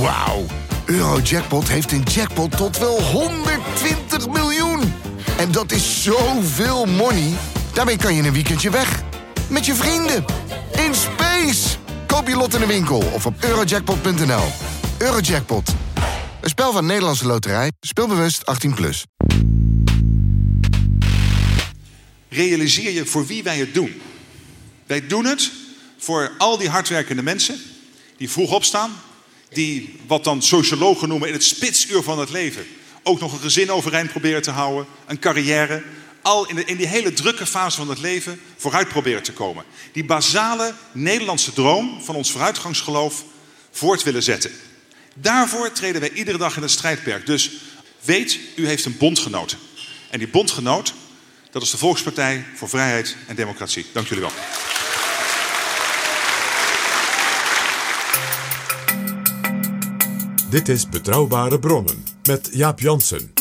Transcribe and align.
Wauw. 0.00 0.46
Eurojackpot 0.84 1.68
heeft 1.68 1.92
een 1.92 2.02
jackpot 2.02 2.56
tot 2.56 2.78
wel 2.78 3.02
120 3.02 4.28
miljoen. 4.28 4.92
En 5.38 5.52
dat 5.52 5.72
is 5.72 6.02
zoveel 6.02 6.84
money. 6.86 7.32
Daarmee 7.72 7.96
kan 7.96 8.14
je 8.14 8.22
een 8.22 8.32
weekendje 8.32 8.70
weg. 8.70 9.02
Met 9.48 9.66
je 9.66 9.74
vrienden. 9.74 10.24
In 10.72 10.94
space. 10.94 11.76
Koop 12.06 12.28
je 12.28 12.36
lot 12.36 12.54
in 12.54 12.60
de 12.60 12.66
winkel 12.66 13.02
of 13.12 13.26
op 13.26 13.34
eurojackpot.nl. 13.44 14.44
Eurojackpot. 14.98 15.74
Een 16.40 16.48
spel 16.48 16.72
van 16.72 16.86
Nederlandse 16.86 17.26
Loterij. 17.26 17.72
Speelbewust 17.80 18.42
18+. 18.68 18.74
Plus. 18.74 19.04
Realiseer 22.28 22.90
je 22.90 23.06
voor 23.06 23.26
wie 23.26 23.42
wij 23.42 23.58
het 23.58 23.74
doen. 23.74 24.00
Wij 24.86 25.06
doen 25.06 25.24
het 25.24 25.50
voor 25.98 26.32
al 26.38 26.58
die 26.58 26.68
hardwerkende 26.68 27.22
mensen 27.22 27.60
die 28.16 28.30
vroeg 28.30 28.52
opstaan, 28.52 28.90
die 29.48 29.98
wat 30.06 30.24
dan 30.24 30.42
sociologen 30.42 31.08
noemen 31.08 31.28
in 31.28 31.34
het 31.34 31.44
spitsuur 31.44 32.02
van 32.02 32.18
het 32.18 32.30
leven 32.30 32.66
ook 33.08 33.20
nog 33.20 33.32
een 33.32 33.40
gezin 33.40 33.70
overeind 33.70 34.10
proberen 34.10 34.42
te 34.42 34.50
houden, 34.50 34.86
een 35.06 35.18
carrière, 35.18 35.82
al 36.22 36.48
in, 36.48 36.54
de, 36.54 36.64
in 36.64 36.76
die 36.76 36.86
hele 36.86 37.12
drukke 37.12 37.46
fase 37.46 37.76
van 37.76 37.88
het 37.88 37.98
leven 37.98 38.40
vooruit 38.56 38.88
proberen 38.88 39.22
te 39.22 39.32
komen. 39.32 39.64
Die 39.92 40.04
basale 40.04 40.74
Nederlandse 40.92 41.52
droom 41.52 42.02
van 42.02 42.14
ons 42.14 42.30
vooruitgangsgeloof 42.30 43.24
voort 43.70 44.02
willen 44.02 44.22
zetten. 44.22 44.50
Daarvoor 45.14 45.72
treden 45.72 46.00
wij 46.00 46.12
iedere 46.12 46.38
dag 46.38 46.56
in 46.56 46.62
het 46.62 46.70
strijdperk. 46.70 47.26
Dus 47.26 47.50
weet, 48.00 48.38
u 48.56 48.66
heeft 48.66 48.84
een 48.84 48.96
bondgenoot. 48.96 49.56
En 50.10 50.18
die 50.18 50.28
bondgenoot, 50.28 50.94
dat 51.50 51.62
is 51.62 51.70
de 51.70 51.78
Volkspartij 51.78 52.44
voor 52.54 52.68
Vrijheid 52.68 53.16
en 53.26 53.36
Democratie. 53.36 53.86
Dank 53.92 54.06
jullie 54.08 54.22
wel. 54.22 54.32
Dit 60.50 60.68
is 60.68 60.88
Betrouwbare 60.88 61.58
Bronnen 61.58 62.04
met 62.28 62.48
Jaap 62.52 62.80
Jansen. 62.80 63.32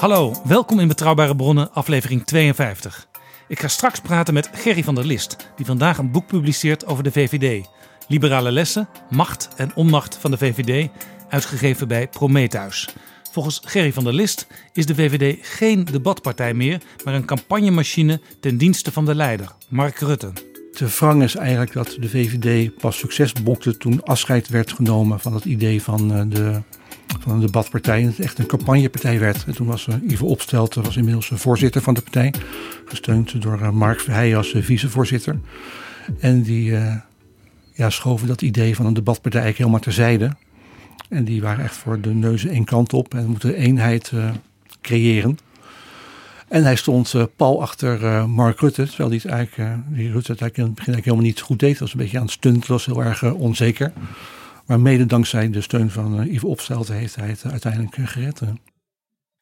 Hallo, 0.00 0.34
welkom 0.44 0.80
in 0.80 0.88
Betrouwbare 0.88 1.36
Bronnen, 1.36 1.72
aflevering 1.72 2.24
52. 2.26 3.06
Ik 3.48 3.60
ga 3.60 3.68
straks 3.68 4.00
praten 4.00 4.34
met 4.34 4.50
Gerry 4.52 4.84
van 4.84 4.94
der 4.94 5.06
List, 5.06 5.36
die 5.56 5.66
vandaag 5.66 5.98
een 5.98 6.10
boek 6.10 6.26
publiceert 6.26 6.86
over 6.86 7.04
de 7.04 7.12
VVD. 7.12 7.66
Liberale 8.08 8.52
lessen, 8.52 8.88
macht 9.10 9.48
en 9.56 9.74
onmacht 9.74 10.16
van 10.16 10.30
de 10.30 10.38
VVD, 10.38 10.90
uitgegeven 11.34 11.88
bij 11.88 12.08
Prometheus. 12.08 12.88
Volgens 13.32 13.60
Gerry 13.64 13.92
van 13.92 14.04
der 14.04 14.12
List 14.12 14.46
is 14.72 14.86
de 14.86 14.94
VVD 14.94 15.38
geen 15.42 15.84
debatpartij 15.84 16.54
meer, 16.54 16.80
maar 17.04 17.14
een 17.14 17.24
campagnemachine 17.24 18.20
ten 18.40 18.56
dienste 18.56 18.92
van 18.92 19.04
de 19.04 19.14
leider, 19.14 19.48
Mark 19.68 19.98
Rutte. 19.98 20.32
De 20.72 20.88
wrang 20.88 21.22
is 21.22 21.36
eigenlijk 21.36 21.72
dat 21.72 21.96
de 22.00 22.08
VVD 22.08 22.76
pas 22.76 22.98
succes 22.98 23.32
bokte 23.32 23.76
toen 23.76 24.02
afscheid 24.02 24.48
werd 24.48 24.72
genomen 24.72 25.20
van 25.20 25.34
het 25.34 25.44
idee 25.44 25.82
van 25.82 26.14
eh, 26.14 26.22
de 26.28 26.62
van 27.20 27.32
een 27.32 27.40
debatpartij. 27.40 28.00
En 28.00 28.06
het 28.06 28.20
echt 28.20 28.38
een 28.38 28.46
campagnepartij 28.46 29.18
werd. 29.18 29.44
En 29.46 29.54
toen 29.54 29.66
was 29.66 29.86
uh, 29.86 29.94
Ivo 30.08 30.26
Opstelten 30.26 30.82
was 30.82 30.96
inmiddels 30.96 31.30
voorzitter 31.34 31.82
van 31.82 31.94
de 31.94 32.00
partij. 32.00 32.34
Gesteund 32.84 33.42
door 33.42 33.74
Mark 33.74 34.00
Verheijen 34.00 34.36
als 34.36 34.54
vicevoorzitter. 34.58 35.38
En 36.18 36.42
die 36.42 36.72
ja, 37.72 37.90
schoven 37.90 38.26
dat 38.26 38.42
idee 38.42 38.76
van 38.76 38.86
een 38.86 38.94
debatpartij 38.94 39.40
eigenlijk 39.40 39.70
helemaal 39.70 39.94
terzijde. 39.94 40.36
En 41.08 41.24
die 41.24 41.42
waren 41.42 41.64
echt 41.64 41.76
voor 41.76 42.00
de 42.00 42.14
neuzen 42.14 42.50
één 42.50 42.64
kant 42.64 42.92
op. 42.92 43.14
En 43.14 43.26
moeten 43.26 43.54
eenheid 43.54 44.12
creëren. 44.80 45.38
En 46.48 46.62
hij 46.62 46.76
stond 46.76 47.12
uh, 47.12 47.24
pal 47.36 47.62
achter 47.62 48.02
uh, 48.02 48.24
Mark 48.24 48.60
Rutte, 48.60 48.86
terwijl 48.86 49.08
hij 49.08 49.18
het 49.22 49.32
eigenlijk, 49.32 49.70
uh, 49.70 49.96
die 49.96 50.10
Rutte 50.10 50.32
het 50.32 50.40
eigenlijk 50.40 50.56
in 50.56 50.64
het 50.64 50.74
begin 50.74 50.92
eigenlijk 50.92 51.04
helemaal 51.04 51.26
niet 51.26 51.40
goed 51.40 51.58
deed. 51.58 51.78
was 51.78 51.92
een 51.92 51.98
beetje 51.98 52.16
aan 52.16 52.24
het 52.24 52.32
stunten, 52.32 52.72
was 52.72 52.86
heel 52.86 53.02
erg 53.02 53.32
onzeker. 53.32 53.92
Maar 54.66 54.80
mede 54.80 55.06
dankzij 55.06 55.50
de 55.50 55.60
steun 55.60 55.90
van 55.90 56.20
uh, 56.20 56.26
Yves 56.26 56.44
Opstelten 56.44 56.94
heeft 56.94 57.16
hij 57.16 57.28
het 57.28 57.44
uiteindelijk 57.50 57.94
gered. 57.94 58.40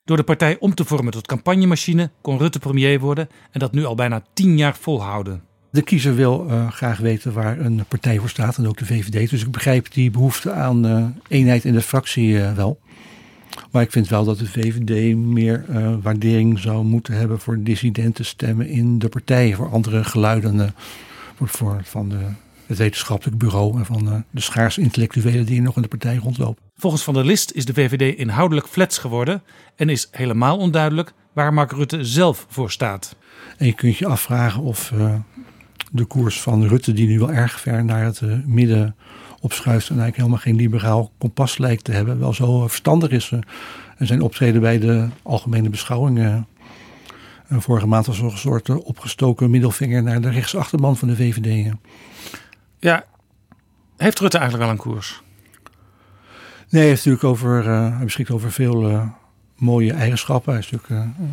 Door 0.04 0.16
de 0.16 0.22
partij 0.22 0.56
om 0.58 0.74
te 0.74 0.84
vormen 0.84 1.12
tot 1.12 1.26
campagnemachine 1.26 2.10
kon 2.20 2.38
Rutte 2.38 2.58
premier 2.58 3.00
worden 3.00 3.28
en 3.50 3.60
dat 3.60 3.72
nu 3.72 3.84
al 3.84 3.94
bijna 3.94 4.22
tien 4.32 4.56
jaar 4.56 4.76
volhouden. 4.76 5.42
De 5.72 5.82
kiezer 5.82 6.14
wil 6.14 6.46
uh, 6.48 6.70
graag 6.70 6.98
weten 6.98 7.32
waar 7.32 7.58
een 7.58 7.84
partij 7.88 8.18
voor 8.18 8.28
staat 8.28 8.56
en 8.56 8.68
ook 8.68 8.76
de 8.76 8.86
VVD. 8.86 9.30
Dus 9.30 9.42
ik 9.42 9.50
begrijp 9.50 9.92
die 9.92 10.10
behoefte 10.10 10.52
aan 10.52 10.86
uh, 10.86 11.06
eenheid 11.28 11.64
in 11.64 11.72
de 11.72 11.80
fractie 11.80 12.38
wel. 12.38 12.80
Maar 13.70 13.82
ik 13.82 13.90
vind 13.90 14.08
wel 14.08 14.24
dat 14.24 14.38
de 14.38 14.46
VVD 14.46 15.16
meer 15.16 15.64
waardering 16.02 16.58
zou 16.58 16.84
moeten 16.84 17.14
hebben 17.14 17.40
voor 17.40 17.62
dissidente 17.62 18.24
stemmen 18.24 18.68
in 18.68 18.98
de 18.98 19.08
partij. 19.08 19.54
Voor 19.54 19.70
andere 19.70 20.04
geluiden 20.04 20.74
voor, 21.44 21.80
van 21.84 22.08
de, 22.08 22.18
het 22.66 22.78
wetenschappelijk 22.78 23.38
bureau 23.38 23.78
en 23.78 23.86
van 23.86 24.24
de 24.30 24.40
schaars 24.40 24.78
intellectuelen 24.78 25.46
die 25.46 25.62
nog 25.62 25.76
in 25.76 25.82
de 25.82 25.88
partij 25.88 26.16
rondlopen. 26.16 26.62
Volgens 26.76 27.02
Van 27.02 27.14
der 27.14 27.24
List 27.24 27.52
is 27.52 27.64
de 27.64 27.74
VVD 27.74 28.18
inhoudelijk 28.18 28.66
flats 28.66 28.98
geworden 28.98 29.42
en 29.76 29.88
is 29.88 30.08
helemaal 30.10 30.58
onduidelijk 30.58 31.12
waar 31.32 31.54
Mark 31.54 31.72
Rutte 31.72 32.04
zelf 32.04 32.46
voor 32.48 32.70
staat. 32.70 33.16
En 33.58 33.66
je 33.66 33.72
kunt 33.72 33.96
je 33.96 34.06
afvragen 34.06 34.62
of 34.62 34.92
de 35.92 36.04
koers 36.04 36.40
van 36.40 36.66
Rutte, 36.66 36.92
die 36.92 37.08
nu 37.08 37.18
wel 37.18 37.32
erg 37.32 37.60
ver 37.60 37.84
naar 37.84 38.04
het 38.04 38.20
uh, 38.20 38.34
midden 38.44 38.96
opschuift 39.40 39.88
en 39.88 39.98
eigenlijk 39.98 40.16
helemaal 40.16 40.38
geen 40.38 40.56
liberaal 40.56 41.12
kompas 41.18 41.58
lijkt 41.58 41.84
te 41.84 41.92
hebben, 41.92 42.18
wel 42.18 42.32
zo 42.32 42.68
verstandig 42.68 43.10
is. 43.10 43.30
en 43.96 44.06
zijn 44.06 44.22
optreden 44.22 44.60
bij 44.60 44.78
de 44.78 45.08
algemene 45.22 45.68
beschouwingen 45.68 46.46
vorige 47.60 47.86
maand 47.86 48.06
was 48.06 48.20
nog 48.20 48.32
een 48.32 48.38
soort 48.38 48.68
opgestoken 48.68 49.50
middelvinger 49.50 50.02
naar 50.02 50.20
de 50.20 50.30
rechtsachterman 50.30 50.96
van 50.96 51.08
de 51.08 51.16
VVD. 51.16 51.72
Ja, 52.78 53.04
heeft 53.96 54.18
Rutte 54.18 54.38
eigenlijk 54.38 54.68
wel 54.68 54.78
een 54.78 54.92
koers? 54.92 55.22
Nee, 56.68 56.80
hij, 56.80 56.90
heeft 56.90 57.04
natuurlijk 57.04 57.24
over, 57.24 57.66
uh, 57.66 57.96
hij 57.96 58.04
beschikt 58.04 58.30
over 58.30 58.52
veel 58.52 58.90
uh, 58.90 59.06
mooie 59.56 59.92
eigenschappen. 59.92 60.52
Hij 60.52 60.60
is 60.60 60.70
natuurlijk 60.70 61.06
uh, 61.18 61.26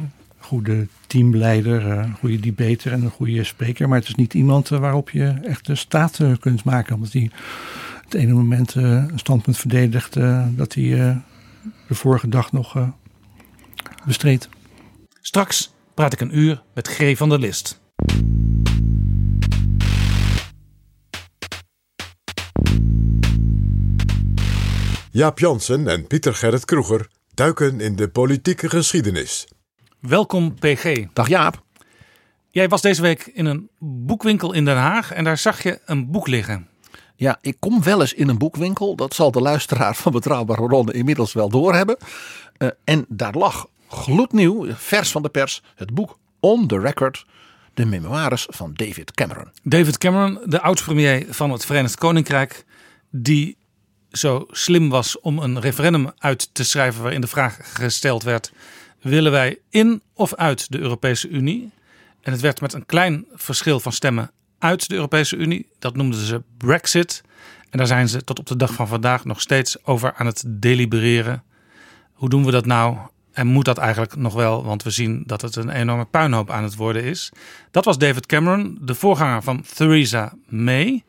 goede 0.49 0.87
teamleider, 1.07 1.85
een 1.85 2.15
goede 2.15 2.39
debater 2.39 2.91
en 2.91 3.01
een 3.01 3.09
goede 3.09 3.43
spreker. 3.43 3.89
Maar 3.89 3.99
het 3.99 4.07
is 4.07 4.15
niet 4.15 4.33
iemand 4.33 4.69
waarop 4.69 5.09
je 5.09 5.27
echt 5.43 5.65
de 5.65 5.75
staat 5.75 6.19
kunt 6.39 6.63
maken. 6.63 6.95
Omdat 6.95 7.11
hij 7.11 7.31
het 8.03 8.13
ene 8.13 8.33
moment 8.33 8.73
een 8.73 9.19
standpunt 9.19 9.57
verdedigt 9.57 10.13
dat 10.55 10.73
hij 10.73 11.21
de 11.87 11.95
vorige 11.95 12.29
dag 12.29 12.51
nog 12.51 12.93
bestreed. 14.05 14.49
Straks 15.21 15.73
praat 15.93 16.13
ik 16.13 16.21
een 16.21 16.37
uur 16.37 16.63
met 16.73 16.87
G. 16.87 17.17
van 17.17 17.29
der 17.29 17.39
List. 17.39 17.81
Jaap 25.11 25.39
Jansen 25.39 25.87
en 25.87 26.07
Pieter 26.07 26.35
Gerrit 26.35 26.65
Kroeger 26.65 27.07
duiken 27.33 27.79
in 27.79 27.95
de 27.95 28.09
politieke 28.09 28.69
geschiedenis. 28.69 29.47
Welkom 29.99 30.53
PG. 30.53 31.05
Dag 31.13 31.27
Jaap. 31.27 31.63
Jij 32.49 32.67
was 32.67 32.81
deze 32.81 33.01
week 33.01 33.31
in 33.33 33.45
een 33.45 33.69
boekwinkel 33.79 34.53
in 34.53 34.65
Den 34.65 34.77
Haag 34.77 35.11
en 35.11 35.23
daar 35.23 35.37
zag 35.37 35.63
je 35.63 35.79
een 35.85 36.11
boek 36.11 36.27
liggen. 36.27 36.67
Ja, 37.15 37.37
ik 37.41 37.55
kom 37.59 37.83
wel 37.83 38.01
eens 38.01 38.13
in 38.13 38.29
een 38.29 38.37
boekwinkel. 38.37 38.95
Dat 38.95 39.13
zal 39.13 39.31
de 39.31 39.41
luisteraar 39.41 39.95
van 39.95 40.11
Betrouwbare 40.11 40.67
Ronde 40.67 40.93
inmiddels 40.93 41.33
wel 41.33 41.49
doorhebben. 41.49 41.97
Uh, 42.57 42.69
en 42.83 43.05
daar 43.07 43.33
lag 43.33 43.67
gloednieuw, 43.87 44.73
vers 44.73 45.11
van 45.11 45.21
de 45.21 45.29
pers, 45.29 45.63
het 45.75 45.93
boek 45.93 46.17
On 46.39 46.67
the 46.67 46.79
Record. 46.79 47.25
De 47.73 47.85
memoires 47.85 48.47
van 48.49 48.73
David 48.73 49.11
Cameron. 49.11 49.51
David 49.63 49.97
Cameron, 49.97 50.39
de 50.45 50.61
oud-premier 50.61 51.25
van 51.29 51.51
het 51.51 51.65
Verenigd 51.65 51.95
Koninkrijk, 51.95 52.65
die 53.09 53.57
zo 54.11 54.45
slim 54.49 54.89
was 54.89 55.19
om 55.19 55.39
een 55.39 55.59
referendum 55.59 56.11
uit 56.17 56.49
te 56.53 56.63
schrijven 56.63 57.01
waarin 57.01 57.21
de 57.21 57.27
vraag 57.27 57.57
gesteld 57.61 58.23
werd: 58.23 58.51
willen 59.01 59.31
wij 59.31 59.59
in 59.69 60.01
of 60.13 60.35
uit 60.35 60.71
de 60.71 60.79
Europese 60.79 61.29
Unie? 61.29 61.71
En 62.21 62.31
het 62.31 62.41
werd 62.41 62.61
met 62.61 62.73
een 62.73 62.85
klein 62.85 63.25
verschil 63.33 63.79
van 63.79 63.91
stemmen 63.91 64.31
uit 64.59 64.89
de 64.89 64.95
Europese 64.95 65.35
Unie. 65.35 65.67
Dat 65.79 65.95
noemden 65.95 66.19
ze 66.19 66.41
Brexit. 66.57 67.23
En 67.69 67.77
daar 67.77 67.87
zijn 67.87 68.09
ze 68.09 68.23
tot 68.23 68.39
op 68.39 68.45
de 68.45 68.55
dag 68.55 68.73
van 68.73 68.87
vandaag 68.87 69.25
nog 69.25 69.41
steeds 69.41 69.85
over 69.85 70.13
aan 70.13 70.25
het 70.25 70.43
delibereren. 70.47 71.43
Hoe 72.13 72.29
doen 72.29 72.45
we 72.45 72.51
dat 72.51 72.65
nou? 72.65 72.97
En 73.31 73.47
moet 73.47 73.65
dat 73.65 73.77
eigenlijk 73.77 74.15
nog 74.15 74.33
wel? 74.33 74.63
Want 74.63 74.83
we 74.83 74.89
zien 74.89 75.23
dat 75.25 75.41
het 75.41 75.55
een 75.55 75.69
enorme 75.69 76.05
puinhoop 76.05 76.49
aan 76.49 76.63
het 76.63 76.75
worden 76.75 77.03
is. 77.03 77.31
Dat 77.71 77.85
was 77.85 77.97
David 77.97 78.25
Cameron, 78.25 78.77
de 78.81 78.95
voorganger 78.95 79.43
van 79.43 79.65
Theresa 79.75 80.33
May, 80.47 81.03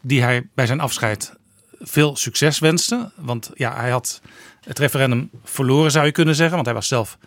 die 0.00 0.22
hij 0.22 0.48
bij 0.54 0.66
zijn 0.66 0.80
afscheid 0.80 1.34
veel 1.80 2.16
succes 2.16 2.58
wenste. 2.58 3.10
Want 3.16 3.50
ja, 3.54 3.74
hij 3.76 3.90
had 3.90 4.20
het 4.60 4.78
referendum 4.78 5.30
verloren, 5.44 5.90
zou 5.90 6.06
je 6.06 6.12
kunnen 6.12 6.34
zeggen. 6.34 6.54
Want 6.54 6.66
hij 6.66 6.74
was 6.74 6.88
zelf 6.88 7.18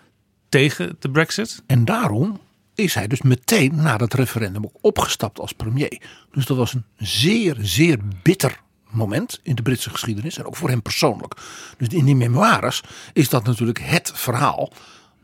tegen 0.50 0.96
de 1.00 1.10
Brexit. 1.10 1.62
En 1.66 1.86
daarom 1.86 2.40
is 2.76 2.94
hij 2.94 3.08
dus 3.08 3.22
meteen 3.22 3.76
na 3.76 3.98
het 3.98 4.14
referendum 4.14 4.66
ook 4.66 4.78
opgestapt 4.82 5.40
als 5.40 5.52
premier. 5.52 6.02
Dus 6.32 6.46
dat 6.46 6.58
was 6.58 6.74
een 6.74 6.86
zeer, 6.98 7.58
zeer 7.60 8.00
bitter 8.24 8.60
moment 8.90 9.40
in 9.44 9.56
de 9.56 9.62
Britse 9.62 9.90
geschiedenis 9.90 10.38
en 10.38 10.46
ook 10.46 10.56
voor 10.56 10.70
hem 10.70 10.82
persoonlijk. 10.82 11.34
Dus 11.78 11.88
in 11.88 12.06
die 12.06 12.16
memoires 12.16 12.82
is 13.14 13.30
dat 13.30 13.44
natuurlijk 13.44 13.80
het 13.82 14.12
verhaal. 14.16 14.72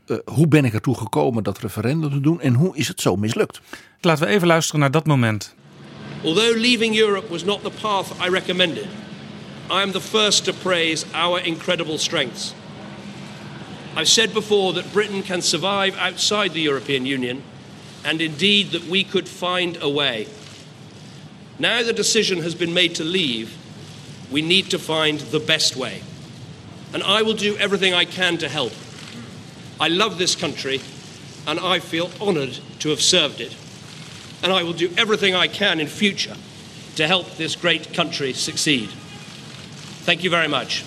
Uh, 0.06 0.18
hoe 0.24 0.48
ben 0.48 0.64
ik 0.64 0.74
ertoe 0.74 0.96
gekomen 0.96 1.42
dat 1.42 1.58
referendum 1.58 2.10
te 2.10 2.20
doen 2.20 2.40
en 2.40 2.54
hoe 2.54 2.76
is 2.76 2.88
het 2.88 3.00
zo 3.00 3.16
mislukt? 3.16 3.60
Laten 4.00 4.26
we 4.26 4.32
even 4.32 4.46
luisteren 4.46 4.80
naar 4.80 4.90
dat 4.90 5.06
moment. 5.06 5.54
Although 6.22 6.56
leaving 6.56 6.98
Europe 6.98 7.28
was 7.30 7.44
not 7.44 7.62
the 7.62 7.70
path 7.80 8.06
I 8.26 8.30
recommended, 8.30 8.86
I 9.70 9.82
am 9.82 9.92
the 9.92 10.00
first 10.00 10.44
to 10.44 10.52
praise 10.62 11.06
our 11.12 11.44
incredible 11.44 11.98
strengths. 11.98 12.54
I've 13.96 14.08
said 14.08 14.34
before 14.34 14.74
that 14.74 14.92
Britain 14.92 15.22
can 15.22 15.40
survive 15.40 15.96
outside 15.96 16.52
the 16.52 16.60
European 16.60 17.06
Union, 17.06 17.42
and 18.04 18.20
indeed 18.20 18.72
that 18.72 18.84
we 18.84 19.02
could 19.02 19.26
find 19.26 19.78
a 19.80 19.88
way. 19.88 20.28
Now 21.58 21.82
the 21.82 21.94
decision 21.94 22.42
has 22.42 22.54
been 22.54 22.74
made 22.74 22.94
to 22.96 23.04
leave, 23.04 23.56
we 24.30 24.42
need 24.42 24.70
to 24.70 24.78
find 24.78 25.20
the 25.20 25.40
best 25.40 25.76
way. 25.76 26.02
And 26.92 27.02
I 27.02 27.22
will 27.22 27.32
do 27.32 27.56
everything 27.56 27.94
I 27.94 28.04
can 28.04 28.36
to 28.38 28.50
help. 28.50 28.74
I 29.80 29.88
love 29.88 30.18
this 30.18 30.36
country, 30.36 30.82
and 31.46 31.58
I 31.58 31.78
feel 31.78 32.10
honoured 32.20 32.58
to 32.80 32.90
have 32.90 33.00
served 33.00 33.40
it. 33.40 33.56
And 34.42 34.52
I 34.52 34.62
will 34.62 34.74
do 34.74 34.92
everything 34.98 35.34
I 35.34 35.48
can 35.48 35.80
in 35.80 35.86
future 35.86 36.36
to 36.96 37.06
help 37.06 37.36
this 37.36 37.56
great 37.56 37.94
country 37.94 38.34
succeed. 38.34 38.90
Thank 40.04 40.22
you 40.22 40.28
very 40.28 40.48
much. 40.48 40.84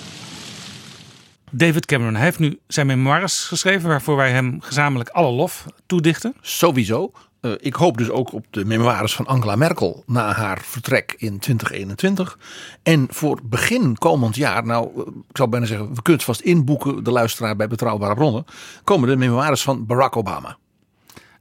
David 1.52 1.86
Cameron 1.86 2.16
hij 2.16 2.24
heeft 2.24 2.40
nu 2.40 2.60
zijn 2.68 2.88
memoires 2.88 3.44
geschreven, 3.44 3.90
waarvoor 3.90 4.16
wij 4.16 4.32
hem 4.32 4.62
gezamenlijk 4.62 5.10
alle 5.10 5.32
lof 5.32 5.66
toedichten. 5.86 6.34
Sowieso. 6.42 7.12
Uh, 7.42 7.52
ik 7.60 7.74
hoop 7.74 7.98
dus 7.98 8.10
ook 8.10 8.34
op 8.34 8.46
de 8.50 8.66
memoires 8.66 9.16
van 9.16 9.26
Angela 9.26 9.56
Merkel 9.56 10.04
na 10.06 10.34
haar 10.34 10.62
vertrek 10.62 11.16
in 11.18 11.40
2021. 11.40 12.40
En 12.84 13.08
voor 13.10 13.40
begin 13.44 13.98
komend 13.98 14.36
jaar, 14.36 14.66
nou 14.66 14.90
uh, 14.96 15.02
ik 15.30 15.38
zou 15.38 15.50
bijna 15.50 15.66
zeggen, 15.66 15.88
we 15.88 16.02
kunnen 16.02 16.14
het 16.14 16.24
vast 16.24 16.40
inboeken, 16.40 17.04
de 17.04 17.12
luisteraar 17.12 17.56
bij 17.56 17.68
betrouwbare 17.68 18.16
bronnen, 18.16 18.46
komen 18.84 19.10
de 19.10 19.16
memoires 19.16 19.62
van 19.62 19.86
Barack 19.86 20.16
Obama. 20.16 20.58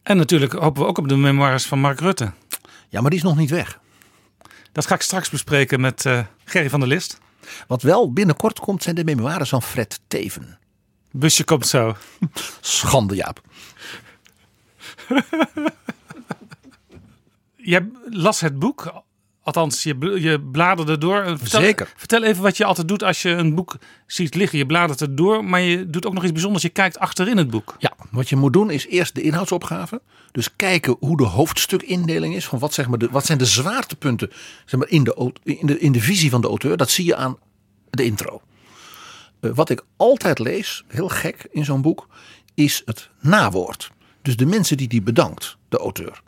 En 0.02 0.16
natuurlijk 0.16 0.52
hopen 0.52 0.82
we 0.82 0.88
ook 0.88 0.99
op 0.99 1.08
de 1.08 1.16
memoires 1.16 1.66
van 1.66 1.81
Mark 1.81 2.00
Rutte. 2.00 2.32
Ja, 2.88 3.00
maar 3.00 3.10
die 3.10 3.19
is 3.19 3.25
nog 3.25 3.37
niet 3.37 3.50
weg. 3.50 3.81
Dat 4.72 4.87
ga 4.87 4.94
ik 4.94 5.02
straks 5.02 5.31
bespreken 5.31 5.81
met 5.81 6.05
uh, 6.05 6.20
Gerry 6.44 6.70
van 6.70 6.81
der 6.81 6.88
List. 6.88 7.20
Wat 7.66 7.82
wel 7.82 8.12
binnenkort 8.12 8.58
komt 8.58 8.82
zijn 8.82 8.94
de 8.94 9.04
memoires 9.04 9.48
van 9.48 9.62
Fred 9.62 10.00
Teven. 10.06 10.58
Busje 11.10 11.44
komt 11.44 11.66
zo. 11.66 11.96
Schande 12.60 13.14
Jaap. 13.14 13.40
Jij 17.56 17.90
las 18.04 18.40
het 18.40 18.58
boek, 18.58 19.02
althans 19.48 19.82
je, 19.82 20.20
je 20.20 20.40
bladerde 20.40 20.98
door. 20.98 21.24
Vertel, 21.38 21.60
Zeker. 21.60 21.92
Vertel 21.96 22.22
even 22.22 22.42
wat 22.42 22.56
je 22.56 22.64
altijd 22.64 22.88
doet 22.88 23.02
als 23.02 23.22
je 23.22 23.30
een 23.30 23.54
boek 23.54 23.76
ziet 24.06 24.34
liggen. 24.34 24.58
Je 24.58 24.66
bladert 24.66 25.00
het 25.00 25.16
door, 25.16 25.44
maar 25.44 25.60
je 25.60 25.90
doet 25.90 26.06
ook 26.06 26.12
nog 26.12 26.22
iets 26.22 26.32
bijzonders. 26.32 26.62
Je 26.62 26.68
kijkt 26.68 26.98
achterin 26.98 27.36
het 27.36 27.50
boek. 27.50 27.76
Ja, 27.78 27.92
wat 28.10 28.28
je 28.28 28.36
moet 28.36 28.52
doen 28.52 28.70
is 28.70 28.86
eerst 28.86 29.14
de 29.14 29.22
inhoudsopgave. 29.22 30.00
Dus 30.32 30.56
kijken 30.56 30.96
hoe 31.00 31.16
de 31.16 31.24
hoofdstukindeling 31.24 32.34
is. 32.34 32.46
Van 32.46 32.58
wat, 32.58 32.74
zeg 32.74 32.88
maar 32.88 32.98
de, 32.98 33.08
wat 33.10 33.26
zijn 33.26 33.38
de 33.38 33.44
zwaartepunten 33.44 34.30
zeg 34.66 34.80
maar, 34.80 34.88
in, 34.88 35.04
de, 35.04 35.32
in, 35.42 35.66
de, 35.66 35.78
in 35.78 35.92
de 35.92 36.00
visie 36.00 36.30
van 36.30 36.40
de 36.40 36.48
auteur. 36.48 36.76
Dat 36.76 36.90
zie 36.90 37.04
je 37.04 37.16
aan 37.16 37.38
de 37.90 38.04
intro. 38.04 38.40
Uh, 39.40 39.50
wat 39.54 39.70
ik 39.70 39.84
altijd 39.96 40.38
lees, 40.38 40.84
heel 40.88 41.08
gek 41.08 41.48
in 41.50 41.64
zo'n 41.64 41.82
boek, 41.82 42.08
is 42.54 42.82
het 42.84 43.08
nawoord. 43.20 43.90
Dus 44.22 44.36
de 44.36 44.46
mensen 44.46 44.76
die 44.76 44.88
die 44.88 45.02
bedankt, 45.02 45.56
de 45.68 45.78
auteur. 45.78 46.22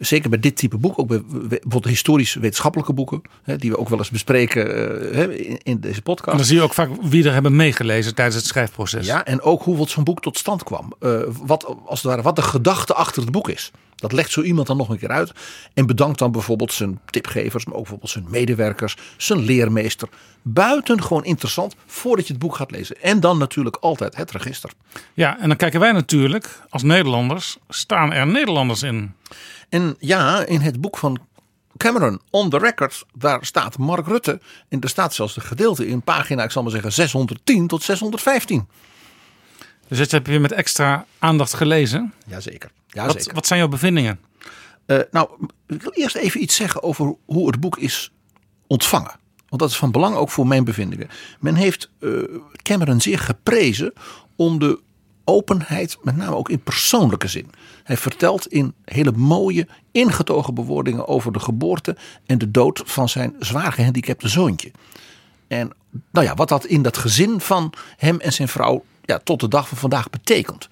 Zeker 0.00 0.30
bij 0.30 0.38
dit 0.38 0.56
type 0.56 0.78
boek, 0.78 0.98
ook 0.98 1.08
bij 1.08 1.22
bijvoorbeeld 1.24 1.84
historisch 1.84 2.34
wetenschappelijke 2.34 2.92
boeken, 2.92 3.22
hè, 3.42 3.56
die 3.56 3.70
we 3.70 3.78
ook 3.78 3.88
wel 3.88 3.98
eens 3.98 4.10
bespreken 4.10 4.66
uh, 5.14 5.48
in, 5.48 5.58
in, 5.62 5.80
deze 5.80 6.02
podcast. 6.02 6.30
En 6.30 6.36
dan 6.36 6.46
zie 6.46 6.56
je 6.56 6.62
ook 6.62 6.74
vaak 6.74 6.88
wie 7.02 7.24
er 7.24 7.32
hebben 7.32 7.56
meegelezen 7.56 8.14
tijdens 8.14 8.36
het 8.36 8.46
schrijfproces. 8.46 9.06
Ja, 9.06 9.24
en 9.24 9.40
ook 9.40 9.62
hoe 9.62 9.88
zo'n 9.88 10.04
boek 10.04 10.20
tot 10.20 10.38
stand 10.38 10.62
kwam. 10.62 10.92
Uh, 11.00 11.20
wat, 11.42 11.74
als 11.86 12.02
het 12.02 12.10
ware, 12.10 12.22
wat 12.22 12.36
de 12.36 12.42
gedachte 12.42 12.94
achter 12.94 13.22
het 13.22 13.30
boek 13.30 13.48
is. 13.48 13.70
Dat 14.00 14.12
legt 14.12 14.30
zo 14.30 14.42
iemand 14.42 14.66
dan 14.66 14.76
nog 14.76 14.88
een 14.88 14.98
keer 14.98 15.08
uit. 15.08 15.32
En 15.74 15.86
bedankt 15.86 16.18
dan 16.18 16.32
bijvoorbeeld 16.32 16.72
zijn 16.72 17.00
tipgevers, 17.06 17.64
maar 17.64 17.74
ook 17.74 17.80
bijvoorbeeld 17.80 18.10
zijn 18.10 18.26
medewerkers, 18.28 18.96
zijn 19.16 19.38
leermeester. 19.38 20.08
Buitengewoon 20.42 21.24
interessant 21.24 21.74
voordat 21.86 22.26
je 22.26 22.32
het 22.32 22.42
boek 22.42 22.56
gaat 22.56 22.70
lezen. 22.70 23.02
En 23.02 23.20
dan 23.20 23.38
natuurlijk 23.38 23.76
altijd 23.76 24.16
het 24.16 24.30
register. 24.30 24.70
Ja, 25.14 25.38
en 25.40 25.48
dan 25.48 25.56
kijken 25.56 25.80
wij 25.80 25.92
natuurlijk 25.92 26.60
als 26.68 26.82
Nederlanders, 26.82 27.56
staan 27.68 28.12
er 28.12 28.26
Nederlanders 28.26 28.82
in? 28.82 29.12
En 29.68 29.96
ja, 29.98 30.44
in 30.46 30.60
het 30.60 30.80
boek 30.80 30.98
van 30.98 31.18
Cameron, 31.76 32.20
On 32.30 32.50
the 32.50 32.58
Record, 32.58 33.04
daar 33.14 33.44
staat 33.44 33.78
Mark 33.78 34.06
Rutte. 34.06 34.40
En 34.68 34.80
er 34.80 34.88
staat 34.88 35.14
zelfs 35.14 35.34
de 35.34 35.40
gedeelte 35.40 35.86
in 35.86 36.02
pagina, 36.02 36.42
ik 36.42 36.50
zal 36.50 36.62
maar 36.62 36.70
zeggen, 36.70 36.92
610 36.92 37.66
tot 37.66 37.82
615. 37.82 38.68
Dus 39.90 39.98
dat 39.98 40.10
heb 40.10 40.26
je 40.26 40.40
met 40.40 40.52
extra 40.52 41.06
aandacht 41.18 41.54
gelezen? 41.54 42.12
Jazeker. 42.26 42.70
Ja, 42.86 43.06
wat, 43.06 43.30
wat 43.32 43.46
zijn 43.46 43.58
jouw 43.58 43.68
bevindingen? 43.68 44.20
Uh, 44.86 44.98
nou, 45.10 45.28
ik 45.66 45.82
wil 45.82 45.92
eerst 45.92 46.16
even 46.16 46.42
iets 46.42 46.54
zeggen 46.56 46.82
over 46.82 47.14
hoe 47.24 47.46
het 47.46 47.60
boek 47.60 47.78
is 47.78 48.12
ontvangen. 48.66 49.18
Want 49.48 49.62
dat 49.62 49.70
is 49.70 49.76
van 49.76 49.90
belang 49.90 50.14
ook 50.16 50.30
voor 50.30 50.46
mijn 50.46 50.64
bevindingen. 50.64 51.08
Men 51.40 51.54
heeft 51.54 51.90
uh, 52.00 52.22
Cameron 52.62 53.00
zeer 53.00 53.18
geprezen 53.18 53.92
om 54.36 54.58
de 54.58 54.80
openheid, 55.24 55.98
met 56.02 56.16
name 56.16 56.36
ook 56.36 56.48
in 56.48 56.62
persoonlijke 56.62 57.28
zin. 57.28 57.50
Hij 57.84 57.96
vertelt 57.96 58.46
in 58.46 58.74
hele 58.84 59.12
mooie, 59.12 59.68
ingetogen 59.92 60.54
bewoordingen 60.54 61.08
over 61.08 61.32
de 61.32 61.40
geboorte 61.40 61.96
en 62.26 62.38
de 62.38 62.50
dood 62.50 62.82
van 62.84 63.08
zijn 63.08 63.34
zwaar 63.38 63.72
gehandicapte 63.72 64.28
zoontje. 64.28 64.70
En 65.50 65.70
nou 66.10 66.26
ja, 66.26 66.34
wat 66.34 66.48
dat 66.48 66.64
in 66.64 66.82
dat 66.82 66.96
gezin 66.96 67.40
van 67.40 67.72
hem 67.96 68.20
en 68.20 68.32
zijn 68.32 68.48
vrouw 68.48 68.84
ja, 69.04 69.18
tot 69.18 69.40
de 69.40 69.48
dag 69.48 69.68
van 69.68 69.78
vandaag 69.78 70.10
betekent. 70.10 70.68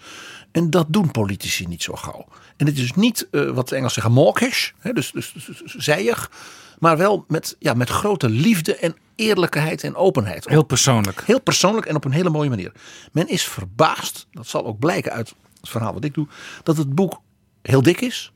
En 0.53 0.71
dat 0.71 0.87
doen 0.89 1.11
politici 1.11 1.67
niet 1.67 1.83
zo 1.83 1.95
gauw. 1.95 2.27
En 2.57 2.67
het 2.67 2.79
is 2.79 2.93
niet 2.93 3.29
uh, 3.31 3.51
wat 3.51 3.69
de 3.69 3.77
Engels 3.77 3.95
zeggen 3.95 4.13
mawkish, 4.13 4.71
hè, 4.79 4.93
dus, 4.93 5.11
dus, 5.11 5.33
dus, 5.33 5.45
dus 5.47 5.75
zijig, 5.75 6.31
maar 6.79 6.97
wel 6.97 7.25
met, 7.29 7.57
ja, 7.59 7.75
met 7.75 7.89
grote 7.89 8.29
liefde 8.29 8.77
en 8.77 8.97
eerlijkheid 9.17 9.85
en 9.85 9.97
openheid. 9.97 10.49
Heel 10.49 10.65
persoonlijk. 10.65 11.23
Heel 11.25 11.41
persoonlijk 11.41 11.87
en 11.87 11.97
op 11.97 12.05
een 12.05 12.13
hele 12.13 12.31
mooie 12.31 12.49
manier. 12.49 12.73
Men 13.13 13.29
is 13.29 13.45
verbaasd, 13.45 14.27
dat 14.33 14.47
zal 14.47 14.67
ook 14.67 14.79
blijken 14.79 15.13
uit 15.13 15.35
het 15.61 15.69
verhaal 15.69 15.93
wat 15.93 16.05
ik 16.05 16.15
doe, 16.15 16.27
dat 16.63 16.77
het 16.77 16.95
boek 16.95 17.21
heel 17.63 17.83
dik 17.83 18.01
is 18.01 18.33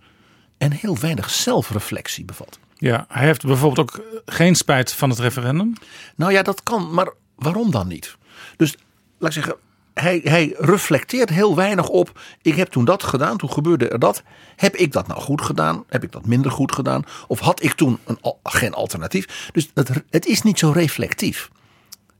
en 0.59 0.73
heel 0.73 0.99
weinig 0.99 1.31
zelfreflectie 1.31 2.25
bevat. 2.25 2.59
Ja, 2.83 3.05
hij 3.09 3.27
heeft 3.27 3.47
bijvoorbeeld 3.47 3.91
ook 3.91 4.05
geen 4.27 4.55
spijt 4.55 4.93
van 4.93 5.11
het 5.11 5.19
referendum. 5.19 5.73
Nou 6.17 6.33
ja, 6.33 6.43
dat 6.43 6.63
kan, 6.63 6.95
maar 6.95 7.13
waarom 7.35 7.71
dan 7.71 7.89
niet? 7.89 8.17
Dus 8.57 8.77
laat 9.19 9.29
ik 9.29 9.43
zeggen, 9.43 9.57
hij, 9.95 10.21
hij 10.25 10.55
reflecteert 10.59 11.29
heel 11.29 11.57
weinig 11.57 11.89
op. 11.89 12.21
Ik 12.41 12.55
heb 12.55 12.69
toen 12.69 12.85
dat 12.85 13.03
gedaan, 13.03 13.37
toen 13.37 13.53
gebeurde 13.53 13.89
er 13.89 13.99
dat. 13.99 14.23
Heb 14.57 14.77
ik 14.77 14.93
dat 14.93 15.07
nou 15.07 15.21
goed 15.21 15.43
gedaan? 15.43 15.85
Heb 15.89 16.03
ik 16.03 16.13
dat 16.13 16.27
minder 16.27 16.51
goed 16.51 16.73
gedaan? 16.73 17.05
Of 17.27 17.41
had 17.41 17.63
ik 17.63 17.73
toen 17.73 17.99
een, 18.05 18.19
geen 18.43 18.75
alternatief? 18.75 19.51
Dus 19.53 19.71
het, 19.75 19.91
het 20.11 20.27
is 20.27 20.43
niet 20.43 20.59
zo 20.59 20.71
reflectief. 20.71 21.51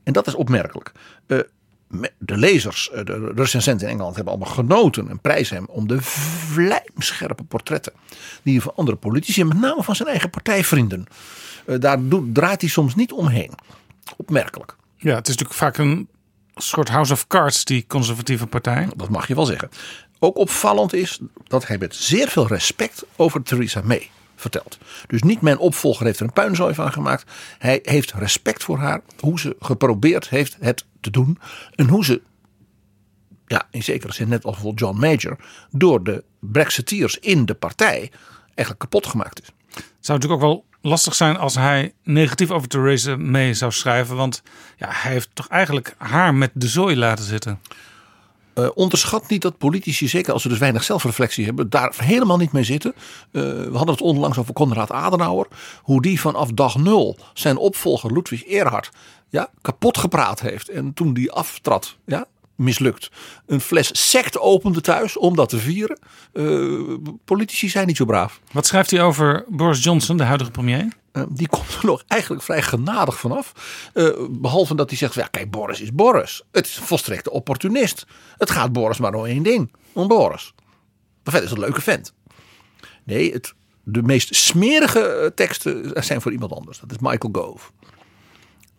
En 0.03 0.13
dat 0.13 0.27
is 0.27 0.35
opmerkelijk. 0.35 0.91
Uh, 1.27 1.39
de 2.17 2.37
lezers, 2.37 2.91
eh, 2.91 3.05
de 3.05 3.31
recensenten 3.35 3.87
in 3.87 3.93
Engeland 3.93 4.15
hebben 4.15 4.33
allemaal 4.33 4.53
genoten 4.53 5.09
en 5.09 5.19
prijzen 5.19 5.55
hem 5.55 5.65
om 5.69 5.87
de 5.87 6.01
vlijmscherpe 6.01 7.43
portretten 7.43 7.93
die 8.43 8.61
van 8.61 8.73
andere 8.75 8.97
politici, 8.97 9.43
met 9.43 9.59
name 9.59 9.83
van 9.83 9.95
zijn 9.95 10.09
eigen 10.09 10.29
partijvrienden, 10.29 11.05
uh, 11.65 11.79
daar 11.79 11.97
draait 12.33 12.61
hij 12.61 12.69
soms 12.69 12.95
niet 12.95 13.11
omheen. 13.11 13.51
Opmerkelijk. 14.17 14.75
Ja, 14.97 15.15
het 15.15 15.27
is 15.27 15.37
natuurlijk 15.37 15.59
vaak 15.59 15.77
een 15.77 16.07
soort 16.55 16.89
House 16.89 17.13
of 17.13 17.27
Cards, 17.27 17.65
die 17.65 17.85
conservatieve 17.87 18.47
partij. 18.47 18.87
Dat 18.95 19.09
mag 19.09 19.27
je 19.27 19.35
wel 19.35 19.45
zeggen. 19.45 19.69
Ook 20.19 20.37
opvallend 20.37 20.93
is 20.93 21.19
dat 21.47 21.67
hij 21.67 21.77
met 21.77 21.95
zeer 21.95 22.27
veel 22.27 22.47
respect 22.47 23.05
over 23.15 23.43
Theresa 23.43 23.81
May 23.83 24.09
vertelt. 24.43 24.77
Dus 25.07 25.21
niet 25.23 25.41
mijn 25.41 25.57
opvolger 25.57 26.05
heeft 26.05 26.19
er 26.19 26.25
een 26.25 26.33
puinzooi 26.33 26.73
van 26.73 26.91
gemaakt. 26.91 27.31
Hij 27.57 27.79
heeft 27.83 28.13
respect 28.13 28.63
voor 28.63 28.77
haar, 28.77 29.01
hoe 29.19 29.39
ze 29.39 29.55
geprobeerd 29.59 30.29
heeft 30.29 30.57
het 30.59 30.85
te 31.01 31.09
doen. 31.09 31.39
En 31.75 31.87
hoe 31.87 32.05
ze, 32.05 32.21
ja, 33.47 33.67
in 33.71 33.83
zekere 33.83 34.13
zin 34.13 34.29
net 34.29 34.45
als 34.45 34.57
voor 34.57 34.73
John 34.73 34.99
Major, 34.99 35.37
door 35.71 36.03
de 36.03 36.23
Brexiteers 36.39 37.19
in 37.19 37.45
de 37.45 37.53
partij 37.53 38.11
eigenlijk 38.45 38.79
kapot 38.79 39.07
gemaakt 39.07 39.41
is. 39.41 39.47
Het 39.73 39.85
zou 39.99 40.19
natuurlijk 40.19 40.43
ook 40.43 40.49
wel 40.49 40.65
lastig 40.91 41.15
zijn 41.15 41.37
als 41.37 41.55
hij 41.55 41.93
negatief 42.03 42.51
over 42.51 42.67
Theresa 42.67 43.15
May 43.15 43.53
zou 43.53 43.71
schrijven. 43.71 44.15
Want 44.15 44.41
ja, 44.77 44.87
hij 44.91 45.11
heeft 45.11 45.29
toch 45.33 45.47
eigenlijk 45.47 45.95
haar 45.97 46.33
met 46.33 46.51
de 46.53 46.67
zooi 46.67 46.97
laten 46.97 47.25
zitten. 47.25 47.59
Uh, 48.55 48.69
onderschat 48.73 49.29
niet 49.29 49.41
dat 49.41 49.57
politici, 49.57 50.07
zeker 50.07 50.33
als 50.33 50.41
ze 50.41 50.49
dus 50.49 50.57
weinig 50.57 50.83
zelfreflectie 50.83 51.45
hebben, 51.45 51.69
daar 51.69 51.93
helemaal 51.97 52.37
niet 52.37 52.51
mee 52.51 52.63
zitten. 52.63 52.93
Uh, 52.95 53.41
we 53.41 53.69
hadden 53.73 53.95
het 53.95 54.01
onlangs 54.01 54.37
over 54.37 54.53
Konrad 54.53 54.91
Adenauer. 54.91 55.47
Hoe 55.81 56.01
die 56.01 56.19
vanaf 56.19 56.51
dag 56.51 56.77
nul 56.77 57.17
zijn 57.33 57.57
opvolger 57.57 58.13
Ludwig 58.13 58.43
Erhard 58.45 58.91
ja, 59.29 59.49
kapot 59.61 59.97
gepraat 59.97 60.39
heeft. 60.41 60.69
En 60.69 60.93
toen 60.93 61.13
die 61.13 61.31
aftrad, 61.31 61.95
ja, 62.05 62.25
mislukt. 62.55 63.11
Een 63.45 63.61
fles 63.61 64.09
sect 64.09 64.39
opende 64.39 64.81
thuis 64.81 65.17
om 65.17 65.35
dat 65.35 65.49
te 65.49 65.57
vieren. 65.57 65.99
Eh, 66.33 66.93
politici 67.25 67.69
zijn 67.69 67.87
niet 67.87 67.97
zo 67.97 68.05
braaf. 68.05 68.39
Wat 68.51 68.65
schrijft 68.65 68.91
hij 68.91 69.01
over 69.01 69.45
Boris 69.47 69.83
Johnson, 69.83 70.17
de 70.17 70.23
huidige 70.23 70.51
premier? 70.51 70.87
Uh, 71.13 71.23
die 71.29 71.47
komt 71.47 71.73
er 71.73 71.85
nog 71.85 72.03
eigenlijk 72.07 72.43
vrij 72.43 72.61
genadig 72.61 73.19
vanaf. 73.19 73.53
Uh, 73.93 74.09
behalve 74.29 74.75
dat 74.75 74.89
hij 74.89 74.97
zegt: 74.97 75.13
ja, 75.13 75.27
kijk, 75.27 75.51
Boris 75.51 75.81
is 75.81 75.93
Boris. 75.93 76.43
Het 76.51 76.67
is 76.67 76.77
een 76.77 76.83
volstrekte 76.83 77.31
opportunist. 77.31 78.05
Het 78.37 78.51
gaat 78.51 78.73
Boris 78.73 78.97
maar 78.97 79.13
om 79.13 79.25
één 79.25 79.43
ding: 79.43 79.73
om 79.93 80.07
Boris. 80.07 80.53
Maar 81.23 81.33
verder 81.33 81.43
is 81.43 81.49
het 81.49 81.59
een 81.59 81.65
leuke 81.65 81.81
vent. 81.81 82.13
Nee, 83.03 83.31
het, 83.31 83.53
de 83.83 84.03
meest 84.03 84.35
smerige 84.35 85.31
teksten 85.35 86.03
zijn 86.03 86.21
voor 86.21 86.31
iemand 86.31 86.51
anders. 86.51 86.79
Dat 86.79 86.91
is 86.91 86.97
Michael 86.99 87.33
Gove. 87.33 87.71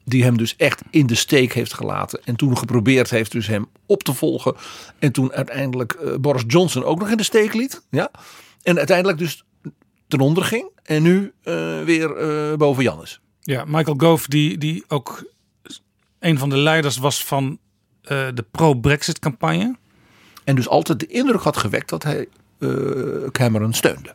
Die 0.05 0.25
hem 0.25 0.37
dus 0.37 0.57
echt 0.57 0.83
in 0.91 1.07
de 1.07 1.15
steek 1.15 1.53
heeft 1.53 1.75
gelaten. 1.75 2.21
En 2.25 2.37
toen 2.37 2.59
geprobeerd 2.59 3.11
heeft 3.11 3.33
dus 3.33 3.47
hem 3.47 3.67
op 3.87 4.03
te 4.03 4.15
volgen. 4.15 4.55
En 4.99 5.13
toen 5.13 5.33
uiteindelijk 5.33 5.97
uh, 6.03 6.15
Boris 6.17 6.45
Johnson 6.47 6.85
ook 6.85 6.99
nog 6.99 7.11
in 7.11 7.17
de 7.17 7.23
steek 7.23 7.55
liet. 7.55 7.83
Ja? 7.91 8.11
En 8.63 8.77
uiteindelijk 8.77 9.19
dus 9.19 9.45
ten 10.09 10.21
onder 10.21 10.45
ging. 10.45 10.71
En 10.83 11.03
nu 11.03 11.33
uh, 11.45 11.83
weer 11.83 12.21
uh, 12.51 12.57
boven 12.57 12.83
Jannes. 12.83 13.21
Ja, 13.41 13.65
Michael 13.67 13.97
Gove 13.99 14.29
die, 14.29 14.59
die 14.59 14.85
ook 14.89 15.33
een 16.19 16.39
van 16.39 16.49
de 16.49 16.57
leiders 16.57 16.97
was 16.97 17.25
van 17.25 17.59
de 18.35 18.45
pro-Brexit 18.51 19.19
campagne. 19.19 19.77
En 20.45 20.55
dus 20.55 20.69
altijd 20.69 21.01
de 21.01 21.07
indruk 21.07 21.41
had 21.41 21.57
gewekt 21.57 21.89
dat 21.89 22.03
hij 22.03 22.29
Cameron 23.31 23.73
steunde. 23.73 24.15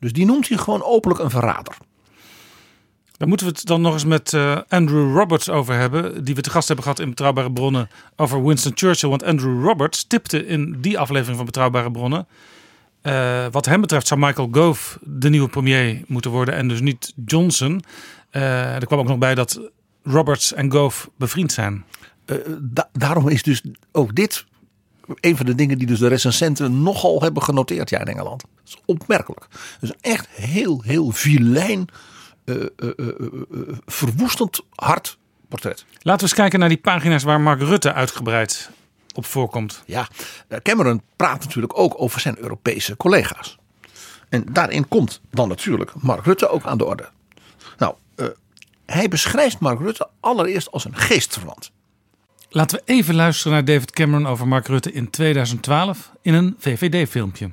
Dus 0.00 0.12
die 0.12 0.24
noemt 0.24 0.48
hij 0.48 0.58
gewoon 0.58 0.82
openlijk 0.82 1.20
een 1.20 1.30
verrader. 1.30 1.76
Daar 3.18 3.28
moeten 3.28 3.46
we 3.46 3.52
het 3.52 3.66
dan 3.66 3.80
nog 3.80 3.92
eens 3.92 4.04
met 4.04 4.32
uh, 4.32 4.58
Andrew 4.68 5.16
Roberts 5.16 5.48
over 5.48 5.74
hebben. 5.74 6.24
Die 6.24 6.34
we 6.34 6.40
te 6.40 6.50
gast 6.50 6.66
hebben 6.66 6.84
gehad 6.84 7.00
in 7.00 7.08
Betrouwbare 7.08 7.52
Bronnen 7.52 7.88
over 8.16 8.44
Winston 8.44 8.72
Churchill. 8.74 9.08
Want 9.08 9.22
Andrew 9.22 9.64
Roberts 9.64 10.04
tipte 10.04 10.46
in 10.46 10.80
die 10.80 10.98
aflevering 10.98 11.36
van 11.36 11.46
Betrouwbare 11.46 11.90
Bronnen. 11.90 12.26
Uh, 13.02 13.46
wat 13.50 13.66
hem 13.66 13.80
betreft 13.80 14.06
zou 14.06 14.20
Michael 14.20 14.48
Gove 14.50 14.98
de 15.02 15.28
nieuwe 15.28 15.48
premier 15.48 16.02
moeten 16.06 16.30
worden. 16.30 16.54
En 16.54 16.68
dus 16.68 16.80
niet 16.80 17.12
Johnson. 17.26 17.82
Uh, 18.32 18.74
er 18.74 18.86
kwam 18.86 18.98
ook 18.98 19.08
nog 19.08 19.18
bij 19.18 19.34
dat 19.34 19.60
Roberts 20.02 20.52
en 20.52 20.72
Gove 20.72 21.08
bevriend 21.16 21.52
zijn. 21.52 21.84
Da 22.60 22.88
daarom 22.92 23.28
is 23.28 23.42
dus 23.42 23.62
ook 23.92 24.14
dit 24.14 24.44
een 25.20 25.36
van 25.36 25.46
de 25.46 25.54
dingen 25.54 25.78
die 25.78 25.86
dus 25.86 25.98
de 25.98 26.08
recensenten 26.08 26.82
nogal 26.82 27.22
hebben 27.22 27.42
genoteerd 27.42 27.90
ja, 27.90 28.00
in 28.00 28.06
Engeland. 28.06 28.40
Dat 28.40 28.50
is 28.64 28.78
opmerkelijk. 28.84 29.46
Dus 29.80 29.92
echt 30.00 30.28
heel, 30.28 30.82
heel 30.82 31.10
vilijn 31.10 31.88
verwoestend 33.86 34.60
hard 34.74 35.18
portret. 35.48 35.84
Laten 35.92 36.20
we 36.20 36.22
eens 36.22 36.34
kijken 36.34 36.58
naar 36.58 36.68
die 36.68 36.78
pagina's 36.78 37.22
waar 37.22 37.40
Mark 37.40 37.60
Rutte 37.60 37.92
uitgebreid 37.92 38.70
op 39.14 39.24
voorkomt. 39.24 39.82
Ja, 39.86 40.08
Cameron 40.62 41.02
praat 41.16 41.44
natuurlijk 41.44 41.78
ook 41.78 42.00
over 42.00 42.20
zijn 42.20 42.38
Europese 42.38 42.96
collega's. 42.96 43.58
En 44.28 44.44
daarin 44.52 44.88
komt 44.88 45.20
dan 45.30 45.48
natuurlijk 45.48 45.92
Mark 45.94 46.24
Rutte 46.24 46.48
ook 46.48 46.64
aan 46.64 46.78
de 46.78 46.84
orde. 46.84 47.08
Nou, 47.78 47.94
hij 48.86 49.08
beschrijft 49.08 49.58
Mark 49.58 49.80
Rutte 49.80 50.08
allereerst 50.20 50.70
als 50.70 50.84
een 50.84 50.96
geestverwant. 50.96 51.70
Laten 52.50 52.78
we 52.78 52.92
even 52.92 53.14
luisteren 53.14 53.52
naar 53.52 53.64
David 53.64 53.90
Cameron 53.90 54.26
over 54.26 54.48
Mark 54.48 54.66
Rutte 54.66 54.92
in 54.92 55.10
2012 55.10 56.12
in 56.22 56.34
een 56.34 56.56
VVD-filmpje. 56.58 57.50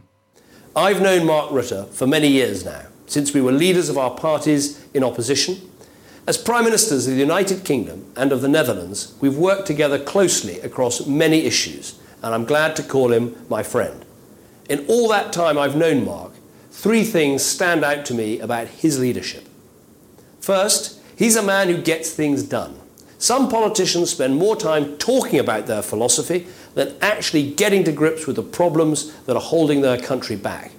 I've 0.78 1.00
known 1.00 1.26
Mark 1.26 1.50
Rutte 1.50 1.88
for 1.94 2.08
many 2.08 2.28
years 2.28 2.64
now. 2.64 2.74
Since 3.08 3.34
we 3.34 3.42
were 3.42 3.52
leaders 3.52 3.90
of 3.90 3.98
our 3.98 4.12
parties 4.12 4.86
in 4.94 5.04
opposition. 5.04 5.58
As 6.28 6.38
Prime 6.38 6.64
Ministers 6.64 7.08
of 7.08 7.14
the 7.14 7.20
United 7.20 7.64
Kingdom 7.64 8.12
and 8.16 8.32
of 8.32 8.42
the 8.42 8.48
Netherlands, 8.48 9.14
we've 9.22 9.38
worked 9.38 9.68
together 9.68 10.00
closely 10.00 10.60
across 10.62 11.06
many 11.06 11.46
issues, 11.46 12.00
and 12.24 12.34
I'm 12.34 12.46
glad 12.46 12.76
to 12.78 12.84
call 12.84 13.12
him 13.12 13.36
my 13.50 13.62
friend. 13.62 14.04
In 14.68 14.86
all 14.88 15.08
that 15.10 15.32
time 15.32 15.58
I've 15.58 15.76
known 15.76 16.04
Mark, 16.04 16.32
three 16.72 17.04
things 17.04 17.44
stand 17.44 17.84
out 17.84 18.06
to 18.06 18.14
me 18.16 18.40
about 18.40 18.68
his 18.68 19.00
leadership. 19.00 19.48
First, 20.40 21.00
he's 21.16 21.36
a 21.36 21.44
man 21.44 21.70
who 21.70 21.82
gets 21.82 22.10
things 22.10 22.42
done. 22.42 22.80
Some 23.18 23.50
politicians 23.50 24.12
spend 24.12 24.36
more 24.36 24.56
time 24.56 24.98
talking 24.98 25.40
about 25.40 25.68
their 25.68 25.82
philosophy 25.82 26.48
than 26.74 26.96
actually 27.02 27.52
getting 27.52 27.84
to 27.86 27.92
grips 27.92 28.28
with 28.28 28.36
the 28.36 28.44
problems 28.44 29.14
that 29.22 29.36
are 29.36 29.42
holding 29.42 29.82
their 29.82 29.98
country 29.98 30.36
back. 30.36 30.72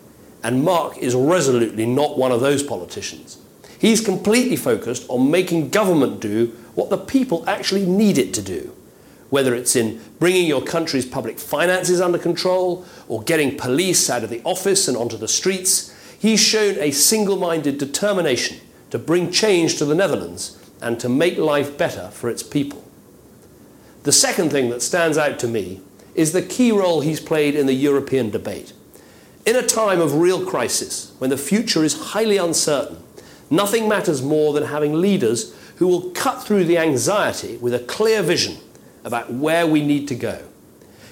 And 0.47 0.62
Mark 0.62 0.99
is 0.99 1.17
resolutely 1.17 1.87
not 1.87 2.17
one 2.17 2.31
of 2.31 2.41
those 2.41 2.62
politicians. 2.62 3.38
He's 3.81 4.00
completely 4.00 4.55
focused 4.55 5.05
on 5.09 5.29
making 5.29 5.71
government 5.71 6.21
do 6.21 6.57
what 6.76 6.88
the 6.88 6.97
people 6.97 7.43
actually 7.49 7.85
need 7.85 8.17
it 8.17 8.33
to 8.35 8.43
do. 8.43 8.73
Whether 9.29 9.57
it's 9.57 9.75
in 9.75 10.00
bringing 10.21 10.47
your 10.47 10.62
country's 10.62 11.05
public 11.05 11.41
finances 11.41 12.00
under 12.00 12.17
control 12.17 12.87
or 13.09 13.25
getting 13.25 13.59
police 13.59 14.09
out 14.09 14.23
of 14.23 14.31
the 14.31 14.41
office 14.45 14.87
and 14.87 14.97
onto 14.97 15.17
the 15.17 15.26
streets, 15.26 15.93
he's 16.17 16.38
shown 16.38 16.79
a 16.79 16.93
single 16.93 17.38
minded 17.38 17.79
determination 17.79 18.61
to 18.91 19.00
bring 19.00 19.33
change 19.33 19.79
to 19.79 19.85
the 19.85 19.97
Netherlands 19.97 20.57
and 20.81 21.00
to 21.00 21.09
make 21.09 21.38
life 21.38 21.76
better 21.76 22.11
for 22.11 22.31
its 22.31 22.45
people. 22.45 22.85
The 24.05 24.12
second 24.12 24.50
thing 24.50 24.71
that 24.71 24.81
stands 24.81 25.19
out 25.19 25.41
to 25.41 25.49
me 25.49 25.81
is 26.15 26.31
the 26.31 26.41
key 26.41 26.71
role 26.71 27.00
he's 27.00 27.19
played 27.19 27.57
in 27.57 27.67
the 27.67 27.75
European 27.75 28.31
debate. 28.31 28.73
In 29.47 29.55
a 29.55 29.62
time 29.62 30.00
of 30.00 30.15
real 30.15 30.45
crisis, 30.45 31.12
when 31.19 31.31
the 31.31 31.38
future 31.38 31.85
is 31.85 32.11
highly 32.11 32.37
uncertain, 32.37 32.99
nothing 33.49 33.88
matters 33.88 34.21
more 34.21 34.53
than 34.53 34.65
having 34.65 35.00
leaders 35.00 35.55
who 35.76 35.87
will 35.87 36.11
cut 36.11 36.43
through 36.43 36.65
the 36.65 36.79
anxiety 36.79 37.57
with 37.59 37.73
a 37.73 37.79
clear 37.79 38.23
vision 38.23 38.57
about 39.05 39.33
where 39.33 39.65
we 39.65 39.87
need 39.87 40.09
to 40.09 40.17
go. 40.17 40.43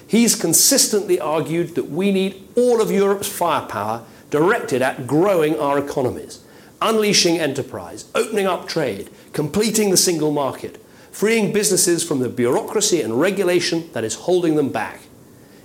He's 0.05 0.35
consistently 0.35 1.17
argued 1.17 1.75
that 1.75 1.89
we 1.89 2.11
need 2.11 2.45
all 2.57 2.81
of 2.81 2.91
Europe's 2.91 3.29
firepower 3.29 4.03
directed 4.29 4.81
at 4.81 5.07
growing 5.07 5.57
our 5.57 5.79
economies, 5.79 6.43
unleashing 6.81 7.39
enterprise, 7.39 8.11
opening 8.13 8.47
up 8.47 8.67
trade, 8.67 9.09
completing 9.31 9.91
the 9.91 9.97
single 9.97 10.31
market, 10.31 10.83
freeing 11.09 11.53
businesses 11.53 12.03
from 12.03 12.19
the 12.19 12.27
bureaucracy 12.27 13.01
and 13.01 13.17
regulation 13.21 13.89
that 13.93 14.03
is 14.03 14.15
holding 14.15 14.55
them 14.55 14.73
back. 14.73 15.03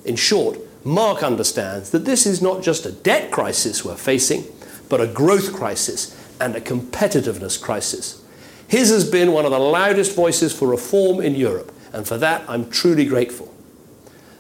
In 0.05 0.15
short, 0.15 0.57
Mark 0.85 1.23
understands 1.23 1.91
that 1.91 2.07
this 2.07 2.27
is 2.27 2.41
not 2.41 2.63
just 2.63 2.87
a 2.87 2.93
debt 2.93 3.31
crisis 3.31 3.85
we're 3.85 3.97
facing, 3.97 4.45
but 4.89 5.01
a 5.01 5.07
growth 5.07 5.53
crisis 5.53 6.17
and 6.41 6.57
a 6.57 6.61
competitiveness 6.61 7.61
crisis. 7.61 8.23
His 8.67 8.91
has 8.91 9.09
been 9.09 9.33
one 9.33 9.45
of 9.45 9.51
the 9.51 9.59
loudest 9.59 10.15
voices 10.17 10.57
for 10.57 10.69
reform 10.69 11.21
in 11.21 11.35
Europe, 11.35 11.73
and 11.93 12.07
for 12.07 12.17
that 12.19 12.49
I'm 12.49 12.71
truly 12.71 13.05
grateful. 13.05 13.53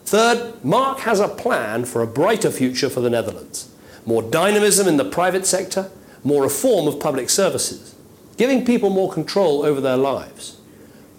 Third, 0.04 0.64
Mark 0.64 1.00
has 1.00 1.20
a 1.20 1.28
plan 1.28 1.84
for 1.84 2.00
a 2.00 2.06
brighter 2.06 2.50
future 2.50 2.88
for 2.88 3.00
the 3.00 3.10
Netherlands. 3.10 3.70
More 4.06 4.22
dynamism 4.22 4.88
in 4.88 4.96
the 4.96 5.04
private 5.04 5.46
sector, 5.46 5.90
more 6.24 6.42
reform 6.42 6.88
of 6.88 7.00
public 7.00 7.28
services, 7.28 7.94
giving 8.36 8.64
people 8.64 8.88
more 8.88 9.12
control 9.12 9.64
over 9.64 9.80
their 9.80 9.96
lives. 9.96 10.58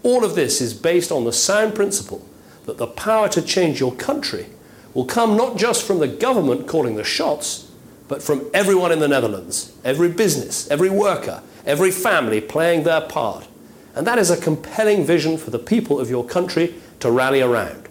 All 0.04 0.26
of 0.26 0.36
this 0.36 0.62
is 0.62 0.74
based 0.74 1.12
on 1.12 1.26
the 1.26 1.34
sound 1.34 1.76
principle 1.76 2.28
that 2.66 2.78
the 2.78 2.88
power 2.88 3.30
to 3.30 3.42
change 3.42 3.80
your 3.80 3.94
country 3.94 4.48
will 4.94 5.06
come 5.06 5.36
not 5.36 5.58
just 5.58 5.84
from 5.84 6.00
the 6.00 6.08
government 6.08 6.68
calling 6.68 6.96
the 6.96 7.04
shots, 7.04 7.66
but 8.08 8.24
from 8.24 8.42
everyone 8.54 8.92
in 8.92 9.00
the 9.00 9.08
Netherlands, 9.08 9.72
every 9.84 10.10
business, 10.10 10.70
every 10.70 10.90
worker, 10.90 11.42
every 11.66 11.92
family 11.92 12.42
playing 12.42 12.84
their 12.84 13.02
part. 13.02 13.48
And 13.96 14.06
that 14.06 14.18
is 14.18 14.30
a 14.30 14.38
compelling 14.38 15.06
vision 15.06 15.38
for 15.38 15.52
the 15.52 15.60
people 15.60 16.00
of 16.00 16.10
your 16.10 16.26
country 16.26 16.74
to 17.00 17.12
rally 17.12 17.42
around. 17.42 17.90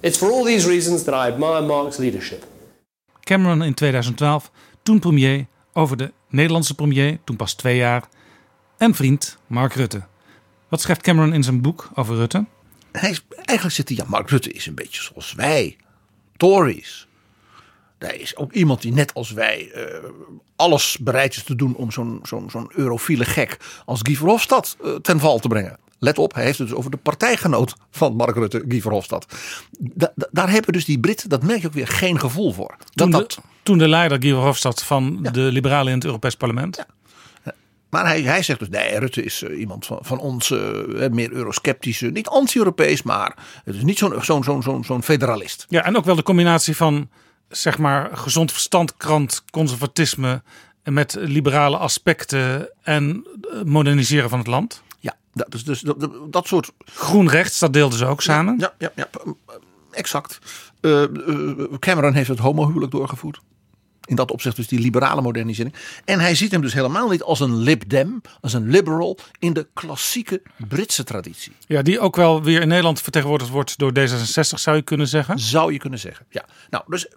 It's 0.00 0.18
for 0.18 0.30
all 0.30 0.44
these 0.44 0.68
reasons 0.68 1.04
that 1.04 1.14
I 1.14 1.28
admire 1.28 1.62
Mark's 1.62 1.98
leadership. 1.98 2.44
Cameron 3.24 3.62
in 3.62 3.74
2012, 3.74 4.50
toen 4.82 4.98
premier, 4.98 5.46
over 5.72 5.96
de 5.96 6.12
Nederlandse 6.28 6.74
premier, 6.74 7.18
toen 7.24 7.36
pas 7.36 7.54
twee 7.54 7.76
jaar, 7.76 8.08
en 8.76 8.94
vriend 8.94 9.38
Mark 9.46 9.74
Rutte. 9.74 10.02
Wat 10.68 10.80
schrijft 10.80 11.02
Cameron 11.02 11.32
in 11.32 11.42
zijn 11.42 11.60
boek 11.60 11.90
over 11.94 12.16
Rutte? 12.16 12.46
Hij 12.92 13.10
is, 13.10 13.24
eigenlijk 13.30 13.76
zit 13.76 13.88
hij, 13.88 13.96
ja, 13.96 14.04
Mark 14.08 14.30
Rutte 14.30 14.52
is 14.52 14.66
een 14.66 14.74
beetje 14.74 15.02
zoals 15.02 15.32
wij. 15.32 15.76
Tories. 16.38 17.06
Daar 17.98 18.14
is 18.14 18.36
ook 18.36 18.52
iemand 18.52 18.82
die 18.82 18.92
net 18.92 19.14
als 19.14 19.30
wij 19.30 19.70
uh, 19.74 19.82
alles 20.56 20.98
bereid 21.00 21.36
is 21.36 21.42
te 21.42 21.54
doen 21.54 21.74
om 21.74 21.90
zo'n 21.90 22.20
zo'n 22.22 22.50
zo'n 22.50 22.70
eurofiele 22.74 23.24
gek 23.24 23.56
als 23.84 24.00
Guy 24.02 24.16
Verhofstadt 24.16 24.76
uh, 24.84 24.94
ten 24.94 25.20
val 25.20 25.38
te 25.38 25.48
brengen. 25.48 25.78
Let 25.98 26.18
op, 26.18 26.34
hij 26.34 26.44
heeft 26.44 26.58
het 26.58 26.68
dus 26.68 26.76
over 26.76 26.90
de 26.90 26.96
partijgenoot 26.96 27.74
van 27.90 28.16
Mark 28.16 28.36
Rutte, 28.36 28.64
Guy 28.68 28.80
Verhofstadt. 28.80 29.34
Da 29.78 30.12
daar 30.30 30.50
hebben 30.50 30.72
dus 30.72 30.84
die 30.84 31.00
Britten, 31.00 31.28
dat 31.28 31.42
merk 31.42 31.60
je 31.60 31.66
ook 31.66 31.72
weer, 31.72 31.88
geen 31.88 32.20
gevoel 32.20 32.52
voor. 32.52 32.76
Toen, 32.94 33.10
dat, 33.10 33.30
de, 33.30 33.40
toen 33.62 33.78
de 33.78 33.88
leider 33.88 34.22
Guy 34.22 34.30
Verhofstadt 34.30 34.82
van 34.82 35.18
ja. 35.22 35.30
de 35.30 35.40
liberalen 35.40 35.88
in 35.88 35.94
het 35.94 36.04
Europees 36.04 36.34
Parlement. 36.34 36.76
Ja. 36.76 36.86
Maar 37.90 38.06
hij, 38.06 38.22
hij 38.22 38.42
zegt 38.42 38.58
dus, 38.58 38.68
nee, 38.68 38.98
Rutte 38.98 39.22
is 39.22 39.42
uh, 39.42 39.58
iemand 39.58 39.86
van, 39.86 39.98
van 40.00 40.18
ons, 40.18 40.50
uh, 40.50 41.08
meer 41.10 41.32
eurosceptische, 41.32 42.06
niet 42.06 42.28
anti-Europees, 42.28 43.02
maar 43.02 43.36
het 43.64 43.74
is 43.74 43.82
niet 43.82 43.98
zo'n 43.98 44.24
zo'n 44.24 44.44
zo'n 44.44 44.62
zo'n 44.62 44.84
zo'n 44.84 45.02
federalist. 45.02 45.66
Ja, 45.68 45.84
en 45.84 45.96
ook 45.96 46.04
wel 46.04 46.16
de 46.16 46.22
combinatie 46.22 46.76
van, 46.76 47.08
zeg 47.48 47.78
maar, 47.78 48.16
gezond 48.16 48.52
verstand, 48.52 48.96
krant, 48.96 49.44
conservatisme 49.50 50.42
met 50.84 51.16
liberale 51.20 51.76
aspecten 51.76 52.70
en 52.82 53.26
moderniseren 53.64 54.30
van 54.30 54.38
het 54.38 54.48
land. 54.48 54.82
Ja, 54.98 55.16
Dat, 55.32 55.50
dus, 55.50 55.64
dus, 55.64 55.80
dat, 55.80 56.10
dat 56.30 56.46
soort 56.46 56.72
Groen 56.84 57.28
rechts, 57.30 57.58
dat 57.58 57.72
deelden 57.72 57.98
ze 57.98 58.06
ook 58.06 58.22
samen. 58.22 58.56
Ja, 58.58 58.74
ja, 58.78 58.92
ja, 58.94 59.08
exact. 59.90 60.38
Uh, 60.80 61.04
Cameron 61.78 62.14
heeft 62.14 62.28
het 62.28 62.38
homohuwelijk 62.38 62.92
doorgevoerd. 62.92 63.40
In 64.08 64.16
dat 64.16 64.30
opzicht 64.30 64.56
dus 64.56 64.66
die 64.66 64.80
liberale 64.80 65.22
modernisering. 65.22 65.74
En 66.04 66.20
hij 66.20 66.34
ziet 66.34 66.52
hem 66.52 66.60
dus 66.60 66.72
helemaal 66.72 67.08
niet 67.08 67.22
als 67.22 67.40
een 67.40 67.56
Lib 67.56 67.88
Dem, 67.88 68.20
als 68.40 68.52
een 68.52 68.68
liberal 68.68 69.18
in 69.38 69.52
de 69.52 69.66
klassieke 69.74 70.42
Britse 70.68 71.04
traditie. 71.04 71.52
Ja, 71.66 71.82
die 71.82 72.00
ook 72.00 72.16
wel 72.16 72.42
weer 72.42 72.60
in 72.60 72.68
Nederland 72.68 73.00
vertegenwoordigd 73.00 73.50
wordt 73.50 73.78
door 73.78 73.92
D66, 73.98 74.58
zou 74.58 74.76
je 74.76 74.82
kunnen 74.82 75.08
zeggen. 75.08 75.38
Zou 75.38 75.72
je 75.72 75.78
kunnen 75.78 75.98
zeggen, 75.98 76.26
ja. 76.30 76.44
Nou, 76.70 76.84
dus 76.86 77.08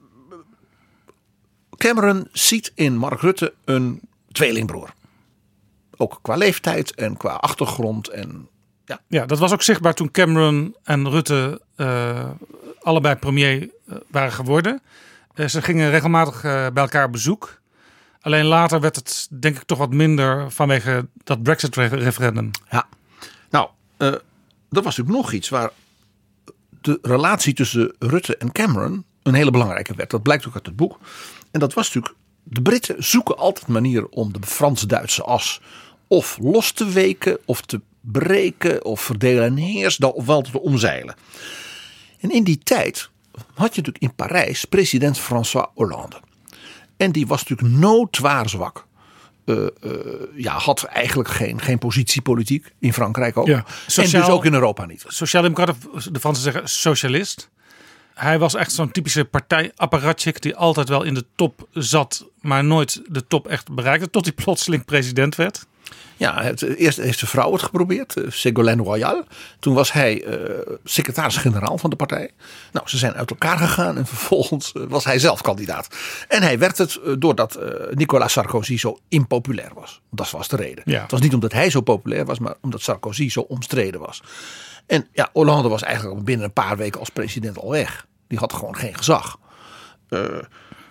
Cameron 1.77 2.27
ziet 2.31 2.71
in 2.75 2.97
Mark 2.97 3.21
Rutte 3.21 3.53
een 3.65 4.01
tweelingbroer. 4.31 4.93
Ook 5.97 6.19
qua 6.21 6.35
leeftijd 6.35 6.95
en 6.95 7.17
qua 7.17 7.33
achtergrond. 7.33 8.07
En, 8.07 8.47
ja. 8.85 8.99
ja, 9.07 9.25
dat 9.25 9.39
was 9.39 9.51
ook 9.51 9.61
zichtbaar 9.61 9.93
toen 9.93 10.11
Cameron 10.11 10.75
en 10.83 11.09
Rutte 11.09 11.61
uh, 11.77 12.29
allebei 12.81 13.15
premier 13.15 13.61
uh, 13.61 13.95
waren 14.07 14.31
geworden. 14.31 14.81
Uh, 15.41 15.47
ze 15.47 15.61
gingen 15.61 15.89
regelmatig 15.89 16.41
bij 16.41 16.71
elkaar 16.73 17.09
bezoek. 17.09 17.61
Alleen 18.21 18.45
later 18.45 18.79
werd 18.79 18.95
het 18.95 19.27
denk 19.29 19.55
ik 19.55 19.63
toch 19.63 19.77
wat 19.77 19.93
minder 19.93 20.51
vanwege 20.51 21.07
dat 21.23 21.43
Brexit-referendum. 21.43 22.51
Ja, 22.69 22.87
nou, 23.49 23.69
er 23.97 24.21
was 24.69 24.83
natuurlijk 24.83 25.17
nog 25.17 25.31
iets 25.31 25.49
waar 25.49 25.71
de 26.81 26.99
relatie 27.01 27.53
tussen 27.53 27.95
Rutte 27.99 28.37
en 28.37 28.51
Cameron 28.51 29.05
een 29.23 29.33
hele 29.33 29.51
belangrijke 29.51 29.95
werd. 29.95 30.09
Dat 30.09 30.23
blijkt 30.23 30.47
ook 30.47 30.53
uit 30.53 30.65
het 30.65 30.75
boek. 30.75 30.99
En 31.51 31.59
dat 31.59 31.73
was 31.73 31.85
natuurlijk, 31.85 32.15
de 32.43 32.61
Britten 32.61 33.03
zoeken 33.03 33.37
altijd 33.37 33.67
manieren 33.67 34.11
om 34.11 34.33
de 34.33 34.39
Frans-Duitse 34.41 35.23
as 35.23 35.61
of 36.07 36.37
los 36.41 36.71
te 36.71 36.85
weken 36.85 37.37
of 37.45 37.61
te 37.61 37.81
breken 38.01 38.85
of 38.85 39.01
verdelen 39.01 39.43
en 39.43 39.55
heers, 39.55 39.97
of 39.97 40.25
wel 40.25 40.41
te 40.41 40.59
omzeilen. 40.59 41.15
En 42.19 42.31
in 42.31 42.43
die 42.43 42.57
tijd 42.57 43.09
had 43.53 43.75
je 43.75 43.81
natuurlijk 43.81 43.97
in 43.97 44.15
Parijs 44.15 44.65
president 44.65 45.19
François 45.19 45.67
Hollande. 45.73 46.19
En 46.97 47.11
die 47.11 47.27
was 47.27 47.43
natuurlijk 47.43 47.79
noodwaar 47.79 48.49
zwak. 48.49 48.85
Uh, 49.45 49.57
uh, 49.57 49.91
ja, 50.35 50.57
had 50.57 50.83
eigenlijk 50.83 51.29
geen, 51.29 51.61
geen 51.61 51.77
positiepolitiek 51.77 52.73
in 52.79 52.93
Frankrijk 52.93 53.37
ook. 53.37 53.47
Ja, 53.47 53.65
sociaal, 53.87 54.21
en 54.21 54.27
dus 54.27 54.35
ook 54.35 54.45
in 54.45 54.53
Europa 54.53 54.85
niet. 54.85 55.03
Sociaaldemocraten, 55.07 55.75
de 56.11 56.19
Fransen 56.19 56.43
zeggen 56.43 56.69
socialist. 56.69 57.49
Hij 58.13 58.39
was 58.39 58.55
echt 58.55 58.71
zo'n 58.71 58.91
typische 58.91 59.25
partijapparatchik 59.25 60.41
die 60.41 60.55
altijd 60.55 60.89
wel 60.89 61.03
in 61.03 61.13
de 61.13 61.25
top 61.35 61.67
zat, 61.71 62.25
maar 62.41 62.63
nooit 62.63 63.01
de 63.07 63.27
top 63.27 63.47
echt 63.47 63.71
bereikte, 63.71 64.09
tot 64.09 64.25
hij 64.25 64.33
plotseling 64.33 64.85
president 64.85 65.35
werd. 65.35 65.65
Ja, 66.21 66.41
het, 66.41 66.61
eerst 66.61 66.97
heeft 66.97 67.17
zijn 67.17 67.31
vrouw 67.31 67.51
het 67.51 67.61
geprobeerd, 67.61 68.17
eh, 68.17 68.23
Ségolène 68.29 68.83
Royal. 68.83 69.23
Toen 69.59 69.73
was 69.73 69.91
hij 69.91 70.25
uh, 70.25 70.59
secretaris-generaal 70.83 71.77
van 71.77 71.89
de 71.89 71.95
partij. 71.95 72.31
Nou, 72.71 72.89
ze 72.89 72.97
zijn 72.97 73.13
uit 73.13 73.29
elkaar 73.29 73.57
gegaan 73.57 73.97
en 73.97 74.05
vervolgens 74.15 74.73
uh, 74.73 74.83
was 74.87 75.03
hij 75.03 75.19
zelf 75.19 75.41
kandidaat. 75.41 75.87
En 76.27 76.41
hij 76.41 76.59
werd 76.59 76.77
het 76.77 76.99
uh, 77.05 77.15
doordat 77.19 77.59
Nicolas 77.91 78.31
Sarkozy 78.31 78.77
zo 78.77 78.97
impopulair 79.07 79.71
was. 79.73 80.01
Dat 80.11 80.29
was 80.29 80.47
de 80.47 80.55
reden. 80.55 80.83
Ja. 80.85 81.01
Het 81.01 81.11
was 81.11 81.21
niet 81.21 81.33
omdat 81.33 81.51
hij 81.51 81.69
zo 81.69 81.81
populair 81.81 82.25
was, 82.25 82.39
maar 82.39 82.55
omdat 82.61 82.81
Sarkozy 82.81 83.29
zo 83.29 83.39
omstreden 83.39 83.99
was. 83.99 84.23
En 84.85 85.07
ja, 85.13 85.29
Hollande 85.33 85.69
was 85.69 85.81
eigenlijk 85.83 86.23
binnen 86.23 86.45
een 86.45 86.53
paar 86.53 86.77
weken 86.77 86.99
als 86.99 87.09
president 87.09 87.57
al 87.57 87.69
weg. 87.69 88.05
Die 88.27 88.39
had 88.39 88.53
gewoon 88.53 88.75
geen 88.75 88.95
gezag. 88.95 89.37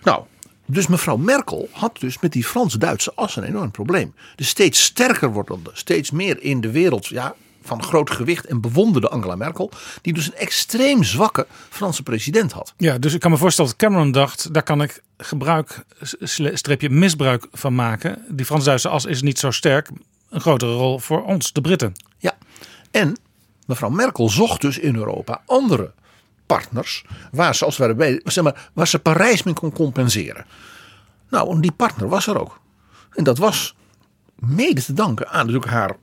nou, 0.03 0.25
dus 0.75 0.87
mevrouw 0.87 1.17
Merkel 1.17 1.69
had 1.73 2.01
dus 2.01 2.21
met 2.21 2.33
die 2.33 2.45
Frans-Duitse 2.45 3.13
as 3.15 3.37
een 3.37 3.45
enorm 3.45 3.71
probleem. 3.71 4.15
De 4.37 4.45
steeds 4.45 4.83
sterker 4.83 5.33
wordende, 5.33 5.71
steeds 5.73 6.11
meer 6.11 6.43
in 6.43 6.61
de 6.61 6.71
wereld 6.71 7.07
ja, 7.07 7.35
van 7.63 7.83
groot 7.83 8.11
gewicht 8.11 8.47
en 8.47 8.61
bewonderde 8.61 9.09
Angela 9.09 9.37
Merkel. 9.37 9.71
Die 10.03 10.13
dus 10.13 10.27
een 10.27 10.35
extreem 10.35 11.05
zwakke 11.05 11.47
Franse 11.69 12.03
president 12.03 12.53
had. 12.53 12.75
Ja, 12.77 12.99
dus 12.99 13.15
ik 13.15 13.21
kan 13.21 13.31
me 13.31 13.37
voorstellen 13.37 13.71
dat 13.71 13.81
Cameron 13.81 14.13
dacht, 14.13 14.55
daar 14.55 14.63
kan 14.63 14.83
ik 14.83 15.03
gebruik, 15.17 15.85
streepje 16.53 16.91
misbruik 16.91 17.47
van 17.53 17.75
maken. 17.75 18.25
Die 18.29 18.47
Frans-Duitse 18.47 18.89
as 18.89 19.05
is 19.05 19.23
niet 19.23 19.39
zo 19.39 19.51
sterk. 19.51 19.89
Een 20.29 20.41
grotere 20.41 20.73
rol 20.73 20.99
voor 20.99 21.25
ons, 21.25 21.53
de 21.53 21.61
Britten. 21.61 21.93
Ja, 22.19 22.39
en 22.91 23.19
mevrouw 23.67 23.91
Merkel 23.91 24.29
zocht 24.29 24.61
dus 24.61 24.79
in 24.79 24.97
Europa 24.97 25.43
andere 25.47 25.93
partners 26.57 27.05
waar 27.33 27.55
ze, 27.55 27.65
als 27.65 27.77
het 27.77 27.97
ware, 27.97 28.21
zeg 28.25 28.45
maar, 28.45 28.71
waar 28.73 28.89
ze 28.89 28.99
Parijs 28.99 29.43
mee 29.43 29.55
kon 29.55 29.73
compenseren. 29.73 30.45
Nou, 31.29 31.51
en 31.51 31.61
die 31.61 31.73
partner 31.73 32.09
was 32.09 32.27
er 32.27 32.41
ook. 32.41 32.61
En 33.15 33.25
dat 33.25 33.39
was 33.39 33.75
mede 34.35 34.83
te 34.83 34.93
danken 34.93 35.29
aan 35.29 35.47
natuurlijk 35.47 35.73
haar 35.73 35.97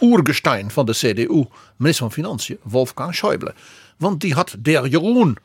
oergestein 0.00 0.70
van 0.70 0.86
de 0.86 0.92
CDU, 0.92 1.44
minister 1.76 2.04
van 2.04 2.12
Financiën, 2.12 2.58
Wolfgang 2.62 3.14
Schäuble. 3.14 3.54
Want 3.96 4.20
die 4.20 4.34
had 4.34 4.56
der 4.58 4.86
Jeroen. 4.86 5.36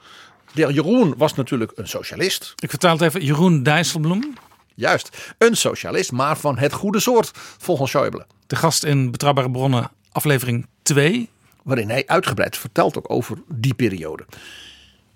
Der 0.54 0.71
Jeroen 0.71 1.13
was 1.17 1.34
natuurlijk 1.34 1.71
een 1.76 1.88
socialist. 1.88 2.54
Ik 2.56 2.69
vertaal 2.69 2.91
het 2.91 3.02
even, 3.02 3.26
Jeroen 3.26 3.63
Dijsselbloem. 3.63 4.34
Juist, 4.76 5.34
een 5.38 5.58
socialist, 5.58 6.12
maar 6.12 6.38
van 6.38 6.58
het 6.58 6.74
goede 6.74 7.00
soort, 7.00 7.32
volgens 7.58 7.91
Schäuble. 7.91 8.26
De 8.48 8.56
gast 8.56 8.84
in 8.84 9.12
Betrouwbare 9.12 9.52
Bronnen, 9.52 9.91
aflevering 10.12 10.67
2 10.82 11.30
waarin 11.65 11.89
hij 11.89 12.04
uitgebreid 12.08 12.58
vertelt 12.58 12.97
ook 12.97 13.10
over 13.12 13.38
die 13.47 13.73
periode. 13.73 14.25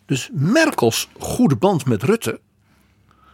Dus 0.05 0.29
Merkels 0.31 1.09
goede 1.19 1.55
band 1.55 1.85
met 1.85 2.03
Rutte 2.03 2.39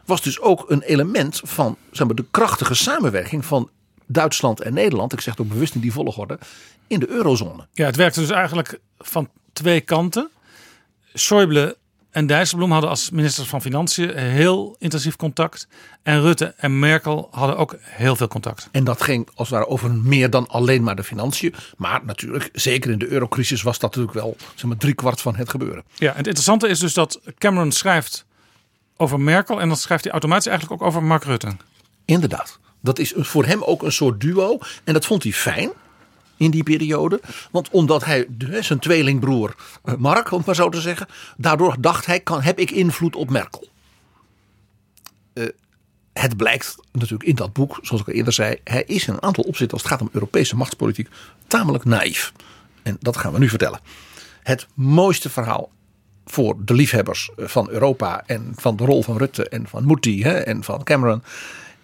was 0.05 0.21
dus 0.21 0.39
ook 0.39 0.69
een 0.69 0.81
element 0.81 1.41
van 1.43 1.77
zeg 1.91 2.07
maar, 2.07 2.15
de 2.15 2.25
krachtige 2.31 2.73
samenwerking 2.73 3.45
van 3.45 3.69
Duitsland 4.05 4.61
en 4.61 4.73
Nederland. 4.73 5.13
Ik 5.13 5.21
zeg 5.21 5.35
het 5.37 5.45
ook 5.45 5.51
bewust 5.51 5.75
in 5.75 5.81
die 5.81 5.91
volgorde. 5.91 6.39
In 6.87 6.99
de 6.99 7.09
eurozone. 7.09 7.67
Ja, 7.73 7.85
het 7.85 7.95
werkte 7.95 8.19
dus 8.19 8.29
eigenlijk 8.29 8.79
van 8.97 9.29
twee 9.53 9.81
kanten. 9.81 10.29
Schäuble 11.13 11.75
en 12.15 12.27
Dijsselbloem 12.27 12.71
hadden 12.71 12.89
als 12.89 13.09
minister 13.09 13.45
van 13.45 13.61
Financiën 13.61 14.17
heel 14.17 14.75
intensief 14.79 15.15
contact. 15.15 15.67
En 16.03 16.21
Rutte 16.21 16.53
en 16.57 16.79
Merkel 16.79 17.27
hadden 17.31 17.57
ook 17.57 17.75
heel 17.79 18.15
veel 18.15 18.27
contact. 18.27 18.69
En 18.71 18.83
dat 18.83 19.01
ging 19.01 19.27
als 19.35 19.49
het 19.49 19.57
ware 19.57 19.69
over 19.69 19.91
meer 19.91 20.29
dan 20.29 20.47
alleen 20.47 20.83
maar 20.83 20.95
de 20.95 21.03
financiën. 21.03 21.53
Maar 21.77 22.05
natuurlijk, 22.05 22.49
zeker 22.53 22.91
in 22.91 22.97
de 22.97 23.07
eurocrisis 23.07 23.61
was 23.61 23.79
dat 23.79 23.95
natuurlijk 23.95 24.13
wel 24.17 24.35
zeg 24.55 24.65
maar, 24.65 24.77
driekwart 24.77 25.21
van 25.21 25.35
het 25.35 25.49
gebeuren. 25.49 25.83
Ja, 25.95 26.09
en 26.09 26.17
het 26.17 26.27
interessante 26.27 26.67
is 26.67 26.79
dus 26.79 26.93
dat 26.93 27.19
Cameron 27.37 27.71
schrijft 27.71 28.25
over 28.97 29.19
Merkel. 29.19 29.61
En 29.61 29.67
dan 29.67 29.77
schrijft 29.77 30.03
hij 30.03 30.11
automatisch 30.11 30.47
eigenlijk 30.47 30.81
ook 30.81 30.87
over 30.87 31.03
Mark 31.03 31.23
Rutte. 31.23 31.47
Inderdaad. 32.05 32.59
Dat 32.81 32.99
is 32.99 33.13
voor 33.15 33.45
hem 33.45 33.63
ook 33.63 33.83
een 33.83 33.91
soort 33.91 34.21
duo. 34.21 34.57
En 34.83 34.93
dat 34.93 35.05
vond 35.05 35.23
hij 35.23 35.31
fijn 35.31 35.69
in 36.37 36.51
die 36.51 36.63
periode. 36.63 37.21
Want 37.51 37.69
omdat 37.69 38.05
hij 38.05 38.27
zijn 38.59 38.79
tweelingbroer 38.79 39.55
eh, 39.83 39.95
Mark, 39.95 40.31
om 40.31 40.37
het 40.37 40.45
maar 40.45 40.55
zo 40.55 40.69
te 40.69 40.81
zeggen, 40.81 41.07
daardoor 41.37 41.75
dacht 41.79 42.05
hij, 42.05 42.19
kan, 42.19 42.41
heb 42.41 42.59
ik 42.59 42.71
invloed 42.71 43.15
op 43.15 43.29
Merkel. 43.29 43.67
Uh, 45.33 45.47
het 46.13 46.37
blijkt 46.37 46.75
natuurlijk 46.91 47.29
in 47.29 47.35
dat 47.35 47.53
boek, 47.53 47.79
zoals 47.81 48.01
ik 48.01 48.07
al 48.07 48.13
eerder 48.13 48.33
zei, 48.33 48.57
hij 48.63 48.83
is 48.83 49.07
in 49.07 49.13
een 49.13 49.21
aantal 49.21 49.43
opzichten 49.43 49.71
als 49.71 49.81
het 49.81 49.91
gaat 49.91 50.01
om 50.01 50.09
Europese 50.11 50.55
machtspolitiek 50.55 51.09
tamelijk 51.47 51.85
naïef. 51.85 52.31
En 52.83 52.97
dat 52.99 53.17
gaan 53.17 53.33
we 53.33 53.39
nu 53.39 53.49
vertellen. 53.49 53.79
Het 54.43 54.67
mooiste 54.73 55.29
verhaal 55.29 55.71
voor 56.25 56.55
de 56.59 56.73
liefhebbers 56.73 57.29
eh, 57.37 57.47
van 57.47 57.69
Europa 57.69 58.23
en 58.25 58.53
van 58.55 58.75
de 58.75 58.85
rol 58.85 59.03
van 59.03 59.17
Rutte 59.17 59.49
en 59.49 59.67
van 59.67 59.85
Mouti 59.85 60.23
en 60.23 60.63
van 60.63 60.83
Cameron 60.83 61.23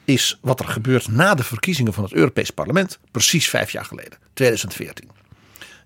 is 0.06 0.38
wat 0.42 0.60
er 0.60 0.68
gebeurt 0.68 1.08
na 1.08 1.36
de 1.36 1.44
verkiezingen 1.44 1.94
van 1.94 2.04
het 2.04 2.14
Europees 2.14 2.52
Parlement, 2.52 3.00
precies 3.12 3.50
vijf 3.50 3.72
jaar 3.72 3.86
geleden, 3.86 4.18
2014. 4.34 5.10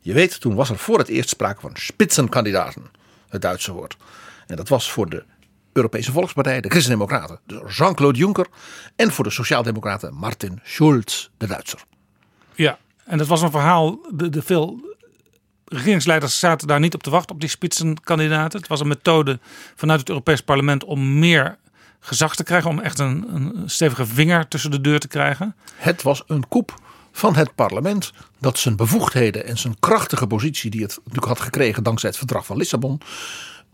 Je 0.01 0.13
weet, 0.13 0.39
toen 0.39 0.55
was 0.55 0.69
er 0.69 0.77
voor 0.77 0.97
het 0.97 1.07
eerst 1.07 1.29
sprake 1.29 1.61
van 1.61 1.71
spitsenkandidaten, 1.73 2.83
het 3.29 3.41
Duitse 3.41 3.71
woord. 3.71 3.97
En 4.47 4.55
dat 4.55 4.67
was 4.67 4.91
voor 4.91 5.09
de 5.09 5.23
Europese 5.73 6.11
Volkspartij, 6.11 6.61
de 6.61 6.69
Christen-Democraten, 6.69 7.39
Jean-Claude 7.67 8.17
Juncker. 8.17 8.47
En 8.95 9.11
voor 9.11 9.23
de 9.23 9.29
Sociaaldemocraten 9.29 10.13
Martin 10.13 10.59
Schulz, 10.63 11.27
de 11.37 11.47
Duitser. 11.47 11.79
Ja, 12.55 12.77
en 13.05 13.17
dat 13.17 13.27
was 13.27 13.41
een 13.41 13.51
verhaal, 13.51 13.99
de, 14.13 14.29
de 14.29 14.41
veel 14.41 14.95
regeringsleiders 15.65 16.39
zaten 16.39 16.67
daar 16.67 16.79
niet 16.79 16.93
op 16.93 17.03
te 17.03 17.09
wachten 17.09 17.35
op 17.35 17.41
die 17.41 17.49
spitsenkandidaten. 17.49 18.59
Het 18.59 18.69
was 18.69 18.79
een 18.79 18.87
methode 18.87 19.39
vanuit 19.75 19.99
het 19.99 20.09
Europees 20.09 20.41
Parlement 20.41 20.83
om 20.83 21.19
meer 21.19 21.57
gezag 22.05 22.35
te 22.35 22.43
krijgen, 22.43 22.69
om 22.69 22.79
echt 22.79 22.99
een, 22.99 23.35
een 23.35 23.69
stevige 23.69 24.05
vinger 24.05 24.47
tussen 24.47 24.71
de 24.71 24.81
deur 24.81 24.99
te 24.99 25.07
krijgen. 25.07 25.55
Het 25.75 26.01
was 26.01 26.23
een 26.27 26.47
koep 26.47 26.73
van 27.11 27.35
het 27.35 27.55
parlement 27.55 28.13
dat 28.39 28.57
zijn 28.57 28.75
bevoegdheden 28.75 29.45
en 29.45 29.57
zijn 29.57 29.79
krachtige 29.79 30.27
positie 30.27 30.71
die 30.71 30.81
het 30.81 30.97
natuurlijk 30.97 31.25
had 31.25 31.39
gekregen 31.39 31.83
dankzij 31.83 32.09
het 32.09 32.17
verdrag 32.17 32.45
van 32.45 32.57
Lissabon. 32.57 33.01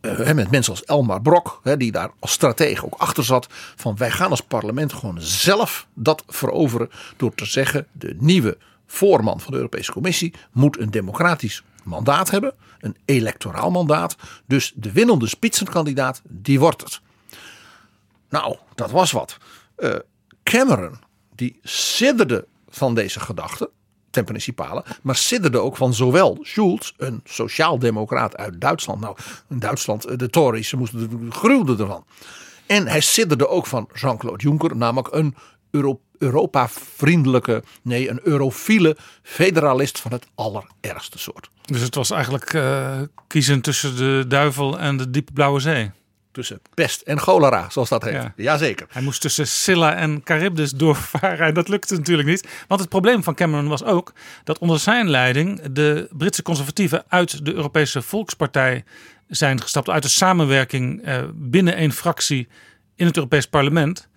Uh, 0.02 0.32
met 0.32 0.52
mensen 0.52 0.74
als 0.74 0.84
Elmar 0.84 1.22
Brok, 1.22 1.62
die 1.78 1.92
daar 1.92 2.12
als 2.20 2.32
stratege 2.32 2.86
ook 2.86 2.94
achter 2.94 3.24
zat. 3.24 3.48
Van 3.76 3.98
wij 3.98 4.12
gaan 4.12 4.30
als 4.30 4.42
parlement 4.42 4.94
gewoon 4.94 5.22
zelf 5.22 5.88
dat 5.94 6.24
veroveren. 6.28 6.90
Door 7.18 7.36
te 7.36 7.46
zeggen: 7.46 7.88
de 7.92 8.16
nieuwe 8.20 8.58
voorman 8.88 9.40
van 9.40 9.52
de 9.52 9.58
Europese 9.58 9.92
Commissie 9.92 10.34
moet 10.52 10.80
een 10.80 10.92
democratisch 10.92 11.64
mandaat 11.84 12.32
hebben. 12.32 12.54
Een 12.80 12.96
electoraal 13.06 13.72
mandaat. 13.72 14.16
Dus 14.46 14.74
de 14.76 14.92
winnende 14.92 15.28
spitsenkandidaat, 15.28 16.22
die 16.24 16.60
wordt 16.60 16.82
het. 16.82 17.02
Nou, 18.32 18.58
dat 18.76 18.92
was 18.92 19.12
wat. 19.12 19.38
Uh, 19.78 19.96
Cameron, 20.44 21.00
die 21.36 21.60
sidderde 21.64 22.48
van 22.70 22.96
deze 22.96 23.20
gedachte. 23.20 23.70
ten 24.10 24.26
principale, 24.26 24.86
maar 25.02 25.16
sidderde 25.16 25.60
ook 25.60 25.78
van 25.78 25.94
zowel 25.94 26.38
Schulz, 26.42 26.92
een 26.98 27.22
sociaaldemocraat 27.24 28.38
uit 28.38 28.62
Duitsland. 28.62 29.00
Nou, 29.00 29.18
in 29.50 29.60
Duitsland, 29.60 30.06
eh, 30.06 30.18
de 30.18 30.30
Tories, 30.30 30.70
ze 30.70 30.78
moesten 30.78 31.28
gruwden 31.30 31.80
ervan. 31.80 32.06
En 32.66 32.88
hij 32.88 33.00
sidderde 33.00 33.48
ook 33.48 33.68
van 33.68 33.90
Jean-Claude 33.94 34.44
Juncker, 34.44 34.76
namelijk 34.78 35.14
een 35.14 35.36
Euro 35.70 36.02
Europa-vriendelijke, 36.18 37.64
nee, 37.82 38.10
een 38.10 38.20
eurofiele 38.24 38.98
federalist 39.24 40.00
van 40.00 40.12
het 40.12 40.28
allerergste 40.36 41.20
soort. 41.20 41.50
Dus 41.66 41.82
het 41.82 41.96
was 41.96 42.12
eigenlijk 42.12 42.54
eh, 42.54 43.02
kiezen 43.28 43.62
tussen 43.62 43.96
de 43.96 44.26
duivel 44.28 44.80
en 44.80 44.98
de 44.98 45.10
diepe 45.10 45.32
blauwe 45.34 45.60
zee. 45.60 45.92
Tussen 46.32 46.62
pest 46.74 47.02
en 47.02 47.20
cholera, 47.20 47.70
zoals 47.70 47.90
dat 47.90 48.04
heet. 48.04 48.14
Ja. 48.14 48.34
Jazeker. 48.36 48.88
Hij 48.90 49.02
moest 49.02 49.22
tussen 49.22 49.48
Scylla 49.48 49.96
en 49.96 50.22
Charybdis 50.24 50.72
doorvaren 50.72 51.48
en 51.48 51.54
dat 51.54 51.68
lukte 51.68 51.96
natuurlijk 51.96 52.28
niet. 52.28 52.48
Want 52.68 52.82
het 52.82 52.90
probleem 52.90 53.24
van 53.24 53.36
Cameron 53.36 53.68
was 53.68 53.84
ook 53.84 54.14
dat 54.44 54.58
onder 54.58 54.80
zijn 54.80 55.10
leiding 55.10 55.62
de 55.72 56.08
Britse 56.12 56.42
conservatieven 56.42 57.04
uit 57.08 57.46
de 57.46 57.54
Europese 57.54 58.02
Volkspartij 58.02 58.84
zijn 59.28 59.62
gestapt. 59.62 59.90
Uit 59.90 60.04
de 60.04 60.10
samenwerking 60.10 61.04
eh, 61.04 61.24
binnen 61.34 61.76
één 61.76 61.92
fractie 61.92 62.48
in 62.96 63.06
het 63.06 63.16
Europees 63.16 63.48
Parlement. 63.48 64.08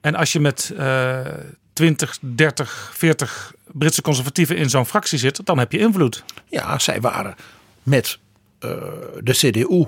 En 0.00 0.14
als 0.14 0.32
je 0.32 0.40
met 0.40 0.72
eh 0.76 1.20
20, 1.78 2.18
30, 2.20 2.90
40 2.94 3.54
Britse 3.72 4.02
conservatieven 4.02 4.56
in 4.56 4.70
zo'n 4.70 4.86
fractie 4.86 5.18
zit, 5.18 5.46
dan 5.46 5.58
heb 5.58 5.72
je 5.72 5.78
invloed. 5.78 6.24
Ja, 6.48 6.78
zij 6.78 7.00
waren 7.00 7.34
met 7.82 8.18
eh, 8.58 8.70
de 9.20 9.32
CDU 9.32 9.86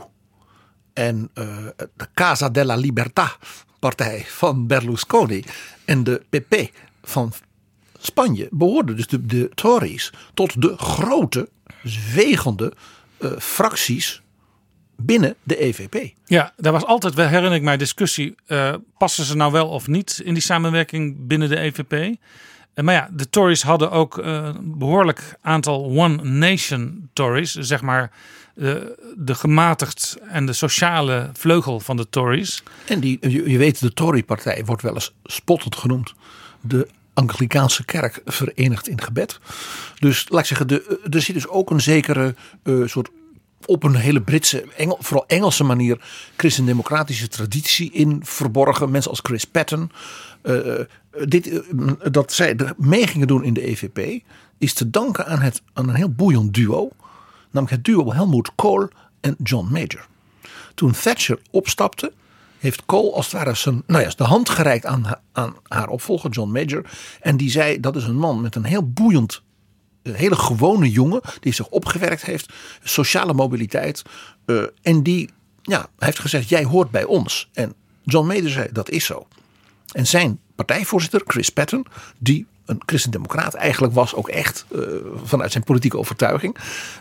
en 0.93 1.31
eh, 1.35 1.57
de 1.97 2.09
Casa 2.15 2.49
della 2.49 2.77
Libertà 2.77 3.39
partij 3.79 4.25
van 4.27 4.67
Berlusconi 4.67 5.45
en 5.85 6.05
de 6.05 6.23
PP 6.31 6.71
van 7.03 7.33
Spanje 7.99 8.49
behoorden 8.51 8.97
dus 8.97 9.07
de, 9.07 9.51
Tories 9.55 10.13
tot 10.35 10.63
de 10.63 10.77
grote, 10.77 11.49
wegende 12.15 12.73
eh, 13.19 13.31
fracties 13.39 14.23
binnen 14.97 15.35
de 15.43 15.57
EVP. 15.57 16.15
Ja, 16.25 16.53
daar 16.57 16.73
was 16.73 16.85
altijd, 16.85 17.15
wel 17.15 17.27
herinner 17.29 17.55
ik 17.55 17.63
mij, 17.63 17.77
discussie. 17.77 18.35
eh, 18.47 18.75
passen 18.99 19.25
ze 19.25 19.37
nou 19.37 19.53
wel 19.53 19.69
of 19.69 19.87
niet 19.87 20.21
in 20.25 20.35
die 20.35 20.43
samenwerking 20.43 21.27
binnen 21.27 21.49
de 21.49 21.59
EVP? 21.61 22.17
Maar 22.75 22.95
ja, 22.95 23.09
de 23.13 23.31
Tories 23.31 23.63
hadden 23.63 23.91
ook 23.91 24.17
een 24.17 24.79
behoorlijk 24.79 25.37
aantal 25.41 25.85
One 25.85 26.23
Nation 26.23 27.11
Tories. 27.13 27.53
Zeg 27.53 27.83
maar 27.83 28.11
eh, 28.61 28.75
de 29.17 29.35
gematigd 29.35 30.17
en 30.29 30.47
de 30.47 30.53
sociale 30.53 31.31
vleugel 31.33 31.81
van 31.81 31.97
de 31.97 32.09
Tories. 32.11 32.63
En 32.87 33.01
die, 33.01 33.19
je, 33.51 33.59
weet, 33.59 33.81
de 33.81 33.93
Tory-partij 33.93 34.65
wordt 34.65 34.83
wel 34.83 34.95
eens 34.95 35.15
spottend 35.25 35.77
genoemd. 35.77 36.15
De 36.61 36.89
Anglikaanse 37.15 37.85
kerk 37.85 38.21
verenigd 38.25 38.89
in 38.89 39.01
gebed. 39.01 39.41
Dus 39.99 40.27
laat 40.29 40.41
ik 40.41 40.47
zeggen, 40.47 40.69
de, 40.69 41.01
er 41.11 41.23
zit 41.23 41.35
dus 41.35 41.49
ook 41.49 41.71
een 41.71 41.81
zekere 41.81 42.35
eh, 42.63 42.75
soort 42.85 43.09
op 43.67 43.83
een 43.83 43.95
hele 43.95 44.23
Britse, 44.23 44.65
vooral 44.99 45.27
Engelse 45.27 45.65
manier, 45.65 46.01
christendemocratische 46.37 47.29
traditie 47.29 47.93
in 47.93 48.21
verborgen. 48.25 48.91
Mensen 48.91 49.11
als 49.11 49.21
Chris 49.23 49.45
Patton. 49.45 49.91
eh, 50.43 50.63
dit, 51.25 51.63
dat 52.13 52.33
zij 52.33 52.57
er 52.57 52.73
mee 52.77 53.07
gingen 53.07 53.27
doen 53.27 53.45
in 53.45 53.55
de 53.55 53.67
EVP, 53.67 54.23
is 54.59 54.73
te 54.73 54.91
danken 54.91 55.27
aan, 55.27 55.41
het, 55.41 55.63
aan 55.73 55.89
een 55.89 55.95
heel 55.95 56.13
boeiend 56.13 56.55
duo. 56.55 56.91
Namelijk 57.51 57.77
het 57.77 57.85
duo 57.85 58.13
Helmut 58.13 58.51
Kohl 58.55 58.89
en 59.21 59.37
John 59.43 59.69
Major. 59.73 60.07
Toen 60.75 60.93
Thatcher 60.93 61.39
opstapte, 61.51 62.13
heeft 62.59 62.87
Kohl 62.87 63.15
als 63.15 63.25
het 63.25 63.35
ware 63.35 63.55
zijn, 63.55 63.83
nou 63.87 64.03
ja, 64.03 64.13
de 64.17 64.25
hand 64.25 64.49
gereikt 64.49 64.87
aan, 64.87 65.21
aan 65.33 65.55
haar 65.69 65.89
opvolger 65.89 66.31
John 66.31 66.53
Major. 66.53 66.85
En 67.21 67.37
die 67.37 67.51
zei 67.51 67.81
dat 67.81 67.97
is 67.97 68.05
een 68.05 68.17
man 68.19 68.41
met 68.41 68.55
een 68.55 68.65
heel 68.65 68.91
boeiend, 68.91 69.43
hele 70.03 70.37
gewone 70.37 70.91
jongen 70.91 71.21
die 71.41 71.53
zich 71.53 71.69
opgewerkt 71.69 72.23
heeft, 72.23 72.53
sociale 72.83 73.35
mobiliteit. 73.35 74.03
eh, 74.45 74.63
en 74.83 75.03
die 75.03 75.31
ja, 75.63 75.89
heeft 75.99 76.19
gezegd 76.19 76.49
jij 76.49 76.65
hoort 76.65 76.91
bij 76.91 77.05
ons. 77.05 77.49
En 77.53 77.75
John 78.05 78.27
Major 78.27 78.51
zei 78.51 78.69
dat 78.73 78.91
is 78.91 79.05
zo. 79.05 79.27
En 79.93 80.07
zijn 80.07 80.41
partijvoorzitter 80.55 81.23
Chris 81.27 81.49
Patton, 81.49 81.87
die 82.19 82.47
een 82.71 82.83
christendemocraat 82.87 83.55
eigenlijk 83.55 83.95
was, 83.95 84.15
ook 84.15 84.29
echt 84.29 84.65
eh, 84.73 84.81
vanuit 85.25 85.53
zijn 85.53 85.65
politieke 85.65 85.99
overtuiging. 85.99 86.57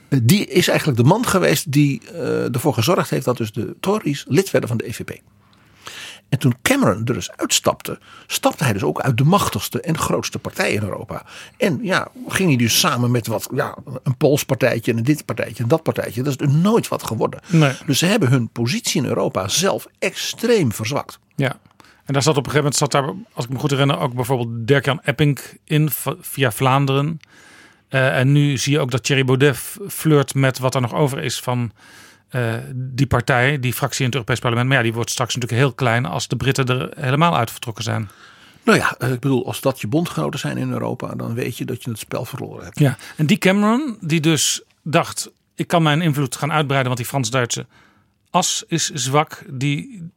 eh, 0.09 0.19
die 0.23 0.45
is 0.45 0.67
eigenlijk 0.67 0.97
de 0.97 1.05
man 1.05 1.25
geweest 1.25 1.71
die 1.71 2.01
eh, 2.13 2.53
ervoor 2.53 2.73
gezorgd 2.73 3.09
heeft 3.09 3.25
dat 3.25 3.37
dus 3.37 3.51
de 3.51 3.75
Tories 3.79 4.25
lid 4.27 4.51
werden 4.51 4.69
van 4.69 4.77
de 4.77 4.87
EVP. 4.87 5.21
En 6.29 6.39
toen 6.39 6.55
Cameron 6.61 7.05
er 7.05 7.13
dus 7.13 7.31
uitstapte, 7.31 7.99
stapte 8.27 8.63
hij 8.63 8.73
dus 8.73 8.83
ook 8.83 9.01
uit 9.01 9.17
de 9.17 9.23
machtigste 9.23 9.81
en 9.81 9.97
grootste 9.97 10.39
partij 10.39 10.73
in 10.73 10.81
Europa. 10.81 11.25
En 11.57 11.79
ja, 11.81 12.07
ging 12.27 12.49
hij 12.49 12.57
dus 12.57 12.79
samen 12.79 13.11
met 13.11 13.27
wat, 13.27 13.49
ja, 13.53 13.77
een 14.03 14.17
Pools 14.17 14.43
partijtje 14.43 14.91
en 14.91 14.97
een 14.97 15.03
dit 15.03 15.25
partijtje 15.25 15.63
en 15.63 15.69
dat 15.69 15.83
partijtje. 15.83 16.23
Dat 16.23 16.31
is 16.31 16.37
dus 16.37 16.61
nooit 16.61 16.87
wat 16.87 17.03
geworden. 17.03 17.39
Nee. 17.47 17.73
Dus 17.85 17.99
ze 17.99 18.05
hebben 18.05 18.29
hun 18.29 18.49
positie 18.49 19.01
in 19.01 19.07
Europa 19.07 19.47
zelf 19.47 19.87
extreem 19.99 20.71
verzwakt. 20.71 21.19
Ja. 21.35 21.59
En 22.09 22.15
daar 22.15 22.23
zat 22.23 22.37
op 22.37 22.45
een 22.45 22.51
gegeven 22.51 22.71
moment, 22.71 22.91
zat 22.91 22.91
daar, 22.91 23.13
als 23.33 23.45
ik 23.45 23.51
me 23.51 23.59
goed 23.59 23.69
herinner, 23.69 23.99
ook 23.99 24.13
bijvoorbeeld 24.13 24.67
Dirk-Jan 24.67 25.01
Epping 25.03 25.39
in 25.63 25.89
via 26.21 26.51
Vlaanderen. 26.51 27.19
Eh, 27.87 28.17
en 28.17 28.31
nu 28.31 28.57
zie 28.57 28.73
je 28.73 28.79
ook 28.79 28.91
dat 28.91 29.03
Thierry 29.03 29.25
Baudet 29.25 29.57
flirt 29.87 30.33
met 30.33 30.59
wat 30.59 30.75
er 30.75 30.81
nog 30.81 30.93
over 30.93 31.23
is 31.23 31.39
van 31.39 31.71
eh, 32.29 32.53
die 32.73 33.07
partij, 33.07 33.59
die 33.59 33.73
fractie 33.73 33.99
in 33.99 34.05
het 34.05 34.13
Europees 34.13 34.39
Parlement. 34.39 34.67
Maar 34.67 34.77
ja, 34.77 34.83
die 34.83 34.93
wordt 34.93 35.09
straks 35.09 35.35
natuurlijk 35.35 35.61
heel 35.61 35.73
klein 35.73 36.05
als 36.05 36.27
de 36.27 36.35
Britten 36.35 36.65
er 36.65 36.91
helemaal 36.95 37.37
uit 37.37 37.51
vertrokken 37.51 37.83
zijn. 37.83 38.09
Nou 38.63 38.77
ja, 38.77 38.95
eh, 38.97 39.11
ik 39.11 39.19
bedoel, 39.19 39.45
als 39.45 39.61
dat 39.61 39.81
je 39.81 39.87
bondgenoten 39.87 40.39
zijn 40.39 40.57
in 40.57 40.71
Europa, 40.71 41.15
dan 41.15 41.33
weet 41.33 41.57
je 41.57 41.65
dat 41.65 41.83
je 41.83 41.89
het 41.89 41.99
spel 41.99 42.25
verloren 42.25 42.63
hebt. 42.63 42.79
Ja. 42.79 42.97
En 43.15 43.25
die 43.25 43.37
Cameron, 43.37 43.97
die 44.01 44.19
dus 44.19 44.61
dacht, 44.83 45.31
ik 45.55 45.67
kan 45.67 45.83
mijn 45.83 46.01
invloed 46.01 46.35
gaan 46.35 46.51
uitbreiden, 46.51 46.87
want 46.87 46.97
die 46.97 47.09
Frans-Duitse 47.09 47.65
as 48.29 48.63
is 48.67 48.89
zwak, 48.89 49.43
die 49.49 50.11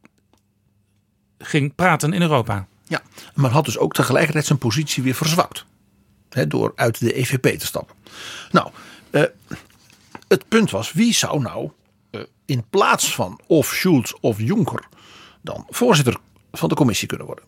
ging 1.43 1.75
praten 1.75 2.13
in 2.13 2.21
Europa. 2.21 2.67
Ja, 2.83 3.01
maar 3.33 3.51
had 3.51 3.65
dus 3.65 3.77
ook 3.77 3.93
tegelijkertijd 3.93 4.45
zijn 4.45 4.59
positie 4.59 5.03
weer 5.03 5.15
verzwakt. 5.15 5.65
Hè, 6.29 6.47
door 6.47 6.73
uit 6.75 6.99
de 6.99 7.13
EVP 7.13 7.59
te 7.59 7.65
stappen. 7.65 7.95
Nou, 8.51 8.69
eh, 9.09 9.23
het 10.27 10.47
punt 10.47 10.71
was, 10.71 10.93
wie 10.93 11.13
zou 11.13 11.41
nou 11.41 11.71
eh, 12.09 12.21
in 12.45 12.63
plaats 12.69 13.15
van 13.15 13.39
of 13.47 13.67
Schulz 13.67 14.13
of 14.21 14.39
Juncker 14.39 14.83
dan 15.41 15.65
voorzitter 15.69 16.17
van 16.51 16.69
de 16.69 16.75
commissie 16.75 17.07
kunnen 17.07 17.27
worden? 17.27 17.45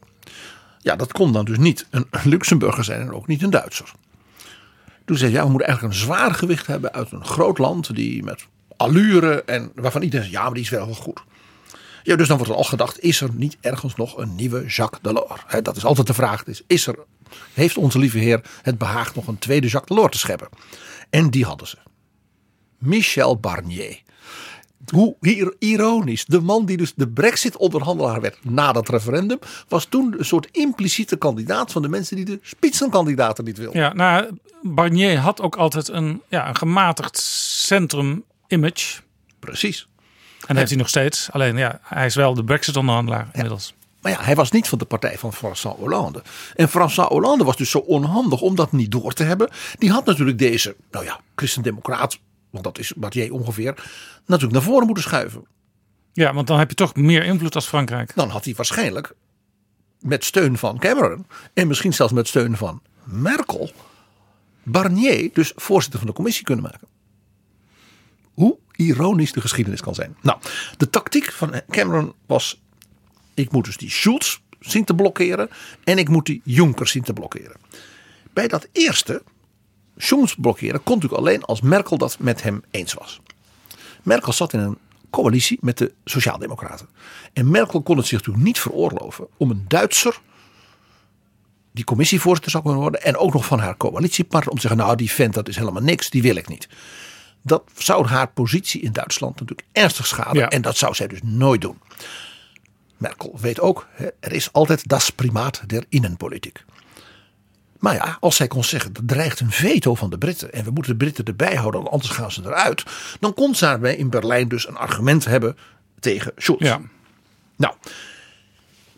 Ja, 0.79 0.95
dat 0.95 1.11
kon 1.11 1.31
dan 1.31 1.45
dus 1.45 1.57
niet 1.57 1.87
een 1.89 2.07
Luxemburger 2.23 2.83
zijn 2.83 3.01
en 3.01 3.13
ook 3.13 3.27
niet 3.27 3.43
een 3.43 3.49
Duitser. 3.49 3.91
Toen 5.05 5.17
zei 5.17 5.29
hij, 5.31 5.39
ja, 5.39 5.45
we 5.45 5.51
moeten 5.51 5.67
eigenlijk 5.67 5.97
een 5.97 6.05
zwaar 6.05 6.33
gewicht 6.33 6.67
hebben 6.67 6.93
uit 6.93 7.11
een 7.11 7.25
groot 7.25 7.57
land 7.57 7.95
die 7.95 8.23
met 8.23 8.45
allure 8.77 9.43
en 9.43 9.71
waarvan 9.75 10.01
iedereen 10.01 10.25
zegt, 10.25 10.37
ja, 10.37 10.43
maar 10.43 10.53
die 10.53 10.63
is 10.63 10.69
wel 10.69 10.93
goed. 10.93 11.21
Ja, 12.05 12.15
dus 12.15 12.27
dan 12.27 12.37
wordt 12.37 12.51
er 12.51 12.57
al 12.57 12.63
gedacht, 12.63 12.99
is 12.99 13.21
er 13.21 13.29
niet 13.33 13.57
ergens 13.61 13.95
nog 13.95 14.17
een 14.17 14.35
nieuwe 14.35 14.65
Jacques 14.65 15.01
Delors? 15.01 15.43
Dat 15.63 15.75
is 15.75 15.85
altijd 15.85 16.07
de 16.07 16.13
vraag. 16.13 16.43
Dus 16.43 16.63
is 16.67 16.87
er, 16.87 16.95
heeft 17.53 17.77
onze 17.77 17.99
lieve 17.99 18.17
heer 18.17 18.41
het 18.61 18.77
behaagd 18.77 19.15
nog 19.15 19.27
een 19.27 19.39
tweede 19.39 19.67
Jacques 19.67 19.97
Delors 19.97 20.11
te 20.11 20.17
scheppen? 20.17 20.47
En 21.09 21.29
die 21.29 21.45
hadden 21.45 21.67
ze. 21.67 21.77
Michel 22.77 23.37
Barnier. 23.39 24.01
Hoe 24.93 25.15
hier 25.19 25.55
ironisch. 25.59 26.25
De 26.25 26.41
man 26.41 26.65
die 26.65 26.77
dus 26.77 26.93
de 26.95 27.07
brexit-onderhandelaar 27.07 28.21
werd 28.21 28.37
na 28.43 28.71
dat 28.71 28.89
referendum... 28.89 29.39
was 29.67 29.85
toen 29.85 30.15
een 30.17 30.25
soort 30.25 30.47
impliciete 30.51 31.15
kandidaat 31.15 31.71
van 31.71 31.81
de 31.81 31.89
mensen 31.89 32.15
die 32.15 32.25
de 32.25 32.39
spitsenkandidaten 32.41 33.43
niet 33.43 33.57
wilden. 33.57 33.81
Ja, 33.81 33.93
nou, 33.93 34.37
Barnier 34.61 35.17
had 35.17 35.41
ook 35.41 35.55
altijd 35.55 35.87
een, 35.87 36.21
ja, 36.29 36.47
een 36.47 36.55
gematigd 36.55 37.17
centrum-image. 37.17 39.01
Precies. 39.39 39.87
En 40.47 40.55
dat 40.55 40.57
heeft 40.57 40.69
hij 40.69 40.79
nog 40.79 40.89
steeds. 40.89 41.31
Alleen 41.31 41.57
ja, 41.57 41.79
hij 41.83 42.05
is 42.05 42.15
wel 42.15 42.33
de 42.33 42.43
Brexit-onderhandelaar 42.43 43.29
inmiddels. 43.31 43.73
Maar 44.01 44.11
ja, 44.11 44.23
hij 44.23 44.35
was 44.35 44.51
niet 44.51 44.67
van 44.67 44.77
de 44.77 44.85
partij 44.85 45.17
van 45.17 45.33
François 45.33 45.77
Hollande. 45.77 46.23
En 46.55 46.69
François 46.69 47.09
Hollande 47.09 47.43
was 47.43 47.57
dus 47.57 47.69
zo 47.69 47.77
onhandig 47.77 48.41
om 48.41 48.55
dat 48.55 48.71
niet 48.71 48.91
door 48.91 49.13
te 49.13 49.23
hebben. 49.23 49.49
Die 49.77 49.91
had 49.91 50.05
natuurlijk 50.05 50.37
deze, 50.37 50.75
nou 50.91 51.05
ja, 51.05 51.19
christendemocraat, 51.35 52.19
want 52.49 52.63
dat 52.63 52.79
is 52.79 52.93
Barnier 52.93 53.33
ongeveer, 53.33 53.83
natuurlijk 54.25 54.53
naar 54.53 54.61
voren 54.61 54.85
moeten 54.85 55.03
schuiven. 55.03 55.45
Ja, 56.13 56.33
want 56.33 56.47
dan 56.47 56.59
heb 56.59 56.69
je 56.69 56.75
toch 56.75 56.95
meer 56.95 57.23
invloed 57.23 57.55
als 57.55 57.67
Frankrijk. 57.67 58.15
Dan 58.15 58.29
had 58.29 58.45
hij 58.45 58.53
waarschijnlijk 58.53 59.13
met 59.99 60.23
steun 60.23 60.57
van 60.57 60.79
Cameron 60.79 61.25
en 61.53 61.67
misschien 61.67 61.93
zelfs 61.93 62.13
met 62.13 62.27
steun 62.27 62.57
van 62.57 62.81
Merkel 63.03 63.71
Barnier 64.63 65.29
dus 65.33 65.51
voorzitter 65.55 65.99
van 65.99 66.07
de 66.07 66.15
commissie 66.15 66.43
kunnen 66.43 66.63
maken. 66.63 66.87
Ironisch 68.75 69.31
de 69.31 69.41
geschiedenis 69.41 69.81
kan 69.81 69.95
zijn. 69.95 70.15
Nou, 70.21 70.39
de 70.77 70.89
tactiek 70.89 71.31
van 71.31 71.61
Cameron 71.69 72.13
was: 72.25 72.61
ik 73.33 73.51
moet 73.51 73.65
dus 73.65 73.77
die 73.77 73.89
Schulz 73.89 74.37
zien 74.59 74.85
te 74.85 74.95
blokkeren 74.95 75.49
en 75.83 75.97
ik 75.97 76.09
moet 76.09 76.25
die 76.25 76.41
Juncker 76.43 76.87
zien 76.87 77.03
te 77.03 77.13
blokkeren. 77.13 77.55
Bij 78.33 78.47
dat 78.47 78.67
eerste, 78.71 79.23
Schulz 79.97 80.33
blokkeren, 80.33 80.83
kon 80.83 80.95
natuurlijk 80.95 81.21
alleen 81.21 81.43
als 81.43 81.61
Merkel 81.61 81.97
dat 81.97 82.19
met 82.19 82.43
hem 82.43 82.63
eens 82.71 82.93
was. 82.93 83.21
Merkel 84.03 84.33
zat 84.33 84.53
in 84.53 84.59
een 84.59 84.77
coalitie 85.09 85.57
met 85.61 85.77
de 85.77 85.93
Sociaaldemocraten. 86.05 86.89
En 87.33 87.51
Merkel 87.51 87.81
kon 87.81 87.97
het 87.97 88.05
zich 88.05 88.17
natuurlijk 88.17 88.45
niet 88.45 88.59
veroorloven 88.59 89.27
om 89.37 89.49
een 89.49 89.65
Duitser 89.67 90.21
die 91.71 91.83
commissievoorzitter 91.83 92.51
zou 92.51 92.63
kunnen 92.63 92.81
worden. 92.81 93.01
En 93.01 93.17
ook 93.17 93.33
nog 93.33 93.45
van 93.45 93.59
haar 93.59 93.77
coalitiepartner 93.77 94.51
om 94.51 94.55
te 94.55 94.67
zeggen, 94.67 94.79
nou 94.79 94.95
die 94.95 95.11
vent 95.11 95.33
dat 95.33 95.47
is 95.47 95.55
helemaal 95.55 95.81
niks, 95.81 96.09
die 96.09 96.21
wil 96.21 96.35
ik 96.35 96.47
niet. 96.47 96.67
Dat 97.45 97.63
zou 97.75 98.07
haar 98.07 98.27
positie 98.27 98.81
in 98.81 98.91
Duitsland 98.91 99.39
natuurlijk 99.39 99.67
ernstig 99.71 100.07
schaden. 100.07 100.41
Ja. 100.41 100.49
En 100.49 100.61
dat 100.61 100.77
zou 100.77 100.95
zij 100.95 101.07
dus 101.07 101.19
nooit 101.23 101.61
doen. 101.61 101.79
Merkel 102.97 103.37
weet 103.41 103.59
ook, 103.59 103.87
er 104.19 104.31
is 104.31 104.53
altijd 104.53 104.87
das 104.87 105.09
primaat 105.09 105.61
der 105.67 105.85
innenpolitiek. 105.89 106.63
Maar 107.79 107.93
ja, 107.93 108.17
als 108.19 108.35
zij 108.35 108.47
kon 108.47 108.63
zeggen, 108.63 108.93
er 108.93 109.05
dreigt 109.05 109.39
een 109.39 109.51
veto 109.51 109.95
van 109.95 110.09
de 110.09 110.17
Britten 110.17 110.53
en 110.53 110.63
we 110.63 110.71
moeten 110.71 110.91
de 110.91 110.97
Britten 110.97 111.25
erbij 111.25 111.55
houden, 111.55 111.91
anders 111.91 112.11
gaan 112.11 112.31
ze 112.31 112.41
eruit. 112.41 112.83
Dan 113.19 113.33
kon 113.33 113.55
ze 113.55 113.65
daarbij 113.65 113.95
in 113.95 114.09
Berlijn 114.09 114.47
dus 114.47 114.67
een 114.67 114.77
argument 114.77 115.25
hebben 115.25 115.57
tegen 115.99 116.31
Schulz. 116.37 116.61
Ja. 116.61 116.81
Nou, 117.55 117.73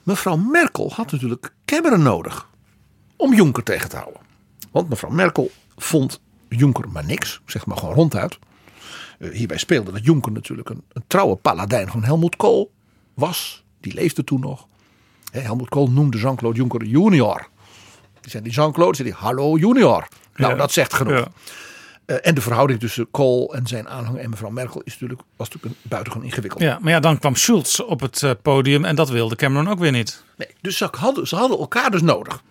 mevrouw 0.04 0.36
Merkel 0.36 0.92
had 0.94 1.12
natuurlijk 1.12 1.54
Cameron 1.66 2.04
nodig 2.04 2.48
om 3.16 3.34
Juncker 3.34 3.64
tegen 3.64 3.90
te 3.90 3.96
houden. 3.96 4.22
Want 4.72 4.90
mevrouw 4.90 5.12
Merkel 5.12 5.52
vond 5.78 6.20
Juncker 6.50 6.90
maar 6.90 7.06
niks, 7.06 7.42
zeg 7.46 7.66
maar 7.66 7.78
gewoon 7.78 7.94
ronduit. 7.96 8.40
Eh, 9.20 9.30
hierbij 9.30 9.58
speelde 9.58 9.92
dat 9.92 10.06
Juncker 10.06 10.32
natuurlijk 10.32 10.70
een, 10.70 10.84
een 10.94 11.04
trouwe 11.08 11.36
paladijn 11.36 11.88
van 11.88 12.04
Helmut 12.04 12.36
Kool 12.36 12.72
was. 13.14 13.64
Die 13.80 13.94
leefde 13.94 14.24
toen 14.24 14.40
nog. 14.40 14.68
Hè, 15.32 15.40
Helmut 15.40 15.70
Kool 15.70 15.88
noemde 15.92 16.18
Jean-Claude 16.18 16.58
Juncker 16.58 16.84
junior. 16.86 17.48
Die 18.22 18.32
zei 18.32 18.44
die 18.44 18.52
Jean-Claude, 18.54 18.96
zei 18.96 19.10
die 19.10 19.18
hallo 19.18 19.58
junior. 19.58 20.08
Nou, 20.36 20.52
Ja. 20.52 20.58
dat 20.58 20.72
zegt 20.72 20.94
genoeg. 20.94 21.14
Ja. 21.20 21.28
Eh, 22.06 22.16
en 22.22 22.36
de 22.36 22.42
verhouding 22.42 22.80
tussen 22.80 23.12
Kool 23.12 23.54
en 23.56 23.68
zijn 23.68 23.90
aanhanger 23.90 24.20
en 24.22 24.30
mevrouw 24.30 24.50
Merkel 24.50 24.82
is 24.84 24.92
natuurlijk, 24.92 25.22
was 25.36 25.50
natuurlijk 25.50 25.76
een 25.84 25.90
buitengewoon 25.90 26.28
ingewikkeld. 26.28 26.62
Ja, 26.64 26.78
maar 26.82 26.92
ja, 26.92 27.00
dan 27.00 27.20
kwam 27.20 27.36
Schulz 27.36 27.80
op 27.80 28.00
het 28.00 28.24
eh, 28.24 28.32
podium 28.42 28.86
en 28.86 28.96
dat 28.96 29.10
wilde 29.10 29.36
Cameron 29.36 29.68
ook 29.70 29.80
weer 29.80 29.92
niet. 29.92 30.24
Nee, 30.38 30.48
dus 30.62 30.78
ze 30.78 30.88
hadden, 30.92 31.28
ze 31.28 31.36
hadden 31.36 31.58
elkaar 31.60 31.92
dus 31.92 32.02
nodig. 32.02 32.44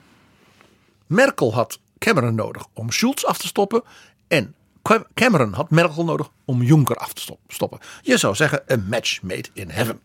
Merkel 1.07 1.55
had 1.55 1.79
Cameron 1.99 2.35
nodig 2.35 2.65
om 2.73 2.91
Schulz 2.91 3.25
af 3.25 3.39
te 3.39 3.47
stoppen. 3.47 3.83
En 4.29 4.55
Cam- 4.83 5.07
Cameron 5.15 5.53
had 5.53 5.71
Merkel 5.71 6.05
nodig 6.05 6.31
om 6.45 6.63
Juncker 6.63 6.97
af 6.97 7.13
te 7.13 7.21
stop- 7.21 7.41
stoppen. 7.49 7.79
Je 8.03 8.17
zou 8.17 8.35
zeggen, 8.35 8.63
een 8.67 8.87
match 8.89 9.23
made 9.23 9.49
in 9.53 9.71
heaven. 9.71 10.01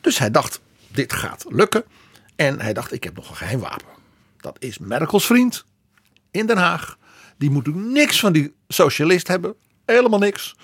Dus 0.00 0.18
hij 0.18 0.30
dacht, 0.30 0.60
dit 0.88 1.12
gaat 1.12 1.44
lukken. 1.48 1.84
En 2.36 2.60
hij 2.60 2.72
dacht, 2.72 2.92
ik 2.92 3.04
heb 3.04 3.16
nog 3.16 3.28
een 3.30 3.36
geheim 3.36 3.60
wapen. 3.60 3.86
Dat 4.40 4.56
is 4.58 4.78
Merkels 4.78 5.26
vriend 5.26 5.64
in 6.30 6.46
Den 6.46 6.56
Haag. 6.56 6.98
Die 7.38 7.50
moet 7.50 7.74
niks 7.74 8.20
van 8.20 8.32
die 8.32 8.54
socialist 8.68 9.28
hebben. 9.28 9.54
Helemaal 9.86 10.18
niks. 10.18 10.54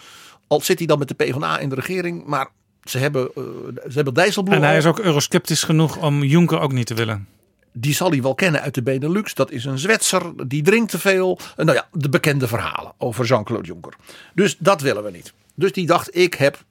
Al 0.46 0.60
zit 0.60 0.78
hij 0.78 0.86
dan 0.86 0.98
met 0.98 1.08
de 1.08 1.14
PvdA 1.14 1.58
in 1.58 1.68
de 1.68 1.74
regering. 1.74 2.26
Maar 2.26 2.48
ze 2.84 2.98
hebben, 2.98 3.28
eh, 3.34 3.42
ze 3.88 3.92
hebben 3.94 4.14
Dijsselbloem 4.14 4.56
En 4.56 4.62
hij 4.62 4.76
is 4.76 4.86
ook 4.86 4.98
eurosceptisch 4.98 5.62
genoeg 5.62 5.96
om 5.96 6.22
Juncker 6.22 6.60
ook 6.60 6.72
niet 6.72 6.86
te 6.86 6.94
willen. 6.94 7.28
Die 7.76 7.94
zal 7.94 8.10
hij 8.10 8.22
wel 8.22 8.34
kennen 8.34 8.60
uit 8.60 8.74
de 8.74 8.82
Benelux. 8.82 9.34
Dat 9.34 9.50
is 9.50 9.64
een 9.64 9.78
Zwitser, 9.78 10.48
die 10.48 10.62
drinkt 10.62 10.90
te 10.90 10.98
veel. 10.98 11.38
En 11.56 11.66
Nou 11.66 11.78
ja, 11.78 11.88
de 11.92 12.08
bekende 12.08 12.48
verhalen 12.48 12.92
over 12.98 13.24
Jean-Claude 13.24 13.66
Juncker. 13.66 13.94
Dus 14.34 14.56
dat 14.58 14.80
willen 14.80 15.04
we 15.04 15.10
niet. 15.10 15.32
Dus 15.54 15.72
die 15.72 15.86
dacht, 15.86 16.16
ik 16.16 16.34
heb... 16.34 16.64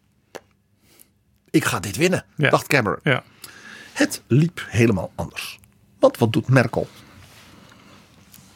Ik 1.50 1.66
ga 1.66 1.80
dit 1.80 1.96
winnen, 1.98 2.26
Ja. 2.36 2.50
dacht 2.50 2.68
Cameron. 2.68 3.00
Ja. 3.04 3.24
Het 3.94 4.22
liep 4.28 4.66
helemaal 4.68 5.12
anders. 5.16 5.60
Want 6.00 6.18
wat 6.18 6.34
doet 6.34 6.48
Merkel? 6.50 6.88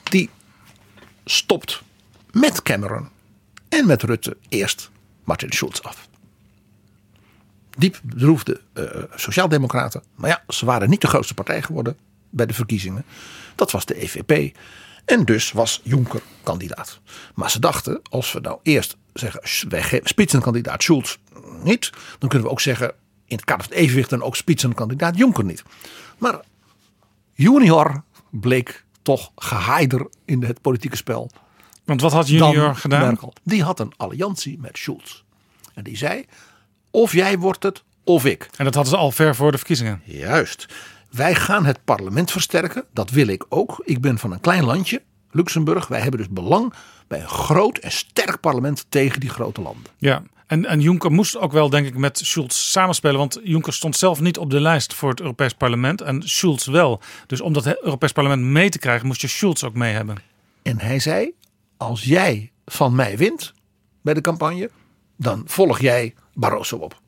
Die 0.04 0.30
stopt 1.26 1.82
met 2.32 2.62
Cameron 2.62 3.10
en 3.70 3.88
met 3.88 4.04
Rutte 4.04 4.38
eerst 4.50 4.90
Martin 5.24 5.52
Schulz 5.52 5.80
af. 5.82 6.08
Diep 7.78 8.00
bedroefde 8.04 8.62
eh 8.74 9.04
sociaaldemocraten. 9.16 10.04
Maar 10.16 10.30
ja, 10.30 10.44
ze 10.54 10.66
waren 10.66 10.90
niet 10.90 11.02
de 11.02 11.08
grootste 11.08 11.34
partij 11.34 11.62
geworden 11.62 11.98
bij 12.30 12.46
de 12.46 12.54
verkiezingen. 12.54 13.06
Dat 13.56 13.72
was 13.72 13.86
de 13.86 14.02
EVP. 14.02 14.56
En 15.06 15.26
dus 15.26 15.52
was 15.52 15.82
Juncker 15.84 16.22
kandidaat. 16.44 17.00
Maar 17.36 17.52
ze 17.52 17.60
dachten, 17.60 18.02
als 18.10 18.32
we 18.32 18.40
nou 18.40 18.60
eerst 18.64 18.98
zeggen, 19.14 19.70
wij 19.70 20.02
spitsenkandidaat 20.04 20.84
Schulz 20.84 21.18
niet. 21.64 21.90
Dan 22.20 22.30
kunnen 22.30 22.48
we 22.48 22.54
ook 22.54 22.62
zeggen, 22.62 22.94
in 23.26 23.36
het 23.36 23.46
kader 23.46 23.64
van 23.64 23.74
het 23.74 23.84
evenwicht 23.84 24.10
dan 24.10 24.22
ook 24.22 24.36
spitsenkandidaat 24.36 25.18
Juncker 25.18 25.44
niet. 25.44 25.64
Maar 26.18 26.40
junior 27.34 28.04
bleek 28.32 28.86
toch 29.02 29.32
gehaider 29.36 30.08
in 30.26 30.44
het 30.44 30.62
politieke 30.62 30.96
spel 30.96 31.32
Want 31.86 32.02
wat 32.02 32.12
had 32.12 32.28
Junior 32.28 32.76
gedaan? 32.76 33.02
Merkel. 33.02 33.34
Die 33.44 33.64
had 33.64 33.80
een 33.80 33.94
alliantie 33.98 34.58
met 34.60 34.78
Schulz. 34.78 35.24
En 35.74 35.84
die 35.84 35.98
zei, 35.98 36.26
of 36.92 37.14
jij 37.14 37.38
wordt 37.38 37.64
het, 37.64 37.84
of 38.04 38.26
ik. 38.26 38.50
En 38.58 38.66
dat 38.66 38.74
hadden 38.74 38.94
ze 38.94 39.00
al 39.00 39.12
ver 39.12 39.36
voor 39.36 39.52
de 39.52 39.58
verkiezingen. 39.58 40.02
Juist. 40.04 40.66
Wij 41.12 41.36
gaan 41.36 41.66
het 41.66 41.84
parlement 41.84 42.32
versterken. 42.32 42.86
Dat 42.94 43.10
wil 43.10 43.28
ik 43.28 43.46
ook. 43.50 43.82
Ik 43.84 44.02
ben 44.02 44.18
van 44.18 44.32
een 44.32 44.40
klein 44.40 44.64
landje, 44.64 45.02
Luxemburg. 45.32 45.88
Wij 45.88 46.00
hebben 46.00 46.20
dus 46.20 46.30
belang 46.30 46.74
bij 47.08 47.22
een 47.22 47.28
groot 47.28 47.78
en 47.78 47.92
sterk 47.92 48.40
parlement 48.40 48.86
tegen 48.90 49.20
die 49.20 49.30
grote 49.30 49.62
landen. 49.62 49.92
Ja. 49.98 50.24
En, 50.48 50.66
en 50.66 50.82
Juncker 50.82 51.12
moest 51.12 51.38
ook 51.38 51.52
wel, 51.52 51.70
denk 51.70 51.88
ik, 51.88 51.98
met 51.98 52.18
Schulz 52.18 52.56
samenspelen. 52.56 53.18
Want 53.18 53.40
Juncker 53.44 53.74
stond 53.74 53.96
zelf 53.96 54.20
niet 54.20 54.38
op 54.38 54.50
de 54.50 54.60
lijst 54.60 54.94
voor 54.94 55.10
het 55.10 55.20
Europees 55.20 55.54
Parlement. 55.54 56.02
En 56.02 56.22
Schulz 56.26 56.66
wel. 56.66 57.02
Dus 57.28 57.42
om 57.42 57.54
dat 57.54 57.66
Europees 57.84 58.12
Parlement 58.12 58.42
mee 58.42 58.70
te 58.70 58.80
krijgen, 58.80 59.08
moest 59.08 59.22
je 59.22 59.28
Schulz 59.28 59.64
ook 59.64 59.74
mee 59.74 59.94
hebben. 59.94 60.18
En 60.62 60.80
hij 60.80 61.00
zei, 61.00 61.32
als 61.78 62.04
jij 62.04 62.52
van 62.66 62.96
mij 62.96 63.18
wint 63.18 63.54
bij 64.02 64.14
de 64.14 64.22
campagne, 64.22 64.70
dan 65.18 65.44
volg 65.46 65.80
jij 65.80 66.14
Barroso 66.34 66.78
op. 66.78 67.00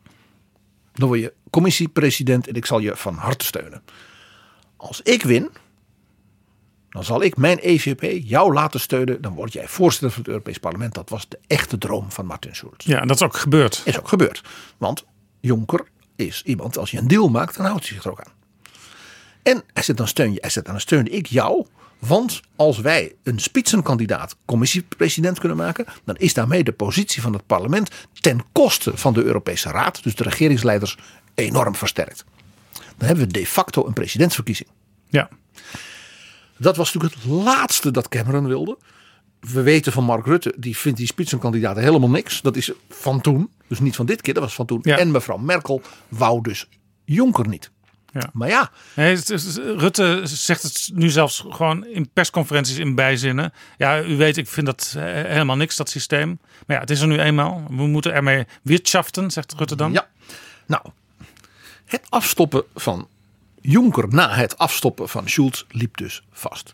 Dan 0.94 1.08
word 1.08 1.20
je 1.20 1.34
commissiepresident 1.50 2.48
en 2.48 2.54
ik 2.54 2.66
zal 2.66 2.80
je 2.80 2.96
van 2.96 3.16
harte 3.16 3.46
steunen. 3.46 3.82
Als 4.78 5.02
ik 5.02 5.24
win, 5.24 5.50
dan 6.90 7.04
zal 7.04 7.24
ik 7.24 7.38
mijn 7.38 7.58
EVP 7.58 8.28
jou 8.28 8.54
laten 8.54 8.80
steunen. 8.80 9.22
Dan 9.22 9.34
word 9.34 9.54
jij 9.54 9.68
voorzitter 9.68 10.12
van 10.12 10.20
het 10.20 10.30
Europees 10.30 10.58
Parlement. 10.58 10.94
Dat 10.94 11.10
was 11.10 11.30
de 11.30 11.40
echte 11.48 11.78
droom 11.78 12.12
van 12.12 12.26
Martin 12.26 12.56
Schulz. 12.56 12.74
Ja, 12.78 13.02
en 13.02 13.08
dat 13.08 13.16
is 13.16 13.24
ook 13.24 13.36
gebeurd. 13.36 13.82
Is 13.86 14.00
ook 14.00 14.08
gebeurd. 14.08 14.42
Want 14.78 15.06
Jonker 15.40 15.88
is 16.16 16.44
iemand, 16.46 16.78
als 16.78 16.92
je 16.92 16.98
een 16.98 17.08
deal 17.08 17.30
maakt, 17.30 17.58
dan 17.58 17.66
houdt 17.66 17.88
hij 17.88 17.94
zich 17.94 18.04
er 18.04 18.12
ook 18.12 18.22
aan. 18.22 18.34
En 19.44 19.64
hij 19.74 19.84
zegt, 19.84 19.98
dan 19.98 20.08
steun, 20.08 20.34
je, 20.34 20.38
hij 20.42 20.50
zegt, 20.50 20.66
dan 20.66 20.80
steun 20.80 21.14
ik 21.14 21.26
jou. 21.26 21.66
Want 22.00 22.42
als 22.56 22.80
wij 22.80 23.16
een 23.24 23.40
spitsenkandidaat 23.40 24.36
commissiepresident 24.46 25.40
kunnen 25.40 25.58
maken, 25.58 25.86
dan 26.04 26.16
is 26.16 26.34
daarmee 26.34 26.64
de 26.64 26.72
positie 26.72 27.22
van 27.22 27.34
het 27.34 27.46
parlement 27.46 27.90
ten 28.14 28.42
koste 28.52 28.98
van 28.98 29.14
de 29.14 29.24
Europese 29.24 29.70
Raad, 29.70 30.04
dus 30.04 30.16
de 30.16 30.24
regeringsleiders, 30.24 30.98
enorm 31.40 31.76
versterkt. 31.76 32.26
Dan 32.98 33.08
hebben 33.08 33.26
we 33.28 33.34
de 33.34 33.46
facto 33.46 33.88
een 33.88 33.94
presidentsverkiezing. 33.94 34.70
Ja. 35.10 35.30
Dat 36.58 36.76
was 36.76 36.94
natuurlijk 36.94 37.22
het 37.22 37.32
laatste 37.32 37.92
dat 37.92 38.08
Cameron 38.08 38.48
wilde. 38.48 38.78
We 39.40 39.62
weten 39.62 39.92
van 39.92 40.04
Mark 40.04 40.26
Rutte, 40.26 40.54
die 40.58 40.78
vindt 40.78 40.98
die 40.98 41.08
spitsenkandidaten 41.08 41.84
helemaal 41.84 42.10
niks. 42.10 42.42
Dat 42.42 42.56
is 42.56 42.72
van 42.90 43.22
toen, 43.22 43.50
dus 43.68 43.80
niet 43.80 43.96
van 43.96 44.06
dit 44.06 44.22
keer, 44.22 44.34
dat 44.34 44.44
was 44.44 44.54
van 44.54 44.66
toen. 44.66 44.80
Ja. 44.82 44.98
En 44.98 45.12
mevrouw 45.12 45.38
Merkel 45.38 45.82
wou 46.08 46.42
dus 46.42 46.68
Jonker 47.06 47.48
niet. 47.48 47.72
Ja. 48.14 48.30
Maar 48.34 48.48
ja, 48.48 48.72
Nee, 48.96 49.18
Rutte 49.78 50.22
zegt 50.24 50.64
het 50.64 50.90
nu 50.94 51.10
zelfs 51.10 51.46
gewoon 51.50 51.86
in 51.86 52.10
persconferenties 52.14 52.78
in 52.78 52.96
bijzinnen. 52.96 53.54
Ja, 53.78 54.04
u 54.04 54.18
weet, 54.18 54.38
ik 54.38 54.48
vind 54.48 54.66
dat 54.66 54.94
eh, 54.98 55.04
helemaal 55.04 55.56
niks, 55.56 55.76
dat 55.76 55.90
systeem. 55.90 56.40
Maar 56.68 56.76
ja, 56.76 56.82
het 56.82 56.90
is 56.90 57.02
er 57.02 57.08
nu 57.08 57.20
eenmaal. 57.20 57.64
We 57.70 57.88
moeten 57.88 58.14
ermee 58.14 58.46
wirtschaften, 58.62 59.32
zegt 59.32 59.54
Rutte 59.54 59.76
dan. 59.76 59.92
Ja. 59.92 60.08
Nou, 60.68 60.84
het 61.90 62.06
afstoppen 62.10 62.64
van 62.76 63.08
Juncker 63.62 64.08
na 64.08 64.34
het 64.36 64.58
afstoppen 64.58 65.10
van 65.10 65.30
Schulz 65.30 65.64
liep 65.70 65.98
dus 65.98 66.24
vast. 66.32 66.74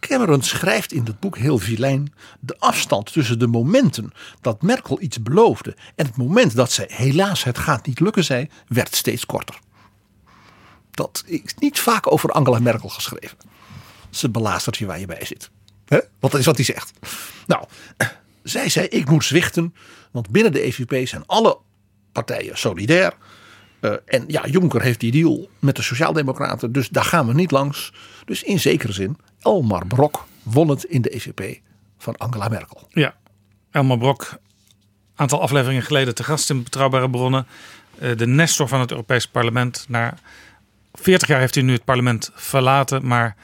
Cameron 0.00 0.42
schrijft 0.42 0.92
in 0.92 1.04
het 1.04 1.20
boek 1.20 1.38
heel 1.38 1.58
vilijn 1.58 2.14
de 2.40 2.56
afstand 2.58 3.12
tussen 3.12 3.38
de 3.38 3.46
momenten 3.46 4.12
dat 4.40 4.62
Merkel 4.62 5.00
iets 5.00 5.22
beloofde 5.22 5.76
en 5.94 6.06
het 6.06 6.16
moment 6.16 6.54
dat 6.56 6.72
zij 6.72 6.90
helaas 6.92 7.44
het 7.44 7.58
gaat 7.58 7.86
niet 7.86 8.00
lukken 8.00 8.24
zei, 8.24 8.48
werd 8.68 8.94
steeds 8.94 9.26
korter. 9.26 9.58
Dat 10.90 11.22
is 11.26 11.54
niet 11.58 11.80
vaak 11.80 12.12
over 12.12 12.30
Angela 12.30 12.58
Merkel 12.58 12.88
geschreven. 12.88 13.38
Ze 14.10 14.30
belazert 14.30 14.76
je 14.76 14.86
waar 14.86 15.00
je 15.00 15.06
bij 15.06 15.24
zit. 15.24 15.50
Hè? 15.84 15.98
Want 16.20 16.32
dat 16.32 16.40
is 16.40 16.46
wat 16.46 16.56
hij 16.56 16.64
zegt. 16.64 16.92
Nou, 17.46 17.64
zij 18.42 18.68
zei 18.68 18.86
ik 18.86 19.08
moet 19.08 19.24
zwichten, 19.24 19.74
want 20.10 20.30
binnen 20.30 20.52
de 20.52 20.60
EVP 20.60 21.08
zijn 21.08 21.26
alle 21.26 21.58
partijen 22.12 22.58
solidair. 22.58 23.12
Eh, 23.84 23.92
en 24.04 24.24
ja, 24.26 24.46
Juncker 24.46 24.82
heeft 24.82 25.00
die 25.00 25.12
deal 25.12 25.48
met 25.58 25.76
de 25.76 25.82
Sociaaldemocraten, 25.82 26.72
dus 26.72 26.88
daar 26.88 27.04
gaan 27.04 27.26
we 27.26 27.34
niet 27.34 27.50
langs. 27.50 27.92
Dus 28.24 28.42
in 28.42 28.60
zekere 28.60 28.92
zin, 28.92 29.16
Elmar 29.40 29.86
Brok 29.86 30.26
won 30.42 30.68
het 30.68 30.84
in 30.84 31.02
de 31.02 31.14
EVP 31.14 31.60
van 31.98 32.16
Angela 32.16 32.48
Merkel. 32.48 32.88
Ja, 32.88 33.14
Elmar 33.70 33.98
Brok, 33.98 34.38
aantal 35.14 35.40
afleveringen 35.40 35.82
geleden 35.82 36.14
te 36.14 36.24
gast 36.24 36.50
in 36.50 36.62
Betrouwbare 36.62 37.10
Bronnen. 37.10 37.46
Eh, 37.98 38.16
De 38.16 38.26
Nestor 38.26 38.68
van 38.68 38.80
het 38.80 38.90
Europees 38.90 39.26
Parlement. 39.26 39.84
Na 39.88 40.14
40 40.92 41.28
jaar 41.28 41.40
heeft 41.40 41.54
hij 41.54 41.64
nu 41.64 41.72
het 41.72 41.84
parlement 41.84 42.30
verlaten. 42.34 43.06
Maar 43.06 43.36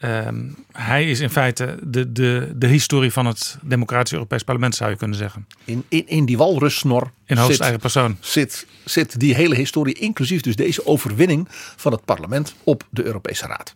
Ehm, 0.00 0.44
hij 0.72 1.10
is 1.10 1.20
in 1.20 1.30
feite 1.30 1.78
de, 1.82 2.12
de, 2.12 2.52
de 2.56 2.66
historie 2.66 3.12
van 3.12 3.26
het 3.26 3.58
Democratisch 3.62 4.12
Europees 4.12 4.42
Parlement, 4.42 4.74
zou 4.74 4.90
je 4.90 4.96
kunnen 4.96 5.16
zeggen. 5.16 5.46
In, 5.64 5.84
in, 5.88 6.06
in 6.08 6.24
die 6.24 6.36
walrussnor 6.36 7.10
In 7.24 7.36
zit, 7.36 7.60
eigen 7.60 7.80
persoon. 7.80 8.16
zit, 8.20 8.66
zit 8.84 9.20
die 9.20 9.34
hele 9.34 9.54
historie, 9.54 9.94
inclusief 9.94 10.40
dus 10.40 10.56
deze 10.56 10.86
overwinning 10.86 11.46
van 11.76 11.92
het 11.92 12.04
parlement 12.04 12.54
op 12.64 12.84
de 12.90 13.04
Europese 13.04 13.46
Raad. 13.46 13.74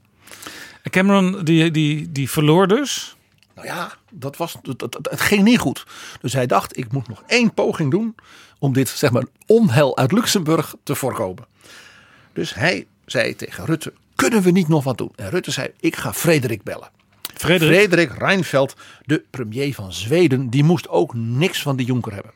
Cameron 0.91 1.45
die, 1.45 1.71
die, 1.71 2.13
die 2.13 2.31
verloor 2.31 2.69
dus. 2.69 3.17
Nou 3.55 3.67
ja, 3.67 3.93
dat 4.11 4.37
was, 4.37 4.57
dat, 4.63 4.79
dat- 4.79 4.99
het 5.11 5.21
ging 5.21 5.43
niet 5.43 5.59
goed. 5.59 5.87
Dus 6.21 6.33
hij 6.33 6.47
dacht, 6.47 6.77
ik 6.79 6.93
moet 6.93 7.09
nog 7.09 7.23
één 7.27 7.55
poging 7.55 7.91
doen 7.91 8.15
om 8.59 8.73
dit 8.73 8.89
zeg 8.89 9.11
maar 9.11 9.25
onheil 9.47 9.97
uit 9.97 10.13
Luxemburg 10.13 10.75
te 10.83 10.95
voorkomen. 10.95 11.45
Dus 12.33 12.55
hij 12.55 12.87
zei 13.07 13.37
tegen 13.37 13.65
Rutte, 13.65 13.93
kunnen 14.15 14.43
we 14.43 14.51
niet 14.51 14.69
nog 14.69 14.85
wat 14.85 14.99
doen? 14.99 15.13
En 15.17 15.31
Rutte 15.31 15.51
zei, 15.51 15.69
ik 15.81 15.97
ga 15.97 16.13
Frederik 16.13 16.63
bellen. 16.63 16.89
Frederik, 17.35 17.75
Frederik 17.79 18.19
Reinfeldt, 18.19 18.75
de 19.05 19.25
premier 19.31 19.75
van 19.75 19.93
Zweden, 19.93 20.51
die 20.51 20.65
moest 20.65 20.89
ook 20.89 21.15
niks 21.15 21.63
van 21.63 21.77
die 21.77 21.87
Jonker 21.87 22.13
hebben. 22.13 22.33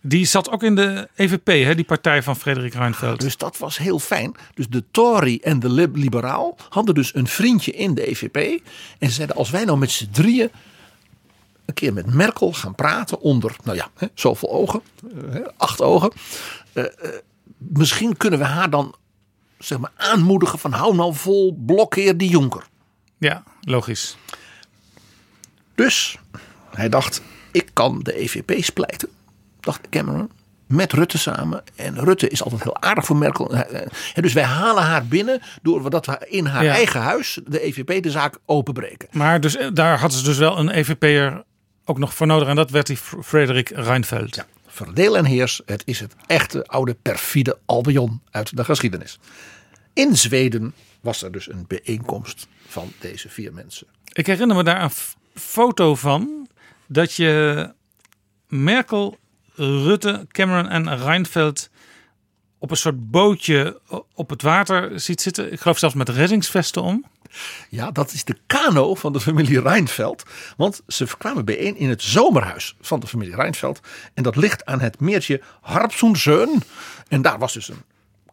die 0.00 0.24
zat 0.24 0.50
ook 0.50 0.62
in 0.62 0.74
de 0.74 1.08
EVP, 1.14 1.46
hè, 1.46 1.74
die 1.74 1.84
partij 1.84 2.22
van 2.22 2.36
Frederik 2.36 2.74
Reinfeldt. 2.74 3.20
Dus 3.20 3.36
dat 3.36 3.58
was 3.58 3.78
heel 3.78 3.98
fijn. 3.98 4.34
Dus 4.54 4.68
de 4.68 4.84
Tory 4.90 5.40
en 5.42 5.60
de 5.60 5.68
lib- 5.68 5.96
liberaal 5.96 6.56
hadden 6.68 6.94
dus 6.94 7.14
een 7.14 7.26
vriendje 7.26 7.72
in 7.72 7.94
de 7.94 8.06
EVP. 8.10 8.36
En 8.98 9.08
ze 9.08 9.14
zeiden, 9.14 9.36
als 9.36 9.50
wij 9.50 9.64
nou 9.64 9.78
met 9.78 9.90
z'n 9.90 10.10
drieën 10.10 10.50
een 11.64 11.74
keer 11.74 11.92
met 11.92 12.14
Merkel 12.14 12.52
gaan 12.52 12.74
praten 12.74 13.20
onder, 13.20 13.56
nou 13.64 13.76
ja, 13.76 13.90
hè, 13.96 14.06
zoveel 14.14 14.50
ogen, 14.50 14.82
eh, 15.16 15.32
hè, 15.32 15.40
acht 15.56 15.80
ogen. 15.82 16.12
eh, 16.72 16.84
eh, 16.84 16.90
misschien 17.56 18.16
kunnen 18.16 18.38
we 18.38 18.44
haar 18.44 18.70
dan 18.70 18.94
zeg 19.64 19.78
maar 19.78 19.90
aanmoedigen 19.96 20.58
van 20.58 20.72
hou 20.72 20.94
nou 20.94 21.14
vol, 21.14 21.56
blokkeer 21.66 22.16
die 22.16 22.28
Jonker. 22.30 22.62
Ja, 23.18 23.42
logisch. 23.60 24.16
Dus 25.74 26.18
hij 26.70 26.88
dacht, 26.88 27.22
ik 27.52 27.70
kan 27.72 27.98
de 28.02 28.18
EVP 28.18 28.64
splijten, 28.64 29.08
dacht 29.60 29.88
Cameron. 29.90 30.30
Met 30.66 30.92
Rutte 30.92 31.18
samen. 31.18 31.62
En 31.74 32.04
Rutte 32.04 32.28
is 32.28 32.42
altijd 32.42 32.62
heel 32.62 32.80
aardig 32.82 33.04
voor 33.04 33.16
Merkel. 33.16 33.54
En 34.14 34.22
dus 34.22 34.32
wij 34.32 34.42
halen 34.44 34.82
haar 34.82 35.06
binnen 35.06 35.40
door 35.62 35.90
dat 35.90 36.06
we 36.06 36.26
in 36.28 36.46
haar 36.46 36.64
Ja. 36.64 36.72
eigen 36.72 37.00
huis, 37.00 37.40
de 37.46 37.60
EVP, 37.60 38.02
de 38.02 38.10
zaak 38.10 38.38
openbreken. 38.46 39.08
Maar 39.12 39.40
dus, 39.40 39.56
eh, 39.56 39.68
daar 39.72 39.98
hadden 39.98 40.18
ze 40.18 40.24
dus 40.24 40.38
wel 40.38 40.58
een 40.58 40.68
EVP'er 40.70 41.44
ook 41.84 41.98
nog 41.98 42.14
voor 42.14 42.26
nodig. 42.26 42.48
En 42.48 42.56
dat 42.56 42.70
werd 42.70 42.86
die 42.86 42.96
Frederik 43.22 43.68
Reinfeldt. 43.68 44.44
Verdeel 44.72 45.16
en 45.16 45.24
heers, 45.24 45.60
het 45.66 45.82
is 45.86 46.00
het 46.00 46.14
echte 46.26 46.66
oude 46.66 46.94
perfide 46.94 47.58
Albion 47.64 48.22
uit 48.30 48.56
de 48.56 48.64
geschiedenis. 48.64 49.18
In 49.92 50.16
Zweden 50.16 50.74
was 51.00 51.22
er 51.22 51.32
dus 51.32 51.48
een 51.48 51.64
bijeenkomst 51.66 52.46
van 52.66 52.92
deze 53.00 53.28
vier 53.28 53.52
mensen. 53.52 53.86
Ik 54.12 54.26
herinner 54.26 54.56
me 54.56 54.64
daar 54.64 54.82
een 54.82 54.90
foto 55.34 55.94
van. 55.94 56.48
Dat 56.86 57.14
je 57.14 57.74
Merkel, 58.48 59.18
Rutte, 59.54 60.26
Cameron 60.28 60.68
en 60.68 60.96
Reinfeldt 60.96 61.70
op 62.62 62.70
een 62.70 62.76
soort 62.76 63.10
bootje 63.10 63.80
op 64.14 64.30
het 64.30 64.42
water 64.42 65.00
ziet 65.00 65.20
zitten. 65.20 65.52
Ik 65.52 65.60
geloof 65.60 65.78
zelfs 65.78 65.94
met 65.94 66.08
reddingsvesten 66.08 66.82
om. 66.82 67.04
Ja, 67.68 67.90
dat 67.90 68.12
is 68.12 68.24
de 68.24 68.36
kano 68.46 68.94
van 68.94 69.12
de 69.12 69.20
familie 69.20 69.60
Reinfeldt. 69.60 70.22
Want 70.56 70.82
ze 70.86 71.06
kwamen 71.18 71.44
bijeen 71.44 71.76
in 71.76 71.88
het 71.88 72.02
zomerhuis 72.02 72.76
van 72.80 73.00
de 73.00 73.06
familie 73.06 73.34
Reinfeldt. 73.34 73.80
En 74.14 74.22
dat 74.22 74.36
ligt 74.36 74.64
aan 74.64 74.80
het 74.80 75.00
meertje 75.00 75.40
Harpsoenzeun. 75.60 76.62
En 77.08 77.22
daar 77.22 77.38
was 77.38 77.52
dus 77.52 77.68
een 77.68 77.82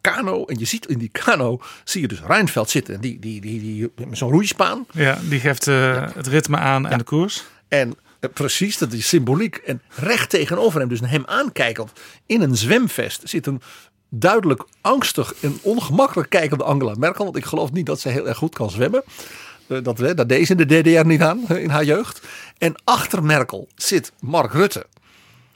kano. 0.02 0.46
En 0.46 0.60
je 0.60 0.66
ziet 0.66 0.86
in 0.86 0.98
die 0.98 1.10
kano, 1.12 1.62
zie 1.84 2.02
je 2.02 2.08
dus 2.08 2.22
Reinfeldt 2.22 2.70
zitten. 2.70 2.94
En 2.94 3.02
die, 3.02 3.20
die, 3.20 3.42
die, 3.42 3.60
die, 3.62 3.92
met 4.08 4.18
zo'n 4.18 4.32
roeispaan. 4.32 4.86
Ja, 4.92 5.20
die 5.30 5.40
geeft 5.40 5.68
eh, 5.68 6.08
het 6.14 6.28
ritme 6.28 6.58
aan 6.58 6.88
en 6.88 6.98
de 6.98 7.04
koers. 7.04 7.44
En 7.68 7.96
eh, 8.20 8.30
precies, 8.34 8.78
dat 8.78 8.94
is 8.94 9.08
symboliek. 9.08 9.56
En 9.56 9.82
recht 9.90 10.30
tegenover 10.30 10.80
hem, 10.80 10.90
dus 10.90 11.00
hem 11.00 11.24
aankijkend 11.26 11.92
in 12.26 12.42
een 12.42 12.58
zwemvest, 12.58 13.22
zit 13.24 13.48
een 13.48 13.62
duidelijk 14.10 14.64
angstig 14.82 15.34
en 15.42 15.60
ongemakkelijk 15.62 16.30
kijkende 16.30 16.64
Angela 16.64 16.96
Merkel. 16.98 17.24
Want 17.24 17.38
ik 17.38 17.46
geloof 17.46 17.72
niet 17.72 17.86
dat 17.86 18.00
ze 18.00 18.10
heel 18.10 18.28
erg 18.28 18.38
goed 18.38 18.56
kan 18.56 18.70
zwemmen. 18.70 19.04
Eh, 19.68 19.84
Dat, 19.84 19.98
hè, 19.98 20.14
dat 20.14 20.30
deed 20.30 20.48
ze 20.48 20.56
in 20.56 20.68
de 20.68 20.82
DDR 20.82 21.06
niet 21.06 21.22
aan 21.22 21.48
eh, 21.48 21.64
in 21.64 21.70
haar 21.70 21.84
jeugd. 21.84 22.22
En 22.58 22.76
achter 22.84 23.24
Merkel 23.24 23.68
zit 23.76 24.12
Mark 24.20 24.54
Rutte. 24.54 24.86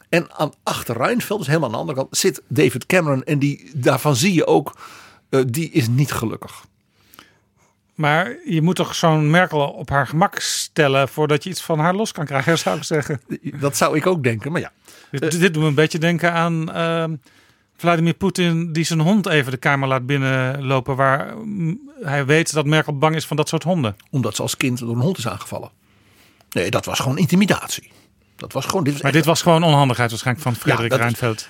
En 0.10 0.28
aan, 0.32 0.52
achter 0.64 0.98
Reinfeldt, 0.98 1.44
dus 1.44 1.48
helemaal 1.48 1.70
aan 1.70 1.76
de 1.76 1.82
andere 1.82 1.98
kant, 2.00 2.18
zit 2.18 2.42
David 2.48 2.86
Cameron. 2.86 3.24
En 3.24 3.40
die, 3.40 3.72
daarvan 3.74 4.16
zie 4.16 4.34
je 4.34 4.46
ook, 4.46 4.78
eh, 5.30 5.42
die 5.48 5.72
is 5.72 5.88
niet 5.88 6.12
gelukkig. 6.12 6.66
Maar 7.96 8.38
je 8.46 8.62
moet 8.62 8.76
toch 8.76 8.96
zo'n 8.96 9.30
Merkel 9.30 9.70
op 9.70 9.90
haar 9.90 10.08
gemak 10.08 10.40
stellen 10.40 11.10
voordat 11.10 11.44
je 11.44 11.50
iets 11.50 11.62
van 11.62 11.80
haar 11.80 11.96
los 11.96 12.12
kan 12.12 12.26
krijgen, 12.26 12.58
zou 12.64 12.78
ik 12.78 12.84
zeggen. 12.84 13.22
Dat 13.60 13.78
zou 13.78 13.98
ik 13.98 14.08
ook 14.08 14.24
denken, 14.24 14.52
maar 14.52 14.62
ja. 14.62 14.72
Dit, 15.12 15.40
dit 15.40 15.54
doet 15.54 15.64
me 15.64 15.70
een 15.70 15.76
beetje 15.76 16.00
denken 16.00 16.34
aan 16.34 16.72
ehm, 16.72 17.16
Vladimir 17.78 18.14
Poetin 18.14 18.74
die 18.74 18.84
zijn 18.84 19.00
hond 19.00 19.28
even 19.28 19.52
de 19.52 19.58
kamer 19.58 19.88
laat 19.88 20.06
binnenlopen 20.06 20.96
waar 20.96 21.38
mm, 21.38 21.80
hij 22.02 22.26
weet 22.26 22.54
dat 22.54 22.66
Merkel 22.66 22.98
bang 22.98 23.16
is 23.16 23.26
van 23.26 23.38
dat 23.38 23.50
soort 23.50 23.64
honden. 23.64 23.96
Omdat 24.10 24.36
ze 24.36 24.42
als 24.42 24.58
kind 24.58 24.80
door 24.80 24.96
een 24.96 25.02
hond 25.02 25.18
is 25.18 25.28
aangevallen. 25.28 25.70
Nee, 26.50 26.70
dat 26.70 26.86
was 26.86 27.00
gewoon 27.00 27.18
intimidatie. 27.18 27.92
Dat 28.36 28.54
was 28.54 28.66
gewoon. 28.66 28.84
Dit 28.84 28.94
was 28.94 29.02
Maar 29.02 29.12
dit 29.12 29.26
was 29.26 29.42
gewoon 29.42 29.64
onhandigheid 29.64 30.10
waarschijnlijk 30.10 30.48
van 30.48 30.56
Frederik 30.56 30.94
Reinfeldt. 30.94 31.50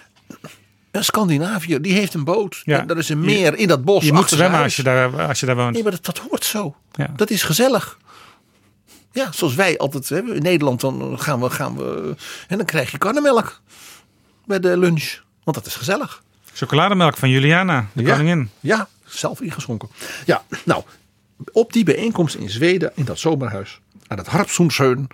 Een 0.92 1.04
Scandinavië, 1.04 1.80
die 1.82 1.94
heeft 1.94 2.14
een 2.14 2.24
boot. 2.24 2.62
Ja. 2.64 2.80
En 2.80 2.90
er 2.90 2.98
is 2.98 3.10
een 3.10 3.20
meer 3.20 3.58
in 3.58 3.68
dat 3.68 3.84
bos. 3.84 4.06
Je 4.06 4.14
moet 4.14 4.30
zwemmen 4.30 4.62
als 4.64 4.76
je 4.76 4.84
daar, 4.84 5.28
als 5.28 5.40
je 5.40 5.46
daar 5.46 5.56
woont. 5.56 5.74
Nee, 5.74 5.84
maar 5.84 5.92
dat, 5.92 6.06
dat 6.06 6.18
hoort 6.18 6.46
zo. 6.46 6.76
Ja. 6.92 7.14
Dat 7.16 7.30
is 7.30 7.44
gezellig. 7.44 7.98
Ja, 9.12 9.32
zoals 9.32 9.56
wij 9.56 9.78
altijd 9.78 10.10
hebben. 10.10 10.36
In 10.36 10.42
Nederland 10.42 10.82
dan 10.82 11.20
gaan 11.20 11.42
we, 11.42 11.50
gaan 11.50 11.78
we. 11.78 12.16
En 12.48 12.58
dan 12.58 12.66
krijg 12.66 12.92
je 12.92 12.98
karnemelk 12.98 13.62
bij 14.46 14.60
de 14.60 14.78
lunch. 14.78 15.22
Want 15.44 15.58
dat 15.58 15.66
is 15.66 15.76
gezellig. 15.76 16.24
Chocolademelk 16.54 17.18
van 17.18 17.30
Juliana, 17.30 17.88
de 17.94 18.04
Ja. 18.04 18.12
koningin. 18.12 18.50
Ja, 18.60 18.88
zelf 19.06 19.42
ingeschonken. 19.42 19.90
Ja, 20.26 20.44
nou, 20.66 20.84
op 21.52 21.74
die 21.74 21.84
bijeenkomst 21.84 22.36
in 22.36 22.50
Zweden, 22.50 22.92
in 22.96 23.06
dat 23.06 23.20
zomerhuis, 23.20 23.80
aan 24.08 24.18
het 24.18 24.28
Harpsoenseun, 24.28 25.08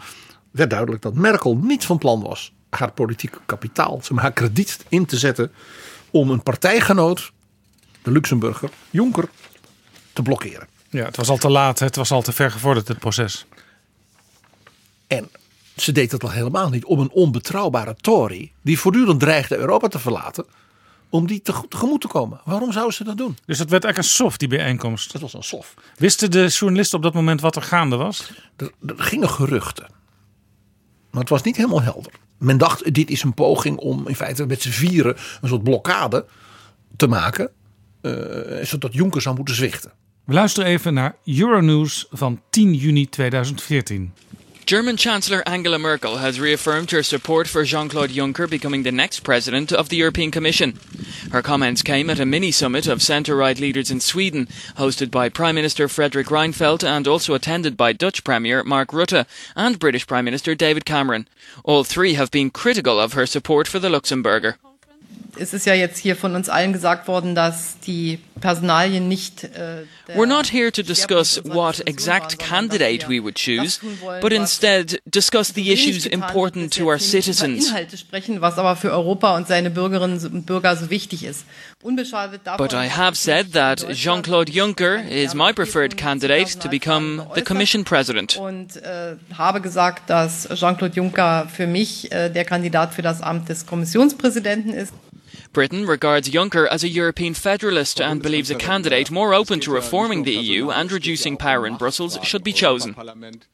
werd 0.52 0.70
duidelijk 0.70 1.02
dat 1.02 1.14
Merkel 1.14 1.56
niet 1.58 1.86
van 1.86 1.98
plan 1.98 2.22
was 2.22 2.54
haar 2.70 2.92
politieke 2.92 3.38
kapitaal, 3.46 4.02
haar 4.16 4.32
krediet 4.32 4.86
in 4.90 5.06
te 5.06 5.18
zetten 5.18 5.52
om 6.12 6.30
een 6.30 6.44
partijgenoot, 6.44 7.32
de 8.02 8.12
Luxemburger, 8.12 8.70
Jonker, 8.90 9.30
te 10.14 10.22
blokkeren. 10.22 10.68
Ja, 10.90 11.06
het 11.06 11.16
was 11.16 11.30
al 11.30 11.38
te 11.38 11.50
laat, 11.50 11.80
het 11.80 11.96
was 11.96 12.12
al 12.12 12.22
te 12.22 12.32
ver 12.32 12.52
gevorderd, 12.52 12.88
het 12.88 13.00
proces. 13.00 13.46
En 15.08 15.30
ze 15.82 15.92
deed 15.92 16.12
dat 16.12 16.24
al 16.24 16.30
helemaal 16.32 16.70
niet 16.70 16.86
om 16.86 17.00
een 17.00 17.12
onbetrouwbare 17.12 17.96
Tory, 18.02 18.52
die 18.62 18.80
voortdurend 18.80 19.20
dreigde 19.20 19.58
Europa 19.58 19.88
te 19.88 20.00
verlaten, 20.00 20.46
om 21.10 21.28
die 21.28 21.42
te- 21.42 21.64
tegemoet 21.70 22.02
te 22.02 22.08
komen. 22.08 22.42
Waarom 22.46 22.72
zou 22.72 22.92
ze 22.92 23.04
dat 23.04 23.18
doen? 23.18 23.38
Dus 23.46 23.58
dat 23.58 23.70
werd 23.70 23.84
eigenlijk 23.84 23.98
een 23.98 24.16
soft, 24.18 24.40
die 24.40 24.48
bijeenkomst. 24.50 25.12
Dat 25.12 25.22
was 25.22 25.34
een 25.34 25.44
sof. 25.44 25.74
Wisten 25.98 26.32
de 26.32 26.48
journalisten 26.48 26.98
op 26.98 27.04
dat 27.04 27.14
moment 27.14 27.42
wat 27.42 27.56
er 27.56 27.62
gaande 27.62 27.96
was? 27.96 28.32
Er, 28.56 28.72
er 28.86 28.96
gingen 28.98 29.30
geruchten. 29.30 29.88
Maar 31.12 31.22
het 31.22 31.30
was 31.30 31.42
niet 31.42 31.56
helemaal 31.56 31.82
helder. 31.82 32.12
Men 32.38 32.58
dacht, 32.58 32.94
dit 32.94 33.10
is 33.10 33.24
een 33.24 33.34
poging 33.34 33.78
om 33.78 34.08
in 34.08 34.16
feite 34.16 34.46
met 34.46 34.62
z'n 34.62 34.70
vieren 34.70 35.16
een 35.42 35.48
soort 35.50 35.64
blokkade 35.64 36.26
te 36.96 37.08
maken. 37.08 37.50
eh, 38.02 38.12
zodat 38.66 38.94
Juncker 38.94 39.22
zou 39.22 39.36
moeten 39.36 39.56
zwichten. 39.56 39.92
We 40.26 40.34
luisteren 40.34 40.70
even 40.70 40.94
naar 40.94 41.16
Euronews 41.26 42.08
van 42.12 42.42
10 42.50 42.74
juni 42.74 43.10
2014. 43.10 44.14
German 44.70 44.98
Chancellor 44.98 45.42
Angela 45.48 45.80
Merkel 45.80 46.18
has 46.18 46.40
reaffirmed 46.40 46.92
her 46.92 47.02
support 47.02 47.48
for 47.48 47.64
Jean 47.64 47.90
Claude 47.90 48.12
Juncker 48.12 48.48
becoming 48.48 48.84
the 48.84 48.92
next 48.92 49.22
president 49.22 49.74
of 49.74 49.90
the 49.90 49.98
European 49.98 50.30
Commission. 50.30 50.78
Her 51.32 51.42
comments 51.42 51.82
came 51.82 52.08
at 52.08 52.20
a 52.20 52.26
mini 52.28 52.52
summit 52.52 52.86
of 52.86 53.02
centre 53.02 53.36
right 53.36 53.60
leaders 53.60 53.90
in 53.90 54.00
Sweden, 54.00 54.46
hosted 54.78 55.10
by 55.10 55.28
Prime 55.28 55.56
Minister 55.56 55.88
Frederick 55.88 56.28
Reinfeldt 56.28 56.84
and 56.84 57.08
also 57.08 57.34
attended 57.34 57.78
by 57.78 57.94
Dutch 57.94 58.24
Premier 58.24 58.64
Mark 58.64 58.90
Rutte 58.90 59.26
and 59.56 59.80
British 59.80 60.06
Prime 60.06 60.26
Minister 60.26 60.54
David 60.54 60.86
Cameron. 60.86 61.28
All 61.64 61.84
three 61.84 62.14
have 62.14 62.30
been 62.30 62.52
critical 62.52 63.00
of 63.00 63.14
her 63.14 63.26
support 63.26 63.68
for 63.68 63.80
the 63.80 63.90
Luxemburger. 63.90 64.58
Es 65.38 65.54
ist 65.54 65.66
ja 65.66 65.74
jetzt 65.74 65.98
hier 65.98 66.16
von 66.16 66.36
uns 66.36 66.50
allen 66.50 66.74
gesagt 66.74 67.08
worden, 67.08 67.36
dass 67.36 67.80
die 67.80 68.20
Personalien 68.40 69.08
nicht. 69.08 69.44
Äh, 69.44 69.84
We're 70.16 70.26
not 70.26 70.52
here 70.52 70.72
to 70.72 70.82
discuss 70.82 71.42
what 71.44 71.82
exact 71.88 72.40
candidate 72.40 73.08
wir 73.08 73.20
we 73.20 73.24
would 73.24 73.36
choose, 73.36 73.80
but 74.22 74.32
instead 74.32 75.00
discuss 75.06 75.54
the 75.54 75.72
issues 75.72 76.06
important 76.06 76.76
to 76.78 76.86
our 76.86 77.00
citizens. 77.00 77.68
Inhalte 77.68 77.98
sprechen, 77.98 78.42
was 78.42 78.58
aber 78.58 78.76
für 78.76 78.92
Europa 78.92 79.36
und 79.36 79.48
seine 79.48 79.70
Bürgerinnen 79.70 80.20
und 80.26 80.46
Bürger 80.46 80.76
so 80.76 80.90
wichtig 80.90 81.24
ist. 81.24 81.46
But 82.58 82.74
I 82.74 82.90
have 82.90 83.16
said 83.16 83.54
that 83.54 83.88
Jean-Claude 83.94 84.52
Juncker 84.52 85.02
is 85.10 85.34
my 85.34 85.54
preferred 85.54 85.96
candidate 85.98 86.60
to 86.60 86.70
become 86.70 87.26
the 87.36 87.42
Commission 87.42 87.84
President. 87.84 88.38
Und 88.38 88.78
äh, 88.78 89.16
habe 89.38 89.62
gesagt, 89.62 90.10
dass 90.10 90.48
Jean-Claude 90.54 90.96
Juncker 90.96 91.48
für 91.54 91.68
mich 91.68 92.12
äh, 92.12 92.30
der 92.30 92.46
Kandidat 92.46 92.94
für 92.94 93.02
das 93.02 93.22
Amt 93.22 93.50
des 93.50 93.66
Kommissionspräsidenten 93.66 94.74
ist. 94.74 94.94
Britain 95.52 95.88
regards 95.88 96.30
Juncker 96.30 96.68
as 96.68 96.84
a 96.84 96.88
European 96.88 97.34
federalist 97.34 98.00
and 98.00 98.22
believes 98.22 98.52
a 98.52 98.56
candidate 98.56 99.10
more 99.10 99.34
open 99.34 99.60
to 99.62 99.72
reforming 99.72 100.24
the 100.24 100.34
EU 100.34 100.70
and 100.70 100.92
reducing 100.92 101.38
power 101.38 101.66
in 101.66 101.76
Brussels 101.76 102.20
should 102.22 102.44
be 102.44 102.54
chosen. 102.54 102.96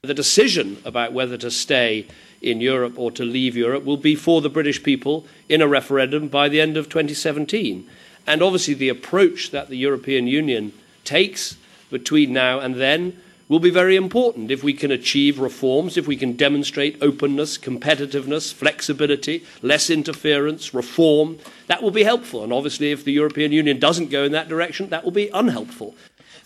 The 0.01 0.13
decision 0.13 0.77
about 0.83 1.13
whether 1.13 1.37
to 1.37 1.49
stay 1.49 2.05
in 2.41 2.59
Europe 2.59 2.99
or 2.99 3.11
to 3.11 3.23
leave 3.23 3.55
Europe 3.55 3.85
will 3.85 3.97
be 3.97 4.13
for 4.13 4.41
the 4.41 4.49
British 4.49 4.83
people 4.83 5.25
in 5.47 5.61
a 5.61 5.67
referendum 5.67 6.27
by 6.27 6.49
the 6.49 6.59
end 6.59 6.75
of 6.75 6.89
2017. 6.89 7.89
And 8.27 8.41
obviously, 8.41 8.73
the 8.73 8.89
approach 8.89 9.51
that 9.51 9.69
the 9.69 9.77
European 9.77 10.27
Union 10.27 10.73
takes 11.05 11.55
between 11.89 12.33
now 12.33 12.59
and 12.59 12.75
then 12.75 13.21
will 13.47 13.59
be 13.59 13.69
very 13.69 13.95
important 13.95 14.51
if 14.51 14.63
we 14.63 14.73
can 14.73 14.91
achieve 14.91 15.39
reforms, 15.39 15.97
if 15.97 16.07
we 16.07 16.15
can 16.15 16.35
demonstrate 16.35 16.97
openness, 17.01 17.57
competitiveness, 17.57 18.53
flexibility, 18.53 19.43
less 19.61 19.89
interference, 19.89 20.73
reform. 20.73 21.37
That 21.67 21.81
will 21.81 21.91
be 21.91 22.03
helpful. 22.03 22.43
And 22.43 22.51
obviously, 22.51 22.91
if 22.91 23.03
the 23.03 23.13
European 23.13 23.51
Union 23.51 23.79
doesn't 23.79 24.09
go 24.09 24.23
in 24.23 24.31
that 24.31 24.49
direction, 24.49 24.89
that 24.89 25.03
will 25.03 25.11
be 25.11 25.29
unhelpful. 25.33 25.93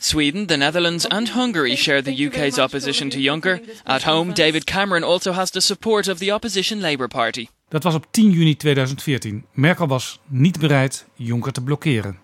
Sweden, 0.02 0.48
the 0.48 0.58
Netherlands, 0.58 1.06
and 1.06 1.30
Hungary 1.30 1.76
share 1.76 2.02
the 2.02 2.28
UK's 2.28 2.58
opposition 2.58 3.10
to 3.10 3.18
Juncker. 3.18 3.60
At 3.86 4.04
home, 4.04 4.34
David 4.34 4.66
Cameron 4.66 5.04
also 5.04 5.34
has 5.34 5.52
the 5.52 5.62
support 5.62 6.08
of 6.08 6.20
the 6.20 6.32
opposition 6.32 6.82
Labour 6.82 7.08
Party. 7.08 7.50
Dat 7.70 7.84
was 7.84 7.94
op 7.94 8.08
10 8.12 8.32
juni 8.32 8.56
2014. 8.56 9.46
Merkel 9.54 9.88
was 9.88 10.20
niet 10.28 10.60
bereid 10.60 11.06
Juncker 11.16 11.52
te 11.52 11.62
blokkeren. 11.62 12.18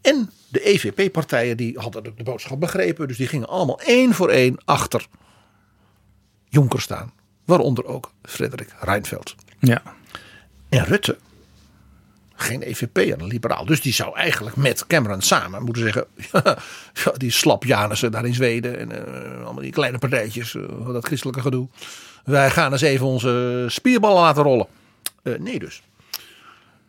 En 0.00 0.30
de 0.54 0.66
EVP-partijen 0.66 1.56
die 1.56 1.78
hadden 1.78 2.02
de 2.02 2.22
boodschap 2.22 2.60
begrepen. 2.60 3.08
Dus 3.08 3.16
die 3.16 3.26
gingen 3.26 3.48
allemaal 3.48 3.80
één 3.80 4.14
voor 4.14 4.28
één 4.28 4.56
achter 4.64 5.06
Jonker 6.48 6.80
staan. 6.80 7.12
Waaronder 7.44 7.84
ook 7.84 8.12
Frederik 8.22 8.74
Reinfeldt. 8.80 9.34
Ja. 9.58 9.82
En 10.68 10.84
Rutte, 10.84 11.18
geen 12.34 12.62
EVP 12.62 12.98
en 12.98 13.20
een 13.20 13.26
liberaal. 13.26 13.64
Dus 13.64 13.80
die 13.80 13.92
zou 13.92 14.16
eigenlijk 14.16 14.56
met 14.56 14.86
Cameron 14.86 15.22
samen 15.22 15.62
moeten 15.62 15.82
zeggen... 15.82 16.06
ja, 17.04 17.12
die 17.16 17.30
slap 17.30 17.64
Janissen 17.64 18.12
daar 18.12 18.26
in 18.26 18.34
Zweden. 18.34 18.78
En 18.78 18.90
uh, 18.92 19.44
allemaal 19.44 19.62
die 19.62 19.72
kleine 19.72 19.98
partijtjes. 19.98 20.54
Uh, 20.54 20.86
dat 20.86 21.06
christelijke 21.06 21.40
gedoe. 21.40 21.68
Wij 22.24 22.50
gaan 22.50 22.72
eens 22.72 22.80
even 22.80 23.06
onze 23.06 23.64
spierballen 23.68 24.22
laten 24.22 24.42
rollen. 24.42 24.66
Uh, 25.22 25.38
nee 25.38 25.58
dus. 25.58 25.82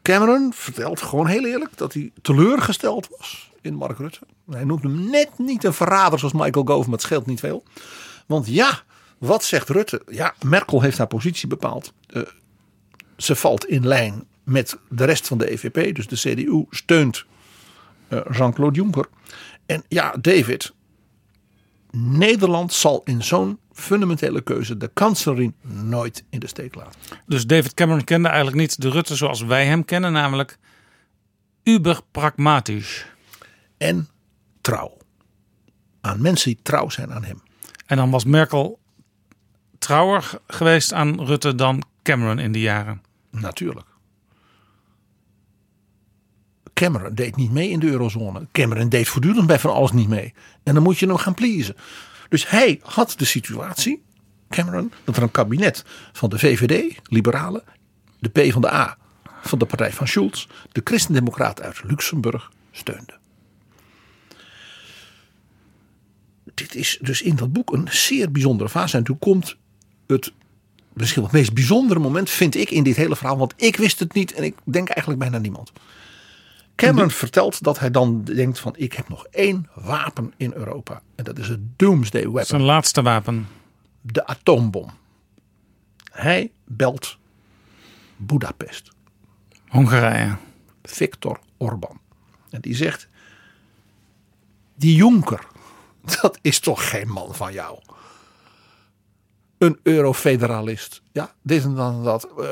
Cameron 0.02 0.54
vertelt 0.54 1.02
gewoon 1.02 1.28
heel 1.28 1.46
eerlijk 1.46 1.78
dat 1.78 1.94
hij 1.94 2.12
teleurgesteld 2.22 3.08
was 3.18 3.54
in 3.66 3.76
Mark 3.76 3.98
Rutte. 3.98 4.20
Hij 4.50 4.64
noemt 4.64 4.84
hem 4.84 5.10
net 5.10 5.30
niet 5.38 5.64
een 5.64 5.74
verrader 5.74 6.20
zoals 6.20 6.34
Michael 6.34 6.66
Gove, 6.66 6.84
maar 6.84 6.98
het 6.98 7.02
scheelt 7.02 7.26
niet 7.26 7.40
veel. 7.40 7.64
Want 8.26 8.48
ja, 8.48 8.84
wat 9.18 9.44
zegt 9.44 9.70
Rutte? 9.70 10.02
Ja, 10.08 10.34
Merkel 10.46 10.82
heeft 10.82 10.98
haar 10.98 11.08
positie 11.08 11.48
bepaald. 11.48 11.94
Uh, 12.10 12.24
ze 13.18 13.36
valt 13.36 13.66
in 13.66 13.88
lijn 13.88 14.28
met 14.44 14.78
de 14.90 15.06
rest 15.06 15.28
van 15.28 15.38
de 15.38 15.52
EVP. 15.52 15.96
Dus 15.96 16.08
de 16.08 16.16
CDU 16.16 16.66
steunt 16.70 17.26
uh, 18.10 18.20
Jean-Claude 18.32 18.76
Juncker. 18.76 19.06
En 19.66 19.84
ja, 19.88 20.16
David, 20.22 20.74
Nederland 21.92 22.74
zal 22.74 23.02
in 23.04 23.24
zo'n 23.24 23.60
fundamentele 23.74 24.42
keuze 24.42 24.78
de 24.78 24.90
kanselier 24.94 25.52
nooit 25.62 26.24
in 26.30 26.40
de 26.40 26.48
steek 26.48 26.76
laten. 26.76 27.00
Dus 27.26 27.46
David 27.46 27.74
Cameron 27.74 28.04
kende 28.04 28.28
eigenlijk 28.28 28.58
niet 28.58 28.82
de 28.82 28.90
Rutte 28.90 29.16
zoals 29.16 29.42
wij 29.42 29.66
hem 29.66 29.86
kennen, 29.86 30.12
namelijk 30.12 30.58
uber 31.64 32.00
pragmatisch. 32.12 33.06
En 33.78 34.08
trouw. 34.62 34.98
Aan 36.02 36.22
mensen 36.22 36.54
die 36.54 36.60
trouw 36.64 36.90
zijn 36.90 37.14
aan 37.14 37.24
hem. 37.24 37.42
En 37.86 37.98
dan 37.98 38.10
was 38.10 38.24
Merkel 38.24 38.80
trouwer 39.78 40.32
geweest 40.48 40.94
aan 40.94 41.26
Rutte 41.26 41.56
dan 41.56 41.84
Cameron 42.04 42.40
in 42.40 42.52
die 42.52 42.62
jaren. 42.62 43.02
Natuurlijk. 43.32 43.88
Cameron 46.74 47.16
deed 47.16 47.36
niet 47.36 47.52
mee 47.52 47.70
in 47.70 47.80
de 47.80 47.88
eurozone. 47.88 48.48
Cameron 48.52 48.90
deed 48.90 49.08
voortdurend 49.08 49.48
bij 49.48 49.60
van 49.60 49.74
alles 49.74 49.92
niet 49.92 50.08
mee. 50.08 50.34
En 50.64 50.74
dan 50.74 50.84
moet 50.84 50.98
je 50.98 51.08
hem 51.08 51.18
gaan 51.18 51.34
pleasen. 51.34 51.76
Dus 52.30 52.50
hij 52.50 52.80
had 52.84 53.14
de 53.18 53.26
situatie, 53.26 54.04
Cameron, 54.50 54.92
dat 55.04 55.18
er 55.18 55.24
een 55.24 55.32
kabinet 55.32 55.86
van 56.12 56.30
de 56.30 56.40
VVD, 56.40 57.00
liberalen, 57.04 57.64
de 58.20 58.30
P 58.30 58.52
van 58.52 58.62
de 58.62 58.74
A 58.74 58.98
van 59.42 59.60
de 59.60 59.66
partij 59.66 59.92
van 59.92 60.08
Schulz, 60.08 60.48
de 60.72 60.82
christendemocraat 60.84 61.62
uit 61.62 61.84
Luxemburg 61.84 62.52
steunde. 62.72 63.18
Dit 66.56 66.76
is 66.76 66.98
dus 67.02 67.22
in 67.22 67.36
dat 67.36 67.54
boek 67.54 67.74
een 67.74 67.88
zeer 67.92 68.32
bijzondere 68.32 68.70
fase. 68.70 68.98
En 68.98 69.04
toen 69.04 69.20
komt 69.20 69.56
het 70.08 70.34
misschien 70.94 71.22
wel 71.22 71.32
het 71.32 71.40
meest 71.40 71.54
bijzondere 71.54 72.00
moment, 72.00 72.30
vind 72.30 72.56
ik, 72.56 72.72
in 72.72 72.84
dit 72.84 72.96
hele 72.96 73.16
verhaal. 73.16 73.38
Want 73.38 73.54
ik 73.58 73.76
wist 73.76 74.00
het 74.00 74.14
niet 74.14 74.34
en 74.34 74.44
ik 74.44 74.56
denk 74.64 74.90
eigenlijk 74.90 75.20
bijna 75.20 75.38
niemand. 75.38 75.72
Cameron 76.76 77.12
vertelt 77.12 77.64
dat 77.64 77.80
hij 77.80 77.92
dan 77.92 78.24
denkt 78.24 78.60
van 78.60 78.74
ik 78.78 78.94
heb 78.94 79.10
nog 79.10 79.26
één 79.26 79.70
wapen 79.74 80.34
in 80.38 80.52
Europa. 80.54 81.02
En 81.16 81.24
dat 81.24 81.38
is 81.38 81.48
het 81.48 81.60
Doomsday 81.76 82.22
Weapon. 82.22 82.46
Zijn 82.46 82.62
laatste 82.62 83.02
wapen. 83.02 83.48
De 84.02 84.28
atoombom. 84.28 84.90
Hij 86.12 86.52
belt 86.66 87.18
Budapest. 88.18 88.92
Hongarije. 89.68 90.38
Viktor 90.84 91.40
Orban. 91.58 92.00
En 92.50 92.62
die 92.62 92.76
zegt, 92.76 93.08
die 94.76 94.96
Jonker, 94.96 95.48
dat 96.22 96.38
is 96.42 96.60
toch 96.60 96.90
geen 96.90 97.08
man 97.08 97.36
van 97.36 97.54
jou. 97.54 97.80
Een 99.58 99.80
eurofederalist. 99.84 101.02
Ja, 101.12 101.34
dit 101.42 101.64
en 101.64 102.04
dat. 102.04 102.28
Uh, 102.38 102.50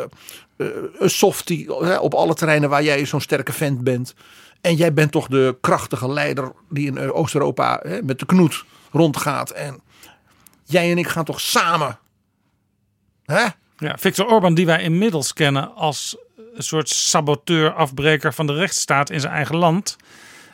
een 0.97 1.09
softie 1.09 1.73
op 2.01 2.13
alle 2.13 2.33
terreinen 2.33 2.69
waar 2.69 2.83
jij 2.83 3.05
zo'n 3.05 3.21
sterke 3.21 3.53
vent 3.53 3.83
bent. 3.83 4.13
En 4.61 4.75
jij 4.75 4.93
bent 4.93 5.11
toch 5.11 5.27
de 5.27 5.57
krachtige 5.61 6.09
leider 6.09 6.51
die 6.69 6.87
in 6.87 7.11
Oost-Europa 7.11 7.83
met 8.03 8.19
de 8.19 8.25
knoet 8.25 8.65
rondgaat. 8.91 9.49
En 9.49 9.81
jij 10.63 10.91
en 10.91 10.97
ik 10.97 11.07
gaan 11.07 11.25
toch 11.25 11.41
samen. 11.41 11.99
Hè? 13.25 13.45
Ja, 13.77 13.97
Viktor 13.97 14.25
Orban, 14.25 14.53
die 14.53 14.65
wij 14.65 14.83
inmiddels 14.83 15.33
kennen 15.33 15.75
als 15.75 16.17
een 16.53 16.63
soort 16.63 16.89
saboteur, 16.89 17.73
afbreker 17.73 18.33
van 18.33 18.47
de 18.47 18.53
rechtsstaat 18.53 19.09
in 19.09 19.19
zijn 19.19 19.33
eigen 19.33 19.55
land. 19.55 19.95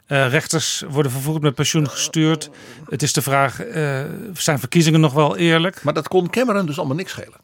Uh, 0.10 0.30
rechters 0.30 0.84
worden 0.89 1.12
vervoerd 1.12 1.41
met 1.41 1.55
pensioen 1.55 1.89
gestuurd. 1.89 2.49
Het 2.86 3.03
is 3.03 3.14
de 3.14 3.22
vraag, 3.22 3.66
uh, 3.66 4.03
zijn 4.34 4.60
verkiezingen 4.60 4.99
nog 4.99 5.14
wel 5.14 5.38
eerlijk? 5.38 5.84
Maar 5.84 5.93
dat 5.93 6.07
kon 6.07 6.30
Cameron 6.30 6.66
dus 6.66 6.78
allemaal 6.78 6.95
niks 6.95 7.12
schelen. 7.12 7.39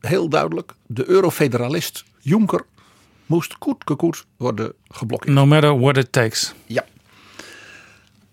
Heel 0.00 0.28
duidelijk, 0.28 0.72
de 0.86 1.08
eurofederalist 1.08 2.04
Juncker 2.18 2.64
moest 3.26 3.58
koet 3.58 4.24
worden 4.36 4.72
geblokkeerd. 4.88 5.34
No 5.34 5.46
matter 5.46 5.80
what 5.80 5.96
it 5.96 6.12
takes. 6.12 6.54
Ja. 6.66 6.84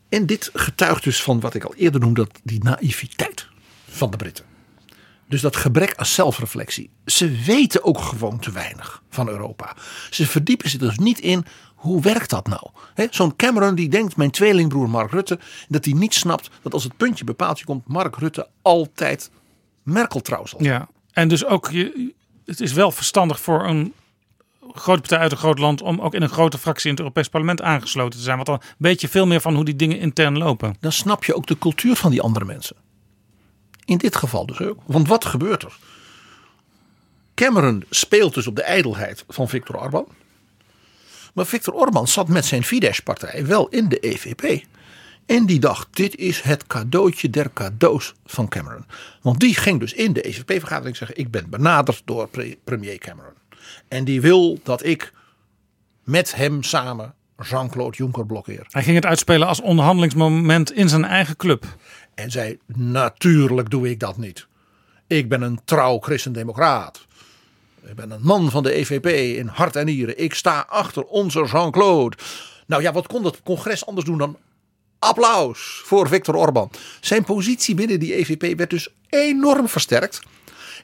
En 0.10 0.26
dit 0.26 0.50
getuigt 0.54 1.04
dus 1.04 1.24
van 1.24 1.40
wat 1.40 1.54
ik 1.54 1.64
al 1.64 1.76
eerder 1.76 2.00
noemde, 2.00 2.24
dat 2.24 2.40
die 2.44 2.64
naïviteit 2.64 3.48
van 3.90 4.12
de 4.12 4.18
Britten. 4.18 4.46
Dus 5.32 5.42
dat 5.42 5.56
gebrek 5.56 5.96
aan 5.96 6.06
zelfreflectie. 6.06 6.90
Ze 7.06 7.32
weten 7.46 7.84
ook 7.84 8.02
gewoon 8.02 8.40
te 8.40 8.52
weinig 8.52 9.04
van 9.10 9.28
Europa. 9.28 9.76
Ze 10.10 10.28
verdiepen 10.28 10.70
zich 10.70 10.80
dus 10.80 10.98
niet 10.98 11.20
in 11.20 11.46
hoe 11.76 12.02
werkt 12.02 12.30
dat 12.30 12.48
nou? 12.48 12.68
Zo'n 13.10 13.36
Cameron 13.36 13.76
die 13.76 13.90
denkt, 13.90 14.16
mijn 14.16 14.32
tweelingbroer 14.32 14.90
Mark 14.90 15.12
Rutte, 15.12 15.40
dat 15.68 15.86
hij 15.86 15.94
niet 15.94 16.14
snapt 16.14 16.50
dat 16.62 16.74
als 16.74 16.84
het 16.84 16.98
puntje 16.98 17.24
bepaaldje 17.24 17.66
komt, 17.66 17.88
Mark 17.88 18.16
Rutte 18.16 18.48
altijd 18.62 19.32
Merkel 19.84 20.22
trouw 20.22 20.46
zal 20.46 20.64
Ja, 20.64 20.88
en 21.12 21.28
dus 21.28 21.46
ook, 21.46 21.70
je, 21.72 22.14
het 22.46 22.62
is 22.62 22.74
wel 22.74 22.92
verstandig 22.92 23.40
voor 23.40 23.68
een 23.68 23.94
grote 24.74 25.00
partij 25.00 25.18
uit 25.18 25.32
een 25.32 25.38
groot 25.38 25.60
land 25.60 25.82
om 25.82 26.02
ook 26.02 26.14
in 26.14 26.22
een 26.22 26.30
grote 26.30 26.58
fractie 26.58 26.86
in 26.86 26.92
het 26.92 27.00
Europees 27.00 27.28
Parlement 27.28 27.62
aangesloten 27.62 28.20
te 28.20 28.26
zijn. 28.26 28.36
Want 28.36 28.48
dan 28.48 28.62
weet 28.78 29.02
je 29.02 29.10
veel 29.10 29.28
meer 29.28 29.42
van 29.42 29.56
hoe 29.56 29.66
die 29.66 29.76
dingen 29.76 30.00
intern 30.00 30.38
lopen. 30.38 30.76
Dan 30.80 30.92
snap 30.92 31.24
je 31.24 31.36
ook 31.36 31.48
de 31.48 31.58
cultuur 31.58 31.96
van 31.96 32.12
die 32.12 32.22
andere 32.22 32.46
mensen. 32.46 32.76
In 33.92 33.98
dit 33.98 34.16
geval 34.16 34.46
dus 34.46 34.62
ook. 34.62 34.80
Want 34.86 35.08
wat 35.08 35.26
gebeurt 35.26 35.64
er? 35.64 35.78
Cameron 37.36 37.84
speelt 37.90 38.34
dus 38.34 38.48
op 38.48 38.56
de 38.56 38.64
ijdelheid 38.64 39.24
van 39.28 39.50
Viktor 39.50 39.80
Orban. 39.80 40.08
Maar 41.34 41.46
Viktor 41.46 41.74
Orban 41.74 42.08
zat 42.08 42.28
met 42.28 42.46
zijn 42.46 42.64
Fidesz-partij 42.64 43.46
wel 43.46 43.68
in 43.68 43.90
de 43.90 44.00
EVP. 44.00 44.66
En 45.26 45.46
die 45.46 45.60
dacht, 45.60 45.88
dit 45.92 46.16
is 46.16 46.42
het 46.42 46.68
cadeautje 46.68 47.30
der 47.30 47.54
cadeaus 47.54 48.14
van 48.26 48.48
Cameron. 48.48 48.86
Want 49.22 49.40
die 49.40 49.56
ging 49.56 49.80
dus 49.80 49.94
in 49.94 50.14
de 50.14 50.22
EVP-vergadering 50.22 50.98
zeggen, 50.98 51.18
ik 51.18 51.32
ben 51.32 51.50
benaderd 51.50 52.02
door 52.06 52.30
premier 52.64 52.98
Cameron. 52.98 53.34
En 53.88 54.04
die 54.04 54.22
wil 54.22 54.60
dat 54.64 54.86
ik 54.86 55.14
met 56.04 56.36
hem 56.36 56.64
samen 56.64 57.14
Jean-Claude 57.50 57.98
Juncker 57.98 58.26
blokkeer. 58.26 58.66
Hij 58.70 58.84
ging 58.84 58.96
het 58.96 59.06
uitspelen 59.06 59.48
als 59.48 59.62
onderhandelingsmoment 59.62 60.72
in 60.72 60.90
zijn 60.90 61.06
eigen 61.06 61.36
club. 61.36 61.66
En 62.22 62.32
zei, 62.32 62.58
natuurlijk 62.76 63.70
doe 63.70 63.90
ik 63.90 64.00
dat 64.00 64.18
niet. 64.18 64.48
Ik 65.08 65.30
ben 65.30 65.42
een 65.42 65.60
trouw 65.66 66.00
christendemocraat. 66.00 67.06
Ik 67.86 67.96
ben 67.96 68.12
een 68.12 68.22
man 68.22 68.52
van 68.52 68.64
de 68.64 68.74
EVP 68.74 69.06
in 69.38 69.48
hart 69.48 69.76
en 69.76 69.86
nieren. 69.86 70.20
Ik 70.20 70.34
sta 70.34 70.66
achter 70.70 71.04
onze 71.04 71.48
Jean-Claude. 71.52 72.18
Nou 72.68 72.82
ja, 72.82 72.92
wat 72.92 73.08
kon 73.08 73.24
dat 73.24 73.44
congres 73.44 73.86
anders 73.86 74.06
doen 74.06 74.18
dan 74.18 74.38
applaus 75.00 75.82
voor 75.84 76.08
Viktor 76.08 76.36
Orban. 76.36 76.72
Zijn 77.00 77.24
positie 77.24 77.76
binnen 77.76 78.00
die 78.00 78.16
EVP 78.16 78.58
werd 78.58 78.70
dus 78.70 78.94
enorm 79.10 79.68
versterkt. 79.68 80.20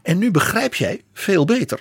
En 0.02 0.18
nu 0.18 0.32
begrijp 0.32 0.76
jij 0.76 1.02
veel 1.14 1.46
beter 1.46 1.80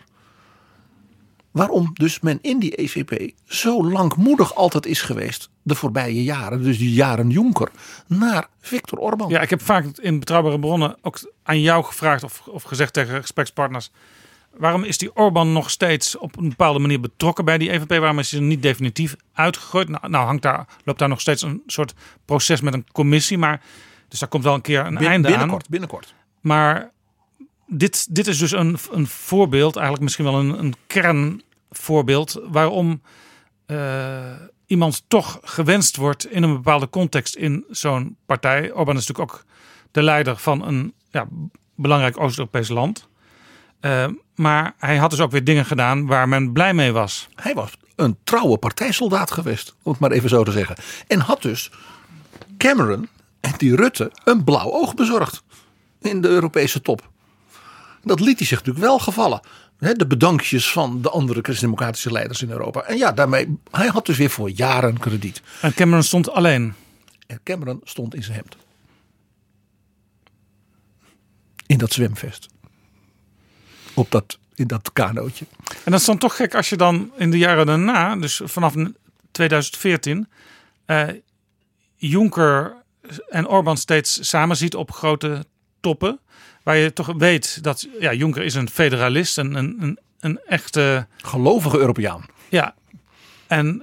waarom 1.56 1.90
dus 1.92 2.20
men 2.20 2.38
in 2.42 2.58
die 2.58 2.74
EVP 2.80 3.32
zo 3.44 3.84
langmoedig 3.84 4.54
altijd 4.54 4.86
is 4.86 5.00
geweest 5.00 5.50
de 5.62 5.74
voorbije 5.74 6.22
jaren, 6.22 6.62
dus 6.62 6.78
die 6.78 6.92
jaren 6.92 7.30
Jonker, 7.30 7.70
naar 8.06 8.48
Viktor 8.60 8.98
Orban. 8.98 9.28
Ja, 9.28 9.40
ik 9.40 9.50
heb 9.50 9.62
vaak 9.62 9.84
in 9.98 10.18
betrouwbare 10.18 10.58
bronnen 10.58 10.96
ook 11.02 11.32
aan 11.42 11.60
jou 11.60 11.84
gevraagd 11.84 12.24
of, 12.24 12.42
of 12.46 12.62
gezegd 12.62 12.92
tegen 12.92 13.20
gesprekspartners. 13.20 13.90
Waarom 14.56 14.84
is 14.84 14.98
die 14.98 15.16
Orban 15.16 15.52
nog 15.52 15.70
steeds 15.70 16.18
op 16.18 16.36
een 16.36 16.48
bepaalde 16.48 16.78
manier 16.78 17.00
betrokken 17.00 17.44
bij 17.44 17.58
die 17.58 17.72
EVP? 17.72 17.88
Waarom 17.88 18.18
is 18.18 18.30
hij 18.30 18.40
niet 18.40 18.62
definitief 18.62 19.16
uitgegooid? 19.32 19.88
Nou, 19.88 20.08
nou 20.08 20.26
hangt 20.26 20.42
daar, 20.42 20.66
loopt 20.84 20.98
daar 20.98 21.08
nog 21.08 21.20
steeds 21.20 21.42
een 21.42 21.62
soort 21.66 21.94
proces 22.24 22.60
met 22.60 22.74
een 22.74 22.86
commissie. 22.92 23.38
Maar, 23.38 23.60
dus 24.08 24.18
daar 24.18 24.28
komt 24.28 24.44
wel 24.44 24.54
een 24.54 24.60
keer 24.60 24.86
een 24.86 24.94
Bin- 24.94 25.06
einde 25.06 25.28
binnenkort, 25.28 25.62
aan. 25.62 25.70
binnenkort. 25.70 26.14
Maar 26.40 26.90
dit, 27.66 28.14
dit 28.14 28.26
is 28.26 28.38
dus 28.38 28.52
een, 28.52 28.78
een 28.90 29.06
voorbeeld, 29.06 29.74
eigenlijk 29.74 30.04
misschien 30.04 30.24
wel 30.24 30.38
een, 30.38 30.58
een 30.58 30.74
kernvoorbeeld, 31.68 32.40
waarom 32.50 33.02
eh, 33.66 34.32
iemand 34.66 35.04
toch 35.08 35.38
gewenst 35.42 35.96
wordt 35.96 36.30
in 36.30 36.42
een 36.42 36.52
bepaalde 36.52 36.88
context 36.88 37.36
in 37.36 37.64
zo'n 37.70 38.16
partij. 38.26 38.72
Orbán 38.72 38.96
is 38.96 39.06
natuurlijk 39.06 39.32
ook 39.32 39.44
de 39.90 40.02
leider 40.02 40.36
van 40.36 40.66
een 40.66 40.94
ja, 41.10 41.26
belangrijk 41.74 42.20
Oost-Europees 42.20 42.68
land. 42.68 43.08
Eh, 43.80 44.06
maar 44.34 44.74
hij 44.78 44.96
had 44.96 45.10
dus 45.10 45.20
ook 45.20 45.30
weer 45.30 45.44
dingen 45.44 45.64
gedaan 45.64 46.06
waar 46.06 46.28
men 46.28 46.52
blij 46.52 46.74
mee 46.74 46.92
was. 46.92 47.28
Hij 47.34 47.54
was 47.54 47.72
een 47.96 48.16
trouwe 48.24 48.58
partijsoldaat 48.58 49.30
geweest, 49.30 49.74
om 49.82 49.92
het 49.92 50.00
maar 50.00 50.10
even 50.10 50.28
zo 50.28 50.44
te 50.44 50.52
zeggen. 50.52 50.76
En 51.06 51.20
had 51.20 51.42
dus 51.42 51.70
Cameron 52.58 53.08
en 53.40 53.52
die 53.56 53.76
Rutte 53.76 54.12
een 54.24 54.44
blauw 54.44 54.70
oog 54.70 54.94
bezorgd 54.94 55.42
in 56.00 56.20
de 56.20 56.28
Europese 56.28 56.80
top. 56.80 57.10
Dat 58.02 58.20
liet 58.20 58.38
hij 58.38 58.46
zich 58.46 58.58
natuurlijk 58.58 58.86
wel 58.86 58.98
gevallen. 58.98 59.40
De 59.78 60.06
bedankjes 60.06 60.72
van 60.72 61.02
de 61.02 61.10
andere 61.10 61.40
christendemocratische 61.40 62.12
leiders 62.12 62.42
in 62.42 62.50
Europa. 62.50 62.82
En 62.82 62.96
ja, 62.96 63.12
daarmee, 63.12 63.58
hij 63.70 63.86
had 63.86 64.06
dus 64.06 64.16
weer 64.16 64.30
voor 64.30 64.50
jaren 64.50 64.98
krediet. 64.98 65.42
En 65.60 65.74
Cameron 65.74 66.02
stond 66.02 66.30
alleen. 66.30 66.74
En 67.26 67.40
Cameron 67.42 67.80
stond 67.84 68.14
in 68.14 68.22
zijn 68.22 68.36
hemd. 68.36 68.56
In 71.66 71.78
dat 71.78 71.92
zwemvest. 71.92 72.48
Op 73.94 74.10
dat, 74.10 74.38
in 74.54 74.66
dat 74.66 74.92
kanootje. 74.92 75.46
En 75.84 75.90
dat 75.90 76.00
is 76.00 76.06
dan 76.06 76.18
toch 76.18 76.36
gek 76.36 76.54
als 76.54 76.68
je 76.68 76.76
dan 76.76 77.12
in 77.16 77.30
de 77.30 77.38
jaren 77.38 77.66
daarna, 77.66 78.16
dus 78.16 78.40
vanaf 78.44 78.74
2014, 79.30 80.28
eh, 80.84 81.08
Juncker 81.96 82.76
en 83.28 83.48
Orbán 83.48 83.76
steeds 83.76 84.28
samen 84.28 84.56
ziet 84.56 84.74
op 84.74 84.92
grote 84.92 85.44
toppen. 85.80 86.20
Waar 86.66 86.76
je 86.76 86.92
toch 86.92 87.12
weet 87.18 87.62
dat 87.62 87.88
ja, 88.00 88.12
Juncker 88.12 88.42
is 88.42 88.54
een 88.54 88.70
federalist, 88.70 89.38
een, 89.38 89.54
een, 89.54 89.76
een, 89.80 89.98
een 90.20 90.40
echte. 90.46 91.06
Gelovige 91.16 91.78
Europeaan. 91.78 92.24
Ja. 92.48 92.74
En 93.46 93.82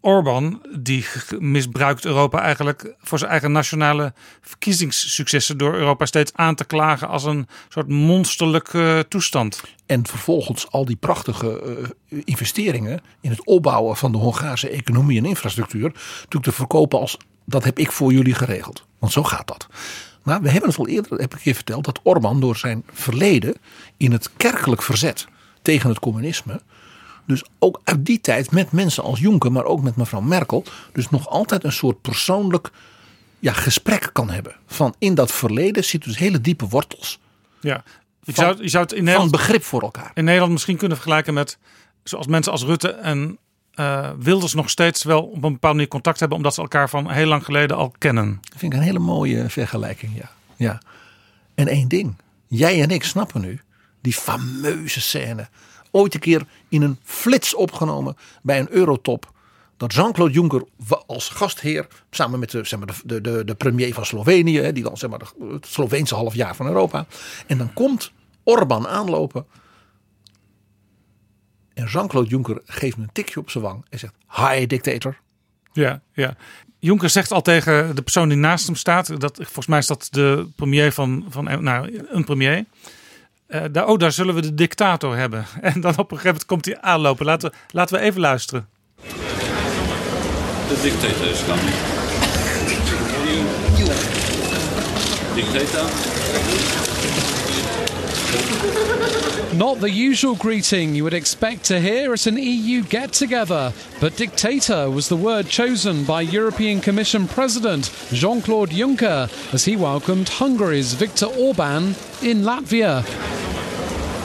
Orbán, 0.00 0.62
die 0.78 1.04
misbruikt 1.38 2.04
Europa 2.04 2.40
eigenlijk 2.40 2.94
voor 2.98 3.18
zijn 3.18 3.30
eigen 3.30 3.52
nationale 3.52 4.12
verkiezingssuccessen. 4.40 5.58
door 5.58 5.74
Europa 5.74 6.06
steeds 6.06 6.32
aan 6.34 6.54
te 6.54 6.64
klagen 6.64 7.08
als 7.08 7.24
een 7.24 7.48
soort 7.68 7.88
monsterlijke 7.88 9.06
toestand. 9.08 9.62
En 9.86 10.06
vervolgens 10.06 10.70
al 10.70 10.84
die 10.84 10.96
prachtige 10.96 11.60
eh, 12.08 12.18
investeringen 12.24 13.00
in 13.20 13.30
het 13.30 13.46
opbouwen 13.46 13.96
van 13.96 14.12
de 14.12 14.18
Hongaarse 14.18 14.68
economie 14.68 15.18
en 15.18 15.24
infrastructuur. 15.24 15.92
natuurlijk 15.92 16.44
te 16.44 16.52
verkopen 16.52 16.98
als 16.98 17.16
dat 17.44 17.64
heb 17.64 17.78
ik 17.78 17.92
voor 17.92 18.12
jullie 18.12 18.34
geregeld. 18.34 18.84
Want 18.98 19.12
zo 19.12 19.22
gaat 19.22 19.46
dat. 19.46 19.68
Maar 20.22 20.42
we 20.42 20.50
hebben 20.50 20.68
het 20.70 20.78
al 20.78 20.88
eerder, 20.88 21.18
heb 21.20 21.34
ik 21.34 21.40
je 21.40 21.54
verteld, 21.54 21.84
dat 21.84 22.00
Orbán 22.02 22.40
door 22.40 22.56
zijn 22.56 22.82
verleden 22.92 23.54
in 23.96 24.12
het 24.12 24.30
kerkelijk 24.36 24.82
verzet 24.82 25.26
tegen 25.62 25.88
het 25.88 25.98
communisme. 25.98 26.60
Dus 27.26 27.44
ook 27.58 27.80
uit 27.84 28.06
die 28.06 28.20
tijd 28.20 28.50
met 28.50 28.72
mensen 28.72 29.02
als 29.02 29.20
Juncker, 29.20 29.52
maar 29.52 29.64
ook 29.64 29.82
met 29.82 29.96
mevrouw 29.96 30.20
Merkel. 30.20 30.64
Dus 30.92 31.10
nog 31.10 31.28
altijd 31.28 31.64
een 31.64 31.72
soort 31.72 32.00
persoonlijk 32.00 32.70
ja, 33.38 33.52
gesprek 33.52 34.10
kan 34.12 34.30
hebben. 34.30 34.56
Van 34.66 34.94
in 34.98 35.14
dat 35.14 35.32
verleden 35.32 35.84
zitten 35.84 36.10
dus 36.10 36.18
hele 36.18 36.40
diepe 36.40 36.68
wortels. 36.68 37.18
Ja. 37.60 37.82
Je 38.22 38.32
Van- 38.32 38.44
zou, 38.44 38.62
je 38.62 38.68
zou 38.68 38.82
het 38.82 38.92
in 38.92 38.96
Van 38.98 39.04
Nederland 39.06 39.32
begrip 39.32 39.64
voor 39.64 39.82
elkaar. 39.82 40.10
in 40.14 40.24
Nederland 40.24 40.52
misschien 40.52 40.76
kunnen 40.76 40.96
vergelijken 40.96 41.34
met 41.34 41.58
zoals 42.04 42.26
mensen 42.26 42.52
als 42.52 42.62
Rutte 42.64 42.88
en 42.90 43.38
eh, 43.74 44.10
Wilders 44.18 44.54
nog 44.54 44.70
steeds 44.70 45.02
wel 45.02 45.22
op 45.22 45.34
een 45.34 45.40
bepaalde 45.40 45.76
manier 45.76 45.88
contact 45.88 46.20
hebben, 46.20 46.36
omdat 46.36 46.54
ze 46.54 46.60
elkaar 46.60 46.88
van 46.88 47.10
heel 47.10 47.26
lang 47.26 47.44
geleden 47.44 47.76
al 47.76 47.94
kennen. 47.98 48.38
Dat 48.42 48.58
vind 48.58 48.72
ik 48.72 48.78
een 48.78 48.84
hele 48.84 48.98
mooie 48.98 49.50
vergelijking, 49.50 50.16
ja. 50.16 50.30
ja. 50.56 50.80
En 51.54 51.68
één 51.68 51.88
ding. 51.88 52.16
Jij 52.48 52.82
en 52.82 52.90
ik 52.90 53.04
snappen 53.04 53.40
nu 53.40 53.60
die 54.00 54.12
fameuze 54.12 55.00
scène. 55.00 55.48
Ooit 55.90 56.14
een 56.14 56.20
keer 56.20 56.46
in 56.68 56.82
een 56.82 56.98
flits 57.02 57.54
opgenomen 57.54 58.16
bij 58.42 58.58
een 58.58 58.70
eurotop. 58.70 59.32
Dat 59.76 59.94
Jean-Claude 59.94 60.34
Juncker 60.34 60.64
als 61.06 61.28
gastheer 61.28 61.86
samen 62.10 62.38
met 62.38 62.50
de, 62.50 62.64
zeg 62.64 62.78
maar, 62.78 63.00
de, 63.04 63.20
de, 63.20 63.44
de 63.44 63.54
premier 63.54 63.94
van 63.94 64.06
Slovenië. 64.06 64.72
Die 64.72 64.82
dan 64.82 64.96
zeg 64.96 65.10
maar 65.10 65.20
het 65.52 65.66
Sloveense 65.66 66.14
halfjaar 66.14 66.56
van 66.56 66.66
Europa. 66.66 67.06
En 67.46 67.58
dan 67.58 67.72
komt 67.72 68.12
Orbán 68.42 68.88
aanlopen. 68.88 69.46
En 71.74 71.86
Jean-Claude 71.86 72.28
Juncker 72.28 72.60
geeft 72.64 72.94
hem 72.94 73.04
een 73.04 73.12
tikje 73.12 73.40
op 73.40 73.50
zijn 73.50 73.64
wang. 73.64 73.84
En 73.90 73.98
zegt, 73.98 74.14
hi 74.28 74.66
dictator. 74.66 75.16
Ja, 75.72 76.00
ja. 76.12 76.36
Juncker 76.78 77.10
zegt 77.10 77.32
al 77.32 77.42
tegen 77.42 77.94
de 77.94 78.02
persoon 78.02 78.28
die 78.28 78.38
naast 78.38 78.66
hem 78.66 78.76
staat, 78.76 79.20
dat, 79.20 79.36
volgens 79.36 79.66
mij 79.66 79.78
is 79.78 79.86
dat 79.86 80.08
de 80.10 80.48
premier 80.56 80.92
van, 80.92 81.26
van 81.28 81.62
nou, 81.62 82.04
een 82.08 82.24
premier. 82.24 82.64
Eh, 83.46 83.62
daar, 83.72 83.86
oh, 83.86 83.98
daar 83.98 84.12
zullen 84.12 84.34
we 84.34 84.40
de 84.40 84.54
dictator 84.54 85.16
hebben. 85.16 85.46
En 85.60 85.80
dan 85.80 85.90
op 85.90 85.98
een 85.98 86.16
gegeven 86.16 86.26
moment 86.26 86.46
komt 86.46 86.64
hij 86.64 86.80
aanlopen. 86.80 87.26
Laten 87.26 87.50
we, 87.50 87.56
laten 87.70 87.96
we 87.96 88.02
even 88.02 88.20
luisteren. 88.20 88.68
The 90.68 90.80
dictator 90.82 91.26
is 91.26 91.44
coming. 91.44 91.74
Dictator? 95.34 96.91
Not 99.54 99.80
the 99.80 99.90
usual 99.90 100.34
greeting 100.34 100.94
you 100.94 101.04
would 101.04 101.12
expect 101.12 101.64
to 101.64 101.78
hear 101.78 102.14
at 102.14 102.26
an 102.26 102.38
EU 102.38 102.82
get 102.82 103.12
together, 103.12 103.74
but 104.00 104.16
dictator 104.16 104.88
was 104.88 105.08
the 105.08 105.16
word 105.16 105.46
chosen 105.46 106.04
by 106.04 106.22
European 106.22 106.80
Commission 106.80 107.28
President 107.28 107.92
Jean 108.10 108.40
Claude 108.40 108.70
Juncker 108.70 109.28
as 109.52 109.66
he 109.66 109.76
welcomed 109.76 110.30
Hungary's 110.30 110.94
Viktor 110.94 111.26
Orban 111.26 111.88
in 112.22 112.42
Latvia. 112.42 113.04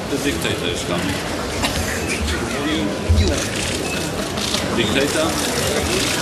The 0.10 0.18
dictator 0.24 0.68
is 0.68 0.84
coming. 0.86 1.08
Dictator? 4.78 6.17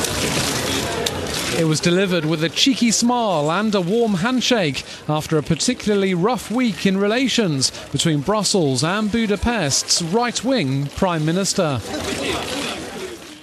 It 1.53 1.65
was 1.65 1.79
delivered 1.79 2.25
with 2.25 2.43
a 2.43 2.49
cheeky 2.49 2.91
smile 2.91 3.49
and 3.49 3.75
a 3.75 3.81
warm 3.81 4.13
handshake 4.13 4.83
after 5.05 5.37
a 5.37 5.41
particularly 5.41 6.13
rough 6.13 6.51
week 6.51 6.85
in 6.85 6.99
relations 6.99 7.71
between 7.91 8.19
Brussels 8.21 8.83
and 8.83 9.11
Budapest's 9.11 10.01
right 10.01 10.41
wing 10.41 10.89
Prime 10.93 11.23
Minister. 11.23 11.81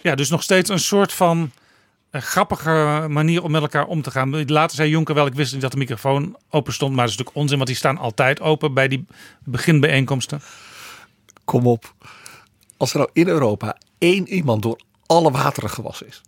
Ja, 0.03 0.15
dus 0.15 0.31
nog 0.31 0.43
steeds 0.43 0.71
een 0.71 0.79
soort 0.79 1.13
van 1.13 1.51
eh, 2.11 2.21
grappige 2.21 3.07
manier 3.09 3.43
om 3.43 3.51
met 3.51 3.63
elkaar 3.63 3.87
om 3.87 4.03
te 4.03 4.11
gaan. 4.11 4.45
Later 4.51 4.77
zei 4.77 4.91
Juncker 4.91 5.15
wel, 5.15 5.27
ik 5.27 5.35
wist 5.35 5.53
niet 5.53 5.63
dat 5.63 5.73
de 5.73 5.79
microfoon 5.79 6.37
open 6.51 6.73
stond. 6.73 6.91
Maar 6.95 7.05
dat 7.05 7.11
is 7.11 7.17
natuurlijk 7.17 7.43
onzin, 7.43 7.57
want 7.57 7.69
die 7.69 7.79
staan 7.79 7.99
altijd 7.99 8.41
open 8.41 8.75
bij 8.75 8.89
die 8.89 9.07
beginbijeenkomsten. 9.45 10.41
Kom 11.45 11.67
op. 11.67 11.95
Als 12.77 12.93
er 12.93 12.99
nou 12.99 13.11
in 13.13 13.29
Europa 13.29 13.77
één 13.99 14.29
iemand 14.29 14.63
door 14.63 14.81
alle 15.07 15.31
wateren 15.31 15.71
gewassen 15.71 16.07
is. 16.07 16.23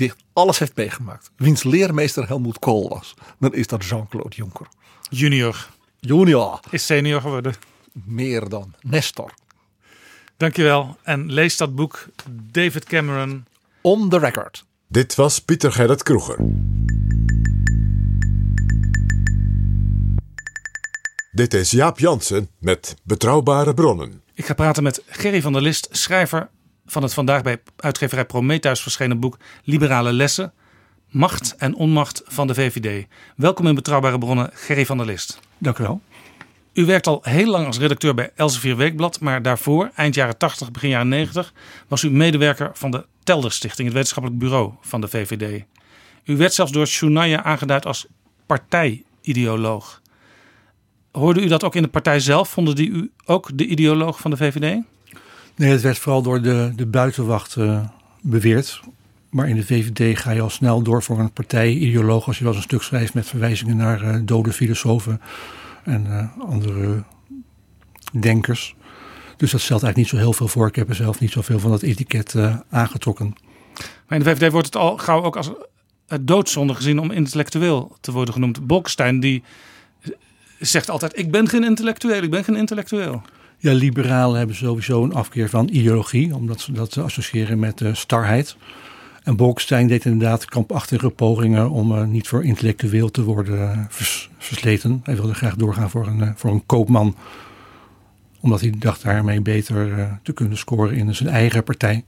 Die 0.00 0.08
echt 0.08 0.24
alles 0.32 0.58
heeft 0.58 0.76
meegemaakt. 0.76 1.30
Wiens 1.36 1.62
leermeester 1.62 2.26
Helmoet 2.26 2.58
Kool 2.58 2.88
was. 2.88 3.14
Dan 3.38 3.54
is 3.54 3.66
dat 3.66 3.84
Jean-Claude 3.84 4.36
Juncker. 4.36 4.66
Junior 5.10 5.68
Junior. 5.98 6.60
is 6.70 6.86
senior 6.86 7.20
geworden. 7.20 7.54
Meer 7.92 8.48
dan 8.48 8.74
Nestor. 8.80 9.34
Dankjewel. 10.36 10.96
En 11.02 11.32
lees 11.32 11.56
dat 11.56 11.74
boek 11.74 12.06
David 12.30 12.84
Cameron. 12.84 13.44
On 13.80 14.08
the 14.08 14.18
record. 14.18 14.64
Dit 14.88 15.14
was 15.14 15.38
Pieter 15.38 15.72
Gerrit 15.72 16.02
Kroeger. 16.02 16.38
Dit 21.32 21.54
is 21.54 21.70
Jaap 21.70 21.98
Jansen 21.98 22.50
met 22.58 22.96
Betrouwbare 23.02 23.74
Bronnen. 23.74 24.22
Ik 24.34 24.46
ga 24.46 24.54
praten 24.54 24.82
met 24.82 25.02
Gerry 25.06 25.42
van 25.42 25.52
der 25.52 25.62
List, 25.62 25.88
schrijver 25.90 26.50
van 26.90 27.02
het 27.02 27.14
vandaag 27.14 27.42
bij 27.42 27.60
uitgeverij 27.76 28.24
Prometheus 28.24 28.80
verschenen 28.80 29.20
boek 29.20 29.36
Liberale 29.64 30.12
Lessen. 30.12 30.52
Macht 31.08 31.54
en 31.56 31.74
onmacht 31.74 32.22
van 32.26 32.46
de 32.46 32.54
VVD. 32.54 33.06
Welkom 33.36 33.66
in 33.66 33.74
Betrouwbare 33.74 34.18
Bronnen, 34.18 34.50
Gerry 34.54 34.86
van 34.86 34.96
der 34.96 35.06
List. 35.06 35.40
Dank 35.58 35.78
u 35.78 35.82
wel. 35.82 36.00
U 36.72 36.84
werkt 36.84 37.06
al 37.06 37.20
heel 37.22 37.46
lang 37.46 37.66
als 37.66 37.78
redacteur 37.78 38.14
bij 38.14 38.30
Elsevier 38.36 38.76
Weekblad, 38.76 39.20
maar 39.20 39.42
daarvoor, 39.42 39.90
eind 39.94 40.14
jaren 40.14 40.38
80, 40.38 40.70
begin 40.70 40.88
jaren 40.88 41.08
90, 41.08 41.52
was 41.88 42.02
u 42.02 42.10
medewerker 42.10 42.70
van 42.74 42.90
de 42.90 43.06
Telder 43.24 43.52
Stichting, 43.52 43.86
het 43.86 43.96
wetenschappelijk 43.96 44.42
bureau 44.42 44.72
van 44.80 45.00
de 45.00 45.08
VVD. 45.08 45.64
U 46.24 46.36
werd 46.36 46.54
zelfs 46.54 46.72
door 46.72 46.86
Shunaya 46.86 47.42
aangeduid 47.42 47.86
als 47.86 48.06
partijideoloog. 48.46 50.00
Hoorde 51.10 51.42
u 51.42 51.46
dat 51.46 51.64
ook 51.64 51.74
in 51.74 51.82
de 51.82 51.88
partij 51.88 52.20
zelf? 52.20 52.48
Vonden 52.48 52.74
die 52.74 52.90
u 52.90 53.10
ook 53.24 53.50
de 53.54 53.66
ideoloog 53.66 54.20
van 54.20 54.30
de 54.30 54.36
VVD? 54.36 54.82
Nee, 55.60 55.70
het 55.70 55.80
werd 55.80 55.98
vooral 55.98 56.22
door 56.22 56.42
de, 56.42 56.72
de 56.76 56.86
buitenwacht 56.86 57.56
uh, 57.56 57.80
beweerd. 58.22 58.80
Maar 59.30 59.48
in 59.48 59.56
de 59.56 59.66
VVD 59.66 60.18
ga 60.18 60.30
je 60.30 60.40
al 60.40 60.50
snel 60.50 60.82
door 60.82 61.02
voor 61.02 61.18
een 61.18 61.32
partij, 61.32 61.72
ideoloog, 61.72 62.26
als 62.26 62.38
je 62.38 62.44
wel 62.44 62.52
eens 62.52 62.62
een 62.62 62.68
stuk 62.68 62.82
schrijft 62.82 63.14
met 63.14 63.26
verwijzingen 63.26 63.76
naar 63.76 64.02
uh, 64.02 64.20
dode 64.24 64.52
filosofen 64.52 65.20
en 65.84 66.06
uh, 66.06 66.48
andere 66.48 67.02
denkers. 68.20 68.74
Dus 69.36 69.50
dat 69.50 69.60
stelt 69.60 69.82
eigenlijk 69.82 69.96
niet 69.96 70.08
zo 70.08 70.16
heel 70.16 70.32
veel 70.32 70.48
voor. 70.48 70.66
Ik 70.66 70.74
heb 70.74 70.88
er 70.88 70.94
zelf 70.94 71.20
niet 71.20 71.30
zoveel 71.30 71.58
van 71.58 71.70
dat 71.70 71.82
etiket 71.82 72.34
aangetrokken. 72.70 73.34
Maar 74.06 74.18
in 74.18 74.24
de 74.24 74.30
VVD 74.30 74.52
wordt 74.52 74.66
het 74.66 74.76
al 74.76 74.96
gauw 74.96 75.22
ook 75.22 75.36
als 75.36 75.50
doodzonde 76.20 76.74
gezien 76.74 76.98
om 76.98 77.10
intellectueel 77.10 77.96
te 78.00 78.12
worden 78.12 78.34
genoemd. 78.34 78.66
Bolkestein 78.66 79.20
die 79.20 79.42
zegt 80.58 80.90
altijd: 80.90 81.18
Ik 81.18 81.30
ben 81.30 81.48
geen 81.48 81.64
intellectueel, 81.64 82.22
ik 82.22 82.30
ben 82.30 82.44
geen 82.44 82.56
intellectueel. 82.56 83.22
Ja, 83.62 83.72
liberalen 83.72 84.38
hebben 84.38 84.56
sowieso 84.56 85.04
een 85.04 85.14
afkeer 85.14 85.48
van 85.48 85.68
ideologie, 85.68 86.34
omdat 86.34 86.60
ze 86.60 86.72
dat 86.72 86.96
associëren 86.96 87.58
met 87.58 87.80
uh, 87.80 87.94
starheid. 87.94 88.56
En 89.22 89.36
Bolkestein 89.36 89.86
deed 89.86 90.04
inderdaad 90.04 90.44
kampachtige 90.44 91.10
pogingen 91.10 91.70
om 91.70 91.92
uh, 91.92 92.04
niet 92.04 92.28
voor 92.28 92.44
intellectueel 92.44 93.10
te 93.10 93.22
worden 93.22 93.86
vers 93.90 94.30
versleten. 94.38 95.00
Hij 95.04 95.16
wilde 95.16 95.34
graag 95.34 95.54
doorgaan 95.54 95.90
voor 95.90 96.06
een, 96.06 96.32
voor 96.36 96.50
een 96.50 96.66
koopman, 96.66 97.16
omdat 98.40 98.60
hij 98.60 98.74
dacht 98.78 99.02
daarmee 99.02 99.40
beter 99.40 100.08
te 100.22 100.32
kunnen 100.32 100.58
scoren 100.58 100.96
in 100.96 101.14
zijn 101.14 101.28
eigen 101.28 101.64
partij. 101.64 102.04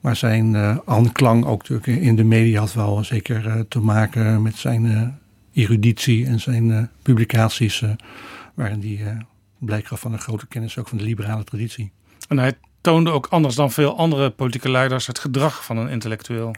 Maar 0.00 0.16
zijn 0.16 0.56
aanklang 0.84 1.44
ook 1.44 1.68
in 1.86 2.16
de 2.16 2.24
media 2.24 2.60
had 2.60 2.72
wel 2.72 3.04
zeker 3.04 3.64
te 3.68 3.80
maken 3.80 4.42
met 4.42 4.56
zijn 4.56 5.18
eruditie 5.52 6.26
en 6.26 6.40
zijn 6.40 6.90
publicaties, 7.02 7.84
waarin 8.54 8.80
hij 8.80 9.24
blijk 9.64 9.86
gaf 9.86 10.00
van 10.00 10.12
een 10.12 10.20
grote 10.20 10.46
kennis 10.46 10.78
ook 10.78 10.88
van 10.88 10.98
de 10.98 11.04
liberale 11.04 11.44
traditie. 11.44 11.92
En 12.28 12.38
hij 12.38 12.54
toonde 12.82 13.10
ook 13.10 13.26
anders 13.26 13.54
dan 13.54 13.72
veel 13.72 13.96
andere 13.96 14.30
politieke 14.30 14.70
leiders 14.70 15.06
het 15.06 15.18
gedrag 15.18 15.64
van 15.64 15.76
een 15.76 15.88
intellectueel. 15.88 16.54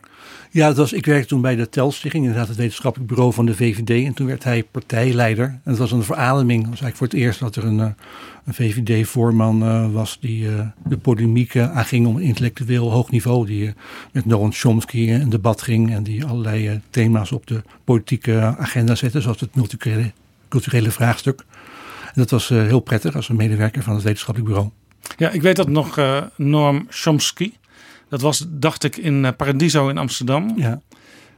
Ja, 0.50 0.66
dat 0.66 0.76
was, 0.76 0.92
ik 0.92 1.06
werkte 1.06 1.28
toen 1.28 1.40
bij 1.40 1.56
de 1.56 1.68
Telstichting, 1.68 2.24
inderdaad 2.24 2.48
het 2.48 2.56
wetenschappelijk 2.56 3.10
bureau 3.10 3.32
van 3.32 3.46
de 3.46 3.54
VVD. 3.54 4.06
En 4.06 4.14
toen 4.14 4.26
werd 4.26 4.44
hij 4.44 4.62
partijleider. 4.62 5.44
En 5.44 5.60
het 5.64 5.78
was 5.78 5.92
een 5.92 6.02
verademing. 6.02 6.60
Dat 6.60 6.70
was 6.70 6.80
eigenlijk 6.80 6.96
voor 6.96 7.06
het 7.06 7.16
eerst 7.16 7.40
dat 7.40 7.56
er 7.56 7.64
een, 7.64 7.80
eh, 7.80 7.86
een 8.44 8.54
VVD-voorman 8.54 9.62
uh, 9.62 9.92
was 9.92 10.18
die 10.20 10.44
uh, 10.44 10.66
de 10.84 10.96
polemiek 10.96 11.56
aanging 11.56 12.06
om 12.06 12.16
een 12.16 12.22
intellectueel 12.22 12.90
hoog 12.90 13.10
niveau. 13.10 13.46
Die 13.46 13.74
met 14.12 14.24
Noam 14.24 14.52
Chomsky 14.52 15.10
een 15.10 15.30
debat 15.30 15.62
ging 15.62 15.92
en 15.92 16.02
die 16.02 16.24
allerlei 16.24 16.80
thema's 16.90 17.32
op 17.32 17.46
de 17.46 17.62
politieke 17.84 18.54
agenda 18.58 18.94
zette. 18.94 19.20
Zoals 19.20 19.40
het 19.40 19.54
multiculturele 19.54 20.12
culturele 20.48 20.90
vraagstuk 20.90 21.44
dat 22.14 22.30
was 22.30 22.50
uh, 22.50 22.62
heel 22.62 22.80
prettig 22.80 23.16
als 23.16 23.28
een 23.28 23.36
medewerker 23.36 23.82
van 23.82 23.94
het 23.94 24.02
wetenschappelijk 24.02 24.52
bureau. 24.52 24.72
Ja, 25.16 25.30
ik 25.30 25.42
weet 25.42 25.56
dat 25.56 25.68
nog 25.68 25.98
uh, 25.98 26.22
Norm 26.36 26.86
Chomsky. 26.88 27.52
Dat 28.08 28.20
was, 28.20 28.44
dacht 28.48 28.84
ik, 28.84 28.96
in 28.96 29.24
uh, 29.24 29.30
Paradiso 29.36 29.88
in 29.88 29.98
Amsterdam. 29.98 30.52
Ja. 30.56 30.80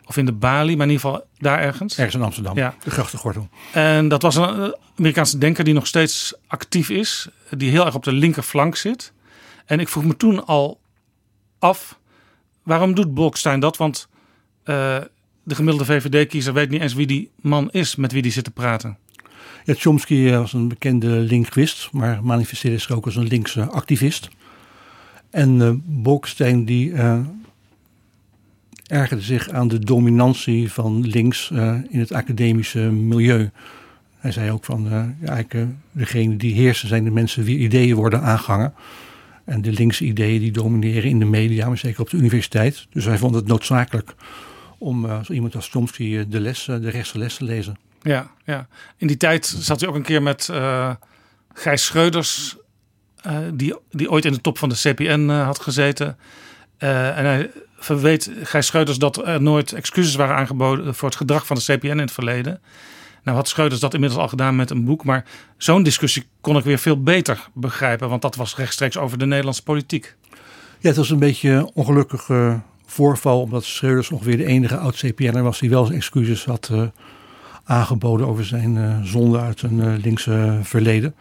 Of 0.04 0.16
in 0.16 0.24
de 0.24 0.32
Bali, 0.32 0.76
maar 0.76 0.86
in 0.86 0.92
ieder 0.92 1.08
geval 1.08 1.26
daar 1.38 1.58
ergens. 1.58 1.96
Ergens 1.96 2.14
in 2.14 2.22
Amsterdam, 2.22 2.56
ja. 2.56 2.74
de 2.84 2.90
grachtengordel. 2.90 3.48
En 3.72 4.08
dat 4.08 4.22
was 4.22 4.36
een 4.36 4.74
Amerikaanse 4.98 5.38
denker 5.38 5.64
die 5.64 5.74
nog 5.74 5.86
steeds 5.86 6.34
actief 6.46 6.90
is. 6.90 7.28
Die 7.50 7.70
heel 7.70 7.84
erg 7.86 7.94
op 7.94 8.04
de 8.04 8.12
linkerflank 8.12 8.76
zit. 8.76 9.12
En 9.64 9.80
ik 9.80 9.88
vroeg 9.88 10.04
me 10.04 10.16
toen 10.16 10.46
al 10.46 10.80
af, 11.58 11.98
waarom 12.62 12.94
doet 12.94 13.14
Bolkestein 13.14 13.60
dat? 13.60 13.76
Want 13.76 14.08
de 15.46 15.54
gemiddelde 15.54 15.84
VVD-kiezer 15.84 16.52
weet 16.52 16.70
niet 16.70 16.80
eens 16.80 16.94
wie 16.94 17.06
die 17.06 17.30
man 17.40 17.70
is 17.70 17.96
met 17.96 18.12
wie 18.12 18.22
die 18.22 18.32
zit 18.32 18.44
te 18.44 18.50
praten. 18.50 18.98
Chomsky 19.64 20.30
was 20.30 20.52
een 20.52 20.68
bekende 20.68 21.08
linguist, 21.08 21.88
maar 21.92 22.24
manifesteerde 22.24 22.78
zich 22.78 22.90
ook 22.90 23.04
als 23.04 23.16
een 23.16 23.26
linkse 23.26 23.64
activist. 23.64 24.28
En 25.30 25.54
uh, 25.54 25.70
Bolkestein 25.84 26.64
die 26.64 26.90
uh, 26.90 27.18
ergerde 28.86 29.22
zich 29.22 29.50
aan 29.50 29.68
de 29.68 29.78
dominantie 29.78 30.72
van 30.72 31.06
links 31.06 31.50
in 31.88 31.98
het 31.98 32.12
academische 32.12 32.80
milieu. 32.80 33.50
Hij 34.16 34.32
zei 34.32 34.50
ook 34.50 34.64
van, 34.64 34.86
ja, 34.90 35.14
eigenlijk, 35.24 35.70
degene 35.92 36.36
die 36.36 36.54
heersen 36.54 36.88
zijn 36.88 37.04
de 37.04 37.10
mensen 37.10 37.44
wie 37.44 37.58
ideeën 37.58 37.94
worden 37.94 38.22
aangehangen. 38.22 38.74
En 39.44 39.62
de 39.62 39.72
linkse 39.72 40.04
ideeën 40.04 40.40
die 40.40 40.52
domineren 40.52 41.10
in 41.10 41.18
de 41.18 41.24
media, 41.24 41.68
maar 41.68 41.78
zeker 41.78 42.00
op 42.00 42.10
de 42.10 42.16
universiteit. 42.16 42.86
Dus 42.90 43.04
hij 43.04 43.18
vond 43.18 43.34
het 43.34 43.46
noodzakelijk 43.46 44.14
om 44.78 45.06
zo 45.24 45.32
iemand 45.32 45.54
als 45.54 45.68
Chomsky 45.68 46.26
de, 46.28 46.40
les, 46.40 46.64
de 46.64 46.90
rechtse 46.90 47.18
les 47.18 47.36
te 47.36 47.44
lezen. 47.44 47.76
Ja, 48.06 48.30
ja. 48.44 48.68
In 48.96 49.06
die 49.06 49.16
tijd 49.16 49.46
zat 49.46 49.80
hij 49.80 49.88
ook 49.88 49.94
een 49.94 50.02
keer 50.02 50.22
met 50.22 50.48
uh, 50.50 50.90
Gijs 51.52 51.84
Schreuders, 51.84 52.56
uh, 53.26 53.38
die, 53.52 53.74
die 53.90 54.10
ooit 54.10 54.24
in 54.24 54.32
de 54.32 54.40
top 54.40 54.58
van 54.58 54.68
de 54.68 54.74
CPN 54.74 55.26
uh, 55.30 55.44
had 55.44 55.60
gezeten. 55.60 56.18
en 56.78 57.24
hij 57.24 57.50
verweet 57.78 58.30
Gijs 58.42 58.66
Schreuders 58.66 58.98
dat 58.98 59.26
er 59.26 59.42
nooit 59.42 59.72
excuses 59.72 60.14
waren 60.14 60.36
aangeboden 60.36 60.94
voor 60.94 61.08
het 61.08 61.16
gedrag 61.16 61.46
van 61.46 61.56
de 61.56 61.62
CPN 61.62 61.86
in 61.86 61.98
het 61.98 62.12
verleden. 62.12 62.60
Nou 63.22 63.36
had 63.36 63.48
Schreuders 63.48 63.80
dat 63.80 63.94
inmiddels 63.94 64.22
al 64.22 64.28
gedaan 64.28 64.56
met 64.56 64.70
een 64.70 64.84
boek, 64.84 65.04
maar 65.04 65.24
zo'n 65.56 65.82
discussie 65.82 66.26
kon 66.40 66.56
ik 66.56 66.64
weer 66.64 66.78
veel 66.78 67.02
beter 67.02 67.48
begrijpen, 67.54 68.08
want 68.08 68.22
dat 68.22 68.36
was 68.36 68.56
rechtstreeks 68.56 68.96
over 68.96 69.18
de 69.18 69.26
Nederlandse 69.26 69.62
politiek. 69.62 70.14
Ja, 70.78 70.88
het 70.88 70.96
was 70.96 71.10
een 71.10 71.18
beetje 71.18 71.70
ongelukkig 71.74 72.30
voorval, 72.86 73.40
omdat 73.40 73.64
Schreuders 73.64 74.10
ongeveer 74.10 74.36
de 74.36 74.44
enige 74.44 74.76
oud-CPN'er 74.76 75.42
was 75.42 75.58
die 75.58 75.70
wel 75.70 75.84
zijn 75.84 75.98
excuses 75.98 76.44
had 76.44 76.70
aangeboden 77.66 78.26
over 78.26 78.44
zijn 78.44 78.76
uh, 78.76 79.02
zonde 79.02 79.38
uit 79.38 79.62
een 79.62 79.78
uh, 79.78 79.92
linkse 80.02 80.58
verleden. 80.62 81.14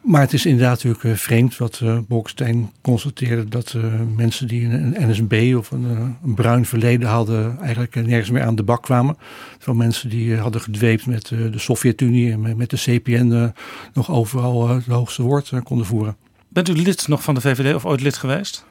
Maar 0.00 0.20
het 0.20 0.32
is 0.32 0.46
inderdaad 0.46 0.84
natuurlijk 0.84 1.20
vreemd 1.20 1.56
wat 1.56 1.80
uh, 1.82 1.98
Bolkestein 2.08 2.70
constateerde 2.80 3.48
dat 3.48 3.76
mensen 4.16 4.48
die 4.48 4.64
een, 4.64 4.94
NSB 4.98 5.54
of 5.56 5.70
een, 5.70 6.16
een, 6.22 6.34
bruin 6.34 6.66
verleden 6.66 7.08
hadden, 7.08 7.58
eigenlijk 7.60 7.94
nergens 7.94 8.30
meer 8.30 8.42
aan 8.42 8.54
de 8.54 8.62
bak 8.62 8.82
kwamen. 8.82 9.16
Van 9.58 9.76
mensen 9.76 10.10
die 10.10 10.36
hadden 10.36 10.60
gedweept 10.60 11.06
met 11.06 11.28
de 11.28 11.58
Sovjet-Unie 11.58 12.32
en 12.32 12.56
met, 12.56 12.70
de 12.70 12.76
CPN 12.76 13.52
nog 13.92 14.10
overal 14.10 14.68
het 14.68 14.86
hoogste 14.86 15.22
woord 15.22 15.52
konden 15.62 15.86
voeren. 15.86 16.16
Bent 16.48 16.68
u 16.68 16.72
lid 16.72 17.08
nog 17.08 17.22
van 17.22 17.34
de 17.34 17.40
VVD 17.40 17.74
of 17.74 17.84
ooit 17.84 18.00
lid 18.00 18.16
geweest? 18.16 18.64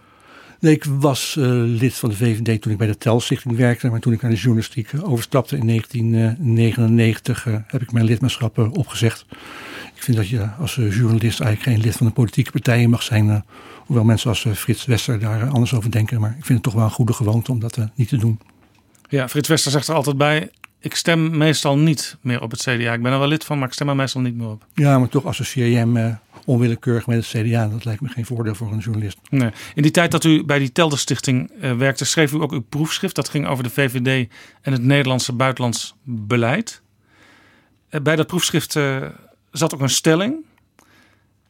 Nee, 0.64 0.74
ik 0.74 0.84
was 0.84 1.36
uh, 1.40 1.46
lid 1.80 1.94
van 1.94 2.10
de 2.10 2.16
VVD 2.16 2.62
toen 2.62 2.72
ik 2.72 2.78
bij 2.78 2.88
de 2.88 2.98
Telstichting 2.98 3.58
werkte. 3.58 3.90
Maar 3.90 4.00
toen 4.00 4.14
ik 4.14 4.22
naar 4.22 4.32
de 4.32 4.38
journalistiek 4.38 4.90
overstapte 5.02 5.58
in 5.58 5.68
1999 5.68 7.46
uh, 7.46 7.56
heb 7.68 7.82
ik 7.82 7.92
mijn 7.92 8.06
lidmaatschap 8.06 8.58
uh, 8.58 8.72
opgezegd. 8.72 9.26
Ik 9.96 10.04
vind 10.04 10.18
dat 10.18 10.28
je 10.28 10.50
als 10.60 10.76
journalist 10.76 11.40
eigenlijk 11.40 11.62
geen 11.62 11.86
lid 11.86 11.98
van 11.98 12.06
een 12.06 12.14
politieke 12.14 12.52
partij 12.52 12.88
mag 12.88 13.04
zijn. 13.04 13.46
hoewel 13.86 14.04
mensen 14.04 14.30
als 14.30 14.46
Frits 14.54 14.86
Wester 14.86 15.20
daar 15.20 15.50
anders 15.50 15.74
over 15.74 15.92
denken. 15.92 16.20
Maar 16.20 16.36
ik 16.38 16.46
vind 16.46 16.48
het 16.48 16.64
toch 16.64 16.74
wel 16.74 16.84
een 16.84 16.92
goede 16.92 17.14
gewoonte 17.14 17.52
om 17.52 17.60
dat 17.60 17.78
niet 17.96 18.10
te 18.10 18.18
doen. 18.18 18.40
Ja, 19.10 19.30
Frits 19.30 19.48
Wester 19.48 19.72
zegt 19.72 19.88
er 19.88 19.96
altijd 19.96 20.18
bij. 20.18 20.50
Ik 20.80 20.96
stem 20.96 21.38
meestal 21.38 21.78
niet 21.78 22.18
meer 22.22 22.42
op 22.42 22.52
het 22.52 22.62
CDA. 22.62 22.94
Ik 22.94 23.02
ben 23.02 23.12
er 23.12 23.20
wel 23.20 23.28
lid 23.28 23.44
van, 23.44 23.60
maar 23.60 23.68
ik 23.68 23.74
stem 23.74 23.90
er 23.90 23.96
meestal 23.96 24.22
niet 24.22 24.36
meer 24.36 24.50
op. 24.50 24.66
Ja, 24.74 25.00
maar 25.00 25.10
toch 25.10 25.26
associeer 25.26 25.68
je 25.68 25.76
hem 25.76 26.18
onwillekeurig 26.46 27.08
met 27.08 27.18
het 27.18 27.46
CDA. 27.46 27.68
Dat 27.68 27.86
lijkt 27.86 28.02
me 28.02 28.08
geen 28.08 28.26
voordeel 28.26 28.56
voor 28.56 28.72
een 28.72 28.80
journalist. 28.80 29.18
Nee. 29.30 29.50
In 29.76 29.82
die 29.82 29.92
tijd 29.92 30.12
dat 30.12 30.24
u 30.24 30.44
bij 30.44 30.60
die 30.60 30.72
Telderstichting 30.72 31.52
uh, 31.62 31.76
werkte, 31.76 32.06
schreef 32.06 32.32
u 32.32 32.42
ook 32.42 32.52
uw 32.52 32.66
proefschrift. 32.70 33.16
Dat 33.16 33.30
ging 33.30 33.48
over 33.48 33.64
de 33.64 33.70
VVD 33.70 34.30
en 34.62 34.72
het 34.72 34.84
Nederlandse 34.84 35.34
buitenlands 35.34 35.96
beleid. 36.04 36.82
Uh, 37.90 38.02
bij 38.02 38.16
dat 38.16 38.28
proefschrift 38.28 38.76
uh, 38.76 39.06
zat 39.52 39.74
ook 39.74 39.82
een 39.82 39.90
stelling. 39.90 40.36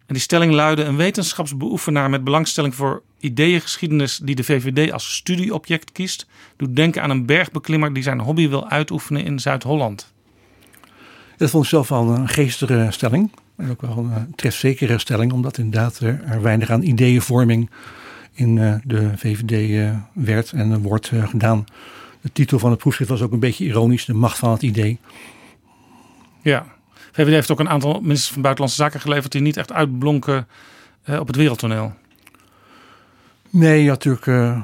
En 0.05 0.13
die 0.13 0.21
stelling 0.21 0.53
luidde: 0.53 0.83
een 0.83 0.95
wetenschapsbeoefenaar 0.95 2.09
met 2.09 2.23
belangstelling 2.23 2.75
voor 2.75 3.01
ideeëngeschiedenis 3.19 4.17
die 4.17 4.35
de 4.35 4.43
VVD 4.43 4.91
als 4.91 5.15
studieobject 5.15 5.91
kiest, 5.91 6.27
doet 6.57 6.75
denken 6.75 7.01
aan 7.01 7.09
een 7.09 7.25
bergbeklimmer 7.25 7.93
die 7.93 8.03
zijn 8.03 8.19
hobby 8.19 8.49
wil 8.49 8.69
uitoefenen 8.69 9.23
in 9.23 9.39
Zuid-Holland. 9.39 10.13
Dat 11.37 11.49
vond 11.49 11.63
ik 11.63 11.69
zelf 11.69 11.91
al 11.91 12.09
een 12.09 12.27
geestige 12.27 12.87
stelling. 12.89 13.31
En 13.56 13.70
ook 13.70 13.82
wel 13.82 13.97
een 13.97 14.36
trefzekere 14.36 14.97
stelling, 14.97 15.32
omdat 15.32 15.58
inderdaad 15.58 15.99
er 15.99 16.41
weinig 16.41 16.70
aan 16.70 16.82
ideeënvorming 16.82 17.70
in 18.34 18.56
uh, 18.56 18.76
de 18.84 19.12
VVD 19.16 19.70
uh, 19.70 19.97
werd 20.14 20.51
en 20.51 20.82
wordt 20.82 21.12
uh, 21.12 21.28
gedaan. 21.28 21.66
De 22.22 22.32
titel 22.32 22.60
van 22.60 22.70
het 22.70 22.80
proefschrift 22.80 23.12
was 23.12 23.22
ook 23.22 23.32
een 23.32 23.39
beetje 23.39 23.66
ironisch, 23.66 24.06
de 24.06 24.14
macht 24.14 24.38
van 24.38 24.51
het 24.51 24.62
idee. 24.62 24.99
Ja, 26.41 26.66
VVD 27.12 27.30
heeft 27.30 27.51
ook 27.51 27.60
een 27.60 27.70
aantal 27.70 28.01
ministers 28.01 28.32
van 28.32 28.41
Buitenlandse 28.41 28.84
Zaken 28.84 28.99
geleverd 28.99 29.32
die 29.32 29.41
niet 29.41 29.58
echt 29.58 29.72
uitblonken 29.72 30.47
op 31.20 31.28
het 31.28 31.36
wereldtoneel. 31.36 31.93
Nee, 33.49 33.86
natuurlijk 33.86 34.60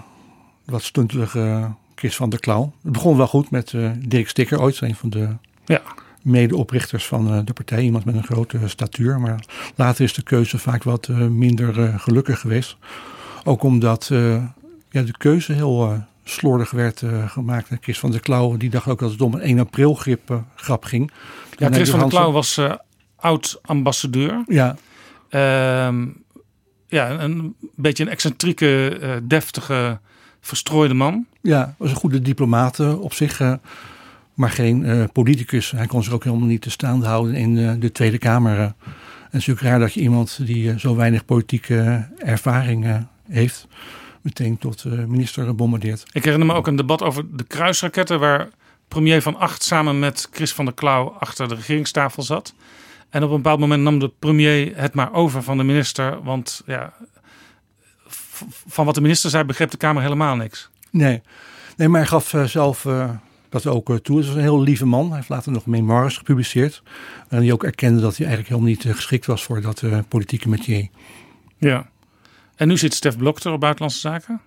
wat 0.65 0.83
stuntelige 0.83 1.71
Chris 1.95 2.15
van 2.15 2.29
der 2.29 2.39
Klauw. 2.39 2.73
Het 2.83 2.91
begon 2.91 3.17
wel 3.17 3.27
goed 3.27 3.49
met 3.49 3.73
Dirk 4.07 4.29
Stikker 4.29 4.61
ooit, 4.61 4.81
een 4.81 4.95
van 4.95 5.09
de 5.09 5.29
ja 5.65 5.81
medeoprichters 6.21 7.05
van 7.05 7.33
eh, 7.33 7.39
de 7.45 7.53
partij. 7.53 7.83
Iemand 7.83 8.05
met 8.05 8.15
een 8.15 8.23
grote 8.23 8.59
statuur. 8.65 9.19
Maar 9.19 9.43
later 9.75 10.03
is 10.03 10.13
de 10.13 10.21
keuze 10.21 10.57
vaak 10.57 10.83
wat 10.83 11.07
eh, 11.07 11.17
minder 11.17 11.83
eh, 11.83 11.99
gelukkig 11.99 12.39
geweest. 12.39 12.77
Ook 13.43 13.63
omdat 13.63 14.07
ja, 14.89 15.01
de 15.01 15.17
keuze 15.17 15.53
heel 15.53 16.03
slordig 16.23 16.71
werd 16.71 17.03
gemaakt. 17.25 17.69
Chris 17.81 17.99
van 17.99 18.11
der 18.11 18.19
Klauw 18.19 18.57
die 18.57 18.69
dacht 18.69 18.87
ook 18.87 18.99
dat 18.99 19.11
het 19.11 19.21
om 19.21 19.33
een 19.33 19.41
1 19.41 19.59
april 19.59 19.93
grip, 19.93 20.41
grap 20.55 20.83
ging. 20.83 21.11
Ja, 21.57 21.71
Chris 21.71 21.89
van 21.89 21.99
der 21.99 22.09
Klauw 22.09 22.31
was 22.31 22.59
oud 23.15 23.59
ambassadeur. 23.61 24.43
Ja. 24.47 24.75
Ehm, 25.29 26.07
ja, 26.87 27.09
een, 27.09 27.55
beetje 27.75 28.03
een 28.03 28.09
excentrieke, 28.09 28.99
deftige, 29.23 29.99
verstrooide 30.41 30.93
man. 30.93 31.25
Ja, 31.41 31.75
was 31.77 31.89
een 31.89 31.95
goede 31.95 32.21
diplomaat 32.21 32.79
op 32.79 33.13
zich, 33.13 33.57
maar 34.39 34.49
geen 34.49 34.85
eh, 34.85 35.03
politicus. 35.13 35.71
Hij 35.71 35.85
kon 35.85 36.03
zich 36.03 36.13
ook 36.13 36.23
helemaal 36.23 36.47
niet 36.47 36.61
te 36.61 36.69
staande 36.69 37.05
houden 37.05 37.35
in 37.35 37.57
eh, 37.57 37.71
de 37.79 37.91
Tweede 37.91 38.17
Kamer. 38.17 38.57
eh. 38.57 38.63
En 38.63 38.75
het 39.23 39.41
is 39.41 39.47
natuurlijk 39.47 39.67
raar 39.67 39.79
dat 39.79 39.93
je 39.93 40.01
iemand 40.01 40.39
die 40.45 40.79
zo 40.79 40.95
weinig 40.95 41.25
politieke 41.25 42.07
ervaring 42.17 43.05
heeft, 43.29 43.67
meteen 44.21 44.57
tot 44.57 44.83
minister 45.07 45.55
bombardeert. 45.55 46.05
Ik 46.11 46.23
herinner 46.23 46.47
me 46.47 46.53
ook 46.53 46.67
een 46.67 46.75
debat 46.75 47.03
over 47.03 47.35
de 47.35 47.43
kruisraketten, 47.43 48.19
waar 48.19 48.49
premier 48.87 49.21
Van 49.21 49.35
Acht 49.35 49.63
samen 49.63 49.99
met 49.99 50.27
Chris 50.31 50.53
van 50.53 50.65
der 50.65 50.73
Klauw 50.73 51.15
achter 51.19 51.47
de 51.47 51.55
regeringstafel 51.55 52.23
zat. 52.23 52.53
En 53.09 53.23
op 53.23 53.29
een 53.29 53.35
bepaald 53.35 53.59
moment 53.59 53.83
nam 53.83 53.99
de 53.99 54.11
premier 54.19 54.77
het 54.77 54.93
maar 54.93 55.13
over 55.13 55.43
van 55.43 55.57
de 55.57 55.63
minister, 55.63 56.23
want 56.23 56.61
ja, 56.65 56.93
van 58.67 58.85
wat 58.85 58.95
de 58.95 59.01
minister 59.01 59.29
zei 59.29 59.43
begreep 59.43 59.71
de 59.71 59.77
Kamer 59.77 60.01
helemaal 60.01 60.35
niks. 60.35 60.69
Nee, 60.89 61.21
nee 61.77 61.87
maar 61.87 61.99
hij 61.99 62.09
gaf 62.09 62.35
zelf 62.45 62.85
dat 63.49 63.67
ook 63.67 63.89
eh, 63.89 63.95
toe. 63.95 64.17
Het 64.17 64.25
was 64.25 64.35
een 64.35 64.41
heel 64.41 64.61
lieve 64.61 64.85
man. 64.85 65.07
Hij 65.07 65.15
heeft 65.15 65.29
later 65.29 65.51
nog 65.51 65.65
memoires 65.65 66.17
gepubliceerd. 66.17 66.83
En 67.27 67.39
die 67.39 67.53
ook 67.53 67.63
erkende 67.63 68.01
dat 68.01 68.17
hij 68.17 68.25
eigenlijk 68.25 68.49
helemaal 68.49 68.75
niet 68.75 68.85
eh, 68.85 68.95
geschikt 68.95 69.25
was 69.25 69.43
voor 69.43 69.61
dat 69.61 69.81
eh, 69.81 69.99
politieke 70.07 70.49
metier. 70.49 70.87
Ja. 71.57 71.89
En 72.55 72.67
nu 72.67 72.77
zit 72.77 72.93
Stef 72.93 73.17
Blok 73.17 73.39
er 73.39 73.51
op 73.51 73.59
Buitenlandse 73.59 73.99
Zaken. 73.99 74.41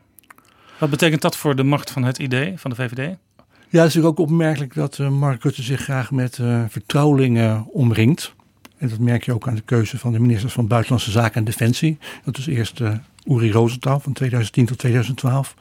Wat 0.78 0.90
betekent 0.90 1.22
dat 1.22 1.36
voor 1.36 1.56
de 1.56 1.62
macht 1.62 1.90
van 1.90 2.02
het 2.02 2.18
idee 2.18 2.58
van 2.58 2.70
de 2.70 2.76
VVD? 2.76 3.16
Ja, 3.72 3.78
het 3.78 3.88
is 3.88 3.94
natuurlijk 3.94 4.20
ook 4.20 4.28
opmerkelijk 4.28 4.74
dat 4.74 4.98
Mark 4.98 5.42
Rutte 5.42 5.62
zich 5.62 5.80
graag 5.80 6.10
met 6.10 6.38
eh, 6.38 6.62
vertrouwelingen 6.68 7.66
omringt. 7.70 8.34
En 8.78 8.88
dat 8.88 8.98
merk 8.98 9.24
je 9.24 9.34
ook 9.34 9.48
aan 9.48 9.54
de 9.54 9.60
keuze 9.60 9.98
van 9.98 10.12
de 10.12 10.20
ministers 10.20 10.52
van 10.52 10.66
Buitenlandse 10.66 11.10
Zaken 11.10 11.34
en 11.34 11.44
Defensie. 11.44 11.98
Dat 12.24 12.38
is 12.38 12.46
eerst 12.46 12.80
eh 12.80 12.94
Uri 13.24 13.52
Rosenthal 13.52 14.00
van 14.00 14.12
2010 14.12 14.66
tot 14.66 14.78
2012. 14.78 15.54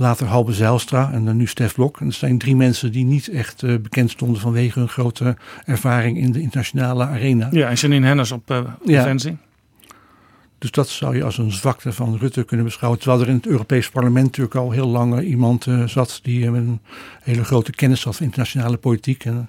Later 0.00 0.26
Halbe 0.26 0.52
Zijlstra 0.52 1.12
en 1.12 1.24
dan 1.24 1.36
nu 1.36 1.46
Stef 1.46 1.74
Blok. 1.74 2.00
En 2.00 2.04
dat 2.06 2.14
zijn 2.14 2.38
drie 2.38 2.56
mensen 2.56 2.92
die 2.92 3.04
niet 3.04 3.28
echt 3.28 3.62
eh, 3.62 3.76
bekend 3.76 4.10
stonden 4.10 4.40
vanwege 4.40 4.78
hun 4.78 4.88
grote 4.88 5.36
ervaring 5.64 6.18
in 6.18 6.32
de 6.32 6.40
internationale 6.40 7.04
arena. 7.04 7.48
Ja, 7.50 7.68
en 7.68 7.74
Janine 7.74 8.06
Hennis 8.06 8.32
op 8.32 8.48
Ja. 8.48 8.76
Defensie. 8.84 9.36
Dus 10.58 10.70
dat 10.70 10.88
zou 10.88 11.16
je 11.16 11.24
als 11.24 11.38
een 11.38 11.52
zwakte 11.52 11.92
van 11.92 12.16
Rutte 12.16 12.44
kunnen 12.44 12.66
beschouwen. 12.66 13.00
Terwijl 13.00 13.22
er 13.22 13.28
in 13.28 13.34
het 13.34 13.46
Europees 13.46 13.90
Parlement 13.90 14.24
natuurlijk 14.26 14.54
al 14.54 14.70
heel 14.70 14.88
lang 14.88 15.18
eh, 15.18 15.28
iemand 15.28 15.66
zat 15.86 16.20
die 16.22 16.50
met 16.50 16.60
een 16.60 16.80
hele 17.22 17.44
grote 17.44 17.70
kennis 17.70 18.04
had 18.04 18.16
van 18.16 18.26
internationale 18.26 18.76
politiek. 18.76 19.24
En 19.24 19.48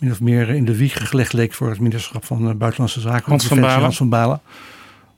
min 0.00 0.10
of 0.10 0.20
meer 0.20 0.48
in 0.48 0.64
de 0.64 0.76
wieg 0.76 1.08
gelegd 1.08 1.32
leek 1.32 1.52
voor 1.52 1.68
het 1.68 1.80
ministerschap 1.80 2.24
van 2.24 2.58
Buitenlandse 2.58 3.00
Zaken. 3.00 3.30
Hans 3.30 3.46
van 3.46 3.56
Defensie, 3.56 3.60
Balen. 3.60 3.82
Hans 3.82 3.96
van 3.96 4.08
Balen. 4.08 4.40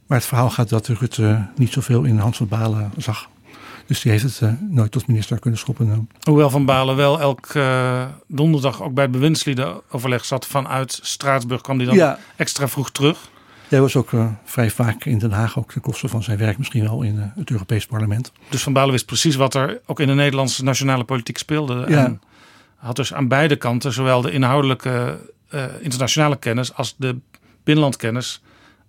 Maar 0.07 0.19
het 0.19 0.27
verhaal 0.27 0.51
gaat 0.51 0.69
dat 0.69 0.87
Rutte 0.87 1.47
niet 1.57 1.73
zoveel 1.73 2.03
in 2.05 2.19
Hans 2.19 2.37
van 2.37 2.49
Balen 2.49 2.93
zag. 2.97 3.29
Dus 3.87 4.01
die 4.01 4.11
heeft 4.13 4.25
het 4.25 4.39
eh, 4.41 4.53
nooit 4.61 4.91
tot 4.91 5.07
minister 5.07 5.39
kunnen 5.39 5.59
schoppen. 5.59 6.09
Hoewel 6.23 6.51
Van 6.51 6.65
Balen 6.65 6.97
wel 6.97 7.21
elke 7.21 7.61
eh, 7.61 8.05
donderdag 8.27 8.83
ook 8.83 8.95
bij 8.95 9.05
het 9.05 9.13
bewindsliedenoverleg 9.13 10.25
zat 10.25 10.47
vanuit 10.47 10.99
Straatsburg, 11.03 11.61
kwam 11.61 11.77
hij 11.77 11.87
dan 11.87 11.95
Ja. 11.95 12.19
extra 12.37 12.69
vroeg 12.69 12.91
terug. 12.91 13.19
Jij 13.69 13.81
was 13.81 13.97
ook 13.97 14.13
eh, 14.13 14.27
vrij 14.45 14.71
vaak 14.71 15.05
in 15.05 15.19
Den 15.19 15.33
Haag, 15.33 15.59
ook 15.59 15.73
ten 15.73 15.81
koste 15.81 16.09
van 16.09 16.23
zijn 16.23 16.39
werk 16.39 16.59
misschien 16.59 16.83
wel 16.83 17.03
in 17.03 17.33
het 17.35 17.51
Europees 17.51 17.87
Parlement. 17.87 18.33
Dus 18.49 18.63
Van 18.63 18.73
Balen 18.73 18.91
wist 18.93 19.07
precies 19.07 19.35
wat 19.37 19.55
er 19.55 19.81
ook 19.87 20.01
in 20.01 20.07
de 20.07 20.15
Nederlandse 20.15 20.65
nationale 20.65 21.05
politiek 21.05 21.39
speelde. 21.39 21.85
Ja. 21.89 22.05
En 22.05 22.21
had 22.77 22.97
dus 22.97 23.15
aan 23.15 23.29
beide 23.29 23.57
kanten 23.57 23.93
zowel 23.93 24.21
de 24.21 24.31
inhoudelijke 24.31 25.19
internationale 25.81 26.37
kennis 26.37 26.75
als 26.75 26.95
de 26.99 27.17
binnenlandkennis 27.65 28.43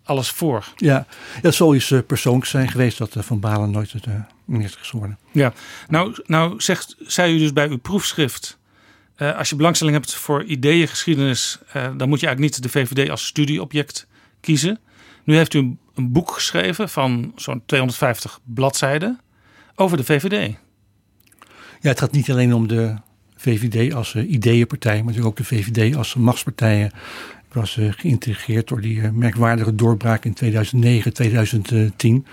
alles 0.05 0.29
voor. 0.29 0.67
Ja, 0.75 1.05
dat 1.41 1.53
zou 1.53 1.75
iets 1.75 1.93
persoonlijks 2.07 2.49
zijn 2.49 2.69
geweest 2.69 2.97
dat 2.97 3.15
eh, 3.15 3.23
Van 3.23 3.39
Balen 3.39 3.71
nooit 3.71 3.91
het, 3.91 4.05
eh, 4.05 4.13
minister 4.45 4.81
is 4.81 4.89
geworden. 4.89 5.17
Ja, 5.31 5.53
nou, 5.87 6.15
nou 6.25 6.53
zegt, 6.61 6.95
zei 6.99 7.35
u 7.35 7.37
dus 7.39 7.53
bij 7.53 7.69
uw 7.69 7.77
proefschrift. 7.77 8.57
eh, 9.15 9.37
als 9.37 9.49
je 9.49 9.55
belangstelling 9.55 9.97
hebt 9.97 10.13
voor 10.15 10.43
ideeëngeschiedenis, 10.43 11.57
eh, 11.67 11.83
dan 11.97 12.09
moet 12.09 12.19
je 12.19 12.27
eigenlijk 12.27 12.39
niet 12.39 12.63
de 12.63 12.79
VVD 12.79 13.09
als 13.09 13.25
studieobject 13.25 14.07
kiezen. 14.41 14.79
Nu 15.23 15.35
heeft 15.35 15.53
u 15.53 15.59
een, 15.59 15.79
een 15.95 16.11
boek 16.11 16.31
geschreven 16.31 16.89
van 16.89 17.31
zo'n 17.35 17.61
250 17.65 18.39
bladzijden 18.43 19.19
over 19.75 19.97
de 19.97 20.03
VVD. 20.03 20.55
Ja, 21.81 21.89
het 21.89 21.99
gaat 21.99 22.11
niet 22.11 22.31
alleen 22.31 22.53
om 22.53 22.67
de 22.67 22.95
VVD 23.35 23.93
als 23.93 24.15
ideeënpartij, 24.15 24.95
maar 24.95 25.03
natuurlijk 25.05 25.27
ook 25.27 25.37
de 25.47 25.55
VVD 25.55 25.95
als 25.95 26.15
machtspartijen. 26.15 26.91
Was 27.55 27.77
eh, 27.77 27.91
geïntegreerd 27.91 28.67
door 28.67 28.81
die 28.81 29.01
eh, 29.01 29.09
merkwaardige 29.09 29.75
doorbraak 29.75 30.25
in 30.25 30.33
2009, 30.33 31.13
2010. 31.13 32.25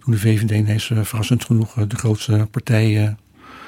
Toen 0.00 0.12
de 0.12 0.18
VVD 0.18 0.50
ineens 0.50 0.90
eh, 0.90 1.02
verrassend 1.02 1.44
genoeg 1.44 1.74
de 1.74 1.96
grootste 1.96 2.48
partij 2.50 3.16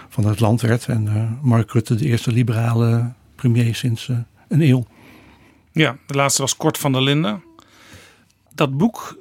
van 0.08 0.26
het 0.26 0.40
land 0.40 0.60
werd. 0.60 0.86
En 0.86 1.38
Mark 1.42 1.72
Rutte 1.72 1.94
de 1.94 2.04
eerste 2.04 2.32
liberale 2.32 3.12
premier 3.34 3.74
sinds 3.74 4.08
een 4.48 4.60
eeuw. 4.60 4.86
Ja, 5.72 5.96
de 6.06 6.14
laatste 6.14 6.42
was 6.42 6.56
Kort 6.56 6.78
van 6.78 6.92
der 6.92 7.02
Linden. 7.02 7.42
Dat 8.54 8.76
boek, 8.76 9.18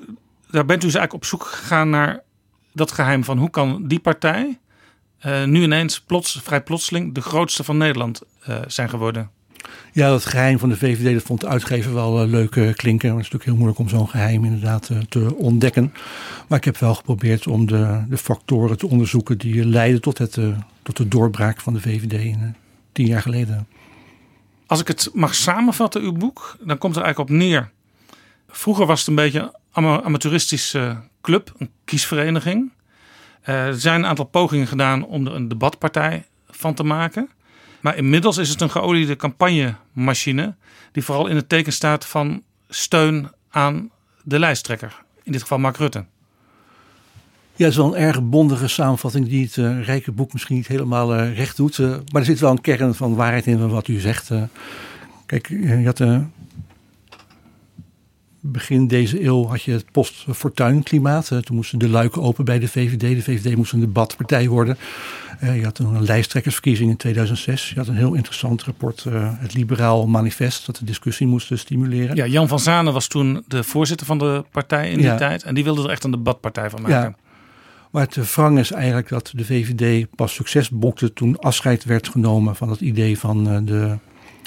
daar 0.49 0.65
bent 0.65 0.83
u 0.83 0.85
dus 0.85 0.95
eigenlijk 0.95 1.13
op 1.13 1.25
zoek 1.25 1.43
gegaan 1.43 1.89
naar 1.89 2.23
dat 2.73 2.91
geheim 2.91 3.23
van 3.23 3.37
hoe 3.37 3.49
kan 3.49 3.87
die 3.87 3.99
partij 3.99 4.59
eh, 5.25 5.43
nu 5.43 5.61
ineens 5.61 6.01
plots, 6.01 6.39
vrij 6.43 6.63
plotseling 6.63 7.13
de 7.13 7.21
grootste 7.21 7.63
van 7.63 7.77
Nederland 7.77 8.21
eh, 8.41 8.57
zijn 8.67 8.89
geworden. 8.89 9.31
Ja, 9.91 10.09
dat 10.09 10.25
geheim 10.25 10.59
van 10.59 10.69
de 10.69 10.77
VVD, 10.77 11.13
dat 11.13 11.23
vond 11.23 11.41
de 11.41 11.47
uitgever 11.47 11.93
wel 11.93 12.21
eh, 12.21 12.27
leuk 12.27 12.55
eh, 12.55 12.73
klinken. 12.73 13.09
Het 13.09 13.17
is 13.17 13.23
natuurlijk 13.23 13.43
heel 13.43 13.55
moeilijk 13.55 13.79
om 13.79 13.89
zo'n 13.89 14.09
geheim 14.09 14.43
inderdaad 14.43 14.89
eh, 14.89 14.97
te 14.97 15.35
ontdekken. 15.35 15.93
Maar 16.47 16.57
ik 16.57 16.65
heb 16.65 16.77
wel 16.77 16.95
geprobeerd 16.95 17.47
om 17.47 17.65
de, 17.65 18.03
de 18.09 18.17
factoren 18.17 18.77
te 18.77 18.87
onderzoeken 18.87 19.37
die 19.37 19.65
leiden 19.65 20.01
tot, 20.01 20.17
het, 20.17 20.37
tot 20.83 20.97
de 20.97 21.07
doorbraak 21.07 21.61
van 21.61 21.73
de 21.73 21.81
VVD 21.81 22.35
tien 22.91 23.05
jaar 23.05 23.21
geleden. 23.21 23.67
Als 24.67 24.79
ik 24.79 24.87
het 24.87 25.09
mag 25.13 25.35
samenvatten, 25.35 26.01
uw 26.01 26.11
boek, 26.11 26.57
dan 26.61 26.77
komt 26.77 26.95
er 26.95 27.01
eigenlijk 27.01 27.31
op 27.31 27.37
neer. 27.37 27.71
Vroeger 28.47 28.85
was 28.85 28.99
het 28.99 29.07
een 29.07 29.15
beetje 29.15 29.39
een 29.39 29.51
ama- 29.71 30.03
amateuristische 30.03 30.97
club, 31.21 31.53
een 31.57 31.69
kiesvereniging. 31.85 32.71
Er 33.41 33.79
zijn 33.79 33.99
een 33.99 34.05
aantal 34.05 34.25
pogingen 34.25 34.67
gedaan 34.67 35.05
om 35.05 35.27
er 35.27 35.33
een 35.33 35.47
debatpartij 35.47 36.25
van 36.49 36.73
te 36.73 36.83
maken. 36.83 37.29
Maar 37.85 37.97
inmiddels 37.97 38.37
is 38.37 38.49
het 38.49 38.61
een 38.61 38.69
geoliede 38.69 39.15
campagnemachine 39.15 40.55
die 40.91 41.03
vooral 41.03 41.27
in 41.27 41.35
het 41.35 41.49
teken 41.49 41.73
staat 41.73 42.05
van 42.05 42.43
steun 42.69 43.31
aan 43.49 43.89
de 44.23 44.39
lijsttrekker. 44.39 45.03
In 45.23 45.31
dit 45.31 45.41
geval 45.41 45.57
Mark 45.57 45.77
Rutte. 45.77 46.05
Ja, 47.55 47.63
het 47.63 47.71
is 47.71 47.75
wel 47.75 47.95
een 47.95 48.01
erg 48.01 48.23
bondige 48.23 48.67
samenvatting 48.67 49.27
die 49.27 49.43
het 49.43 49.57
eh, 49.57 49.83
rijke 49.83 50.11
boek 50.11 50.33
misschien 50.33 50.55
niet 50.55 50.67
helemaal 50.67 51.15
eh, 51.15 51.35
recht 51.35 51.57
doet. 51.57 51.79
eh, 51.79 51.87
maar 51.87 52.21
er 52.21 52.25
zit 52.25 52.39
wel 52.39 52.51
een 52.51 52.61
kern 52.61 52.95
van 52.95 53.15
waarheid 53.15 53.45
in 53.45 53.57
van 53.57 53.69
wat 53.69 53.87
u 53.87 53.99
zegt. 53.99 54.31
kijk, 55.25 55.47
je 55.47 55.85
had 55.85 55.99
begin 58.51 58.87
deze 58.87 59.23
eeuw 59.23 59.45
had 59.47 59.63
je 59.63 59.71
het 59.71 59.85
post-fortuin 59.91 60.83
klimaat. 60.83 61.31
Eh, 61.31 61.37
toen 61.37 61.55
moesten 61.55 61.79
de 61.79 61.89
luiken 61.89 62.21
open 62.21 62.45
bij 62.45 62.59
de 62.59 62.67
VVD. 62.67 62.99
De 62.99 63.21
VVD 63.21 63.55
moest 63.55 63.73
een 63.73 63.79
debatpartij 63.79 64.47
worden. 64.47 64.77
Eh, 65.39 65.57
je 65.57 65.63
had 65.63 65.75
toen 65.75 65.95
een 65.95 66.03
lijsttrekkersverkiezing 66.03 66.89
in 66.89 66.97
2006. 66.97 67.69
Je 67.69 67.75
had 67.75 67.87
een 67.87 67.95
heel 67.95 68.13
interessant 68.13 68.63
rapport, 68.63 69.05
eh, 69.05 69.29
het 69.33 69.53
Liberaal 69.53 70.07
Manifest, 70.07 70.65
dat 70.65 70.75
de 70.75 70.85
discussie 70.85 71.27
moest 71.27 71.51
stimuleren. 71.57 72.15
Ja, 72.15 72.25
Jan 72.25 72.47
van 72.47 72.59
Zanen 72.59 72.93
was 72.93 73.07
toen 73.07 73.43
de 73.47 73.63
voorzitter 73.63 74.05
van 74.07 74.17
de 74.17 74.43
partij 74.51 74.89
in 74.89 74.97
die 74.97 75.05
Ja. 75.05 75.15
tijd. 75.17 75.43
En 75.43 75.55
die 75.55 75.63
wilde 75.63 75.83
er 75.83 75.89
echt 75.89 76.03
een 76.03 76.11
debatpartij 76.11 76.69
van 76.69 76.81
maken. 76.81 76.97
Ja. 76.97 77.15
Maar 77.91 78.03
het 78.03 78.33
wrang 78.33 78.59
is 78.59 78.71
eigenlijk 78.71 79.09
dat 79.09 79.31
de 79.35 79.45
VVD 79.45 80.07
pas 80.15 80.33
succes 80.33 80.69
boekte 80.69 81.13
toen 81.13 81.39
afscheid 81.39 81.83
werd 81.83 82.07
genomen 82.07 82.55
van 82.55 82.69
het 82.69 82.79
idee 82.81 83.19
van, 83.19 83.65
de, 83.65 83.97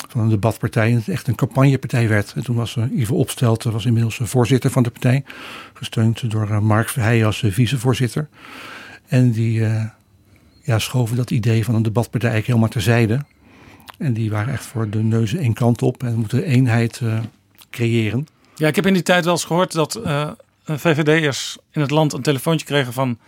van 0.09 0.21
een 0.21 0.29
debatpartij. 0.29 0.91
En 0.91 0.97
het 0.97 1.09
echt 1.09 1.29
een 1.29 1.35
campagnepartij 1.35 2.09
werd. 2.09 2.33
En 2.33 2.45
toen 2.45 2.57
was 2.57 2.77
uh, 2.77 2.85
Ivo 2.99 3.15
Opstelten 3.15 3.73
was 3.73 3.87
inmiddels 3.87 4.21
eh, 4.21 4.27
voorzitter 4.27 4.71
van 4.71 4.83
de 4.83 4.91
partij. 4.91 5.25
Gesteund 5.75 6.31
door 6.31 6.51
eh, 6.51 6.59
Mark 6.59 6.89
Verheijen 6.89 7.27
als 7.27 7.43
eh, 7.43 7.53
vicevoorzitter. 7.53 8.29
En 9.09 9.31
die 9.31 9.65
eh, 9.65 9.85
ja, 10.63 10.79
schoven 10.79 11.17
dat 11.17 11.31
idee 11.31 11.65
van 11.65 11.75
een 11.75 11.83
debatpartij 11.83 12.31
eigenlijk 12.31 12.47
helemaal 12.47 12.83
terzijde. 12.83 13.25
En 13.99 14.13
die 14.13 14.31
waren 14.31 14.53
echt 14.53 14.67
voor 14.67 14.91
de 14.91 15.03
neuzen 15.03 15.39
één 15.39 15.53
kant 15.53 15.83
op. 15.83 16.03
En 16.03 16.15
moeten 16.15 16.43
eenheid 16.43 17.01
eh, 17.03 17.19
creëren. 17.71 18.27
Ja, 18.55 18.69
ik 18.69 18.77
heb 18.77 18.87
in 18.87 18.93
die 18.93 19.03
tijd 19.03 19.25
wel 19.25 19.33
eens 19.33 19.45
gehoord 19.45 19.73
dat 19.73 19.95
eh 19.95 20.31
VVD'ers 20.71 21.59
in 21.71 21.81
het 21.81 21.91
land 21.91 22.13
een 22.13 22.23
telefoontje 22.23 22.67
kregen 22.67 22.93
van 22.93 23.19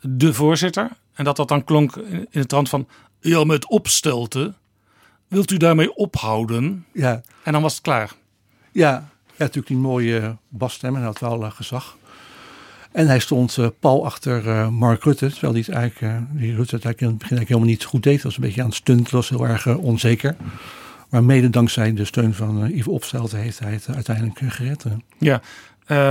de 0.00 0.34
voorzitter. 0.34 0.90
En 1.12 1.24
dat 1.24 1.36
dat 1.36 1.48
dan 1.48 1.64
klonk 1.64 1.96
in 1.96 2.26
in 2.30 2.40
de 2.40 2.46
trant 2.46 2.68
van, 2.68 2.86
ja, 3.20 3.44
met 3.44 3.68
opstelten. 3.68 4.56
Wilt 5.30 5.50
u 5.50 5.56
daarmee 5.56 5.94
ophouden? 5.94 6.84
Ja. 6.92 7.22
En 7.42 7.52
dan 7.52 7.62
was 7.62 7.72
het 7.72 7.82
klaar. 7.82 8.12
Ja, 8.72 8.90
ja 8.90 9.08
natuurlijk 9.38 9.66
die 9.66 9.76
mooie 9.76 10.36
basstem 10.48 10.96
en 10.96 11.02
had 11.02 11.18
wel 11.18 11.44
eh, 11.44 11.50
gezag. 11.50 11.96
En 12.92 13.06
hij 13.06 13.18
stond 13.18 13.58
eh, 13.58 13.66
pal 13.80 14.04
achter 14.04 14.48
eh, 14.48 14.68
Mark 14.68 15.04
Rutte, 15.04 15.30
terwijl 15.30 15.52
hij 15.52 15.62
het 15.66 15.74
eigenlijk, 15.74 16.14
eh, 16.14 16.22
die 16.30 16.54
Rutte 16.54 16.74
het 16.74 16.84
eigenlijk 16.84 17.00
in 17.00 17.08
het 17.08 17.18
begin 17.18 17.36
eigenlijk 17.36 17.48
helemaal 17.48 17.68
niet 17.68 17.84
goed 17.84 18.02
deed. 18.02 18.22
Was 18.22 18.36
een 18.36 18.42
beetje 18.42 18.60
aan 18.60 18.66
het 18.66 18.76
stunten, 18.76 19.14
was 19.14 19.28
heel 19.28 19.46
erg 19.46 19.66
eh, 19.66 19.84
onzeker. 19.84 20.36
Maar 21.08 21.24
mede 21.24 21.50
dankzij 21.50 21.94
de 21.94 22.04
steun 22.04 22.34
van 22.34 22.64
uh, 22.64 22.70
Yves 22.70 22.86
Opstelten 22.86 23.38
heeft 23.38 23.58
hij 23.58 23.72
het 23.72 23.86
uiteindelijk 23.94 24.38
gered. 24.48 24.84
Ja, 25.18 25.40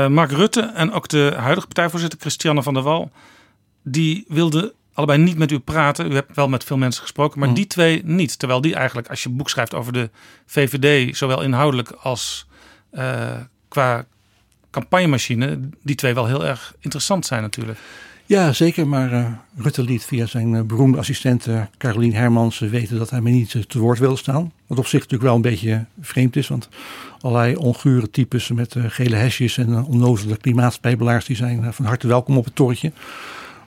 Mark 0.10 0.32
Rutte 0.32 0.62
en 0.62 0.92
ook 0.92 1.08
de 1.08 1.34
huidige 1.38 1.66
partijvoorzitter 1.68 2.20
Christiane 2.20 2.64
van 2.64 2.74
der 2.74 2.84
Wal... 2.84 3.12
die 3.84 4.26
wilden 4.28 4.72
allebei 5.00 5.20
niet 5.20 5.38
met 5.38 5.52
u 5.52 5.60
praten. 5.60 6.12
U 6.12 6.14
hebt 6.14 6.36
wel 6.36 6.48
met 6.50 6.64
veel 6.64 6.78
mensen 6.78 7.02
gesproken, 7.02 7.40
maar 7.40 7.48
Mm. 7.48 7.54
die 7.54 7.68
twee 7.68 8.02
niet. 8.06 8.40
Terwijl 8.40 8.62
die 8.62 8.76
eigenlijk, 8.76 9.08
als 9.10 9.24
je 9.24 9.30
een 9.30 9.38
boek 9.38 9.50
schrijft 9.50 9.74
over 9.74 9.94
de 9.94 10.10
VVD... 10.46 11.18
zowel 11.18 11.42
inhoudelijk 11.42 11.92
als 11.92 12.48
qua 13.68 14.06
campagnemachine... 14.72 15.60
die 15.84 15.96
twee 15.96 16.14
wel 16.14 16.26
heel 16.26 16.46
erg 16.46 16.76
interessant 16.80 17.26
zijn 17.26 17.42
natuurlijk. 17.42 17.80
Ja, 18.26 18.54
zeker. 18.54 18.88
Maar 18.88 19.14
uh, 19.14 19.28
Rutte 19.58 19.84
liet 19.84 20.06
via 20.06 20.26
zijn 20.26 20.54
uh, 20.54 20.62
beroemde 20.62 20.98
assistent 20.98 21.48
uh, 21.48 21.62
Carolien 21.78 22.14
Hermans 22.14 22.60
weten 22.60 22.98
dat 22.98 23.10
hij 23.10 23.22
me 23.22 23.30
niet 23.30 23.70
te 23.70 23.80
woord 23.80 24.00
wilde 24.00 24.18
staan. 24.18 24.52
Wat 24.68 24.78
op 24.78 24.86
zich 24.88 25.00
natuurlijk 25.00 25.24
wel 25.24 25.36
een 25.36 25.42
beetje 25.42 25.86
vreemd 26.02 26.36
is. 26.36 26.48
Want 26.48 26.70
allerlei 27.20 27.56
ongure 27.56 28.10
types 28.10 28.48
met 28.50 28.76
gele 28.78 29.16
hesjes 29.16 29.58
en 29.58 29.84
onnozele 29.84 30.38
klimaatspijbelaars... 30.38 31.26
die 31.26 31.36
zijn 31.36 31.74
van 31.74 31.86
harte 31.86 32.08
welkom 32.08 32.38
op 32.38 32.46
het 32.46 32.56
torretje. 32.56 32.92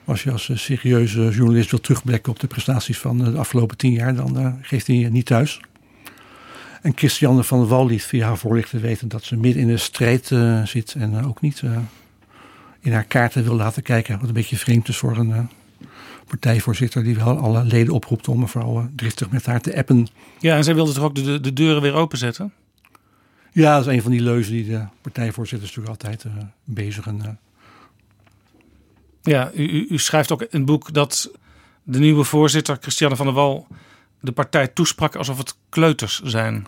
Als 0.05 0.23
je 0.23 0.31
als 0.31 0.51
serieuze 0.53 1.29
journalist 1.29 1.69
wil 1.71 1.79
terugblikken 1.79 2.31
op 2.31 2.39
de 2.39 2.47
prestaties 2.47 2.97
van 2.97 3.17
de 3.17 3.37
afgelopen 3.37 3.77
tien 3.77 3.91
jaar... 3.91 4.15
dan 4.15 4.59
geeft 4.61 4.87
hij 4.87 4.95
je 4.95 5.09
niet 5.09 5.25
thuis. 5.25 5.61
En 6.81 6.91
Christiane 6.95 7.43
van 7.43 7.67
Wal 7.67 7.85
liet 7.85 8.03
via 8.03 8.27
haar 8.27 8.37
voorlichter 8.37 8.81
weten 8.81 9.07
dat 9.07 9.23
ze 9.23 9.37
midden 9.37 9.61
in 9.61 9.67
de 9.67 9.77
strijd 9.77 10.31
zit 10.63 10.95
en 10.97 11.25
ook 11.25 11.41
niet 11.41 11.63
in 12.79 12.93
haar 12.93 13.03
kaarten 13.03 13.43
wil 13.43 13.55
laten 13.55 13.83
kijken. 13.83 14.19
Wat 14.19 14.27
een 14.27 14.33
beetje 14.33 14.57
vreemd 14.57 14.87
is 14.87 14.97
voor 14.97 15.17
een 15.17 15.49
partijvoorzitter 16.27 17.03
die 17.03 17.15
wel 17.15 17.37
alle 17.37 17.63
leden 17.63 17.93
oproept 17.93 18.27
om 18.27 18.39
mevrouw 18.39 18.89
driftig 18.95 19.29
met 19.29 19.45
haar 19.45 19.61
te 19.61 19.77
appen. 19.77 20.07
Ja, 20.39 20.55
en 20.55 20.63
zij 20.63 20.75
wilde 20.75 20.93
toch 20.93 21.03
ook 21.03 21.15
de, 21.15 21.39
de 21.39 21.53
deuren 21.53 21.81
weer 21.81 21.93
openzetten? 21.93 22.53
Ja, 23.51 23.75
dat 23.75 23.87
is 23.87 23.93
een 23.93 24.01
van 24.01 24.11
die 24.11 24.21
leuzen 24.21 24.53
die 24.53 24.65
de 24.65 24.85
partijvoorzitters 25.01 25.75
natuurlijk 25.75 26.03
altijd 26.03 26.33
bezigen. 26.63 27.39
Ja, 29.23 29.51
u, 29.53 29.87
u, 29.89 29.97
schrijft 29.97 30.31
ook 30.31 30.41
in 30.41 30.47
het 30.51 30.65
boek 30.65 30.93
dat 30.93 31.31
de 31.83 31.99
nieuwe 31.99 32.23
voorzitter 32.23 32.77
Christiane 32.81 33.15
van 33.15 33.25
der 33.25 33.35
Wal 33.35 33.67
de 34.19 34.31
partij 34.31 34.67
toesprak 34.67 35.15
alsof 35.15 35.37
het 35.37 35.55
kleuters 35.69 36.21
zijn. 36.21 36.67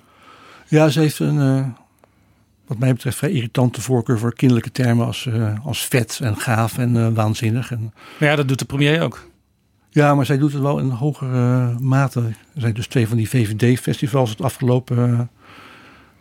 Ja, 0.68 0.90
ze 0.90 1.00
heeft 1.00 1.20
een 1.20 1.76
wat 2.68 2.78
mij 2.78 2.94
betreft 2.94 3.18
vrij 3.18 3.32
irritante 3.32 3.82
voorkeur 3.82 4.20
voor 4.20 4.34
kinderlijke 4.34 4.72
termen 4.72 5.06
als, 5.06 5.26
uh, 5.26 5.66
als 5.66 5.86
vet 5.86 6.20
en 6.24 6.38
gaaf 6.38 6.78
en 6.78 6.96
uh, 6.96 7.08
waanzinnig. 7.14 7.72
En, 7.72 7.94
maar 8.20 8.30
ja, 8.30 8.36
dat 8.36 8.48
doet 8.48 8.60
de 8.60 8.66
premier 8.66 9.02
ook. 9.02 9.30
Ja, 9.90 10.16
maar 10.16 10.26
zij 10.26 10.38
doet 10.38 10.54
het 10.54 10.62
wel 10.62 10.80
in 10.80 10.90
hogere 10.90 11.76
mate. 11.80 12.20
Er 12.20 12.62
zijn 12.62 12.74
dus 12.74 12.88
twee 12.88 13.08
van 13.08 13.18
die 13.18 13.30
VVD-festivals 13.30 14.30
het 14.30 14.42
afgelopen 14.42 15.30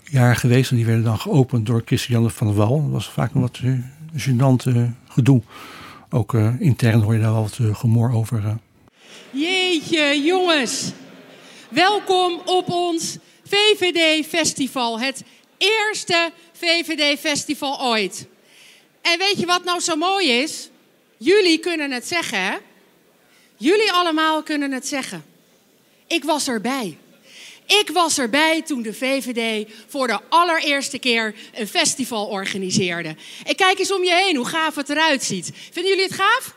jaar 0.05 0.37
geweest. 0.37 0.71
En 0.71 0.77
die 0.77 0.87
werden 0.87 1.05
dan 1.05 1.19
geopend 1.19 1.67
door 1.67 1.83
Christiane 1.85 2.31
van 2.31 2.47
der 2.47 2.57
Wal. 2.57 2.83
Dat 2.83 2.91
was 2.91 3.11
vaak 3.11 3.35
een 3.35 3.41
wat 3.41 3.61
uh, 3.65 3.79
gênant 4.17 4.71
gedoe. 5.09 5.43
Ook 6.15 6.35
intern 6.59 7.01
hoor 7.01 7.15
je 7.15 7.21
daar 7.21 7.33
wel 7.33 7.43
wat 7.43 7.77
gemor 7.77 8.13
over. 8.13 8.59
Jeetje, 9.31 10.23
jongens. 10.23 10.93
Welkom 11.69 12.41
op 12.45 12.71
ons 12.71 13.17
VVD-festival. 13.45 15.01
Het 15.01 15.23
eerste 15.59 16.31
VVD-festival 16.53 17.81
ooit. 17.83 18.27
En 19.03 19.19
weet 19.19 19.39
je 19.39 19.47
wat 19.47 19.65
nou 19.65 19.81
zo 19.81 19.97
mooi 19.97 20.29
is? 20.29 20.69
Jullie 21.17 21.59
kunnen 21.59 21.91
het 21.91 22.07
zeggen, 22.07 22.45
hè? 22.45 22.57
Jullie 23.57 23.93
allemaal 23.93 24.43
kunnen 24.43 24.73
het 24.73 24.87
zeggen. 24.87 25.25
Ik 26.07 26.25
was 26.25 26.49
erbij. 26.49 26.99
Ik 27.67 27.91
was 27.93 28.19
erbij 28.19 28.63
toen 28.63 28.83
de 28.83 28.95
VVD 28.95 29.71
voor 29.89 30.07
de 30.07 30.21
allereerste 30.29 30.99
keer 30.99 31.35
een 31.55 31.69
festival 31.69 32.27
organiseerde. 32.27 33.17
En 33.45 33.55
kijk 33.55 33.79
eens 33.79 33.93
om 33.93 34.05
je 34.05 34.15
heen 34.15 34.37
hoe 34.37 34.47
gaaf 34.47 34.75
het 34.75 34.89
eruit 34.89 35.23
ziet. 35.23 35.51
Vinden 35.73 35.93
jullie 35.93 36.07
het 36.07 36.21
gaaf? 36.21 36.55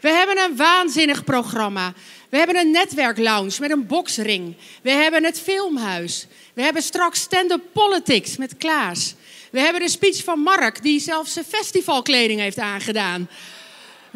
We 0.00 0.08
hebben 0.08 0.38
een 0.38 0.56
waanzinnig 0.56 1.24
programma. 1.24 1.92
We 2.28 2.36
hebben 2.36 2.56
een 2.56 2.70
netwerklounge 2.70 3.56
met 3.60 3.70
een 3.70 3.86
boksring. 3.86 4.56
We 4.82 4.90
hebben 4.90 5.24
het 5.24 5.40
filmhuis. 5.40 6.26
We 6.54 6.62
hebben 6.62 6.82
straks 6.82 7.20
stand-up 7.20 7.62
politics 7.72 8.36
met 8.36 8.56
Klaas. 8.56 9.14
We 9.50 9.60
hebben 9.60 9.80
de 9.80 9.88
speech 9.88 10.24
van 10.24 10.38
Mark, 10.38 10.82
die 10.82 11.00
zelfs 11.00 11.32
zijn 11.32 11.44
festivalkleding 11.44 12.40
heeft 12.40 12.58
aangedaan. 12.58 13.28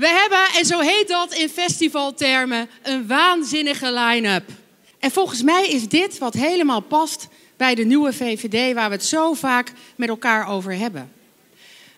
We 0.01 0.09
hebben, 0.09 0.59
en 0.59 0.65
zo 0.65 0.81
heet 0.81 1.09
dat 1.09 1.35
in 1.35 1.49
festivaltermen, 1.49 2.69
een 2.83 3.07
waanzinnige 3.07 3.93
line-up. 3.93 4.49
En 4.99 5.11
volgens 5.11 5.43
mij 5.43 5.69
is 5.69 5.89
dit 5.89 6.19
wat 6.19 6.35
helemaal 6.35 6.81
past 6.81 7.29
bij 7.57 7.75
de 7.75 7.85
nieuwe 7.85 8.13
VVD, 8.13 8.75
waar 8.75 8.89
we 8.89 8.95
het 8.95 9.05
zo 9.05 9.35
vaak 9.35 9.73
met 9.97 10.09
elkaar 10.09 10.49
over 10.49 10.73
hebben. 10.73 11.13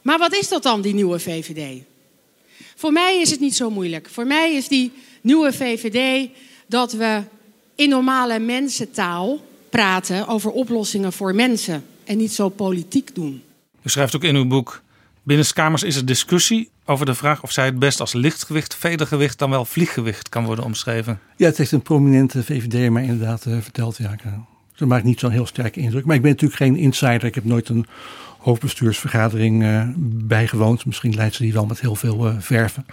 Maar 0.03 0.19
wat 0.19 0.35
is 0.35 0.49
dat 0.49 0.63
dan, 0.63 0.81
die 0.81 0.95
nieuwe 0.95 1.19
VVD? 1.19 1.83
Voor 2.77 2.93
mij 2.93 3.21
is 3.21 3.31
het 3.31 3.41
niet 3.41 3.57
zo 3.57 3.71
moeilijk. 3.71 4.09
Voor 4.11 4.27
mij 4.27 4.55
is 4.55 4.69
die 4.69 4.93
nieuwe 5.21 5.53
VVD 5.53 6.29
dat 6.67 6.93
we 6.93 7.23
in 7.75 7.89
normale 7.89 8.39
mensentaal 8.39 9.41
praten 9.71 10.27
over 10.27 10.51
oplossingen 10.51 11.13
voor 11.13 11.35
mensen 11.35 11.87
en 12.05 12.17
niet 12.17 12.33
zo 12.33 12.49
politiek 12.49 13.15
doen. 13.15 13.43
U 13.83 13.91
schrijft 13.91 14.17
ook 14.17 14.25
in 14.25 14.37
uw 14.37 14.47
boek: 14.47 14.83
Binnenskamers 15.23 15.83
is 15.83 15.97
er 15.97 16.07
discussie 16.07 16.70
over 16.85 17.07
de 17.07 17.14
vraag 17.14 17.43
of 17.43 17.53
zij 17.53 17.64
het 17.64 17.79
best 17.79 18.01
als 18.01 18.12
lichtgewicht, 18.12 18.75
vedergewicht 18.75 19.39
dan 19.39 19.51
wel 19.51 19.64
vlieggewicht 19.64 20.29
kan 20.29 20.45
worden 20.45 20.64
omschreven. 20.64 21.20
Ja, 21.37 21.47
het 21.47 21.57
heeft 21.57 21.73
een 21.73 21.83
prominente 21.83 22.45
VVD 22.45 22.91
maar 22.91 23.03
inderdaad 23.03 23.47
uh, 23.47 23.57
verteld. 23.61 23.97
Ja, 23.97 24.16
dat 24.75 24.89
maakt 24.89 25.05
niet 25.05 25.20
zo'n 25.20 25.31
heel 25.31 25.47
sterke 25.47 25.81
indruk. 25.81 26.05
Maar 26.05 26.16
ik 26.16 26.23
ben 26.23 26.31
natuurlijk 26.31 26.61
geen 26.61 26.77
insider. 26.77 27.25
Ik 27.25 27.35
heb 27.35 27.45
nooit 27.45 27.68
een 27.68 27.87
hoofdbestuursvergadering 28.39 29.62
uh, 29.62 29.85
bijgewoond. 30.07 30.87
Misschien 30.87 31.14
leidt 31.14 31.35
ze 31.35 31.43
die 31.43 31.53
wel 31.53 31.66
met 31.66 31.81
heel 31.81 31.95
veel 31.95 32.29
uh, 32.29 32.35
verven. 32.39 32.87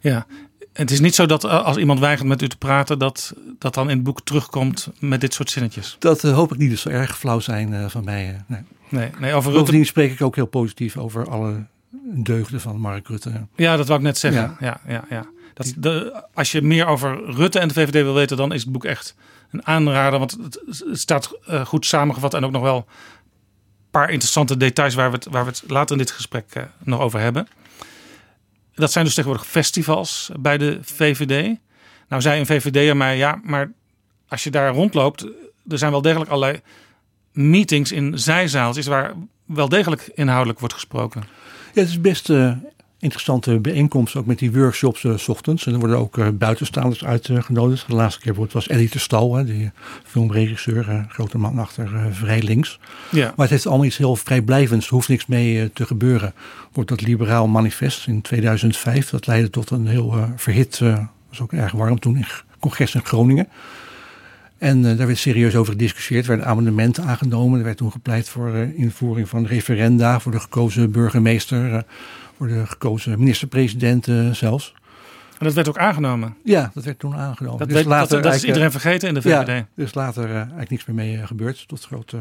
Ja, 0.00 0.26
het 0.72 0.90
is 0.90 1.00
niet 1.00 1.14
zo 1.14 1.26
dat 1.26 1.44
als 1.44 1.76
iemand 1.76 2.00
weigert 2.00 2.28
met 2.28 2.42
u 2.42 2.48
te 2.48 2.58
praten, 2.58 2.98
dat 2.98 3.34
dat 3.58 3.74
dan 3.74 3.90
in 3.90 3.96
het 3.96 4.04
boek 4.04 4.20
terugkomt 4.24 4.88
met 4.98 5.20
dit 5.20 5.34
soort 5.34 5.50
zinnetjes. 5.50 5.96
Dat 5.98 6.22
hoop 6.22 6.52
ik 6.52 6.58
niet. 6.58 6.70
Dat 6.70 6.78
zou 6.78 6.94
erg 6.94 7.18
flauw 7.18 7.40
zijn 7.40 7.90
van 7.90 8.04
mij. 8.04 8.44
nee. 8.46 8.60
Nee, 8.90 9.10
nee, 9.18 9.34
over 9.34 9.50
Bovendien 9.50 9.74
Rutte... 9.74 9.88
spreek 9.88 10.12
ik 10.12 10.22
ook 10.22 10.34
heel 10.34 10.46
positief 10.46 10.96
over 10.96 11.30
alle 11.30 11.66
deugden 12.04 12.60
van 12.60 12.76
Mark 12.76 13.08
Rutte. 13.08 13.46
Ja, 13.56 13.76
dat 13.76 13.86
wou 13.86 13.98
ik 13.98 14.04
net 14.04 14.18
zeggen. 14.18 14.56
Ja. 14.60 14.80
Ja, 14.86 14.92
ja, 14.92 15.04
ja. 15.10 15.26
Dat, 15.54 15.74
de, 15.76 16.22
als 16.34 16.52
je 16.52 16.62
meer 16.62 16.86
over 16.86 17.24
Rutte 17.24 17.58
en 17.58 17.68
de 17.68 17.74
VVD 17.74 17.92
wil 17.92 18.14
weten, 18.14 18.36
dan 18.36 18.52
is 18.52 18.62
het 18.62 18.72
boek 18.72 18.84
echt 18.84 19.14
een 19.50 19.66
aanrader. 19.66 20.18
Want 20.18 20.38
het, 20.42 20.62
het 20.66 20.98
staat 20.98 21.38
uh, 21.50 21.66
goed 21.66 21.86
samengevat 21.86 22.34
en 22.34 22.44
ook 22.44 22.50
nog 22.50 22.62
wel 22.62 22.76
een 22.76 22.84
paar 23.90 24.10
interessante 24.10 24.56
details 24.56 24.94
waar 24.94 25.10
we 25.10 25.16
het, 25.16 25.26
waar 25.30 25.44
we 25.44 25.50
het 25.50 25.62
later 25.66 25.92
in 25.92 26.02
dit 26.02 26.10
gesprek 26.10 26.54
uh, 26.56 26.62
nog 26.78 27.00
over 27.00 27.20
hebben. 27.20 27.48
Dat 28.74 28.92
zijn 28.92 29.04
dus 29.04 29.14
tegenwoordig 29.14 29.48
festivals 29.48 30.30
bij 30.40 30.58
de 30.58 30.78
VVD. 30.82 31.56
Nou 32.08 32.22
zei 32.22 32.40
een 32.40 32.46
VVD'er 32.46 32.96
mij, 32.96 33.16
ja, 33.16 33.40
maar 33.42 33.72
als 34.28 34.44
je 34.44 34.50
daar 34.50 34.72
rondloopt, 34.72 35.26
er 35.68 35.78
zijn 35.78 35.90
wel 35.90 36.02
degelijk 36.02 36.30
allerlei 36.30 36.60
meetings 37.38 37.92
in 37.92 38.18
zijzaaltjes 38.18 38.86
waar 38.86 39.12
wel 39.44 39.68
degelijk 39.68 40.10
inhoudelijk 40.14 40.58
wordt 40.58 40.74
gesproken. 40.74 41.22
Ja, 41.74 41.80
het 41.80 41.88
is 41.88 42.00
best 42.00 42.28
uh, 42.28 42.52
interessante 42.98 43.58
bijeenkomst, 43.58 44.16
ook 44.16 44.26
met 44.26 44.38
die 44.38 44.52
workshops 44.52 45.02
uh, 45.02 45.16
s 45.16 45.28
ochtends. 45.28 45.66
En 45.66 45.72
er 45.72 45.78
worden 45.78 45.98
ook 45.98 46.16
uh, 46.16 46.28
buitenstaanders 46.32 47.04
uitgenodigd. 47.04 47.86
De 47.86 47.94
laatste 47.94 48.20
keer 48.20 48.48
was 48.52 48.68
Eddie 48.68 48.90
de 48.90 48.98
Stal, 48.98 49.34
hè, 49.34 49.44
die 49.44 49.70
filmregisseur, 50.04 51.06
grote 51.08 51.38
man 51.38 51.58
achter 51.58 51.90
Vrij 52.10 52.42
Links. 52.42 52.78
Ja. 53.10 53.24
Maar 53.24 53.34
het 53.36 53.50
heeft 53.50 53.66
allemaal 53.66 53.86
iets 53.86 53.96
heel 53.96 54.16
vrijblijvends. 54.16 54.86
Er 54.86 54.92
hoeft 54.92 55.08
niks 55.08 55.26
mee 55.26 55.72
te 55.72 55.86
gebeuren. 55.86 56.34
Wordt 56.72 56.90
dat 56.90 57.00
liberaal 57.00 57.48
manifest 57.48 58.06
in 58.06 58.22
2005, 58.22 59.10
dat 59.10 59.26
leidde 59.26 59.50
tot 59.50 59.70
een 59.70 59.86
heel 59.86 60.28
verhit, 60.36 60.78
was 61.28 61.40
ook 61.40 61.52
erg 61.52 61.72
warm 61.72 61.98
toen, 61.98 62.16
in 62.16 62.26
congres 62.60 62.94
in 62.94 63.04
Groningen. 63.04 63.48
En 64.58 64.78
uh, 64.84 64.96
daar 64.96 65.06
werd 65.06 65.18
serieus 65.18 65.56
over 65.56 65.72
gediscussieerd. 65.72 66.22
Er 66.22 66.28
werden 66.28 66.46
amendementen 66.46 67.04
aangenomen. 67.04 67.58
Er 67.58 67.64
werd 67.64 67.76
toen 67.76 67.92
gepleit 67.92 68.28
voor 68.28 68.54
uh, 68.54 68.78
invoering 68.78 69.28
van 69.28 69.46
referenda. 69.46 70.20
Voor 70.20 70.32
de 70.32 70.40
gekozen 70.40 70.90
burgemeester. 70.90 71.72
Uh, 71.72 71.78
voor 72.36 72.48
de 72.48 72.66
gekozen 72.66 73.18
minister-president 73.18 74.08
zelfs. 74.32 74.74
En 75.38 75.44
dat 75.44 75.54
werd 75.54 75.68
ook 75.68 75.78
aangenomen? 75.78 76.36
Ja, 76.44 76.70
dat 76.74 76.84
werd 76.84 76.98
toen 76.98 77.14
aangenomen. 77.14 77.58
Dat, 77.58 77.68
dus 77.68 77.76
weet, 77.76 77.86
later 77.86 78.14
dat, 78.14 78.22
dat 78.22 78.34
is 78.34 78.44
iedereen 78.44 78.70
vergeten 78.70 79.08
in 79.08 79.14
de 79.14 79.22
VVD? 79.22 79.46
Ja, 79.46 79.66
dus 79.74 79.94
later 79.94 80.34
eigenlijk 80.34 80.70
niks 80.70 80.84
meer 80.84 80.96
mee 80.96 81.26
gebeurd. 81.26 81.68
Tot 81.68 81.84
grote 81.84 82.18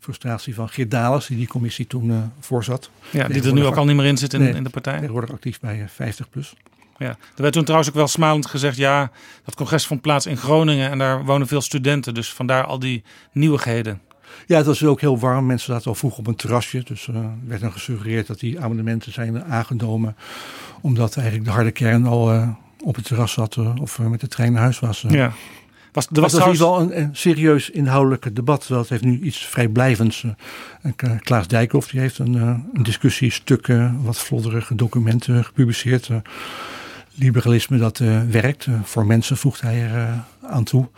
frustratie 0.00 0.54
van 0.54 0.68
Geert 0.68 0.90
Dales, 0.90 1.26
die 1.26 1.36
die 1.36 1.46
commissie 1.46 1.86
toen 1.86 2.32
voorzat. 2.40 2.90
Ja, 3.10 3.28
die 3.28 3.42
er 3.42 3.52
nu 3.52 3.64
ook 3.64 3.76
al 3.76 3.84
niet 3.84 3.96
meer 3.96 4.06
in 4.06 4.16
zit 4.16 4.34
in, 4.34 4.40
nee, 4.40 4.54
in 4.54 4.64
de 4.64 4.70
partij. 4.70 4.98
Tegenwoordig 4.98 5.32
actief 5.32 5.60
bij 5.60 5.84
50 5.88 6.30
plus. 6.30 6.54
Ja, 6.98 7.08
er 7.08 7.42
werd 7.42 7.52
toen 7.52 7.62
trouwens 7.62 7.90
ook 7.90 7.96
wel 7.96 8.08
smalend 8.08 8.46
gezegd, 8.46 8.76
ja, 8.76 9.10
dat 9.44 9.54
congres 9.54 9.86
vond 9.86 10.00
plaats 10.00 10.26
in 10.26 10.36
Groningen 10.36 10.90
en 10.90 10.98
daar 10.98 11.24
wonen 11.24 11.46
veel 11.46 11.60
studenten, 11.60 12.14
dus 12.14 12.32
vandaar 12.32 12.64
al 12.64 12.78
die 12.78 13.04
nieuwigheden. 13.32 14.00
Ja, 14.46 14.56
het 14.56 14.66
was 14.66 14.84
ook 14.84 15.00
heel 15.00 15.18
warm. 15.18 15.46
Mensen 15.46 15.72
zaten 15.72 15.88
al 15.88 15.94
vroeg 15.94 16.18
op 16.18 16.26
een 16.26 16.36
terrasje. 16.36 16.82
Dus 16.84 17.06
uh, 17.06 17.16
er 17.16 17.30
werd 17.46 17.60
dan 17.60 17.72
gesuggereerd 17.72 18.26
dat 18.26 18.40
die 18.40 18.60
amendementen 18.60 19.12
zijn 19.12 19.44
aangenomen. 19.44 20.16
Omdat 20.80 21.16
eigenlijk 21.16 21.46
de 21.46 21.54
harde 21.54 21.70
kern 21.70 22.06
al 22.06 22.32
uh, 22.32 22.48
op 22.84 22.94
het 22.94 23.04
terras 23.04 23.32
zat 23.32 23.56
of 23.80 23.98
met 23.98 24.20
de 24.20 24.28
trein 24.28 24.52
naar 24.52 24.62
huis 24.62 24.78
was. 24.78 25.04
Ja. 25.08 25.32
Was, 25.92 26.06
er 26.06 26.20
was 26.20 26.32
dat 26.32 26.40
trouwens... 26.40 26.60
is 26.60 26.66
wel 26.66 26.80
een, 26.80 26.98
een, 27.02 27.16
serieus 27.16 27.70
inhoudelijk 27.70 28.36
debat. 28.36 28.68
Het 28.68 28.88
heeft 28.88 29.04
nu 29.04 29.20
iets 29.20 29.46
vrijblijvends. 29.46 30.24
Klaas 31.18 31.48
Dijkhoff 31.48 31.88
die 31.88 32.00
heeft 32.00 32.18
een, 32.18 32.34
een 32.34 32.82
discussiestuk, 32.82 33.66
wat 34.02 34.18
flodderige 34.18 34.74
documenten 34.74 35.44
gepubliceerd. 35.44 36.10
Liberalisme 37.18 37.78
dat 37.78 37.98
werkt. 38.30 38.66
voor 38.82 39.06
mensen 39.06 39.36
voegt 39.36 39.60
hij 39.60 39.82
er 39.82 40.24
aan 40.42 40.64
toe. 40.64 40.88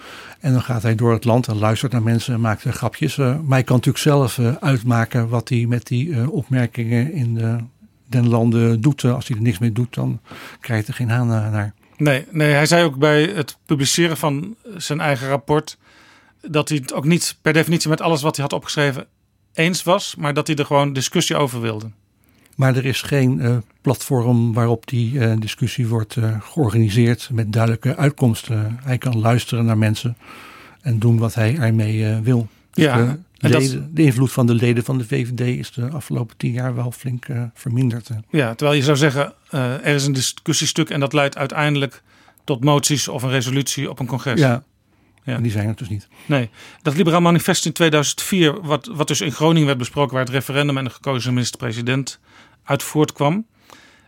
En 0.40 0.52
dan 0.52 0.62
gaat 0.62 0.82
hij 0.82 0.94
door 0.94 1.12
het 1.12 1.24
land 1.24 1.48
en 1.48 1.58
luistert 1.58 1.92
naar 1.92 2.02
mensen 2.02 2.34
en 2.34 2.40
maakt 2.40 2.62
grapjes. 2.62 3.16
maar 3.16 3.42
hij 3.48 3.62
kan 3.62 3.76
natuurlijk 3.76 4.04
zelf 4.04 4.38
uitmaken 4.60 5.28
wat 5.28 5.48
hij 5.48 5.66
met 5.68 5.86
die 5.86 6.30
opmerkingen 6.30 7.12
in 7.12 7.60
den 8.06 8.28
landen 8.28 8.80
doet. 8.80 9.04
als 9.04 9.28
hij 9.28 9.36
er 9.36 9.42
niks 9.42 9.58
mee 9.58 9.72
doet, 9.72 9.94
dan 9.94 10.20
krijgt 10.60 10.86
hij 10.86 10.96
er 10.96 11.00
geen 11.00 11.16
haan 11.16 11.26
naar. 11.26 11.74
Nee, 11.96 12.26
nee, 12.30 12.52
hij 12.52 12.66
zei 12.66 12.84
ook 12.84 12.96
bij 12.96 13.22
het 13.22 13.56
publiceren 13.66 14.16
van 14.16 14.56
zijn 14.76 15.00
eigen 15.00 15.28
rapport 15.28 15.78
dat 16.42 16.68
hij 16.68 16.78
het 16.78 16.92
ook 16.92 17.04
niet 17.04 17.36
per 17.42 17.52
definitie 17.52 17.88
met 17.88 18.00
alles 18.00 18.22
wat 18.22 18.36
hij 18.36 18.44
had 18.44 18.54
opgeschreven 18.54 19.06
eens 19.54 19.82
was, 19.82 20.14
maar 20.14 20.34
dat 20.34 20.46
hij 20.46 20.56
er 20.56 20.66
gewoon 20.66 20.92
discussie 20.92 21.36
over 21.36 21.60
wilde. 21.60 21.90
Maar 22.58 22.76
er 22.76 22.84
is 22.84 23.02
geen 23.02 23.38
uh, 23.40 23.56
platform 23.80 24.52
waarop 24.52 24.86
die 24.86 25.12
uh, 25.12 25.32
discussie 25.38 25.86
wordt 25.86 26.16
uh, 26.16 26.36
georganiseerd 26.40 27.28
met 27.32 27.52
duidelijke 27.52 27.96
uitkomsten. 27.96 28.78
Hij 28.82 28.98
kan 28.98 29.18
luisteren 29.18 29.64
naar 29.64 29.78
mensen 29.78 30.16
en 30.80 30.98
doen 30.98 31.18
wat 31.18 31.34
hij 31.34 31.56
ermee 31.56 32.14
wil. 32.22 32.48
Dus 32.70 32.84
ja, 32.84 33.18
de, 33.32 33.48
leden, 33.48 33.94
de, 33.94 34.02
invloed 34.02 34.32
van 34.32 34.46
de 34.46 34.54
leden 34.54 34.84
van 34.84 34.98
de 34.98 35.04
VVD 35.04 35.40
is 35.40 35.72
de 35.72 35.88
afgelopen 35.88 36.36
tien 36.36 36.52
jaar 36.52 36.74
wel 36.74 36.92
flink 36.92 37.26
verminderd. 37.54 38.10
Ja, 38.30 38.54
terwijl 38.54 38.78
je 38.78 38.84
zou 38.84 38.96
zeggen, 38.96 39.32
er 39.50 39.94
is 39.94 40.06
een 40.06 40.12
discussiestuk 40.12 40.90
en 40.90 41.00
dat 41.00 41.12
leidt 41.12 41.36
uiteindelijk 41.36 42.02
tot 42.44 42.64
moties 42.64 43.08
of 43.08 43.22
een 43.22 43.30
resolutie 43.30 43.90
op 43.90 43.98
een 43.98 44.06
congres. 44.06 44.40
Ja, 44.40 44.62
ja. 45.24 45.38
die 45.38 45.50
zijn 45.50 45.68
er 45.68 45.76
dus 45.76 45.88
niet. 45.88 46.08
Nee, 46.26 46.50
dat 46.82 46.96
Liberaal 46.96 47.20
Manifest 47.20 47.66
in 47.66 47.72
2004, 47.72 48.60
wat, 48.60 48.86
wat 48.92 49.08
dus 49.08 49.20
in 49.20 49.32
Groningen 49.32 49.66
werd 49.66 49.78
besproken, 49.78 50.14
waar 50.14 50.24
het 50.24 50.32
referendum 50.32 50.78
en 50.78 50.84
de 50.84 50.90
gekozen 50.90 51.34
minister-president 51.34 52.18
uit 52.68 52.82
voortkwam. 52.82 53.46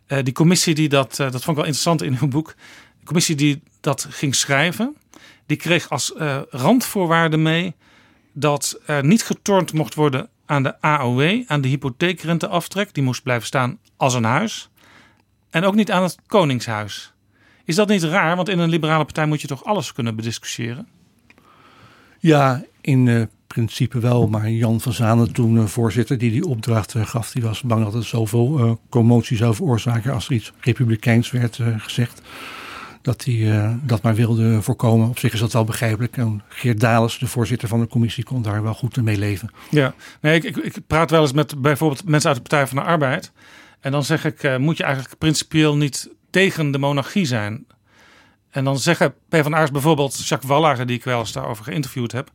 Uh, 0.08 0.18
die 0.22 0.32
commissie 0.32 0.74
die 0.74 0.88
dat, 0.88 1.18
uh, 1.18 1.30
dat 1.30 1.42
vond 1.44 1.46
ik 1.46 1.54
wel 1.54 1.64
interessant 1.64 2.02
in 2.02 2.18
uw 2.20 2.28
boek. 2.28 2.54
De 2.98 3.04
commissie 3.04 3.34
die 3.34 3.62
dat 3.80 4.06
ging 4.10 4.34
schrijven, 4.34 4.96
die 5.46 5.56
kreeg 5.56 5.90
als 5.90 6.12
uh, 6.16 6.40
randvoorwaarde 6.50 7.36
mee 7.36 7.74
dat 8.32 8.80
niet 9.00 9.22
getornd 9.22 9.72
mocht 9.72 9.94
worden 9.94 10.28
aan 10.46 10.62
de 10.62 10.80
AOW, 10.80 11.42
aan 11.46 11.60
de 11.60 11.68
hypotheekrenteaftrek. 11.68 12.94
Die 12.94 13.02
moest 13.02 13.22
blijven 13.22 13.46
staan 13.46 13.78
als 13.96 14.14
een 14.14 14.24
huis. 14.24 14.70
En 15.50 15.64
ook 15.64 15.74
niet 15.74 15.90
aan 15.90 16.02
het 16.02 16.16
Koningshuis. 16.26 17.12
Is 17.64 17.74
dat 17.74 17.88
niet 17.88 18.02
raar? 18.02 18.36
Want 18.36 18.48
in 18.48 18.58
een 18.58 18.68
liberale 18.68 19.04
partij 19.04 19.26
moet 19.26 19.40
je 19.40 19.46
toch 19.46 19.64
alles 19.64 19.92
kunnen 19.92 20.16
bediscussiëren? 20.16 20.88
Ja, 22.18 22.64
in 22.80 23.30
principe 23.54 23.98
wel. 23.98 24.28
Maar 24.28 24.50
Jan 24.50 24.80
van 24.80 24.92
Zanen, 24.92 25.32
toen 25.32 25.54
uh, 25.54 25.64
voorzitter, 25.64 26.18
die 26.18 26.30
die 26.30 26.46
opdracht 26.46 26.94
uh, 26.94 27.06
gaf, 27.06 27.30
die 27.30 27.42
was 27.42 27.62
bang 27.62 27.84
dat 27.84 27.92
het 27.92 28.04
zoveel 28.04 28.80
commotie 28.88 29.36
zou 29.36 29.54
veroorzaken 29.54 30.12
als 30.12 30.26
er 30.26 30.32
iets 30.32 30.52
republikeins 30.60 31.30
werd 31.30 31.58
gezegd. 31.76 32.22
Dat 33.02 33.24
hij 33.24 33.78
dat 33.82 34.02
maar 34.02 34.14
wilde 34.14 34.62
voorkomen. 34.62 35.08
Op 35.08 35.18
zich 35.18 35.32
is 35.32 35.40
dat 35.40 35.52
wel 35.52 35.64
begrijpelijk. 35.64 36.16
En 36.16 36.42
Geert 36.48 36.80
Dales, 36.80 37.18
de 37.18 37.26
voorzitter 37.26 37.68
van 37.68 37.80
de 37.80 37.86
commissie, 37.86 38.24
kon 38.24 38.42
daar 38.42 38.62
wel 38.62 38.74
goed 38.74 39.02
mee 39.02 39.18
leven. 39.18 39.50
Ja, 39.70 39.94
nee, 40.20 40.34
ik, 40.34 40.44
ik, 40.44 40.56
ik 40.56 40.86
praat 40.86 41.10
wel 41.10 41.20
eens 41.20 41.32
met 41.32 41.62
bijvoorbeeld 41.62 42.08
mensen 42.08 42.28
uit 42.30 42.42
de 42.42 42.48
Partij 42.48 42.66
van 42.66 42.76
de 42.76 42.82
Arbeid. 42.90 43.32
En 43.80 43.92
dan 43.92 44.04
zeg 44.04 44.24
ik, 44.24 44.58
moet 44.58 44.76
je 44.76 44.82
eigenlijk 44.82 45.18
principieel 45.18 45.76
niet 45.76 46.10
tegen 46.30 46.70
de 46.70 46.78
monarchie 46.78 47.26
zijn. 47.26 47.66
En 48.50 48.64
dan 48.64 48.78
zeggen 48.78 49.14
PvdA's 49.28 49.70
bijvoorbeeld, 49.70 50.26
Jacques 50.28 50.50
Wallager, 50.50 50.86
die 50.86 50.96
ik 50.96 51.04
wel 51.04 51.18
eens 51.18 51.32
daarover 51.32 51.64
geïnterviewd 51.64 52.12
heb. 52.12 52.30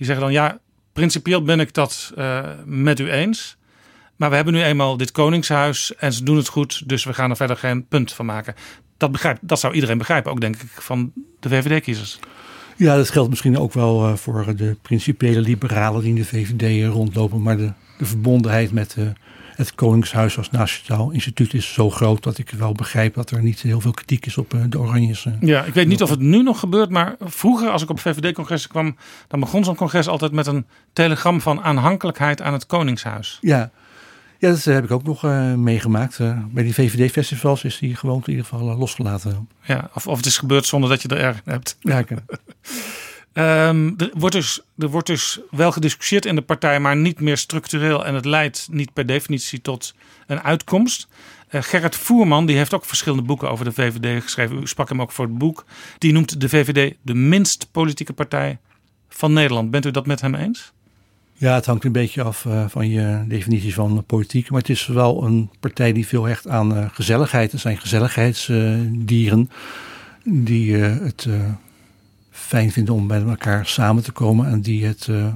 Die 0.00 0.08
zeggen 0.08 0.24
dan, 0.24 0.34
ja, 0.34 0.58
principieel 0.92 1.42
ben 1.42 1.60
ik 1.60 1.74
dat 1.74 2.12
uh, 2.18 2.48
met 2.64 2.98
u 2.98 3.10
eens. 3.10 3.56
Maar 4.16 4.30
we 4.30 4.36
hebben 4.36 4.54
nu 4.54 4.62
eenmaal 4.62 4.96
dit 4.96 5.10
koningshuis 5.10 5.94
en 5.94 6.12
ze 6.12 6.24
doen 6.24 6.36
het 6.36 6.48
goed. 6.48 6.88
Dus 6.88 7.04
we 7.04 7.14
gaan 7.14 7.30
er 7.30 7.36
verder 7.36 7.56
geen 7.56 7.86
punt 7.86 8.12
van 8.12 8.26
maken. 8.26 8.54
Dat, 8.96 9.12
begrijp, 9.12 9.38
dat 9.40 9.60
zou 9.60 9.74
iedereen 9.74 9.98
begrijpen, 9.98 10.32
ook 10.32 10.40
denk 10.40 10.56
ik, 10.56 10.68
van 10.68 11.12
de 11.40 11.48
VVD-kiezers. 11.48 12.18
Ja, 12.76 12.96
dat 12.96 13.10
geldt 13.10 13.30
misschien 13.30 13.58
ook 13.58 13.72
wel 13.72 14.08
uh, 14.08 14.16
voor 14.16 14.56
de 14.56 14.76
principiële 14.82 15.40
liberalen 15.40 16.00
die 16.00 16.10
in 16.10 16.14
de 16.14 16.24
VVD 16.24 16.92
rondlopen. 16.92 17.42
Maar 17.42 17.56
de, 17.56 17.72
de 17.98 18.04
verbondenheid 18.04 18.72
met 18.72 18.90
de 18.90 19.12
het 19.60 19.74
Koningshuis 19.74 20.38
als 20.38 20.50
Nationaal 20.50 21.10
Instituut 21.10 21.54
is 21.54 21.72
zo 21.72 21.90
groot 21.90 22.22
dat 22.22 22.38
ik 22.38 22.50
wel 22.50 22.72
begrijp 22.72 23.14
dat 23.14 23.30
er 23.30 23.42
niet 23.42 23.60
heel 23.60 23.80
veel 23.80 23.90
kritiek 23.90 24.26
is 24.26 24.38
op 24.38 24.54
eh, 24.54 24.60
de 24.68 24.78
Oranjes. 24.78 25.26
Eh. 25.26 25.32
Ja, 25.40 25.64
ik 25.64 25.74
weet 25.74 25.86
niet 25.86 26.02
of 26.02 26.10
het 26.10 26.20
nu 26.20 26.42
nog 26.42 26.58
gebeurt, 26.58 26.90
maar 26.90 27.16
vroeger 27.20 27.70
als 27.70 27.82
ik 27.82 27.90
op 27.90 28.00
VVD-congressen 28.00 28.70
kwam, 28.70 28.96
dan 29.28 29.40
begon 29.40 29.64
zo'n 29.64 29.74
congres 29.74 30.08
altijd 30.08 30.32
met 30.32 30.46
een 30.46 30.66
telegram 30.92 31.40
van 31.40 31.60
aanhankelijkheid 31.62 32.42
aan 32.42 32.52
het 32.52 32.66
Koningshuis. 32.66 33.38
Ja, 33.40 33.70
ja, 34.38 34.50
dat 34.50 34.64
heb 34.64 34.84
ik 34.84 34.90
ook 34.90 35.02
nog 35.02 35.24
uh, 35.24 35.54
meegemaakt. 35.54 36.18
Uh, 36.18 36.38
bij 36.50 36.62
die 36.62 36.74
VVD-festivals 36.74 37.64
is 37.64 37.78
die 37.78 37.96
gewoon 37.96 38.22
in 38.24 38.30
ieder 38.30 38.44
geval 38.44 38.70
uh, 38.70 38.78
losgelaten. 38.78 39.48
Ja, 39.62 39.90
of, 39.94 40.06
of 40.06 40.16
het 40.16 40.26
is 40.26 40.38
gebeurd 40.38 40.66
zonder 40.66 40.90
dat 40.90 41.02
je 41.02 41.08
er 41.08 41.18
erg 41.18 41.40
hebt. 41.44 41.76
Ja, 41.80 42.04
Um, 43.32 43.94
er, 43.96 44.10
wordt 44.12 44.34
dus, 44.34 44.60
er 44.78 44.88
wordt 44.88 45.06
dus 45.06 45.40
wel 45.50 45.72
gediscussieerd 45.72 46.24
in 46.26 46.34
de 46.34 46.42
partij, 46.42 46.80
maar 46.80 46.96
niet 46.96 47.20
meer 47.20 47.36
structureel. 47.36 48.04
En 48.04 48.14
het 48.14 48.24
leidt 48.24 48.68
niet 48.70 48.92
per 48.92 49.06
definitie 49.06 49.60
tot 49.60 49.94
een 50.26 50.40
uitkomst. 50.40 51.08
Uh, 51.50 51.62
Gerrit 51.62 51.96
Voerman 51.96 52.46
die 52.46 52.56
heeft 52.56 52.74
ook 52.74 52.84
verschillende 52.84 53.24
boeken 53.24 53.50
over 53.50 53.64
de 53.64 53.72
VVD 53.72 54.22
geschreven. 54.22 54.62
U 54.62 54.66
sprak 54.66 54.88
hem 54.88 55.00
ook 55.00 55.12
voor 55.12 55.24
het 55.24 55.38
boek. 55.38 55.64
Die 55.98 56.12
noemt 56.12 56.40
de 56.40 56.48
VVD 56.48 56.94
de 57.02 57.14
minst 57.14 57.68
politieke 57.70 58.12
partij 58.12 58.58
van 59.08 59.32
Nederland. 59.32 59.70
Bent 59.70 59.86
u 59.86 59.90
dat 59.90 60.06
met 60.06 60.20
hem 60.20 60.34
eens? 60.34 60.72
Ja, 61.32 61.54
het 61.54 61.66
hangt 61.66 61.84
een 61.84 61.92
beetje 61.92 62.22
af 62.22 62.44
uh, 62.44 62.64
van 62.68 62.88
je 62.88 63.24
definitie 63.28 63.74
van 63.74 64.04
politiek. 64.06 64.50
Maar 64.50 64.60
het 64.60 64.68
is 64.68 64.86
wel 64.86 65.24
een 65.24 65.50
partij 65.60 65.92
die 65.92 66.06
veel 66.06 66.24
hecht 66.24 66.48
aan 66.48 66.76
uh, 66.76 66.86
gezelligheid. 66.92 67.52
Het 67.52 67.60
zijn 67.60 67.78
gezelligheidsdieren 67.78 69.50
die 70.24 70.76
het 70.76 71.28
fijn 72.50 72.72
vinden 72.72 72.94
om 72.94 73.06
met 73.06 73.28
elkaar 73.28 73.66
samen 73.66 74.02
te 74.02 74.12
komen 74.12 74.46
en 74.46 74.60
die 74.60 74.86
het 74.86 75.06
uh, 75.06 75.32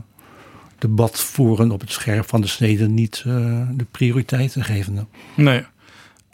debat 0.79 1.21
voeren 1.21 1.71
op 1.71 1.81
het 1.81 1.93
scherp 1.93 2.29
van 2.29 2.41
de 2.41 2.47
snede 2.47 2.89
niet 2.89 3.25
uh, 3.27 3.35
de 3.73 3.87
prioriteit 3.91 4.57
geven. 4.59 5.09
Nee. 5.35 5.65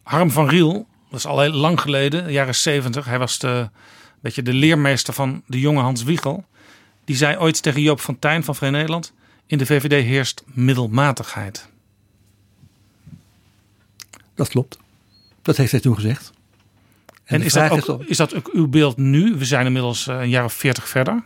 Harm 0.02 0.30
van 0.30 0.48
Riel, 0.48 0.86
dat 1.10 1.18
is 1.18 1.26
al 1.26 1.40
heel 1.40 1.52
lang 1.52 1.80
geleden, 1.80 2.32
jaren 2.32 2.54
zeventig. 2.54 3.04
Hij 3.04 3.18
was 3.18 3.38
de, 3.38 3.68
beetje 4.20 4.42
de 4.42 4.52
leermeester 4.52 5.14
van 5.14 5.42
de 5.46 5.60
jonge 5.60 5.80
Hans 5.80 6.02
Wiegel. 6.02 6.44
Die 7.04 7.16
zei 7.16 7.36
ooit 7.36 7.62
tegen 7.62 7.82
Joop 7.82 8.00
van 8.00 8.18
Tijn 8.18 8.44
van 8.44 8.54
Vrij 8.54 8.70
Nederland: 8.70 9.12
In 9.46 9.58
de 9.58 9.66
VVD 9.66 10.04
heerst 10.04 10.42
middelmatigheid. 10.46 11.68
Dat 14.34 14.48
klopt. 14.48 14.78
Dat 15.42 15.56
heeft 15.56 15.72
hij 15.72 15.80
toen 15.80 15.94
gezegd. 15.94 16.32
En, 17.30 17.42
is, 17.42 17.52
dat 17.52 17.90
ook, 17.90 18.02
is 18.04 18.16
dat 18.16 18.34
ook 18.34 18.48
uw 18.52 18.68
beeld 18.68 18.96
nu? 18.96 19.34
We 19.34 19.44
zijn 19.44 19.66
inmiddels 19.66 20.06
eh, 20.06 20.20
een 20.20 20.28
jaar 20.28 20.44
of 20.44 20.52
veertig 20.52 20.88
verder. 20.88 21.22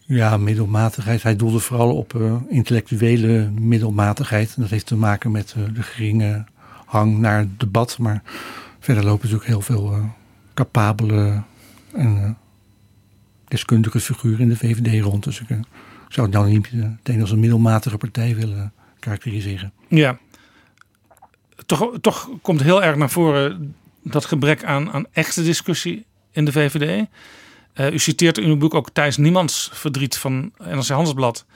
Ja, 0.00 0.36
middelmatigheid. 0.36 1.22
Hij 1.22 1.36
doelde 1.36 1.58
vooral 1.58 1.96
op 1.96 2.14
uh, 2.14 2.36
intellectuele 2.48 3.50
middelmatigheid. 3.50 4.54
Dat 4.56 4.70
heeft 4.70 4.86
te 4.86 4.96
maken 4.96 5.30
met 5.30 5.54
uh, 5.58 5.64
de 5.74 5.82
geringe 5.82 6.44
hang 6.84 7.18
naar 7.18 7.38
het 7.38 7.60
debat. 7.60 7.98
Maar 7.98 8.22
verder 8.80 9.04
lopen 9.04 9.20
natuurlijk 9.22 9.48
heel 9.48 9.60
veel 9.60 10.12
capabele 10.54 11.42
en 11.92 12.36
deskundige 13.48 14.00
figuren 14.00 14.40
in 14.40 14.48
de 14.48 14.56
VVD 14.56 15.02
rond. 15.02 15.24
Dus 15.24 15.40
ik 15.40 15.48
zou 16.08 16.26
het 16.26 16.36
nou 16.36 16.48
niet 16.48 16.72
meteen 16.72 17.20
als 17.20 17.30
een 17.30 17.40
middelmatige 17.40 17.96
partij 17.96 18.36
willen 18.36 18.72
karakteriseren. 18.98 19.72
Ja, 19.88 20.18
toch, 21.66 21.90
toch 22.00 22.30
komt 22.42 22.62
heel 22.62 22.82
erg 22.82 22.96
naar 22.96 23.10
voren 23.10 23.74
dat 24.04 24.24
gebrek 24.24 24.64
aan, 24.64 24.92
aan 24.92 25.06
echte 25.12 25.42
discussie 25.42 26.06
in 26.30 26.44
de 26.44 26.52
VVD. 26.52 27.06
Uh, 27.74 27.92
u 27.92 27.98
citeert 27.98 28.38
in 28.38 28.48
uw 28.48 28.56
boek 28.56 28.74
ook 28.74 28.90
Thijs 28.90 29.16
Niemands 29.16 29.70
verdriet 29.72 30.16
van 30.16 30.52
NRC 30.58 30.88
Handelsblad. 30.88 31.46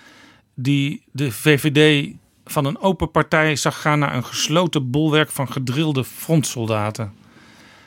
Die 0.54 1.02
de 1.12 1.32
VVD 1.32 2.12
van 2.44 2.64
een 2.64 2.78
open 2.78 3.10
partij 3.10 3.56
zag 3.56 3.80
gaan 3.80 3.98
naar 3.98 4.14
een 4.14 4.24
gesloten 4.24 4.90
bolwerk 4.90 5.30
van 5.30 5.52
gedrilde 5.52 6.04
frontsoldaten. 6.04 7.12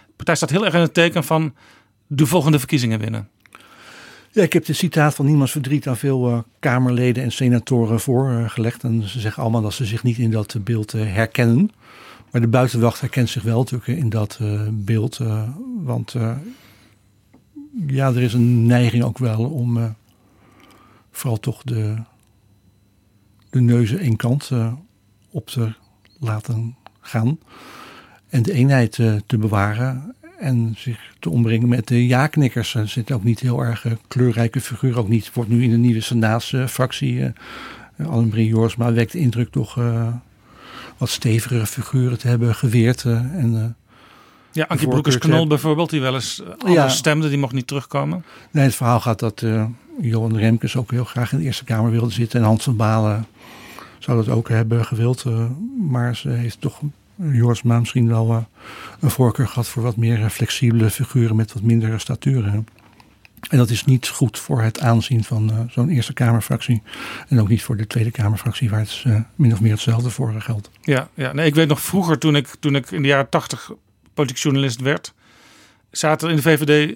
De 0.05 0.13
partij 0.15 0.35
staat 0.35 0.49
heel 0.49 0.65
erg 0.65 0.73
in 0.73 0.79
het 0.79 0.93
teken 0.93 1.23
van 1.23 1.53
de 2.07 2.25
volgende 2.25 2.59
verkiezingen 2.59 2.99
winnen. 2.99 3.29
Ja, 4.31 4.43
ik 4.43 4.53
heb 4.53 4.65
de 4.65 4.73
citaat 4.73 5.15
van 5.15 5.25
Niemands 5.25 5.51
verdriet 5.51 5.87
aan 5.87 5.97
veel 5.97 6.29
uh, 6.29 6.39
Kamerleden 6.59 7.23
en 7.23 7.31
senatoren 7.31 7.99
voorgelegd. 7.99 8.83
en 8.83 9.07
ze 9.07 9.19
zeggen 9.19 9.43
allemaal 9.43 9.61
dat 9.61 9.73
ze 9.73 9.85
zich 9.85 10.03
niet 10.03 10.17
in 10.17 10.31
dat 10.31 10.55
beeld 10.63 10.93
uh, 10.93 11.13
herkennen. 11.13 11.71
Maar 12.31 12.41
de 12.41 12.47
buitenwacht 12.47 13.01
herkent 13.01 13.29
zich 13.29 13.43
wel 13.43 13.57
natuurlijk 13.57 13.87
in 13.87 14.09
dat 14.09 14.39
uh, 14.41 14.61
beeld. 14.71 15.19
Uh, 15.19 15.49
want 15.83 16.13
uh, 16.13 16.37
ja, 17.87 18.07
er 18.07 18.21
is 18.21 18.33
een 18.33 18.65
neiging 18.65 19.03
ook 19.03 19.17
wel 19.17 19.45
om 19.45 19.95
vooral 21.11 21.39
toch 21.39 21.63
de, 21.63 21.95
de 23.49 23.61
neuzen 23.61 23.99
één 23.99 24.15
kant 24.15 24.51
op 25.31 25.47
te 25.47 25.73
laten 26.19 26.75
gaan. 26.99 27.39
En 28.29 28.43
de 28.43 28.53
eenheid 28.53 28.91
te 29.25 29.37
bewaren. 29.37 30.15
En 30.41 30.73
zich 30.77 31.13
te 31.19 31.29
ombrengen 31.29 31.67
met 31.67 31.87
de 31.87 32.07
ja-knikkers. 32.07 32.75
Er 32.75 32.87
zitten 32.87 33.15
ook 33.15 33.23
niet 33.23 33.39
heel 33.39 33.63
erg 33.63 33.85
eh, 33.85 33.91
kleurrijke 34.07 34.61
figuren. 34.61 34.97
Ook 34.97 35.07
niet, 35.07 35.33
wordt 35.33 35.49
nu 35.49 35.63
in 35.63 35.69
de 35.69 35.77
nieuwe 35.77 36.01
Senaatsfractie. 36.01 37.13
Uh, 37.13 38.07
Annemarie 38.07 38.47
Jorsma 38.47 38.93
wekt 38.93 39.11
de 39.11 39.19
indruk 39.19 39.51
toch 39.51 39.79
wat 41.01 41.09
stevigere 41.09 41.65
figuren 41.65 42.19
te 42.19 42.27
hebben 42.27 42.55
geweerd. 42.55 43.03
en, 43.03 43.75
ja, 44.51 44.65
Ankie 44.67 44.87
Broekers-Knol 44.87 45.47
bijvoorbeeld, 45.47 45.89
die 45.89 46.01
wel 46.01 46.13
eens 46.13 46.41
anders 46.57 46.73
ja. 46.73 46.89
stemde, 46.89 47.29
die 47.29 47.37
mocht 47.37 47.53
niet 47.53 47.67
terugkomen. 47.67 48.23
Nee, 48.51 48.63
het 48.63 48.75
verhaal 48.75 48.99
gaat 48.99 49.19
dat 49.19 49.45
Johan 50.01 50.37
Remkes 50.37 50.75
ook 50.75 50.91
heel 50.91 51.03
graag 51.03 51.31
in 51.31 51.37
de 51.37 51.43
Eerste 51.43 51.63
Kamer 51.63 51.91
wilde 51.91 52.11
zitten. 52.11 52.39
En 52.39 52.45
Hans 52.45 52.63
van 52.63 52.75
Balen 52.75 53.27
zou 53.99 54.25
dat 54.25 54.35
ook 54.35 54.49
hebben 54.49 54.85
gewild. 54.85 55.25
maar 55.89 56.15
ze 56.15 56.29
heeft 56.29 56.61
toch 56.61 56.81
Jorsma 57.15 57.79
misschien 57.79 58.07
wel 58.07 58.47
een 58.99 59.09
voorkeur 59.09 59.47
gehad 59.47 59.67
voor 59.67 59.83
wat 59.83 59.95
meer 59.95 60.29
flexibele 60.29 60.89
figuren 60.89 61.35
met 61.35 61.53
wat 61.53 61.63
minder 61.63 61.99
staturen. 61.99 62.67
En 63.49 63.57
dat 63.57 63.69
is 63.69 63.85
niet 63.85 64.07
goed 64.07 64.39
voor 64.39 64.61
het 64.61 64.79
aanzien 64.79 65.23
van 65.23 65.49
uh, 65.51 65.59
zo'n 65.69 65.89
Eerste 65.89 66.13
Kamerfractie. 66.13 66.81
En 67.27 67.39
ook 67.41 67.47
niet 67.47 67.63
voor 67.63 67.77
de 67.77 67.87
Tweede 67.87 68.11
Kamerfractie, 68.11 68.69
waar 68.69 68.79
het 68.79 69.03
uh, 69.07 69.21
min 69.35 69.53
of 69.53 69.61
meer 69.61 69.71
hetzelfde 69.71 70.09
voor 70.09 70.41
geldt. 70.41 70.69
Ja, 70.81 71.09
ja 71.13 71.33
nee, 71.33 71.45
ik 71.45 71.55
weet 71.55 71.67
nog 71.67 71.81
vroeger, 71.81 72.17
toen 72.17 72.35
ik, 72.35 72.47
toen 72.59 72.75
ik 72.75 72.91
in 72.91 73.01
de 73.01 73.07
jaren 73.07 73.29
tachtig 73.29 73.71
politiek 74.13 74.37
journalist 74.37 74.81
werd, 74.81 75.13
zaten 75.91 76.29
in 76.29 76.35
de 76.35 76.41
VVD, 76.41 76.95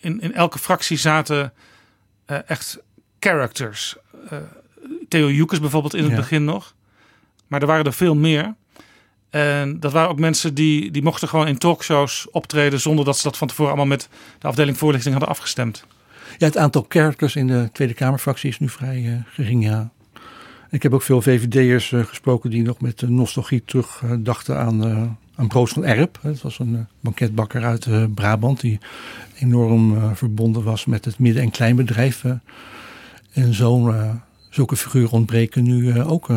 in, 0.00 0.20
in 0.20 0.34
elke 0.34 0.58
fractie 0.58 0.96
zaten 0.96 1.52
echt 2.46 2.78
characters. 3.18 3.96
Theo 5.08 5.30
Joekes 5.30 5.60
bijvoorbeeld 5.60 5.94
in 5.94 6.04
het 6.04 6.14
begin 6.14 6.44
nog. 6.44 6.74
Maar 7.46 7.60
er 7.60 7.66
waren 7.66 7.84
er 7.84 7.92
veel 7.92 8.14
meer. 8.14 8.54
En 9.30 9.80
dat 9.80 9.92
waren 9.92 10.08
ook 10.10 10.18
mensen 10.18 10.54
die, 10.54 10.90
die 10.90 11.02
mochten 11.02 11.28
gewoon 11.28 11.48
in 11.48 11.58
talkshows 11.58 12.26
optreden 12.30 12.80
zonder 12.80 13.04
dat 13.04 13.16
ze 13.16 13.22
dat 13.22 13.36
van 13.36 13.48
tevoren 13.48 13.70
allemaal 13.70 13.88
met 13.88 14.08
de 14.38 14.46
afdeling 14.46 14.78
voorlichting 14.78 15.14
hadden 15.14 15.34
afgestemd. 15.34 15.84
Ja, 16.38 16.46
het 16.46 16.56
aantal 16.56 16.84
characters 16.88 17.36
in 17.36 17.46
de 17.46 17.68
Tweede 17.72 17.94
Kamerfractie 17.94 18.50
is 18.50 18.58
nu 18.58 18.68
vrij 18.68 19.02
uh, 19.02 19.14
gering, 19.26 19.64
ja. 19.64 19.90
Ik 20.70 20.82
heb 20.82 20.94
ook 20.94 21.02
veel 21.02 21.22
VVD'ers 21.22 21.90
uh, 21.90 22.04
gesproken 22.04 22.50
die 22.50 22.62
nog 22.62 22.80
met 22.80 23.02
nostalgie 23.08 23.62
terugdachten 23.64 24.54
uh, 24.54 24.60
aan, 24.60 25.18
aan 25.34 25.48
Broos 25.48 25.70
van 25.72 25.84
Erp. 25.84 26.18
Het 26.22 26.42
was 26.42 26.58
een 26.58 26.86
banketbakker 27.00 27.64
uit 27.64 28.14
Brabant 28.14 28.60
die 28.60 28.78
enorm 29.38 30.16
verbonden 30.16 30.62
was 30.62 30.84
met 30.84 31.04
het 31.04 31.18
midden- 31.18 31.42
en 31.42 31.50
kleinbedrijf. 31.50 32.24
en 33.32 33.54
zo'n 33.54 34.20
zulke 34.50 34.76
figuren 34.76 35.10
ontbreken 35.10 35.62
nu 35.62 36.02
ook 36.02 36.28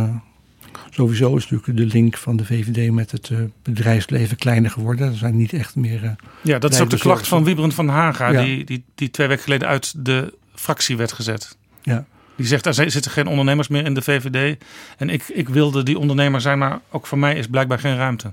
Sowieso 0.89 1.35
is 1.35 1.49
natuurlijk 1.49 1.77
de 1.77 1.97
link 1.97 2.17
van 2.17 2.35
de 2.35 2.45
VVD 2.45 2.91
met 2.91 3.11
het 3.11 3.29
uh, 3.29 3.39
bedrijfsleven 3.63 4.37
kleiner 4.37 4.71
geworden. 4.71 5.07
Er 5.07 5.17
zijn 5.17 5.37
niet 5.37 5.53
echt 5.53 5.75
meer. 5.75 6.03
Uh, 6.03 6.11
ja, 6.41 6.59
dat 6.59 6.73
is 6.73 6.81
ook 6.81 6.89
de 6.89 6.97
klacht 6.97 7.27
van 7.27 7.43
Wiebren 7.43 7.71
van 7.71 7.87
Haga, 7.87 8.43
die, 8.43 8.65
die, 8.65 8.83
die 8.95 9.11
twee 9.11 9.27
weken 9.27 9.43
geleden 9.43 9.67
uit 9.67 10.05
de 10.05 10.33
fractie 10.55 10.97
werd 10.97 11.11
gezet. 11.11 11.57
Ja. 11.81 12.05
Die 12.35 12.45
zegt, 12.45 12.65
er 12.65 12.73
zitten 12.73 13.11
geen 13.11 13.27
ondernemers 13.27 13.67
meer 13.67 13.85
in 13.85 13.93
de 13.93 14.01
VVD. 14.01 14.63
En 14.97 15.09
ik, 15.09 15.23
ik 15.27 15.49
wilde 15.49 15.83
die 15.83 15.99
ondernemer 15.99 16.41
zijn, 16.41 16.57
maar 16.57 16.79
ook 16.91 17.07
voor 17.07 17.17
mij 17.17 17.35
is 17.35 17.47
blijkbaar 17.47 17.79
geen 17.79 17.95
ruimte. 17.95 18.31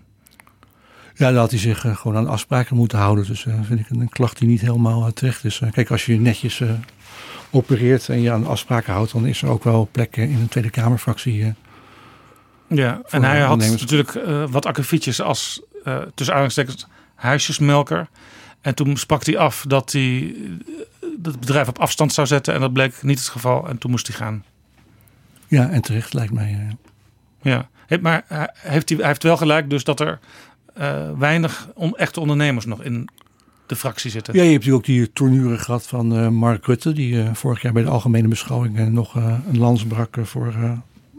Ja, 1.14 1.30
dan 1.30 1.36
had 1.36 1.50
hij 1.50 1.60
zich 1.60 1.84
uh, 1.84 1.96
gewoon 1.96 2.16
aan 2.16 2.28
afspraken 2.28 2.76
moeten 2.76 2.98
houden. 2.98 3.26
Dus 3.26 3.44
uh, 3.44 3.54
vind 3.62 3.80
ik 3.80 3.90
een, 3.90 4.08
klacht 4.08 4.38
die 4.38 4.48
niet 4.48 4.60
helemaal 4.60 5.12
terecht 5.12 5.44
is. 5.44 5.62
kijk, 5.70 5.90
als 5.90 6.06
je 6.06 6.20
netjes 6.20 6.62
opereert 7.50 8.08
en 8.08 8.20
je 8.20 8.30
aan 8.30 8.46
afspraken 8.46 8.92
houdt, 8.92 9.12
dan 9.12 9.26
is 9.26 9.42
er 9.42 9.48
ook 9.48 9.64
wel 9.64 9.88
plekken 9.92 10.28
in 10.28 10.40
een 10.40 10.48
Tweede 10.48 10.70
Kamerfractie 10.70 11.54
ja, 12.70 13.00
en 13.08 13.24
hij 13.24 13.40
had 13.40 13.58
natuurlijk 13.58 14.14
uh, 14.14 14.44
wat 14.50 14.66
akkefietjes 14.66 15.20
als 15.20 15.62
uh, 15.84 15.98
tussen 16.14 16.34
aanhalingstekens 16.34 16.86
huisjesmelker. 17.14 18.08
En 18.60 18.74
toen 18.74 18.96
sprak 18.96 19.24
hij 19.24 19.38
af 19.38 19.64
dat 19.68 19.92
hij 19.92 20.34
het 21.22 21.40
bedrijf 21.40 21.68
op 21.68 21.78
afstand 21.78 22.12
zou 22.12 22.26
zetten. 22.26 22.54
En 22.54 22.60
dat 22.60 22.72
bleek 22.72 23.02
niet 23.02 23.18
het 23.18 23.28
geval. 23.28 23.68
En 23.68 23.78
toen 23.78 23.90
moest 23.90 24.06
hij 24.06 24.16
gaan. 24.16 24.44
Ja, 25.46 25.70
en 25.70 25.80
terecht 25.80 26.12
lijkt 26.12 26.32
mij. 26.32 26.76
Ja, 27.42 27.68
maar 28.00 28.52
heeft 28.54 28.88
hij, 28.88 28.98
hij 28.98 29.06
heeft 29.06 29.22
wel 29.22 29.36
gelijk 29.36 29.70
dus 29.70 29.84
dat 29.84 30.00
er 30.00 30.18
uh, 30.78 31.10
weinig 31.18 31.68
on, 31.74 31.96
echte 31.96 32.20
ondernemers 32.20 32.66
nog 32.66 32.82
in 32.82 33.08
de 33.66 33.76
fractie 33.76 34.10
zitten. 34.10 34.34
Ja, 34.34 34.42
je 34.42 34.50
hebt 34.50 34.64
natuurlijk 34.64 34.88
ook 34.88 34.94
die 34.94 35.12
tournuren 35.12 35.60
gehad 35.60 35.86
van 35.86 36.34
Mark 36.34 36.66
Rutte. 36.66 36.92
Die 36.92 37.24
vorig 37.32 37.62
jaar 37.62 37.72
bij 37.72 37.82
de 37.82 37.88
algemene 37.88 38.28
beschouwing 38.28 38.92
nog 38.92 39.14
een 39.14 39.58
lans 39.58 39.86
brak 39.86 40.16
voor 40.22 40.54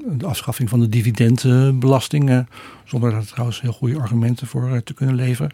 de 0.06 0.26
afschaffing 0.26 0.70
van 0.70 0.80
de 0.80 0.90
dividendbelasting. 0.90 2.46
zonder 2.86 3.12
daar 3.12 3.26
trouwens 3.26 3.62
heel 3.62 3.72
goede 3.72 4.00
argumenten 4.00 4.48
voor 4.48 4.70
eh, 4.70 4.78
te 4.78 4.94
kunnen 4.94 5.16
leveren. 5.16 5.52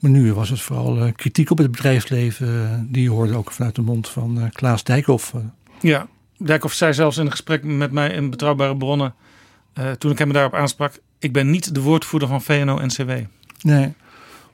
Maar 0.00 0.10
nu 0.10 0.32
was 0.32 0.50
het 0.50 0.60
vooral 0.60 1.04
eh, 1.04 1.12
kritiek 1.16 1.50
op 1.50 1.58
het 1.58 1.70
bedrijfsleven. 1.70 2.86
Die 2.90 3.10
hoorde 3.10 3.36
ook 3.36 3.52
vanuit 3.52 3.74
de 3.74 3.82
mond 3.82 4.08
van 4.08 4.40
eh, 4.40 4.50
Klaas 4.52 4.84
Dijkhoff. 4.84 5.34
Ja, 5.80 6.06
Dijkhoff 6.38 6.74
zei 6.74 6.94
zelfs 6.94 7.16
in 7.16 7.24
een 7.24 7.30
gesprek 7.30 7.64
met 7.64 7.92
mij 7.92 8.10
in 8.10 8.30
Betrouwbare 8.30 8.76
Bronnen. 8.76 9.14
toen 9.98 10.10
ik 10.10 10.18
hem 10.18 10.32
daarop 10.32 10.54
aansprak. 10.54 10.92
Ik 11.18 11.32
ben 11.32 11.50
niet 11.50 11.74
de 11.74 11.80
woordvoerder 11.80 12.28
van 12.28 12.42
VNO-NCW. 12.42 13.10
Nee. 13.60 13.94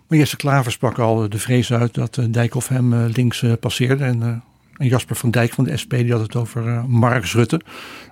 Maar 0.09 0.19
Jesse 0.19 0.37
Klaver 0.37 0.73
sprak 0.73 0.99
al 0.99 1.29
de 1.29 1.39
vrees 1.39 1.73
uit 1.73 1.95
dat 1.95 2.21
Dijkhoff 2.31 2.69
hem 2.69 2.95
links 2.95 3.45
passeerde. 3.61 4.05
En 4.05 4.43
en 4.77 4.89
Jasper 4.89 5.17
van 5.17 5.31
Dijk 5.31 5.53
van 5.53 5.65
de 5.65 5.77
SP 5.83 5.91
die 5.91 6.13
had 6.13 6.21
het 6.21 6.37
over 6.37 6.67
uh, 6.67 7.19
Rutte. 7.21 7.57
Dat 7.57 7.67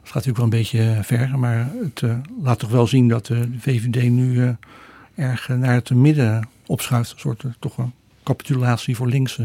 gaat 0.04 0.14
natuurlijk 0.14 0.36
wel 0.36 0.44
een 0.44 0.50
beetje 0.50 0.90
eh, 0.90 1.02
ver, 1.02 1.38
maar 1.38 1.70
het 1.82 2.00
uh, 2.00 2.16
laat 2.42 2.58
toch 2.58 2.70
wel 2.70 2.86
zien 2.86 3.08
dat 3.08 3.26
de 3.26 3.48
VVD 3.58 4.10
nu 4.10 4.56
erg 5.14 5.48
naar 5.48 5.74
het 5.74 5.90
midden 5.90 6.48
opschuift. 6.66 7.12
Een 7.12 7.18
soort 7.18 7.44
toch 7.58 7.78
een 7.78 7.92
capitulatie 8.24 8.96
voor 8.96 9.08
links. 9.08 9.38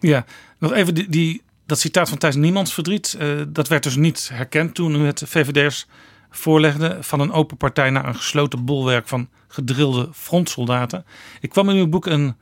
Ja, 0.00 0.24
nog 0.58 0.72
even 0.72 0.94
die, 0.94 1.08
die, 1.08 1.42
dat 1.66 1.78
citaat 1.78 2.08
van 2.08 2.18
Thijs 2.18 2.36
Niemands 2.36 2.74
verdriet. 2.74 3.18
dat 3.48 3.68
werd 3.68 3.82
dus 3.82 3.96
niet 3.96 4.30
herkend 4.32 4.74
toen 4.74 4.94
u 4.94 5.06
het 5.06 5.22
VVD'ers 5.26 5.86
voorlegde 6.30 6.98
van 7.00 7.20
een 7.20 7.32
open 7.32 7.56
partij 7.56 7.90
naar 7.90 8.06
een 8.06 8.14
gesloten 8.14 8.64
bolwerk 8.64 9.08
van 9.08 9.28
gedrilde 9.48 10.08
frontsoldaten. 10.12 11.04
Ik 11.40 11.50
kwam 11.50 11.68
in 11.68 11.76
uw 11.76 11.88
boek 11.88 12.06
een 12.06 12.36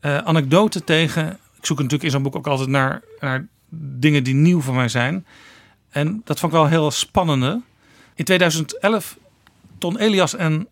anekdote 0.00 0.84
tegen 0.84 1.38
ik 1.60 1.66
zoek 1.66 1.76
natuurlijk 1.76 2.04
in 2.04 2.10
zo'n 2.10 2.22
boek 2.22 2.36
ook 2.36 2.46
altijd 2.46 2.68
naar, 2.68 3.02
naar 3.20 3.46
dingen 3.68 4.24
die 4.24 4.34
nieuw 4.34 4.60
voor 4.60 4.74
mij 4.74 4.88
zijn. 4.88 5.26
En 5.90 6.20
dat 6.24 6.40
vond 6.40 6.52
ik 6.52 6.58
wel 6.58 6.68
heel 6.68 6.90
spannende. 6.90 7.60
In 8.14 8.24
2011 8.24 9.18
Ton 9.78 9.98
Elias 9.98 10.34
en 10.34 10.68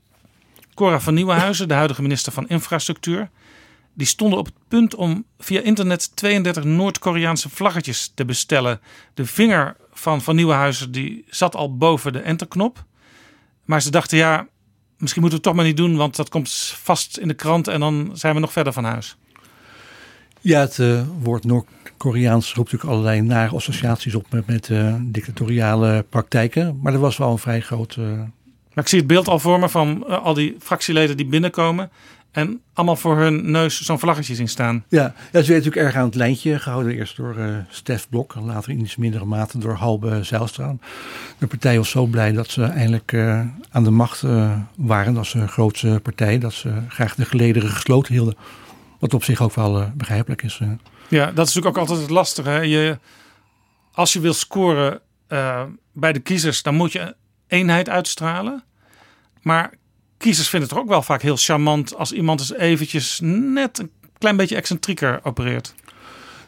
Cora 0.74 1.00
van 1.00 1.14
Nieuwenhuizen, 1.14 1.68
de 1.68 1.74
huidige 1.74 2.02
minister 2.02 2.32
van 2.32 2.48
Infrastructuur, 2.48 3.30
die 3.94 4.06
stonden 4.06 4.38
op 4.38 4.46
het 4.46 4.54
punt 4.68 4.94
om 4.94 5.24
via 5.38 5.60
internet 5.60 6.16
32 6.16 6.64
Noord-Koreaanse 6.64 7.48
vlaggetjes 7.48 8.12
te 8.14 8.24
bestellen. 8.24 8.80
De 9.14 9.26
vinger 9.26 9.76
van 9.92 10.22
Van 10.22 10.36
Nieuwenhuizen 10.36 10.92
die 10.92 11.24
zat 11.28 11.56
al 11.56 11.76
boven 11.76 12.12
de 12.12 12.20
enterknop. 12.20 12.84
Maar 13.64 13.82
ze 13.82 13.90
dachten, 13.90 14.18
ja, 14.18 14.46
misschien 14.98 15.22
moeten 15.22 15.22
we 15.22 15.34
het 15.34 15.42
toch 15.42 15.54
maar 15.54 15.64
niet 15.64 15.76
doen, 15.76 15.96
want 15.96 16.16
dat 16.16 16.28
komt 16.28 16.50
vast 16.82 17.16
in 17.16 17.28
de 17.28 17.34
krant 17.34 17.68
en 17.68 17.80
dan 17.80 18.10
zijn 18.12 18.34
we 18.34 18.40
nog 18.40 18.52
verder 18.52 18.72
van 18.72 18.84
huis. 18.84 19.16
Ja, 20.40 20.60
het 20.60 20.78
uh, 20.78 21.00
woord 21.22 21.44
Noord-Koreaans 21.44 22.54
roept 22.54 22.72
natuurlijk 22.72 22.98
allerlei 22.98 23.20
nare 23.20 23.54
associaties 23.54 24.14
op 24.14 24.26
met, 24.30 24.46
met 24.46 24.68
uh, 24.68 24.94
dictatoriale 25.00 26.04
praktijken. 26.08 26.78
Maar 26.82 26.92
er 26.92 26.98
was 26.98 27.16
wel 27.16 27.30
een 27.30 27.38
vrij 27.38 27.60
groot. 27.60 27.96
Uh... 27.98 28.04
Maar 28.74 28.84
ik 28.84 28.88
zie 28.88 28.98
het 28.98 29.06
beeld 29.06 29.28
al 29.28 29.38
voor 29.38 29.58
me 29.58 29.68
van 29.68 30.22
al 30.22 30.34
die 30.34 30.56
fractieleden 30.60 31.16
die 31.16 31.26
binnenkomen. 31.26 31.90
En 32.30 32.60
allemaal 32.72 32.96
voor 32.96 33.16
hun 33.16 33.50
neus 33.50 33.80
zo'n 33.80 33.98
vlaggetje 33.98 34.34
zien 34.34 34.48
staan. 34.48 34.84
Ja, 34.88 35.02
ja 35.02 35.12
ze 35.12 35.32
werden 35.32 35.54
natuurlijk 35.54 35.76
erg 35.76 35.94
aan 35.94 36.04
het 36.04 36.14
lijntje 36.14 36.58
gehouden. 36.58 36.94
Eerst 36.94 37.16
door 37.16 37.36
Stef 37.68 38.08
Blok 38.08 38.34
en 38.34 38.44
later 38.44 38.70
in 38.70 38.80
iets 38.80 38.96
mindere 38.96 39.24
mate 39.24 39.58
door 39.58 39.74
Halbe 39.74 40.22
Zijlstra. 40.22 40.76
De 41.38 41.46
partij 41.46 41.76
was 41.76 41.90
zo 41.90 42.06
blij 42.06 42.32
dat 42.32 42.50
ze 42.50 42.62
eindelijk 42.62 43.14
aan 43.70 43.84
de 43.84 43.90
macht 43.90 44.24
waren. 44.76 45.14
Dat 45.14 45.26
ze 45.26 45.38
een 45.38 45.48
grootste 45.48 46.00
partij. 46.02 46.38
Dat 46.38 46.52
ze 46.52 46.72
graag 46.88 47.14
de 47.14 47.24
gelederen 47.24 47.70
gesloten 47.70 48.12
hielden. 48.12 48.36
Wat 48.98 49.14
op 49.14 49.24
zich 49.24 49.40
ook 49.40 49.54
wel 49.54 49.80
uh, 49.80 49.86
begrijpelijk 49.94 50.42
is. 50.42 50.58
Uh. 50.62 50.70
Ja, 51.08 51.24
dat 51.24 51.48
is 51.48 51.54
natuurlijk 51.54 51.66
ook 51.66 51.78
altijd 51.78 52.00
het 52.00 52.10
lastige. 52.10 52.48
Hè? 52.48 52.60
Je, 52.60 52.98
als 53.92 54.12
je 54.12 54.20
wil 54.20 54.32
scoren 54.32 55.00
uh, 55.28 55.62
bij 55.92 56.12
de 56.12 56.18
kiezers, 56.18 56.62
dan 56.62 56.74
moet 56.74 56.92
je 56.92 57.14
eenheid 57.46 57.88
uitstralen. 57.88 58.62
Maar 59.42 59.70
kiezers 60.16 60.48
vinden 60.48 60.68
het 60.68 60.76
toch 60.76 60.86
ook 60.86 60.92
wel 60.92 61.02
vaak 61.02 61.22
heel 61.22 61.36
charmant 61.36 61.96
als 61.96 62.12
iemand 62.12 62.40
eens 62.40 62.54
eventjes 62.54 63.20
net 63.22 63.78
een 63.78 63.90
klein 64.18 64.36
beetje 64.36 64.56
excentrieker 64.56 65.20
opereert. 65.22 65.74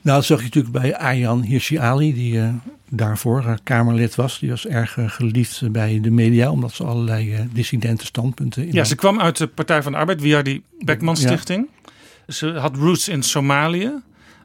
Nou, 0.03 0.17
dat 0.17 0.27
zag 0.27 0.39
je 0.39 0.45
natuurlijk 0.45 0.75
bij 0.75 0.97
Arjan 0.97 1.43
Hirsi 1.43 1.79
Ali, 1.79 2.15
die 2.15 2.41
daarvoor 2.89 3.59
Kamerlid 3.63 4.15
was. 4.15 4.39
Die 4.39 4.51
was 4.51 4.67
erg 4.67 4.97
geliefd 5.07 5.73
bij 5.73 6.01
de 6.01 6.11
media, 6.11 6.51
omdat 6.51 6.73
ze 6.73 6.85
allerlei 6.85 7.49
dissidente 7.53 8.05
standpunten 8.05 8.67
in. 8.67 8.73
Ja, 8.73 8.85
ze 8.85 8.95
kwam 8.95 9.21
uit 9.21 9.37
de 9.37 9.47
Partij 9.47 9.83
van 9.83 9.93
de 9.93 9.99
Arbeid 9.99 10.21
via 10.21 10.43
die 10.43 10.63
Beckman 10.79 11.17
Stichting. 11.17 11.69
Ze 12.31 12.53
had 12.53 12.77
roots 12.77 13.09
in 13.09 13.23
Somalië. 13.23 13.93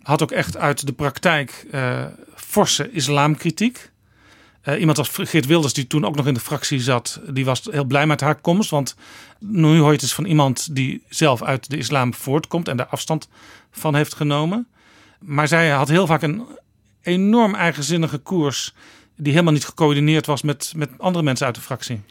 Had 0.01 0.21
ook 0.21 0.31
echt 0.31 0.57
uit 0.57 0.85
de 0.85 0.93
praktijk 0.93 1.65
uh, 1.71 2.05
forse 2.35 2.91
islamkritiek. 2.91 3.91
Uh, 4.63 4.79
iemand 4.79 4.97
als 4.97 5.09
Geert 5.13 5.45
Wilders, 5.45 5.73
die 5.73 5.87
toen 5.87 6.05
ook 6.05 6.15
nog 6.15 6.27
in 6.27 6.33
de 6.33 6.39
fractie 6.39 6.79
zat, 6.79 7.21
die 7.29 7.45
was 7.45 7.67
heel 7.71 7.83
blij 7.83 8.07
met 8.07 8.21
haar 8.21 8.35
komst. 8.35 8.69
Want 8.69 8.95
nu 9.39 9.77
hoor 9.77 9.85
je 9.85 9.91
het 9.91 9.99
dus 9.99 10.13
van 10.13 10.25
iemand 10.25 10.75
die 10.75 11.03
zelf 11.09 11.43
uit 11.43 11.69
de 11.69 11.77
islam 11.77 12.13
voortkomt 12.13 12.67
en 12.67 12.77
daar 12.77 12.87
afstand 12.87 13.29
van 13.71 13.95
heeft 13.95 14.13
genomen. 14.13 14.67
Maar 15.19 15.47
zij 15.47 15.69
had 15.69 15.87
heel 15.87 16.07
vaak 16.07 16.21
een 16.21 16.43
enorm 17.01 17.55
eigenzinnige 17.55 18.17
koers, 18.17 18.73
die 19.15 19.31
helemaal 19.31 19.53
niet 19.53 19.65
gecoördineerd 19.65 20.25
was 20.25 20.41
met, 20.41 20.73
met 20.75 20.89
andere 20.97 21.23
mensen 21.23 21.45
uit 21.45 21.55
de 21.55 21.61
fractie. 21.61 22.01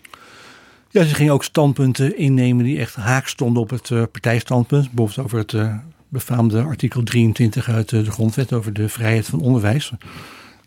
Ja, 0.95 1.05
ze 1.05 1.15
ging 1.15 1.31
ook 1.31 1.45
standpunten 1.45 2.19
innemen 2.19 2.65
die 2.65 2.79
echt 2.79 2.95
haak 2.95 3.27
stonden 3.27 3.63
op 3.63 3.71
het 3.71 3.91
uh, 3.91 4.03
partijstandpunt. 4.13 4.91
Bijvoorbeeld 4.91 5.27
over 5.27 5.39
het 5.39 5.53
uh, 5.53 5.77
befaamde 6.09 6.63
artikel 6.63 7.03
23 7.03 7.69
uit 7.69 7.89
de 7.89 8.11
grondwet 8.11 8.53
over 8.53 8.73
de 8.73 8.89
vrijheid 8.89 9.27
van 9.27 9.41
onderwijs. 9.41 9.93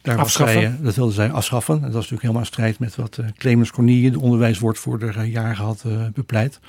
Daar 0.02 0.18
afschaffen. 0.18 0.62
Zij, 0.62 0.78
dat 0.82 0.96
wilden 0.96 1.14
zij 1.14 1.32
afschaffen. 1.32 1.76
Dat 1.76 1.84
was 1.84 1.94
natuurlijk 1.94 2.22
helemaal 2.22 2.42
in 2.42 2.48
strijd 2.48 2.80
met 2.80 2.96
wat 2.96 3.20
Clemens 3.38 3.72
Cornier, 3.72 4.12
de 4.12 4.20
onderwijswoordvoerder, 4.20 5.24
jaren 5.24 5.66
had 5.66 5.86
bepleit. 6.14 6.60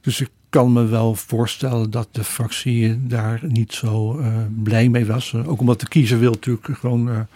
Dus 0.00 0.20
ik 0.20 0.30
kan 0.50 0.72
me 0.72 0.84
wel 0.84 1.14
voorstellen 1.14 1.90
dat 1.90 2.08
de 2.10 2.24
fractie 2.24 3.06
daar 3.06 3.40
niet 3.42 3.72
zo 3.72 4.20
blij 4.62 4.88
mee 4.88 5.06
was. 5.06 5.34
ook 5.34 5.60
omdat 5.60 5.80
de 5.80 5.88
kiezer 5.88 6.18
wil 6.18 6.30
natuurlijk 6.30 6.78
gewoon 6.78 7.26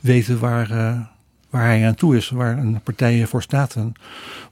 weten 0.00 0.38
waar, 0.38 0.68
waar 1.50 1.64
hij 1.64 1.86
aan 1.86 1.94
toe 1.94 2.16
is, 2.16 2.28
waar 2.28 2.58
een 2.58 2.80
partij 2.82 3.26
voor 3.26 3.42
staat. 3.42 3.74
En, 3.74 3.92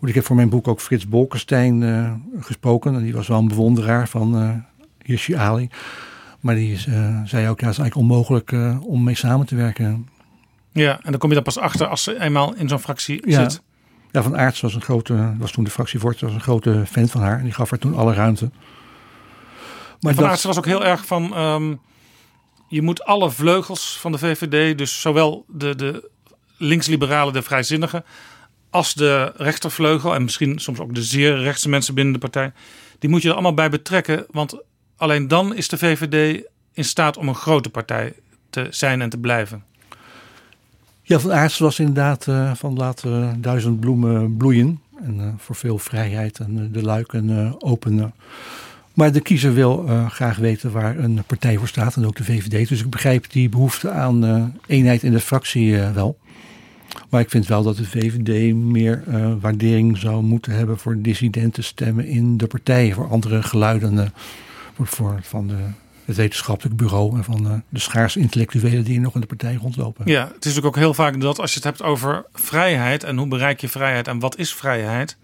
ik 0.01 0.15
heb 0.15 0.25
voor 0.25 0.37
mijn 0.37 0.49
boek 0.49 0.69
ook 0.69 0.81
Frits 0.81 1.09
Bolkestein 1.09 2.23
gesproken. 2.41 2.95
En 2.95 3.03
die 3.03 3.15
was 3.15 3.29
wel 3.29 3.39
een 3.39 3.49
bewonderaar 3.49 4.09
van 4.09 4.63
uh, 5.07 5.39
Ali. 5.39 5.69
Maar 6.41 6.55
die 6.55 6.79
zei 7.25 7.49
ook, 7.49 7.61
ja, 7.61 7.67
het 7.67 7.77
is 7.77 7.79
eigenlijk 7.79 7.97
onmogelijk 7.97 8.53
om 8.81 9.05
mee 9.05 9.15
samen 9.15 9.47
te 9.47 9.55
werken. 9.55 10.09
Ja, 10.73 11.01
en 11.03 11.11
dan 11.11 11.19
kom 11.19 11.29
je 11.29 11.35
dan 11.35 11.45
pas 11.45 11.59
achter 11.59 11.87
als 11.87 12.03
ze 12.03 12.21
eenmaal 12.21 12.55
in 12.55 12.69
zo'n 12.69 12.79
fractie 12.79 13.31
ja. 13.31 13.41
zit. 13.49 13.63
Ja, 14.11 14.23
Van 14.23 14.37
Aerts 14.37 14.61
was, 14.61 14.75
een 14.75 14.81
grote, 14.81 15.35
was 15.39 15.53
toen 15.53 15.65
de 15.65 15.71
fractievoorzitter, 15.71 16.27
was 16.29 16.37
een 16.37 16.43
grote 16.43 16.87
fan 16.87 17.09
van 17.09 17.21
haar. 17.21 17.39
En 17.39 17.45
die 17.45 17.53
gaf 17.53 17.71
haar 17.71 17.79
toen 17.79 17.95
alle 17.95 18.15
ruimte. 18.15 18.51
Maar 20.01 20.15
van 20.15 20.23
dat... 20.23 20.33
Aerts 20.33 20.45
was 20.45 20.59
ook 20.59 20.67
heel 20.67 20.85
erg 20.85 21.07
van... 21.07 21.39
Um, 21.39 21.81
je 22.69 22.83
moet 22.83 23.05
alle 23.05 23.31
vleugels 23.31 23.99
van 24.01 24.13
de 24.13 24.19
VVD, 24.19 24.79
dus 24.79 25.01
zowel 25.01 25.45
de, 25.49 25.75
de 25.75 26.11
linksliberalen, 26.59 27.33
de 27.33 27.43
vrijzinnigen... 27.43 28.05
als 28.71 28.95
de 28.95 29.33
rechtervleugel 29.37 30.15
en 30.15 30.23
misschien 30.23 30.59
soms 30.59 30.79
ook 30.79 30.95
de 30.95 31.03
zeer 31.03 31.39
rechtse 31.39 31.69
mensen 31.69 31.95
binnen 31.95 32.13
de 32.13 32.19
partij... 32.19 32.53
die 32.99 33.11
moet 33.11 33.23
je 33.23 33.29
er 33.29 33.35
allemaal 33.35 33.55
bij 33.55 33.71
betrekken. 33.71 34.27
Want 34.31 34.63
alleen 34.97 35.29
dan 35.29 35.55
is 35.55 35.69
de 35.69 35.79
VVD 35.79 36.43
in 36.73 36.85
staat 36.85 37.17
om 37.17 37.29
een 37.29 37.35
grote 37.35 37.71
partij 37.71 38.13
te 38.51 38.67
zijn 38.71 39.01
en 39.01 39.09
te 39.09 39.19
blijven. 39.19 39.65
Ja, 41.03 41.19
Van 41.19 41.33
Aerts 41.33 41.59
was 41.59 41.79
inderdaad 41.79 42.27
uh, 42.27 42.55
van 42.55 42.77
laten 42.77 43.41
duizend 43.41 43.81
bloemen 43.81 44.37
bloeien. 44.37 44.81
En 45.05 45.19
uh, 45.19 45.29
voor 45.37 45.55
veel 45.55 45.79
vrijheid 45.79 46.39
en 46.39 46.73
de 46.73 46.83
luiken 46.83 47.55
openen. 47.63 48.13
Maar 48.95 49.13
de 49.13 49.21
kiezer 49.21 49.55
wil 49.55 49.87
graag 50.09 50.37
weten 50.37 50.73
waar 50.73 50.99
een 50.99 51.23
partij 51.27 51.57
voor 51.57 51.69
staat 51.69 51.97
en 51.97 52.07
ook 52.07 52.17
de 52.17 52.25
VVD. 52.25 52.69
Dus 52.69 52.81
ik 52.81 52.91
begrijp 52.91 53.31
die 53.31 53.49
behoefte 53.49 53.91
aan 53.91 54.55
eenheid 54.67 55.03
in 55.03 55.13
de 55.13 55.21
fractie 55.21 55.77
wel. 55.77 56.19
Maar 57.11 57.21
ik 57.21 57.31
vind 57.31 57.47
wel 57.47 57.63
dat 57.63 57.77
de 57.77 57.85
VVD 57.85 58.55
meer 58.55 59.03
waardering 59.41 59.99
zou 59.99 60.23
moeten 60.23 60.53
hebben 60.53 60.79
voor 60.79 61.03
dissidente 61.03 61.63
stemmen 61.63 62.07
in 62.07 62.37
de 62.37 62.47
partij. 62.47 62.93
Voor 62.93 63.09
andere 63.09 63.43
geluiden 63.43 64.13
voor, 64.87 65.21
van 65.23 65.47
de 65.47 65.57
het 66.09 66.17
wetenschappelijk 66.17 66.77
bureau 66.77 67.17
en 67.17 67.25
van 67.25 67.47
uh, 67.47 67.53
de 67.69 67.79
schaars 67.79 68.17
intellectuelen 68.17 68.85
die 68.85 69.01
nog 69.01 69.15
in 69.15 69.21
de 69.21 69.27
partij 69.27 69.55
rondlopen. 69.55 70.11
Ja, 70.11 70.21
het 70.23 70.31
is 70.31 70.35
natuurlijk 70.35 70.67
ook 70.67 70.77
heel 70.77 70.95
vaak 70.95 71.21
dat 71.21 71.39
als 71.39 71.51
je 71.51 71.57
het 71.57 71.65
hebt 71.65 71.83
over 71.83 72.25
vrijheid 72.33 73.05
en 73.05 73.17
hoe 73.17 73.29
bereik 73.29 73.61
je 73.61 73.69
vrijheid 73.69 74.09
en 74.09 74.19
wat 74.19 74.39
is 74.39 74.55
vrijheid, 74.55 75.17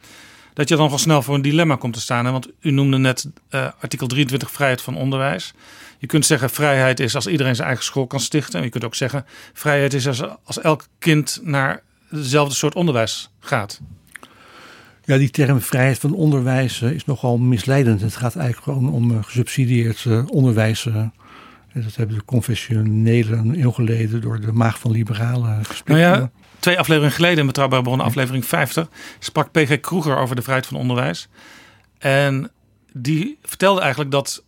dat 0.54 0.68
je 0.68 0.76
dan 0.76 0.88
wel 0.88 0.98
snel 0.98 1.22
voor 1.22 1.34
een 1.34 1.42
dilemma 1.42 1.76
komt 1.76 1.92
te 1.92 2.00
staan. 2.00 2.24
Hè? 2.24 2.30
Want 2.30 2.48
u 2.60 2.70
noemde 2.70 2.98
net 2.98 3.30
uh, 3.50 3.68
artikel 3.80 4.06
23 4.06 4.50
vrijheid 4.50 4.82
van 4.82 4.96
onderwijs. 4.96 5.54
Je 5.98 6.06
kunt 6.06 6.26
zeggen 6.26 6.50
vrijheid 6.50 7.00
is 7.00 7.14
als 7.14 7.26
iedereen 7.26 7.54
zijn 7.54 7.66
eigen 7.66 7.84
school 7.84 8.06
kan 8.06 8.20
stichten. 8.20 8.58
En 8.58 8.64
je 8.64 8.70
kunt 8.70 8.84
ook 8.84 8.94
zeggen 8.94 9.24
vrijheid 9.52 9.94
is 9.94 10.06
als, 10.06 10.22
als 10.44 10.60
elk 10.60 10.86
kind 10.98 11.40
naar 11.42 11.82
dezelfde 12.10 12.54
soort 12.54 12.74
onderwijs 12.74 13.30
gaat. 13.40 13.80
Ja, 15.04 15.16
die 15.16 15.30
term 15.30 15.60
vrijheid 15.60 15.98
van 15.98 16.14
onderwijs 16.14 16.80
uh, 16.80 16.90
is 16.90 17.04
nogal 17.04 17.38
misleidend. 17.38 18.00
Het 18.00 18.16
gaat 18.16 18.36
eigenlijk 18.36 18.78
gewoon 18.78 18.92
om 18.92 19.10
uh, 19.10 19.22
gesubsidieerd 19.22 20.06
onderwijs. 20.28 20.82
dat 21.72 21.96
hebben 21.96 22.16
de 22.16 22.24
confessionelen 22.24 23.60
eeuw 23.62 23.70
geleden 23.70 24.20
door 24.20 24.40
de 24.40 24.52
maag 24.52 24.78
van 24.78 24.90
liberalen. 24.90 25.62
Nou 25.84 26.00
ja, 26.00 26.30
twee 26.64 26.78
afleveringen 26.78 27.14
geleden 27.14 27.38
in 27.38 27.46
Betrouwbare 27.46 27.82
Bronnen, 27.82 28.06
aflevering 28.06 28.46
50, 28.46 28.88
sprak 29.18 29.50
PG 29.50 29.80
Kroeger 29.80 30.16
over 30.16 30.36
de 30.36 30.42
vrijheid 30.42 30.66
van 30.66 30.76
onderwijs. 30.76 31.28
En 31.98 32.50
die 32.92 33.38
vertelde 33.42 33.80
eigenlijk 33.80 34.10
dat 34.10 34.44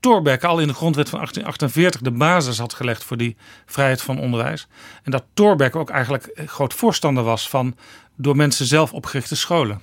Thorbecke 0.00 0.46
al 0.46 0.58
in 0.58 0.66
de 0.66 0.74
grondwet 0.74 1.08
van 1.08 1.18
1848 1.18 2.00
de 2.00 2.18
basis 2.18 2.58
had 2.58 2.74
gelegd 2.74 3.04
voor 3.04 3.16
die 3.16 3.36
vrijheid 3.66 4.02
van 4.02 4.18
onderwijs. 4.18 4.66
En 5.02 5.10
dat 5.10 5.24
Thorbecke 5.34 5.78
ook 5.78 5.90
eigenlijk 5.90 6.30
groot 6.46 6.74
voorstander 6.74 7.24
was 7.24 7.48
van 7.48 7.76
door 8.16 8.36
mensen 8.36 8.66
zelf 8.66 8.92
opgerichte 8.92 9.36
scholen. 9.36 9.80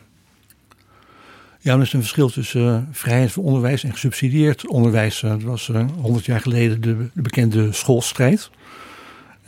Ja, 1.59 1.73
er 1.73 1.81
is 1.81 1.93
een 1.93 1.99
verschil 1.99 2.29
tussen 2.29 2.61
uh, 2.61 2.95
vrijheid 2.95 3.31
van 3.31 3.43
onderwijs 3.43 3.83
en 3.83 3.91
gesubsidieerd 3.91 4.67
onderwijs. 4.67 5.19
Dat 5.19 5.43
was 5.43 5.67
uh, 5.67 5.85
100 6.01 6.25
jaar 6.25 6.41
geleden 6.41 6.81
de, 6.81 7.09
de, 7.13 7.21
bekende 7.21 7.71
schoolstrijd. 7.71 8.49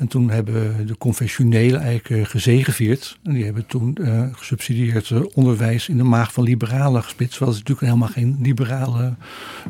En 0.02 0.08
toen 0.08 0.30
hebben 0.30 0.88
de 0.88 0.98
confessionelen 0.98 1.82
eigenlijk 1.82 2.10
uh, 2.10 2.26
gezegevierd. 2.26 3.18
En 3.24 3.34
die 3.34 3.44
hebben 3.44 3.66
toen 3.66 3.98
uh, 4.00 4.24
gesubsidieerd 4.32 5.34
onderwijs 5.34 5.90
in 5.90 5.98
de 5.98 6.04
maag 6.04 6.34
van 6.34 6.44
liberalen 6.44 7.04
gespitst. 7.04 7.40
Het 7.40 7.48
natuurlijk 7.48 7.80
helemaal 7.80 8.08
geen 8.08 8.38
liberale 8.42 9.16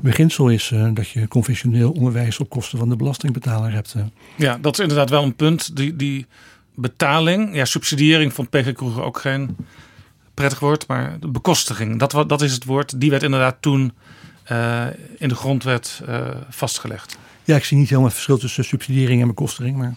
beginsel 0.02 0.50
is. 0.50 0.74
dat 0.94 1.10
je 1.10 1.28
confessioneel 1.28 1.92
onderwijs 1.92 2.40
op 2.40 2.50
kosten 2.50 2.78
van 2.78 2.90
de 2.90 2.96
belastingbetaler 2.96 3.72
hebt. 3.72 3.96
Ja, 4.36 4.58
dat 4.62 4.74
is 4.74 4.80
inderdaad 4.80 5.10
wel 5.10 5.24
een 5.24 5.36
punt. 5.36 5.76
Die, 5.76 5.96
die 5.96 6.26
betaling, 6.76 7.56
ja, 7.56 7.66
subsidiëring 7.66 8.34
vond 8.34 8.50
PG 8.50 8.72
Kroeger 8.72 9.04
ook 9.04 9.20
geen 9.20 9.56
prettig 10.34 10.60
woord, 10.60 10.88
maar 10.88 11.20
de 11.20 11.28
bekostiging, 11.28 12.00
dat, 12.00 12.30
dat 12.30 12.42
is 12.42 12.54
het 12.54 12.66
woord. 12.66 13.00
Die 13.00 13.10
werd 13.10 13.24
inderdaad 13.24 13.56
toen 13.60 13.94
in 15.18 15.30
de 15.30 15.36
grondwet 15.36 16.02
vastgelegd. 16.50 17.18
Ja, 17.44 17.56
ik 17.56 17.64
zie 17.64 17.78
niet 17.78 17.86
helemaal 17.86 18.08
het 18.08 18.16
verschil 18.16 18.38
tussen 18.38 18.64
subsidiëring 18.64 19.22
en 19.22 19.28
bekostiging, 19.28 19.78
maar... 19.78 19.96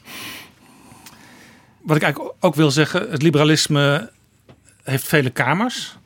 Wat 1.82 1.96
ik 1.96 2.02
eigenlijk 2.02 2.34
ook 2.40 2.54
wil 2.54 2.70
zeggen, 2.70 3.10
het 3.10 3.22
liberalisme 3.22 4.10
heeft 4.82 5.06
vele 5.06 5.30
kamers. 5.30 5.96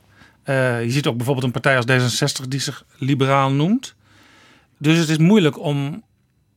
Uh, 0.45 0.83
je 0.83 0.91
ziet 0.91 1.07
ook 1.07 1.15
bijvoorbeeld 1.15 1.45
een 1.45 1.61
partij 1.61 1.77
als 1.77 1.85
D66 1.85 2.47
die 2.47 2.59
zich 2.59 2.85
liberaal 2.97 3.51
noemt. 3.51 3.95
Dus 4.77 4.97
het 4.97 5.09
is 5.09 5.17
moeilijk 5.17 5.59
om, 5.59 6.03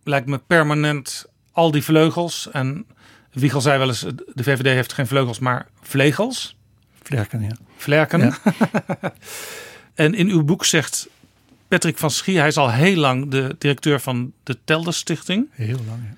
lijkt 0.04 0.26
me, 0.26 0.38
permanent 0.38 1.26
al 1.52 1.70
die 1.70 1.82
vleugels 1.82 2.50
en 2.50 2.86
Wiegel 3.32 3.60
zei 3.60 3.78
wel 3.78 3.88
eens, 3.88 4.00
de 4.34 4.42
VVD 4.42 4.64
heeft 4.64 4.92
geen 4.92 5.06
vleugels, 5.06 5.38
maar 5.38 5.66
vlegels. 5.82 6.56
Vlerken, 7.02 7.42
ja. 7.42 7.56
Vlerken. 7.76 8.20
Ja. 8.20 8.36
en 9.94 10.14
in 10.14 10.28
uw 10.28 10.44
boek 10.44 10.64
zegt 10.64 11.08
Patrick 11.72 11.98
van 11.98 12.10
Schie, 12.10 12.38
hij 12.38 12.46
is 12.46 12.56
al 12.56 12.70
heel 12.70 12.96
lang 12.96 13.30
de 13.30 13.54
directeur 13.58 14.00
van 14.00 14.32
de 14.42 14.58
Telder 14.64 14.94
Stichting. 14.94 15.48
Heel 15.50 15.78
lang, 15.86 16.00
ja. 16.02 16.16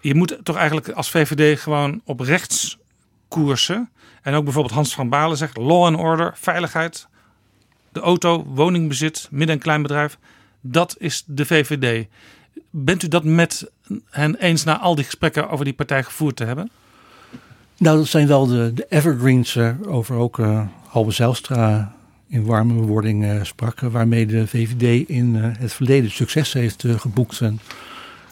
Je 0.00 0.14
moet 0.14 0.38
toch 0.42 0.56
eigenlijk 0.56 0.88
als 0.88 1.10
VVD 1.10 1.60
gewoon 1.60 2.00
op 2.04 2.20
rechts 2.20 2.78
koersen. 3.28 3.90
En 4.22 4.34
ook 4.34 4.44
bijvoorbeeld 4.44 4.74
Hans 4.74 4.94
van 4.94 5.08
Balen 5.08 5.36
zegt 5.36 5.56
law 5.56 5.84
and 5.84 5.96
order, 5.96 6.32
veiligheid, 6.36 7.08
de 7.92 8.00
auto, 8.00 8.44
woningbezit, 8.44 9.28
midden- 9.30 9.56
en 9.56 9.62
kleinbedrijf. 9.62 10.18
Dat 10.60 10.96
is 10.98 11.24
de 11.26 11.46
VVD. 11.46 12.06
Bent 12.70 13.02
u 13.02 13.08
dat 13.08 13.24
met 13.24 13.70
hen 14.10 14.36
eens 14.36 14.64
na 14.64 14.78
al 14.78 14.94
die 14.94 15.04
gesprekken 15.04 15.50
over 15.50 15.64
die 15.64 15.74
partij 15.74 16.02
gevoerd 16.02 16.36
te 16.36 16.44
hebben? 16.44 16.70
Nou, 17.76 17.96
dat 17.96 18.06
zijn 18.06 18.26
wel 18.26 18.46
de, 18.46 18.72
de 18.74 18.86
evergreens 18.88 19.54
uh, 19.54 19.74
over 19.86 20.16
ook 20.16 20.38
uh, 20.38 20.66
Halbe 20.86 21.10
Zijlstra 21.10 21.98
in 22.30 22.44
warme 22.44 22.74
wording 22.74 23.24
uh, 23.24 23.42
sprak. 23.44 23.80
waarmee 23.80 24.26
de 24.26 24.46
VVD 24.46 25.08
in 25.08 25.34
het 25.34 25.72
verleden 25.72 26.10
succes 26.10 26.52
heeft 26.52 26.84
geboekt. 26.96 27.40
En, 27.40 27.60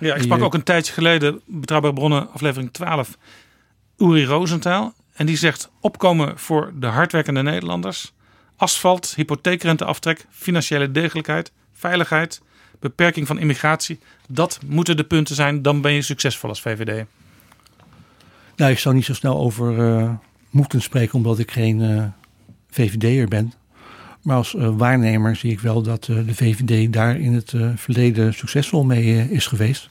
ja, 0.01 0.15
ik 0.15 0.23
sprak 0.23 0.43
ook 0.43 0.55
een 0.55 0.62
tijdje 0.62 0.93
geleden, 0.93 1.41
Betrouwbare 1.47 1.95
Bronnen, 1.95 2.33
aflevering 2.33 2.73
12, 2.73 3.19
Uri 3.97 4.25
Rosenthal. 4.25 4.93
En 5.12 5.27
die 5.27 5.37
zegt 5.37 5.70
opkomen 5.81 6.39
voor 6.39 6.73
de 6.75 6.87
hardwerkende 6.87 7.43
Nederlanders. 7.43 8.12
Asfalt, 8.57 9.12
hypotheekrenteaftrek, 9.16 10.27
financiële 10.31 10.91
degelijkheid, 10.91 11.53
veiligheid, 11.73 12.43
beperking 12.81 13.27
van 13.27 13.39
immigratie. 13.39 13.99
Dat 14.29 14.61
moeten 14.66 14.97
de 14.97 15.05
punten 15.05 15.35
zijn, 15.35 15.62
dan 15.62 15.81
ben 15.81 15.93
je 15.93 16.03
succesvol 16.03 16.49
als 16.49 16.61
VVD. 16.61 17.05
Nou, 18.57 18.70
ik 18.70 18.79
zou 18.79 18.95
niet 18.95 19.05
zo 19.05 19.15
snel 19.15 19.39
over 19.39 19.79
uh, 19.79 20.11
moeten 20.51 20.83
spreken 20.83 21.15
omdat 21.15 21.39
ik 21.39 21.51
geen 21.51 21.81
uh, 21.81 22.05
VVD'er 22.70 23.29
ben. 23.29 23.53
Maar 24.29 24.37
als 24.37 24.55
uh, 24.55 24.69
waarnemer 24.77 25.37
zie 25.37 25.53
ik 25.53 25.61
wel 25.61 25.83
dat 25.83 26.05
de 26.05 26.35
VVD 26.35 26.93
daar 26.93 27.17
in 27.21 27.33
het 27.33 27.55
verleden 27.75 28.35
succesvol 28.35 28.85
mee 28.85 29.31
is 29.31 29.47
geweest. 29.47 29.91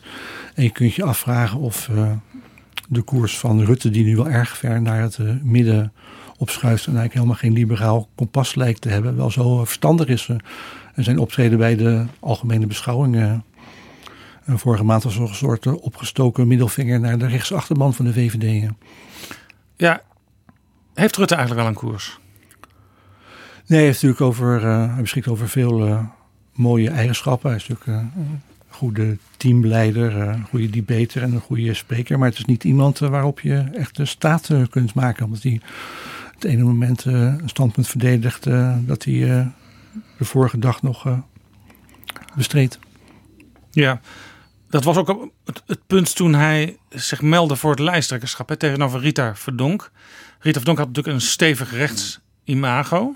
En 0.54 0.64
je 0.64 0.70
kunt 0.70 0.94
je 0.94 1.04
afvragen 1.04 1.60
of 1.60 1.90
de 2.90 3.02
koers 3.02 3.38
van 3.38 3.64
Rutte, 3.64 3.90
die 3.90 4.04
nu 4.06 4.16
wel 4.16 4.30
erg 4.30 4.58
ver 4.58 4.82
naar 4.82 5.02
het 5.02 5.18
eh, 5.18 5.30
midden 5.44 5.94
opschuift 6.38 6.86
en 6.86 6.98
eigenlijk 6.98 7.14
helemaal 7.14 7.36
geen 7.36 7.54
liberaal 7.54 8.10
kompas 8.16 8.56
lijkt 8.56 8.82
te 8.82 8.90
hebben, 8.90 9.16
wel 9.16 9.32
zo 9.32 9.66
verstandig 9.66 10.08
is. 10.08 10.28
eh. 10.28 10.36
en 10.94 11.04
zijn 11.04 11.18
optreden 11.20 11.58
bij 11.58 11.76
de 11.76 12.06
algemene 12.20 12.68
beschouwingen 12.68 13.44
eh, 14.46 14.56
vorige 14.56 14.84
maand 14.84 15.04
was 15.04 15.16
een 15.18 15.28
soort 15.28 15.66
eh, 15.66 15.74
opgestoken 15.84 16.48
middelvinger 16.48 17.00
naar 17.00 17.18
de 17.18 17.28
rechtsachterban 17.28 17.94
van 17.94 18.06
de 18.06 18.14
VVD. 18.14 18.64
eh. 18.64 18.70
Ja, 19.76 20.02
heeft 20.94 21.16
Rutte 21.18 21.36
eigenlijk 21.36 21.64
wel 21.66 21.76
een 21.76 21.90
koers? 21.90 22.20
Nee, 23.68 23.80
hij, 23.80 23.88
heeft 23.88 24.02
natuurlijk 24.02 24.22
over, 24.22 24.66
eh, 24.66 24.94
hij 24.94 25.02
beschikt 25.02 25.28
over 25.28 25.50
veel 25.50 25.86
eh, 25.86 26.04
mooie 26.54 26.90
eigenschappen. 26.90 27.50
Hij 27.50 27.60
is 27.60 27.68
natuurlijk 27.68 28.00
eh, 28.00 28.22
een 28.22 28.42
goede 28.70 29.18
teamleider, 29.38 30.16
een 30.16 30.44
goede 30.44 30.70
debater 30.70 31.22
en 31.22 31.34
een 31.34 31.42
goede 31.42 31.74
spreker. 31.74 32.20
Maar 32.20 32.30
het 32.30 32.38
is 32.38 32.46
niet 32.46 32.64
iemand 32.64 33.00
waarop 33.00 33.40
je 33.40 33.58
echt 33.74 33.96
de 33.96 34.06
staat 34.06 34.50
kunt 34.70 34.94
maken. 34.94 35.26
Omdat 35.26 35.44
hij 35.44 35.62
het 36.34 36.44
ene 36.44 36.64
moment 36.64 37.06
een 37.06 37.42
standpunt 37.46 37.88
verdedigt 37.88 38.44
dat 38.86 39.04
hij 39.04 39.52
de 40.18 40.26
vorige 40.26 40.60
dag 40.60 40.82
nog 40.82 41.24
bestreed. 42.36 42.80
Ja, 43.72 44.02
dat 44.70 44.84
was 44.84 44.98
ook 44.98 45.32
het, 45.66 45.88
punt 45.88 46.16
toen 46.16 46.34
hij 46.34 46.78
zich 46.90 47.22
meldde 47.22 47.56
voor 47.56 47.70
het 47.70 47.80
lijsttrekkerschap 47.80 48.52
tegenover 48.52 49.00
Rita 49.00 49.36
Verdonk. 49.36 49.92
Rita 50.40 50.58
Verdonk 50.58 50.78
had 50.78 50.88
natuurlijk 50.88 51.16
een 51.16 51.22
stevig 51.22 51.72
rechtsimago. 51.72 53.16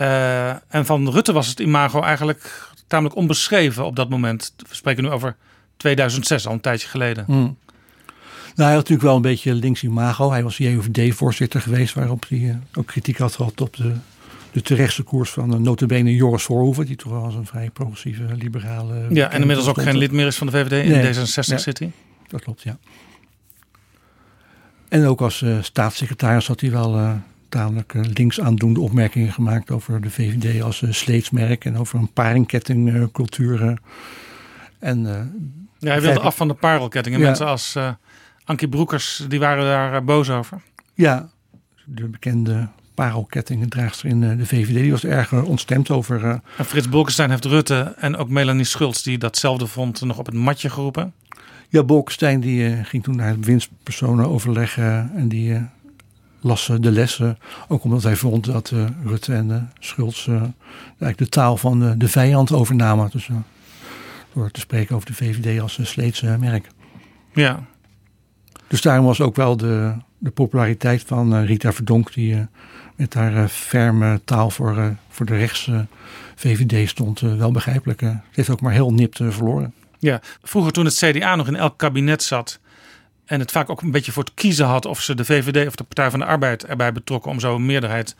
Eh 0.00 0.50
en 0.68 0.86
van 0.86 1.10
Rutte 1.10 1.32
was 1.32 1.46
het 1.46 1.60
imago 1.60 2.00
eigenlijk 2.02 2.68
tamelijk 2.86 3.16
onbeschreven 3.16 3.84
op 3.84 3.96
dat 3.96 4.08
moment. 4.08 4.54
We 4.68 4.74
spreken 4.74 5.02
nu 5.02 5.10
over 5.10 5.36
2006, 5.76 6.46
al 6.46 6.52
een 6.52 6.60
tijdje 6.60 6.88
geleden. 6.88 7.24
Hmm. 7.24 7.56
Nou, 8.54 8.68
hij 8.72 8.78
had 8.78 8.88
natuurlijk 8.88 9.02
wel 9.02 9.16
een 9.16 9.22
beetje 9.22 9.54
links 9.54 9.82
imago. 9.82 10.30
Hij 10.30 10.42
was 10.42 10.56
JOVD-voorzitter 10.56 11.60
geweest, 11.60 11.94
waarop 11.94 12.24
hij 12.28 12.38
eh, 12.48 12.78
ook 12.78 12.86
kritiek 12.86 13.18
had 13.18 13.34
gehad 13.34 13.60
op 13.60 13.76
de, 13.76 13.92
de 14.52 14.62
terechtse 14.62 15.02
koers 15.02 15.30
van 15.30 15.52
uh, 15.54 15.58
notabene 15.60 16.14
Joris 16.14 16.42
Voorhoeven, 16.42 16.86
die 16.86 16.96
toch 16.96 17.12
wel 17.12 17.24
als 17.24 17.34
een 17.34 17.46
vrij 17.46 17.70
progressieve, 17.70 18.22
liberale... 18.34 19.06
Ja, 19.10 19.30
en 19.30 19.40
inmiddels 19.40 19.68
ook 19.68 19.82
geen 19.82 19.96
lid 19.96 20.12
meer 20.12 20.26
is 20.26 20.36
van 20.36 20.46
de 20.46 20.52
VVD. 20.52 20.84
In 20.84 20.90
Nee. 20.90 21.14
D66 21.14 21.46
Ja. 21.46 21.58
zit 21.58 21.78
hij. 21.78 21.92
Dat 22.28 22.42
klopt, 22.42 22.62
ja. 22.62 22.78
En 24.88 25.06
ook 25.06 25.20
als 25.20 25.44
staatssecretaris 25.60 26.46
had 26.46 26.60
hij 26.60 26.70
wel 26.70 27.20
tamelijk 27.50 27.94
eh, 27.94 28.02
links 28.14 28.40
aandoende 28.40 28.80
opmerkingen 28.80 29.32
gemaakt 29.32 29.70
over 29.70 30.00
de 30.00 30.10
VVD 30.10 30.62
als 30.62 30.82
eh, 30.82 30.92
sleetsmerk 30.92 31.64
en 31.64 31.76
over 31.78 31.98
een 31.98 32.12
paringkettingcultuur. 32.12 33.62
eh. 33.62 33.74
en, 34.78 35.02
Ja, 35.78 35.90
hij 35.90 36.00
wilde 36.00 36.20
af 36.20 36.36
van 36.36 36.48
de 36.48 36.54
parelkettingen. 36.54 37.18
Ja. 37.20 37.26
Mensen 37.26 37.46
als 37.46 37.76
Ankie 38.44 38.68
Broekers, 38.68 39.24
die 39.28 39.38
waren 39.38 39.64
daar 39.64 40.04
boos 40.04 40.30
over. 40.30 40.60
Ja, 40.94 41.28
de 41.84 42.08
bekende 42.08 42.68
parelkettingendraagster 42.94 44.08
in 44.08 44.22
eh, 44.22 44.36
de 44.36 44.46
VVD, 44.46 44.74
die 44.74 44.90
was 44.90 45.04
erg 45.04 45.32
ontstemd 45.32 45.90
over... 45.90 46.24
eh, 46.24 46.34
En 46.56 46.64
Frits 46.64 46.88
Bolkestein 46.88 47.30
heeft 47.30 47.44
Rutte 47.44 47.94
en 47.98 48.16
ook 48.16 48.28
Melanie 48.28 48.64
Schultz, 48.64 49.02
die 49.02 49.18
datzelfde 49.18 49.66
vond, 49.66 50.00
nog 50.00 50.18
op 50.18 50.26
het 50.26 50.34
matje 50.34 50.70
geroepen. 50.70 51.12
Ja, 51.68 51.82
Bolkestein 51.82 52.40
die 52.40 52.84
ging 52.84 53.02
toen 53.02 53.16
naar 53.16 53.28
het 53.28 53.44
winstpersonenoverleg 53.44 54.78
eh, 54.78 54.96
en 54.98 55.28
die 55.28 55.60
las 56.40 56.68
eh, 56.68 56.76
de 56.80 56.90
lessen. 56.90 57.38
Ook 57.68 57.84
omdat 57.84 58.02
hij 58.02 58.16
vond 58.16 58.44
dat 58.44 58.70
eh, 58.70 58.84
Rutte 59.04 59.34
en 59.34 59.50
eh 59.50 59.62
Schultz 59.78 60.28
eh, 60.28 60.34
eigenlijk 60.88 61.18
de 61.18 61.28
taal 61.28 61.56
van 61.56 61.98
de 61.98 62.08
vijand 62.08 62.52
overnamen. 62.52 63.08
Dus, 63.12 63.28
door 64.32 64.50
te 64.50 64.60
spreken 64.60 64.96
over 64.96 65.06
de 65.06 65.14
VVD 65.14 65.60
als 65.60 65.78
een 65.78 65.86
sleetse 65.86 66.36
merk. 66.40 66.66
Ja. 67.32 67.64
Dus 68.66 68.80
daarom 68.80 69.06
was 69.06 69.20
ook 69.20 69.36
wel 69.36 69.56
de, 69.56 69.92
de 70.18 70.30
populariteit 70.30 71.02
van 71.06 71.44
Rita 71.44 71.72
Verdonk, 71.72 72.12
die 72.12 72.46
met 72.96 73.14
haar 73.14 73.48
ferme 73.48 74.20
taal 74.24 74.50
voor, 74.50 74.96
voor 75.08 75.26
de 75.26 75.36
rechtse 75.36 75.86
VVD 76.34 76.88
stond, 76.88 77.20
wel 77.20 77.50
begrijpelijk. 77.50 78.00
Ze 78.00 78.18
heeft 78.32 78.50
ook 78.50 78.60
maar 78.60 78.72
heel 78.72 78.92
nipt 78.92 79.16
verloren. 79.16 79.74
Ja, 79.98 80.20
vroeger 80.42 80.72
toen 80.72 80.84
het 80.84 80.94
CDA 80.94 81.36
nog 81.36 81.46
in 81.46 81.56
elk 81.56 81.78
kabinet 81.78 82.22
zat 82.22 82.60
en 83.30 83.40
het 83.40 83.50
vaak 83.50 83.70
ook 83.70 83.82
een 83.82 83.90
beetje 83.90 84.12
voor 84.12 84.22
het 84.22 84.34
kiezen 84.34 84.66
had 84.66 84.86
of 84.86 85.00
ze 85.00 85.14
de 85.14 85.24
VVD 85.24 85.66
of 85.66 85.74
de 85.74 85.84
Partij 85.84 86.10
van 86.10 86.18
de 86.18 86.24
Arbeid 86.24 86.64
erbij 86.64 86.92
betrokken 86.92 87.30
om 87.30 87.40
zo 87.40 87.54
een 87.54 87.66
meerderheid 87.66 88.16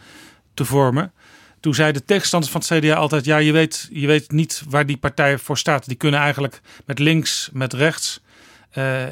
te 0.54 0.64
vormen. 0.64 1.12
Toen 1.60 1.74
zeiden 1.74 2.00
de 2.00 2.06
tegenstanders 2.06 2.52
van 2.52 2.60
het 2.60 2.84
CDA 2.84 2.94
altijd: 2.94 3.24
ja, 3.24 3.36
je 3.36 3.52
weet, 3.52 3.88
je 3.92 4.06
weet 4.06 4.30
niet 4.30 4.62
waar 4.68 4.86
die 4.86 4.96
partij 4.96 5.38
voor 5.38 5.58
staat. 5.58 5.86
Die 5.86 5.96
kunnen 5.96 6.20
eigenlijk 6.20 6.60
met 6.84 6.98
links, 6.98 7.50
met 7.52 7.72
rechts. 7.72 8.20
eh, 8.70 9.04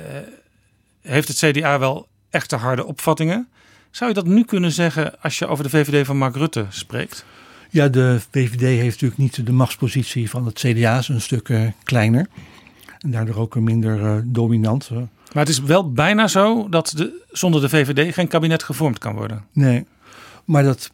heeft 1.03 1.29
het 1.29 1.37
CDA 1.37 1.79
wel 1.79 2.09
echte 2.31 2.57
harde 2.57 2.85
opvattingen? 2.85 3.49
Zou 3.91 4.11
je 4.11 4.17
dat 4.17 4.27
nu 4.27 4.45
kunnen 4.45 4.73
zeggen 4.73 5.21
als 5.23 5.39
je 5.39 5.47
over 5.47 5.65
de 5.65 5.71
VVD 5.71 6.07
van 6.07 6.17
Mark 6.17 6.37
Rutte 6.37 6.67
spreekt? 6.69 7.25
Ja, 7.71 7.89
de 7.89 8.21
VVD 8.31 8.61
heeft 8.61 9.01
natuurlijk 9.01 9.21
niet 9.21 9.47
de 9.47 9.53
machtspositie 9.53 10.31
van 10.31 10.47
het 10.47 10.59
CDA, 10.59 10.99
is 10.99 11.09
een 11.09 11.21
stuk 11.21 11.49
eh, 11.49 11.63
kleiner. 11.83 12.27
En 12.99 13.11
daardoor 13.11 13.37
ook 13.37 13.55
minder 13.55 14.05
eh, 14.05 14.17
dominant. 14.25 14.91
Maar 15.33 15.43
het 15.43 15.53
is 15.53 15.61
wel 15.61 15.93
bijna 15.93 16.29
zo 16.29 16.69
dat 16.69 16.93
de, 16.97 17.25
zonder 17.31 17.61
de 17.61 17.69
VVD 17.69 18.15
geen 18.15 18.29
kabinet 18.29 18.63
gevormd 18.63 18.99
kan 18.99 19.15
worden. 19.15 19.45
Nee, 19.53 19.87
maar 20.45 20.63
dat 20.63 20.91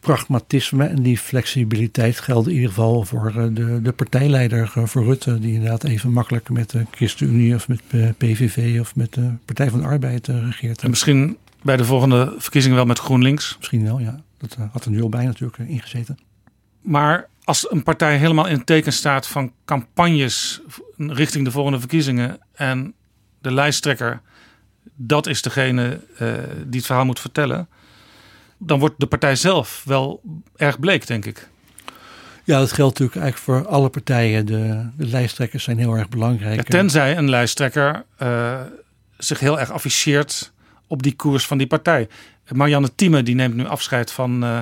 pragmatisme 0.00 0.86
en 0.86 1.02
die 1.02 1.18
flexibiliteit 1.18 2.18
gelden 2.18 2.50
in 2.50 2.54
ieder 2.54 2.74
geval 2.74 3.04
voor 3.04 3.32
eh, 3.36 3.44
de, 3.50 3.82
de 3.82 3.92
partijleider, 3.92 4.72
eh, 4.74 4.84
voor 4.84 5.04
Rutte, 5.04 5.38
die 5.38 5.52
inderdaad 5.52 5.84
even 5.84 6.12
makkelijk 6.12 6.50
met 6.50 6.70
de 6.70 6.86
ChristenUnie 6.90 7.54
of 7.54 7.68
met 7.68 7.80
eh, 7.90 8.08
PVV 8.16 8.80
of 8.80 8.96
met 8.96 9.12
de 9.12 9.32
Partij 9.44 9.70
van 9.70 9.80
de 9.80 9.86
Arbeid 9.86 10.26
regeert. 10.26 10.82
En 10.82 10.90
misschien 10.90 11.36
bij 11.62 11.76
de 11.76 11.84
volgende 11.84 12.34
verkiezingen 12.38 12.76
wel 12.76 12.86
met 12.86 12.98
GroenLinks. 12.98 13.56
Misschien 13.58 13.84
wel, 13.84 13.98
ja. 13.98 14.20
Dat 14.38 14.56
had 14.72 14.84
er 14.84 14.90
nu 14.90 15.02
al 15.02 15.08
bij 15.08 15.24
natuurlijk 15.24 15.58
ingezeten. 15.58 16.18
Maar 16.80 17.28
als 17.44 17.70
een 17.70 17.82
partij 17.82 18.16
helemaal 18.16 18.46
in 18.46 18.56
het 18.56 18.66
teken 18.66 18.92
staat 18.92 19.26
van 19.26 19.52
campagnes 19.64 20.60
richting 20.96 21.44
de 21.44 21.50
volgende 21.50 21.78
verkiezingen 21.78 22.38
en 22.52 22.94
de 23.48 23.54
lijsttrekker, 23.54 24.20
dat 24.94 25.26
is 25.26 25.42
degene 25.42 26.00
eh, 26.18 26.32
die 26.66 26.78
het 26.78 26.86
verhaal 26.86 27.04
moet 27.04 27.20
vertellen, 27.20 27.68
dan 28.58 28.78
wordt 28.78 28.94
de 29.00 29.06
partij 29.06 29.36
zelf 29.36 29.82
wel 29.84 30.20
erg 30.56 30.80
bleek, 30.80 31.06
denk 31.06 31.24
ik. 31.24 31.48
Ja, 32.44 32.58
dat 32.58 32.72
geldt 32.72 32.98
natuurlijk 32.98 33.22
eigenlijk 33.22 33.44
voor 33.44 33.72
alle 33.72 33.88
partijen. 33.88 34.46
De, 34.46 34.88
de 34.96 35.06
lijsttrekkers 35.06 35.64
zijn 35.64 35.78
heel 35.78 35.94
erg 35.94 36.08
belangrijk. 36.08 36.56
Ja, 36.56 36.62
tenzij 36.62 37.16
een 37.16 37.30
lijsttrekker 37.30 38.04
eh, 38.16 38.60
zich 39.18 39.40
heel 39.40 39.60
erg 39.60 39.70
afficheert 39.70 40.52
op 40.86 41.02
die 41.02 41.16
koers 41.16 41.46
van 41.46 41.58
die 41.58 41.66
partij. 41.66 42.08
Marianne 42.52 42.94
Thieme 42.94 43.22
die 43.22 43.34
neemt 43.34 43.54
nu 43.54 43.66
afscheid 43.66 44.12
van, 44.12 44.44
eh, 44.44 44.60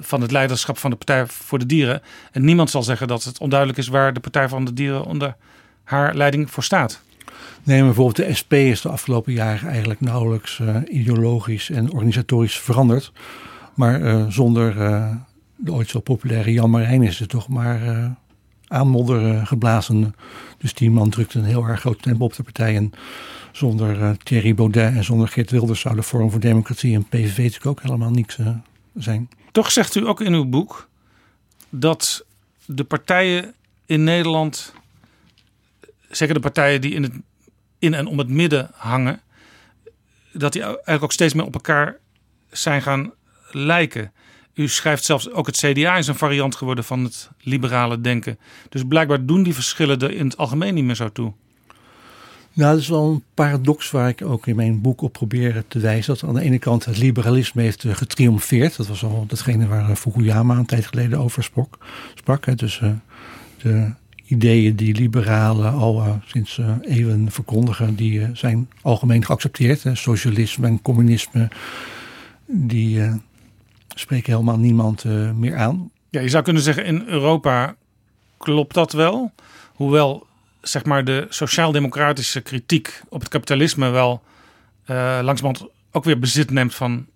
van 0.00 0.20
het 0.20 0.30
leiderschap 0.30 0.78
van 0.78 0.90
de 0.90 0.96
Partij 0.96 1.26
voor 1.26 1.58
de 1.58 1.66
Dieren. 1.66 2.02
En 2.32 2.44
niemand 2.44 2.70
zal 2.70 2.82
zeggen 2.82 3.08
dat 3.08 3.24
het 3.24 3.38
onduidelijk 3.38 3.78
is 3.78 3.88
waar 3.88 4.12
de 4.12 4.20
Partij 4.20 4.48
van 4.48 4.64
de 4.64 4.72
Dieren 4.72 5.04
onder 5.04 5.36
haar 5.84 6.14
leiding 6.14 6.50
voor 6.50 6.62
staat. 6.62 7.04
Nee, 7.66 7.76
maar 7.76 7.86
bijvoorbeeld 7.86 8.28
de 8.28 8.34
SP 8.40 8.52
is 8.52 8.80
de 8.80 8.88
afgelopen 8.88 9.32
jaren 9.32 9.68
eigenlijk 9.68 10.00
nauwelijks 10.00 10.60
eh, 10.60 10.76
ideologisch 10.88 11.70
en 11.70 11.92
organisatorisch 11.92 12.58
veranderd. 12.58 13.12
Maar 13.74 14.02
eh, 14.02 14.26
zonder 14.28 14.80
eh, 14.80 15.16
de 15.56 15.72
ooit 15.72 15.88
zo 15.88 16.00
populaire 16.00 16.52
Jan 16.52 16.70
Marijn 16.70 17.02
is 17.02 17.18
het 17.18 17.28
toch 17.28 17.48
maar 17.48 18.10
aanmodder 18.66 19.46
geblazen. 19.46 20.14
Dus 20.58 20.74
die 20.74 20.90
man 20.90 21.10
drukte 21.10 21.38
een 21.38 21.44
heel 21.44 21.64
erg 21.64 21.80
groot 21.80 22.02
tempo 22.02 22.24
op 22.24 22.34
de 22.36 22.42
partij. 22.42 22.76
En 22.76 22.92
zonder 23.52 24.16
Thierry 24.16 24.54
Baudet 24.54 24.94
en 24.94 25.04
zonder 25.04 25.28
Geert 25.28 25.50
Wilders 25.50 25.80
zou 25.80 25.94
de 25.94 26.02
Forum 26.02 26.30
voor 26.30 26.40
Democratie 26.40 26.94
en 26.94 27.04
PVV 27.04 27.36
natuurlijk 27.36 27.66
ook 27.66 27.82
helemaal 27.82 28.10
niks 28.10 28.38
zijn. 28.94 29.28
Toch 29.52 29.72
zegt 29.72 29.94
u 29.94 30.06
ook 30.06 30.20
in 30.20 30.32
uw 30.32 30.44
boek 30.44 30.88
dat 31.68 32.24
de 32.64 32.84
partijen 32.84 33.54
in 33.86 34.04
Nederland, 34.04 34.74
zeker 36.10 36.34
de 36.34 36.40
partijen 36.40 36.80
die 36.80 36.94
in, 36.94 37.02
het, 37.02 37.12
in 37.78 37.94
en 37.94 38.06
om 38.06 38.18
het 38.18 38.28
midden 38.28 38.70
hangen, 38.74 39.20
dat 40.32 40.52
die 40.52 40.62
eigenlijk 40.62 41.02
ook 41.02 41.12
steeds 41.12 41.34
meer 41.34 41.44
op 41.44 41.54
elkaar 41.54 41.96
zijn 42.50 42.82
gaan 42.82 43.12
lijken. 43.50 44.12
U 44.54 44.68
schrijft 44.68 45.04
zelfs 45.04 45.30
ook 45.30 45.46
het 45.46 45.56
CDA 45.56 45.96
is 45.96 46.06
een 46.06 46.14
variant 46.14 46.54
geworden 46.56 46.84
van 46.84 47.04
het 47.04 47.30
liberale 47.40 48.00
denken. 48.00 48.38
Dus 48.68 48.82
blijkbaar 48.88 49.26
doen 49.26 49.42
die 49.42 49.54
verschillen 49.54 49.98
er 49.98 50.10
in 50.10 50.26
het 50.26 50.36
algemeen 50.36 50.74
niet 50.74 50.84
meer 50.84 50.94
zo 50.94 51.12
toe. 51.12 51.32
Nou, 52.56 52.72
dat 52.72 52.80
is 52.80 52.88
wel 52.88 53.10
een 53.10 53.24
paradox 53.34 53.90
waar 53.90 54.08
ik 54.08 54.22
ook 54.22 54.46
in 54.46 54.56
mijn 54.56 54.80
boek 54.80 55.00
op 55.00 55.12
probeer 55.12 55.64
te 55.68 55.78
wijzen. 55.78 56.14
Dat 56.14 56.28
aan 56.28 56.34
de 56.34 56.40
ene 56.40 56.58
kant 56.58 56.84
het 56.84 56.98
liberalisme 56.98 57.62
heeft 57.62 57.84
eh, 57.84 57.94
getriomfeerd. 57.94 58.76
Dat 58.76 58.86
was 58.86 59.04
al 59.04 59.24
datgene 59.26 59.66
waar 59.66 59.96
Fukuyama 59.96 60.56
een 60.56 60.66
tijd 60.66 60.86
geleden 60.86 61.18
over 61.18 61.42
sprak. 62.14 62.58
Dus 62.58 62.80
eh, 62.80 62.90
de 63.62 63.92
ideeën 64.26 64.76
die 64.76 64.94
liberalen 64.94 65.72
al 65.72 66.00
eh, 66.00 66.14
sinds 66.26 66.58
eh, 66.58 66.70
eeuwen 66.82 67.30
verkondigen, 67.30 67.94
die 67.94 68.22
eh, 68.22 68.28
zijn 68.32 68.70
algemeen 68.82 69.24
geaccepteerd. 69.24 69.84
Socialisme 69.92 70.66
en 70.66 70.82
communisme, 70.82 71.48
die 72.46 73.20
spreken 73.94 74.32
helemaal 74.32 74.58
niemand 74.58 75.04
meer 75.34 75.56
aan. 75.56 75.90
Ja, 76.10 76.20
je 76.20 76.28
zou 76.28 76.44
kunnen 76.44 76.62
zeggen 76.62 76.84
in 76.84 77.04
Europa 77.06 77.76
klopt 78.38 78.74
dat 78.74 78.92
wel. 78.92 79.32
Hoewel 79.74 80.26
zeg 80.60 80.84
maar 80.84 81.04
de 81.04 81.26
sociaal-democratische 81.28 82.40
kritiek 82.40 83.02
op 83.08 83.20
het 83.20 83.28
kapitalisme 83.28 83.88
wel 83.88 84.22
uh, 84.90 85.18
langzamerhand 85.22 85.70
ook 85.92 86.04
weer 86.04 86.18
bezit 86.18 86.50
neemt 86.50 86.74
van 86.74 87.06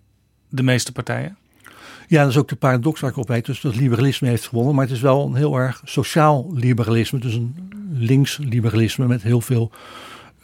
de 0.48 0.62
meeste 0.62 0.92
partijen? 0.92 1.36
Ja, 2.10 2.22
dat 2.22 2.30
is 2.30 2.36
ook 2.36 2.48
de 2.48 2.56
paradox 2.56 3.00
waar 3.00 3.10
ik 3.10 3.16
op 3.16 3.28
weet. 3.28 3.46
Dus 3.46 3.60
dat 3.60 3.76
liberalisme 3.76 4.28
heeft 4.28 4.46
gewonnen. 4.46 4.74
Maar 4.74 4.84
het 4.84 4.94
is 4.94 5.00
wel 5.00 5.26
een 5.26 5.34
heel 5.34 5.56
erg 5.56 5.80
sociaal 5.84 6.50
liberalisme. 6.54 7.18
Dus 7.18 7.34
een 7.34 7.72
links 7.92 8.38
liberalisme 8.42 9.06
met 9.06 9.22
heel 9.22 9.40
veel 9.40 9.70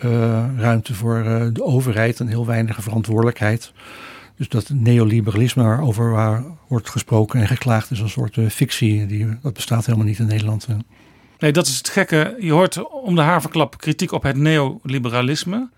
uh, 0.05 0.45
ruimte 0.59 0.95
voor 0.95 1.25
uh, 1.25 1.47
de 1.53 1.63
overheid 1.63 2.21
en 2.21 2.27
heel 2.27 2.47
weinig 2.47 2.83
verantwoordelijkheid. 2.83 3.73
Dus 4.37 4.49
dat 4.49 4.69
neoliberalisme 4.69 5.63
waarover 5.63 6.11
waar 6.11 6.45
wordt 6.69 6.91
gesproken 6.91 7.41
en 7.41 7.47
geklaagd 7.47 7.91
is 7.91 8.01
een 8.01 8.09
soort 8.09 8.37
uh, 8.37 8.49
fictie. 8.49 9.07
Die, 9.07 9.39
dat 9.43 9.53
bestaat 9.53 9.87
helemaal 9.87 10.07
niet 10.07 10.19
in 10.19 10.27
Nederland. 10.27 10.67
Nee, 11.39 11.53
dat 11.53 11.67
is 11.67 11.77
het 11.77 11.89
gekke. 11.89 12.37
Je 12.41 12.53
hoort 12.53 12.91
om 12.91 13.15
de 13.15 13.21
haverklap 13.21 13.79
kritiek 13.79 14.13
op 14.13 14.23
het 14.23 14.37
neoliberalisme. 14.37 15.69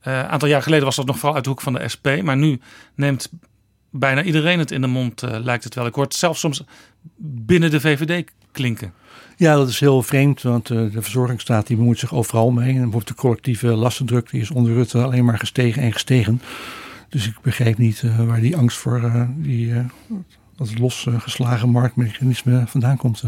Een 0.00 0.12
aantal 0.12 0.48
jaar 0.48 0.62
geleden 0.62 0.84
was 0.84 0.96
dat 0.96 1.06
nog 1.06 1.16
vooral 1.16 1.34
uit 1.34 1.44
de 1.44 1.50
hoek 1.50 1.60
van 1.60 1.72
de 1.72 1.88
SP. 1.88 2.06
Maar 2.22 2.36
nu 2.36 2.60
neemt 2.94 3.30
bijna 3.98 4.22
iedereen 4.22 4.58
het 4.58 4.70
in 4.70 4.80
de 4.80 4.86
mond, 4.86 5.22
lijkt 5.22 5.64
het 5.64 5.74
wel. 5.74 5.86
Ik 5.86 5.94
hoor 5.94 6.04
het 6.04 6.14
zelfs 6.14 6.40
soms 6.40 6.64
binnen 7.16 7.70
de 7.70 7.80
VVD 7.80 8.30
klinken. 8.52 8.92
Ja, 9.36 9.54
dat 9.54 9.68
is 9.68 9.80
heel 9.80 10.02
vreemd, 10.02 10.42
want 10.42 10.70
uh, 10.70 10.92
de 10.92 11.02
verzorgingsstaat 11.02 11.66
die 11.66 11.76
bemoeit 11.76 11.98
zich 11.98 12.14
overal 12.14 12.50
mee. 12.50 12.68
En 12.68 12.74
bijvoorbeeld 12.74 13.08
de 13.08 13.14
collectieve 13.14 13.66
lastendruk 13.66 14.30
die 14.30 14.40
is 14.40 14.50
onder 14.50 14.72
Rutte 14.72 15.02
alleen 15.02 15.24
maar 15.24 15.38
gestegen 15.38 15.82
en 15.82 15.92
gestegen. 15.92 16.42
Dus 17.08 17.26
ik 17.26 17.34
begrijp 17.42 17.78
niet 17.78 18.02
uh, 18.02 18.26
waar 18.26 18.40
die 18.40 18.56
angst 18.56 18.78
voor 18.78 19.26
die, 19.36 19.72
dat 20.56 20.78
losgeslagen 20.78 21.68
marktmechanisme 21.68 22.64
vandaan 22.66 22.96
komt. 22.96 23.22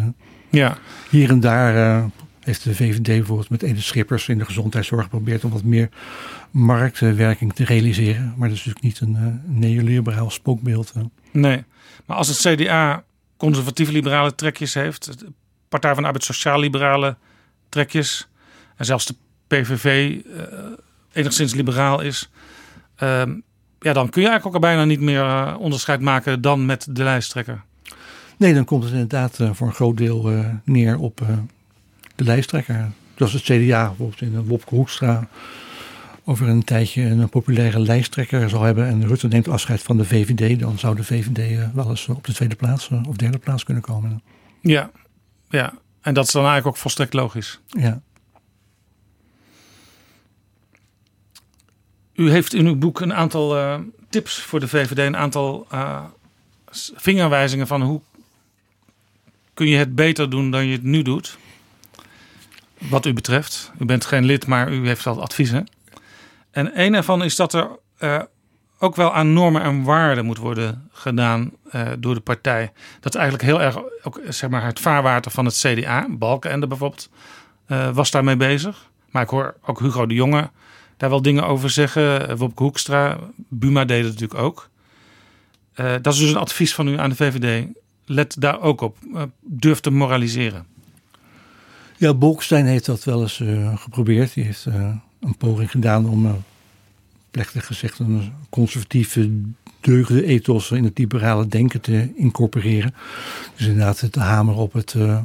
Ja. 0.51 0.79
Hier 1.11 1.31
en 1.31 1.41
daar 1.41 2.11
heeft 2.41 2.65
de 2.65 2.75
VVD 2.75 3.03
bijvoorbeeld 3.03 3.51
met 3.51 3.63
Edith 3.63 3.83
Schippers 3.83 4.29
in 4.29 4.39
de 4.39 4.45
gezondheidszorg 4.45 5.03
geprobeerd 5.03 5.45
om 5.45 5.51
wat 5.51 5.63
meer 5.63 5.89
marktwerking 6.51 7.53
te 7.53 7.65
realiseren. 7.65 8.35
Maar 8.37 8.49
dat 8.49 8.59
is 8.59 8.65
natuurlijk 8.65 8.85
niet 8.85 9.01
een 9.01 9.41
neoliberaal 9.45 10.31
spookbeeld. 10.31 10.93
Nee, 11.31 11.65
maar 12.07 12.17
als 12.17 12.29
het 12.29 12.39
CDA 12.39 13.05
conservatief-liberale 13.37 14.35
trekjes 14.35 14.75
heeft, 14.75 15.15
Partij 15.69 15.93
van 15.93 16.01
de 16.01 16.07
Arbeid 16.07 16.25
sociaal-liberale 16.25 17.17
trekjes. 17.69 18.29
En 18.77 18.85
zelfs 18.85 19.07
de 19.07 19.15
PVV 19.47 19.85
uh, 19.85 20.43
eh, 20.43 20.47
enigszins 21.13 21.55
liberaal 21.55 22.01
is. 22.01 22.31
Uh, 23.03 23.23
ja, 23.81 23.93
dan 23.93 24.09
kun 24.09 24.23
je 24.23 24.29
eigenlijk 24.29 24.47
ook 24.47 24.55
al 24.55 24.69
bijna 24.69 24.85
niet 24.85 25.01
meer 25.01 25.57
onderscheid 25.57 26.01
maken 26.01 26.41
dan 26.41 26.67
met 26.67 26.87
de 26.91 27.03
lijsttrekker. 27.03 27.63
Nee, 28.37 28.55
dan 28.55 28.65
komt 28.65 28.83
het 28.83 28.93
inderdaad 28.93 29.39
voor 29.53 29.67
een 29.67 29.75
groot 29.75 29.97
deel 29.97 30.33
neer 30.65 30.99
op 30.99 31.21
de 32.15 32.25
lijsttrekker. 32.25 32.91
Zoals 33.17 33.33
het 33.33 33.43
CDA 33.43 33.87
bijvoorbeeld 33.87 34.21
in 34.21 34.45
Wopke 34.45 34.75
Hoekstra 34.75 35.29
over 36.29 36.49
een 36.49 36.65
tijdje 36.65 37.03
een 37.03 37.29
populaire 37.29 37.81
lijsttrekker 37.81 38.49
zal 38.49 38.63
hebben. 38.63 38.87
En 38.87 39.07
Rutte 39.07 39.29
neemt 39.29 39.49
afscheid 39.49 39.83
van 39.83 39.97
de 39.97 40.05
VVD. 40.05 40.61
Dan 40.61 40.79
zou 40.79 40.97
de 40.97 41.05
VVD 41.05 41.73
wel 41.75 41.89
eens 41.91 42.09
op 42.09 42.27
de 42.27 42.33
tweede 42.33 42.55
plaats 42.55 42.89
of 43.07 43.17
derde 43.17 43.39
plaats 43.39 43.65
kunnen 43.65 43.83
komen. 43.83 44.23
Ja, 44.61 44.91
ja, 45.49 45.75
en 46.01 46.15
dat 46.15 46.27
is 46.27 46.33
dan 46.33 46.43
eigenlijk 46.43 46.77
ook 46.77 46.83
volstrekt 46.83 47.13
logisch. 47.13 47.61
Ja. 47.67 48.01
U 52.15 52.31
heeft 52.31 52.55
in 52.55 52.67
uw 52.67 52.77
boek 52.77 53.01
een 53.01 53.15
aantal 53.15 53.57
uh, 53.57 53.81
tips 54.09 54.41
voor 54.41 54.61
de 54.61 54.69
VVD, 54.69 54.99
een 54.99 55.17
aantal 55.17 55.67
uh, 55.73 56.05
vingerwijzingen 56.95 57.67
van 57.67 57.83
hoe 57.83 58.01
kun 59.55 59.67
je 59.67 59.77
het 59.77 59.95
beter 59.95 60.31
doen 60.31 60.51
dan 60.51 60.67
je 60.67 60.73
het 60.73 60.83
nu 60.83 61.03
doet. 61.03 61.39
Wat 62.79 63.07
u 63.07 63.13
betreft. 63.13 63.73
U 63.79 63.85
bent 63.85 64.05
geen 64.05 64.25
lid, 64.25 64.47
maar 64.47 64.73
u 64.73 64.87
heeft 64.87 65.07
al 65.07 65.23
adviezen. 65.23 65.67
En 66.59 66.81
een 66.81 66.95
ervan 66.95 67.25
is 67.25 67.37
dat 67.37 67.53
er 67.53 67.69
uh, 68.01 68.23
ook 68.79 68.97
wel 68.97 69.15
aan 69.15 69.33
normen 69.33 69.63
en 69.63 69.83
waarden 69.83 70.25
moet 70.25 70.39
worden 70.39 70.89
gedaan 70.93 71.51
uh, 71.75 71.89
door 71.99 72.15
de 72.15 72.21
partij. 72.21 72.73
Dat 73.01 73.15
is 73.15 73.21
eigenlijk 73.21 73.51
heel 73.51 73.63
erg 73.63 73.79
ook, 74.03 74.21
zeg 74.29 74.51
maar, 74.51 74.65
het 74.65 74.81
vaarwater 74.81 75.31
van 75.31 75.45
het 75.45 75.55
CDA. 75.55 76.07
Balkenende 76.11 76.67
bijvoorbeeld 76.67 77.11
uh, 77.69 77.91
was 77.91 78.11
daarmee 78.11 78.37
bezig. 78.37 78.91
Maar 79.11 79.23
ik 79.23 79.29
hoor 79.29 79.55
ook 79.65 79.81
Hugo 79.81 80.07
de 80.07 80.15
Jonge 80.15 80.51
daar 80.97 81.11
wel 81.11 81.23
dingen 81.23 81.47
over 81.47 81.71
zeggen. 81.71 82.37
Wopke 82.37 82.63
Hoekstra, 82.63 83.19
Buma 83.37 83.85
deed 83.85 84.05
het 84.05 84.13
natuurlijk 84.13 84.41
ook. 84.41 84.69
Dat 85.75 86.13
is 86.13 86.19
dus 86.19 86.31
een 86.31 86.37
advies 86.37 86.75
van 86.75 86.89
u 86.89 86.99
aan 86.99 87.11
de 87.11 87.17
VVD. 87.17 87.67
Let 88.05 88.37
daar 88.39 88.61
ook 88.61 88.81
op. 88.81 88.97
durf 89.41 89.81
te 89.81 89.91
moraliseren. 89.91 90.67
Ja, 91.97 92.15
Bolkestein 92.15 92.67
heeft 92.67 92.87
dat 92.87 93.05
wel 93.05 93.21
eens 93.21 93.43
geprobeerd. 93.75 94.35
Die 94.35 94.45
heeft 94.45 94.67
een 95.21 95.37
poging 95.37 95.71
gedaan 95.71 96.09
om 96.09 96.45
plechtig 97.31 97.67
gezegd 97.67 97.99
een 97.99 98.33
conservatieve 98.49 99.31
deugde 99.81 100.25
ethos 100.25 100.71
in 100.71 100.85
het 100.85 100.99
liberale 100.99 101.47
denken 101.47 101.81
te 101.81 102.13
incorporeren. 102.15 102.95
Dus 103.57 103.67
inderdaad 103.67 104.01
het 104.01 104.15
hamer 104.15 104.57
op 104.57 104.73
het 104.73 104.95
uh, 104.95 105.21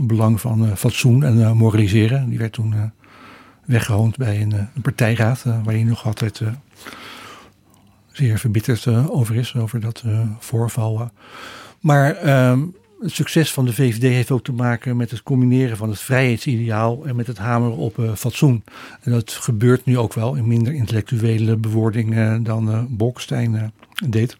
belang 0.00 0.40
van 0.40 0.64
uh, 0.64 0.74
fatsoen 0.74 1.24
en 1.24 1.56
moraliseren. 1.56 2.28
Die 2.28 2.38
werd 2.38 2.52
toen 2.52 2.92
weggehoond 3.64 4.16
bij 4.16 4.42
een, 4.42 4.52
een 4.52 4.82
partijraad 4.82 5.42
waar 5.42 5.74
hij 5.74 5.82
nog 5.82 6.06
altijd 6.06 6.42
zeer 8.12 8.38
verbitterd 8.38 8.86
over 9.08 9.34
is, 9.34 9.54
over 9.54 9.80
dat 9.80 10.04
voorval. 10.38 11.10
Maar 11.80 12.14
ehm, 12.14 12.60
het 13.00 13.12
succes 13.12 13.52
van 13.52 13.64
de 13.64 13.72
VVD 13.72 14.02
heeft 14.02 14.30
ook 14.30 14.44
te 14.44 14.52
maken 14.52 14.96
met 14.96 15.10
het 15.10 15.22
combineren 15.22 15.76
van 15.76 15.88
het 15.88 16.00
vrijheidsideaal 16.00 17.06
en 17.06 17.16
met 17.16 17.26
het 17.26 17.38
hameren 17.38 17.76
op 17.76 17.98
uh, 17.98 18.14
fatsoen. 18.14 18.64
En 19.00 19.12
dat 19.12 19.32
gebeurt 19.32 19.84
nu 19.84 19.98
ook 19.98 20.14
wel 20.14 20.34
in 20.34 20.46
minder 20.46 20.72
intellectuele 20.72 21.56
bewoording 21.56 22.14
uh, 22.14 22.36
dan 22.40 22.68
uh, 22.68 22.82
Bolkestein 22.88 23.72
deed. 24.08 24.36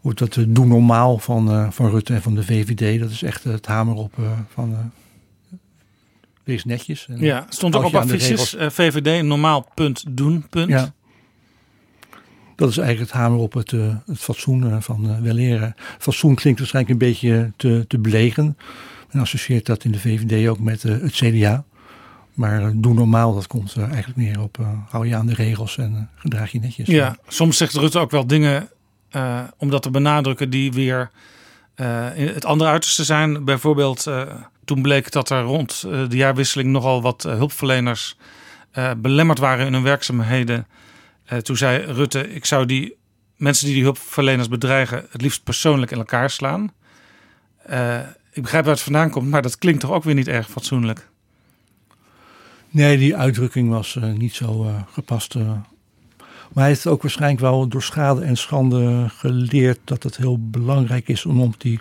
Wordt 0.00 0.18
dat 0.18 0.38
doe 0.48 0.66
normaal 0.66 1.18
van, 1.18 1.72
van 1.72 1.90
Rutte 1.90 2.14
en 2.14 2.22
van 2.22 2.34
de 2.34 2.42
VVD. 2.42 3.00
Dat 3.00 3.10
is 3.10 3.22
echt 3.22 3.44
het 3.44 3.66
hameren 3.66 4.02
op 4.02 4.14
van 4.48 4.92
wees 6.44 6.64
netjes. 6.64 7.06
En 7.08 7.20
ja, 7.20 7.46
stond 7.48 7.76
ook 7.76 7.84
op 7.84 7.94
affiches 7.94 8.54
VVD 8.58 9.22
normaal 9.22 9.68
punt 9.74 10.04
doen 10.08 10.46
punt. 10.48 10.68
Ja. 10.68 10.94
Dat 12.58 12.68
is 12.68 12.78
eigenlijk 12.78 13.10
het 13.10 13.20
hamer 13.20 13.38
op 13.38 13.52
het, 13.52 13.72
uh, 13.72 13.94
het 14.06 14.18
fatsoen 14.18 14.64
uh, 14.64 14.76
van 14.80 15.10
uh, 15.10 15.18
weleren. 15.20 15.74
Fatsoen 15.98 16.34
klinkt 16.34 16.58
waarschijnlijk 16.58 17.00
een 17.00 17.08
beetje 17.08 17.52
te, 17.56 17.84
te 17.88 17.98
belegen. 17.98 18.56
Men 19.10 19.22
associeert 19.22 19.66
dat 19.66 19.84
in 19.84 19.92
de 19.92 19.98
VVD 19.98 20.48
ook 20.48 20.58
met 20.58 20.82
het 20.82 21.12
CDA. 21.12 21.64
Maar 22.34 22.72
doe 22.74 22.94
normaal, 22.94 23.34
dat 23.34 23.46
komt 23.46 23.76
eigenlijk 23.76 24.16
meer 24.16 24.40
op 24.40 24.58
hou 24.88 25.06
je 25.06 25.16
aan 25.16 25.26
de 25.26 25.34
regels 25.34 25.78
en 25.78 26.10
gedraag 26.14 26.50
je 26.50 26.60
netjes. 26.60 26.86
Ja, 26.86 27.16
soms 27.28 27.56
zegt 27.56 27.74
Rutte 27.74 27.98
ook 27.98 28.10
wel 28.10 28.26
dingen 28.26 28.68
om 29.58 29.70
dat 29.70 29.82
te 29.82 29.90
benadrukken 29.90 30.50
die 30.50 30.72
weer 30.72 31.10
het 31.74 32.44
andere 32.44 32.70
uiterste 32.70 33.04
zijn. 33.04 33.44
Bijvoorbeeld 33.44 34.10
toen 34.64 34.82
bleek 34.82 35.10
dat 35.10 35.30
er 35.30 35.42
rond 35.42 35.80
de 35.80 36.16
jaarwisseling 36.16 36.70
nogal 36.70 37.02
wat 37.02 37.22
hulpverleners 37.22 38.16
belemmerd 38.96 39.38
waren 39.38 39.66
in 39.66 39.72
hun 39.72 39.82
werkzaamheden 39.82 40.66
uh, 41.32 41.38
toen 41.38 41.56
zei 41.56 41.92
Rutte: 41.92 42.34
Ik 42.34 42.44
zou 42.44 42.66
die 42.66 42.96
mensen 43.36 43.64
die 43.66 43.74
die 43.74 43.82
hulpverleners 43.82 44.48
bedreigen, 44.48 45.06
het 45.10 45.20
liefst 45.20 45.44
persoonlijk 45.44 45.90
in 45.90 45.98
elkaar 45.98 46.30
slaan. 46.30 46.72
Uh, 47.70 47.98
ik 48.32 48.42
begrijp 48.42 48.64
waar 48.64 48.74
het 48.74 48.82
vandaan 48.82 49.10
komt, 49.10 49.28
maar 49.28 49.42
dat 49.42 49.58
klinkt 49.58 49.80
toch 49.80 49.90
ook 49.90 50.04
weer 50.04 50.14
niet 50.14 50.28
erg 50.28 50.50
fatsoenlijk. 50.50 51.08
Nee, 52.70 52.98
die 52.98 53.16
uitdrukking 53.16 53.70
was 53.70 53.94
uh, 53.94 54.12
niet 54.12 54.34
zo 54.34 54.74
gepast. 54.92 55.34
Maar 55.34 56.64
hij 56.64 56.66
heeft 56.66 56.86
ook 56.86 57.02
waarschijnlijk 57.02 57.40
wel 57.40 57.68
door 57.68 57.82
schade 57.82 58.24
en 58.24 58.36
schande 58.36 59.04
geleerd 59.08 59.78
dat 59.84 60.02
het 60.02 60.16
heel 60.16 60.38
belangrijk 60.40 61.08
is 61.08 61.26
om 61.26 61.40
op 61.40 61.60
die 61.60 61.80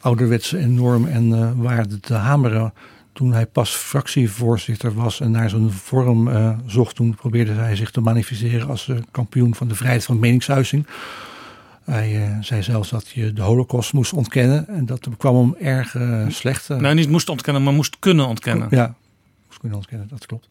ouderwetse 0.00 0.58
normen 0.58 1.10
en 1.10 1.62
waarden 1.62 2.00
te 2.00 2.14
hameren 2.14 2.72
toen 3.14 3.32
hij 3.32 3.46
pas 3.46 3.70
fractievoorzitter 3.70 4.94
was 4.94 5.20
en 5.20 5.30
naar 5.30 5.50
zijn 5.50 5.70
vorm 5.70 6.28
uh, 6.28 6.58
zocht, 6.66 6.94
toen 6.94 7.14
probeerde 7.14 7.52
hij 7.52 7.76
zich 7.76 7.90
te 7.90 8.00
manifesteren 8.00 8.68
als 8.68 8.86
uh, 8.88 8.96
kampioen 9.10 9.54
van 9.54 9.68
de 9.68 9.74
vrijheid 9.74 10.04
van 10.04 10.18
meningsuiting. 10.18 10.86
Hij 11.84 12.28
uh, 12.28 12.36
zei 12.40 12.62
zelfs 12.62 12.90
dat 12.90 13.08
je 13.08 13.32
de 13.32 13.42
holocaust 13.42 13.92
moest 13.92 14.12
ontkennen 14.12 14.68
en 14.68 14.86
dat 14.86 15.08
kwam 15.16 15.36
hem 15.36 15.54
erg 15.60 15.96
slecht. 16.28 16.68
nou, 16.68 16.94
niet 16.94 17.08
moest 17.08 17.28
ontkennen, 17.28 17.62
maar 17.62 17.72
moest 17.72 17.96
kunnen 17.98 18.26
ontkennen. 18.26 18.68
Ja, 18.70 18.94
moest 19.46 19.60
kunnen 19.60 19.78
ontkennen, 19.78 20.08
dat 20.08 20.26
klopt. 20.26 20.48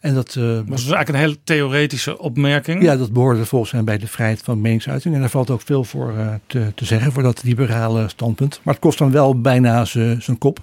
En 0.00 0.14
dat 0.14 0.34
was 0.34 0.84
dus 0.84 0.90
eigenlijk 0.90 1.08
een 1.08 1.14
hele 1.14 1.38
theoretische 1.44 2.18
opmerking. 2.18 2.82
Ja, 2.82 2.96
dat 2.96 3.12
behoorde 3.12 3.46
volgens 3.46 3.72
hem 3.72 3.84
bij 3.84 3.98
de 3.98 4.06
vrijheid 4.06 4.42
van 4.42 4.60
meningsuiting. 4.60 5.14
En 5.14 5.20
daar 5.20 5.30
valt 5.30 5.50
ook 5.50 5.62
veel 5.62 5.84
voor 5.84 6.14
te, 6.46 6.72
te 6.74 6.84
zeggen, 6.84 7.12
voor 7.12 7.22
dat 7.22 7.42
liberale 7.42 8.08
standpunt. 8.08 8.60
Maar 8.62 8.74
het 8.74 8.82
kost 8.82 8.98
dan 8.98 9.10
wel 9.10 9.40
bijna 9.40 9.84
zijn 9.84 10.38
kop. 10.38 10.60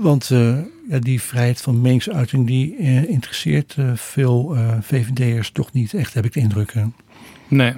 Want 0.00 0.30
uh, 0.30 0.58
ja, 0.88 0.98
die 0.98 1.22
vrijheid 1.22 1.60
van 1.60 1.80
meningsuiting 1.80 2.46
die 2.46 2.76
uh, 2.78 3.08
interesseert 3.08 3.76
uh, 3.78 3.90
veel 3.94 4.56
VVD'ers 4.80 5.50
toch 5.50 5.72
niet 5.72 5.94
echt, 5.94 6.14
heb 6.14 6.24
ik 6.24 6.32
de 6.32 6.40
indruk. 6.40 6.74
Nee. 7.48 7.74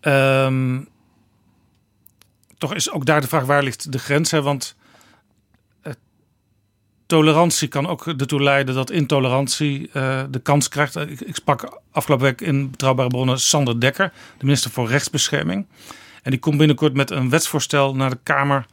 Um, 0.00 0.88
toch 2.58 2.74
is 2.74 2.90
ook 2.90 3.06
daar 3.06 3.20
de 3.20 3.28
vraag 3.28 3.44
waar 3.44 3.62
ligt 3.62 3.92
de 3.92 3.98
grens? 3.98 4.30
Hè? 4.30 4.42
Want 4.42 4.76
tolerantie 7.06 7.68
kan 7.68 7.86
ook 7.86 8.06
ertoe 8.06 8.42
leiden 8.42 8.74
dat 8.74 8.90
intolerantie 8.90 9.90
de 10.30 10.40
kans 10.42 10.68
krijgt. 10.68 10.96
Ik, 10.96 11.20
ik, 11.20 11.34
sprak 11.34 11.80
afgelopen 11.90 12.26
week 12.26 12.40
in 12.40 12.70
Betrouwbare 12.70 13.08
Bronnen 13.08 13.40
Sander 13.40 13.80
Dekker, 13.80 14.12
de 14.38 14.44
minister 14.44 14.70
voor 14.70 14.88
Rechtsbescherming. 14.88 15.66
En 16.22 16.30
die 16.30 16.40
komt 16.40 16.58
binnenkort 16.58 16.94
met 16.94 17.10
een 17.10 17.30
wetsvoorstel 17.30 17.94
naar 17.94 18.10
de 18.10 18.18
Kamer 18.22 18.66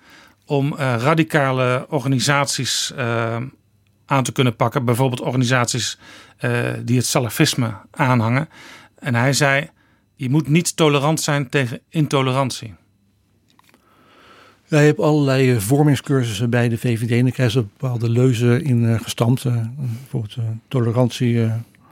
om 0.46 0.74
uh, 0.74 0.78
radicale 0.78 1.86
organisaties 1.90 2.94
uh, 2.98 3.38
aan 4.06 4.24
te 4.24 4.32
kunnen 4.32 4.56
pakken. 4.56 4.86
Bijvoorbeeld 4.86 5.22
organisaties 5.22 5.98
die 6.84 6.98
het 6.98 7.06
salafisme 7.06 7.74
aanhangen. 7.92 8.50
En 9.00 9.16
hij 9.16 9.34
zei, 9.34 9.70
je 10.16 10.30
moet 10.30 10.48
niet 10.48 10.76
tolerant 10.76 11.22
zijn 11.22 11.50
tegen 11.50 11.80
intolerantie. 11.90 12.74
Wij 14.68 14.86
hebben 14.86 15.06
allerlei 15.06 15.52
eh, 15.52 15.58
vormingscursussen 15.58 16.50
bij 16.50 16.70
de 16.70 16.78
VVD. 16.78 17.12
En 17.12 17.22
dan 17.22 17.32
krijgen 17.32 17.62
ze 17.62 17.68
bepaalde 17.78 18.10
leuzen 18.10 18.64
in 18.64 19.00
gestampt. 19.00 19.44
Bijvoorbeeld 19.44 20.38
tolerantie 20.68 21.50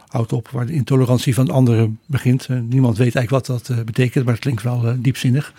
houdt 0.08 0.34
op 0.34 0.50
waar 0.50 0.66
de 0.66 0.74
intolerantie 0.74 1.34
van 1.34 1.50
anderen 1.50 2.00
begint. 2.06 2.48
niemand 2.50 2.98
weet 2.98 3.16
eigenlijk 3.16 3.48
wat 3.48 3.68
dat 3.68 3.86
betekent, 3.86 4.26
maar 4.26 4.34
het 4.34 4.44
klinkt 4.44 4.64
wel 4.64 4.96
diepzinnig. 5.02 5.54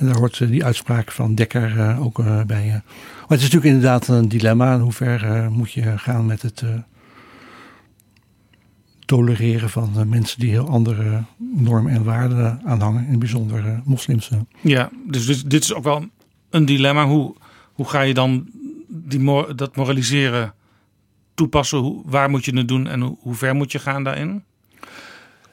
En 0.00 0.06
daar 0.06 0.16
hoort 0.16 0.48
die 0.48 0.64
uitspraak 0.64 1.12
van 1.12 1.34
Dekker 1.34 1.98
ook 1.98 2.16
bij. 2.46 2.66
Maar 2.66 3.28
het 3.28 3.38
is 3.38 3.42
natuurlijk 3.42 3.64
inderdaad 3.64 4.08
een 4.08 4.28
dilemma. 4.28 4.74
In 4.74 4.80
hoever 4.80 5.48
moet 5.50 5.72
je 5.72 5.98
gaan 5.98 6.26
met 6.26 6.42
het 6.42 6.64
tolereren 9.04 9.70
van 9.70 10.08
mensen 10.08 10.40
die 10.40 10.50
heel 10.50 10.68
andere 10.68 11.22
normen 11.38 11.92
en 11.92 12.04
waarden 12.04 12.60
aanhangen. 12.64 13.04
In 13.04 13.10
het 13.10 13.18
bijzonder 13.18 13.80
moslims. 13.84 14.30
Ja, 14.60 14.90
dus 15.06 15.26
dit, 15.26 15.50
dit 15.50 15.62
is 15.62 15.74
ook 15.74 15.84
wel 15.84 16.04
een 16.50 16.64
dilemma. 16.64 17.06
Hoe, 17.06 17.34
hoe 17.72 17.88
ga 17.88 18.00
je 18.00 18.14
dan 18.14 18.48
die, 18.88 19.54
dat 19.54 19.76
moraliseren 19.76 20.54
toepassen? 21.34 21.78
Hoe, 21.78 22.02
waar 22.04 22.30
moet 22.30 22.44
je 22.44 22.56
het 22.56 22.68
doen 22.68 22.86
en 22.86 23.00
hoe, 23.00 23.16
hoe 23.20 23.34
ver 23.34 23.54
moet 23.54 23.72
je 23.72 23.78
gaan 23.78 24.04
daarin? 24.04 24.42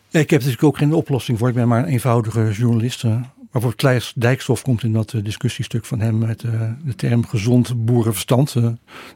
Ja, 0.10 0.20
ik 0.20 0.30
heb 0.30 0.40
natuurlijk 0.40 0.64
ook 0.64 0.78
geen 0.78 0.94
oplossing 0.94 1.38
voor. 1.38 1.48
Ik 1.48 1.56
ben 1.56 1.68
maar 1.68 1.80
een 1.80 1.90
eenvoudige 1.90 2.52
journalist. 2.52 3.04
Maar 3.58 3.66
voor 3.66 3.76
Kleis 3.76 4.14
Dijkstof 4.16 4.62
komt 4.62 4.84
in 4.84 4.94
dat 4.94 5.14
eh, 5.14 5.24
discussiestuk 5.24 5.86
van 5.86 6.00
hem 6.00 6.18
met 6.18 6.44
uh, 6.44 6.72
de 6.84 6.96
term 6.96 7.28
gezond 7.28 7.86
boerenverstand. 7.86 8.56
Uh, 8.56 8.68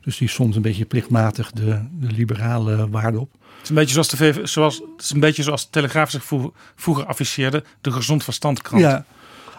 dus 0.01 0.17
die 0.17 0.27
soms 0.27 0.55
een 0.55 0.61
beetje 0.61 0.85
plichtmatig 0.85 1.51
de, 1.51 1.79
de 1.91 2.11
liberale 2.11 2.89
waarde 2.89 3.19
op. 3.19 3.31
Het 3.31 3.63
is 3.63 3.69
een 3.69 3.75
beetje 3.75 3.93
zoals 3.93 4.09
de, 4.09 4.17
VV, 4.17 4.47
zoals, 4.47 4.75
het 4.77 5.03
is 5.03 5.09
een 5.09 5.19
beetje 5.19 5.43
zoals 5.43 5.63
de 5.63 5.69
Telegraaf 5.69 6.09
zich 6.09 6.31
vroeger 6.75 7.05
afficheerde, 7.05 7.63
de 7.81 7.91
gezond 7.91 8.23
verstandkrant. 8.23 8.81
Ja, 8.81 9.05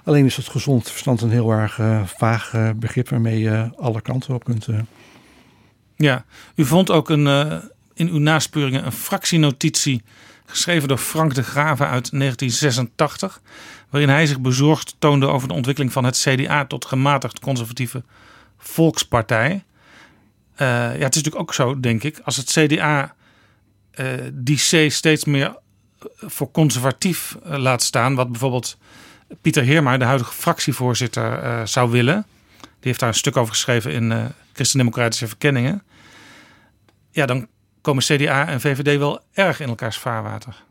Alleen 0.04 0.24
is 0.24 0.36
het 0.36 0.48
gezond 0.48 0.90
verstand 0.90 1.20
een 1.20 1.30
heel 1.30 1.50
erg 1.50 1.78
uh, 1.78 2.06
vaag 2.06 2.52
uh, 2.54 2.70
begrip 2.76 3.08
waarmee 3.08 3.40
je 3.40 3.70
alle 3.76 4.00
kanten 4.00 4.34
op 4.34 4.44
kunt. 4.44 4.66
Uh. 4.66 4.80
Ja, 5.96 6.24
u 6.54 6.64
vond 6.64 6.90
ook 6.90 7.10
een, 7.10 7.26
in 7.94 8.08
uw 8.08 8.18
naspeuringen 8.18 8.86
een 8.86 8.92
fractienotitie 8.92 10.02
geschreven 10.52 10.88
door 10.88 10.98
Frank 10.98 11.34
de 11.34 11.42
Graven 11.42 11.86
uit 11.86 12.10
1986, 12.10 13.40
waarin 13.90 14.08
hij 14.08 14.26
zich 14.26 14.40
bezorgd 14.40 14.94
toonde 14.98 15.26
over 15.26 15.48
de 15.48 15.54
ontwikkeling 15.54 15.92
van 15.92 16.04
het 16.04 16.18
CDA 16.18 16.64
tot 16.64 16.84
gematigd 16.84 17.40
conservatieve 17.40 18.02
volkspartij. 18.58 19.64
ja, 20.56 20.66
het 20.88 20.98
is 20.98 21.22
natuurlijk 21.22 21.36
ook 21.36 21.54
zo, 21.54 21.80
denk 21.80 22.02
ik, 22.02 22.20
als 22.24 22.36
het 22.36 22.50
CDA 22.50 23.14
die 24.32 24.56
C 24.56 24.90
steeds 24.90 25.24
meer 25.24 25.56
voor 26.16 26.50
conservatief 26.50 27.36
laat 27.42 27.82
staan, 27.82 28.14
wat 28.14 28.30
bijvoorbeeld 28.30 28.76
Pieter 29.40 29.62
Heerma, 29.62 29.96
de 29.96 30.04
huidige 30.04 30.32
fractievoorzitter, 30.32 31.42
uh, 31.42 31.66
zou 31.66 31.90
willen. 31.90 32.26
Die 32.60 32.90
heeft 32.90 33.00
daar 33.00 33.08
een 33.08 33.14
stuk 33.14 33.36
over 33.36 33.54
geschreven 33.54 33.92
in 33.92 34.10
uh, 34.10 34.24
Christendemocratische 34.52 35.28
Verkenningen. 35.28 35.82
Ja, 37.10 37.26
dan 37.26 37.48
komen 37.82 38.02
CDA 38.02 38.48
en 38.48 38.60
VVD 38.60 38.98
wel 38.98 39.20
erg 39.32 39.60
in 39.60 39.68
elkaars 39.68 39.96
vaarwater. 39.98 40.62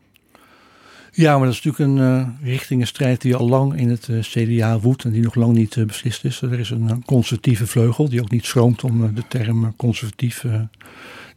Ja, 1.12 1.36
maar 1.36 1.46
dat 1.46 1.54
is 1.54 1.62
natuurlijk 1.62 2.00
een 2.00 2.36
uh, 2.42 2.48
richtingenstrijd 2.50 3.20
die 3.20 3.34
al 3.34 3.48
lang 3.48 3.78
in 3.78 3.88
het 3.88 4.08
CDA 4.20 4.78
woedt 4.78 5.04
en 5.04 5.10
die 5.10 5.22
nog 5.22 5.34
lang 5.34 5.52
niet 5.52 5.86
beslist 5.86 6.24
is. 6.24 6.42
Er 6.42 6.58
is 6.58 6.70
een 6.70 7.04
conservatieve 7.04 7.66
vleugel 7.66 8.08
die 8.08 8.20
ook 8.20 8.30
niet 8.30 8.46
schroomt 8.46 8.84
om 8.84 9.14
de 9.14 9.24
term 9.28 9.76
conservatief 9.76 10.44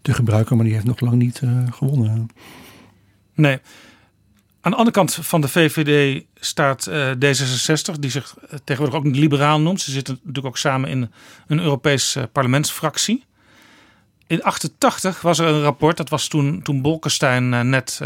te 0.01 0.13
gebruiken, 0.13 0.55
maar 0.55 0.65
die 0.65 0.73
heeft 0.73 0.85
nog 0.85 0.99
lang 0.99 1.15
niet 1.15 1.41
gewonnen. 1.69 2.27
Nee. 3.33 3.59
Aan 4.65 4.71
de 4.71 4.77
andere 4.77 4.97
kant 4.97 5.13
van 5.13 5.41
de 5.41 5.47
VVD 5.47 6.23
staat 6.35 6.87
uh, 6.87 7.11
D66, 7.11 7.99
die 7.99 8.09
zich 8.09 8.35
eh, 8.37 8.57
tegenwoordig 8.63 8.99
ook 8.99 9.15
liberaal 9.15 9.61
noemt. 9.61 9.81
Ze 9.81 9.91
zitten 9.91 10.13
natuurlijk 10.13 10.45
ook 10.45 10.57
samen 10.57 10.89
in 10.89 11.11
een 11.47 11.59
Europees 11.59 12.17
parlementsfractie. 12.31 13.23
In 14.27 14.43
88 14.43 15.21
was 15.21 15.39
er 15.39 15.47
een 15.47 15.61
rapport, 15.61 15.97
dat 15.97 16.09
was 16.09 16.27
toen, 16.27 16.61
toen 16.61 16.81
Bolkestein 16.81 17.69
net 17.69 17.99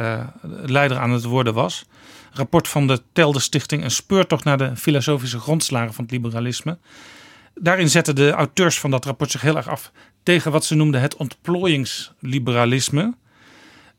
leider 0.65 0.97
aan 0.97 1.11
het 1.11 1.23
worden 1.23 1.53
was. 1.53 1.85
Rapport 2.31 2.67
van 2.67 2.87
de 2.87 3.01
Telde 3.13 3.39
Stichting, 3.39 3.83
een 3.83 3.91
speurtocht 3.91 4.43
naar 4.43 4.57
de 4.57 4.75
filosofische 4.75 5.39
grondslagen 5.39 5.93
van 5.93 6.03
het 6.03 6.13
liberalisme. 6.13 6.77
Daarin 7.55 7.89
zetten 7.89 8.15
de 8.15 8.31
auteurs 8.31 8.79
van 8.79 8.91
dat 8.91 9.05
rapport 9.05 9.31
zich 9.31 9.41
heel 9.41 9.55
erg 9.55 9.67
af 9.67 9.91
tegen 10.23 10.51
wat 10.51 10.65
ze 10.65 10.75
noemden 10.75 11.01
het 11.01 11.15
ontplooiingsliberalisme. 11.15 13.13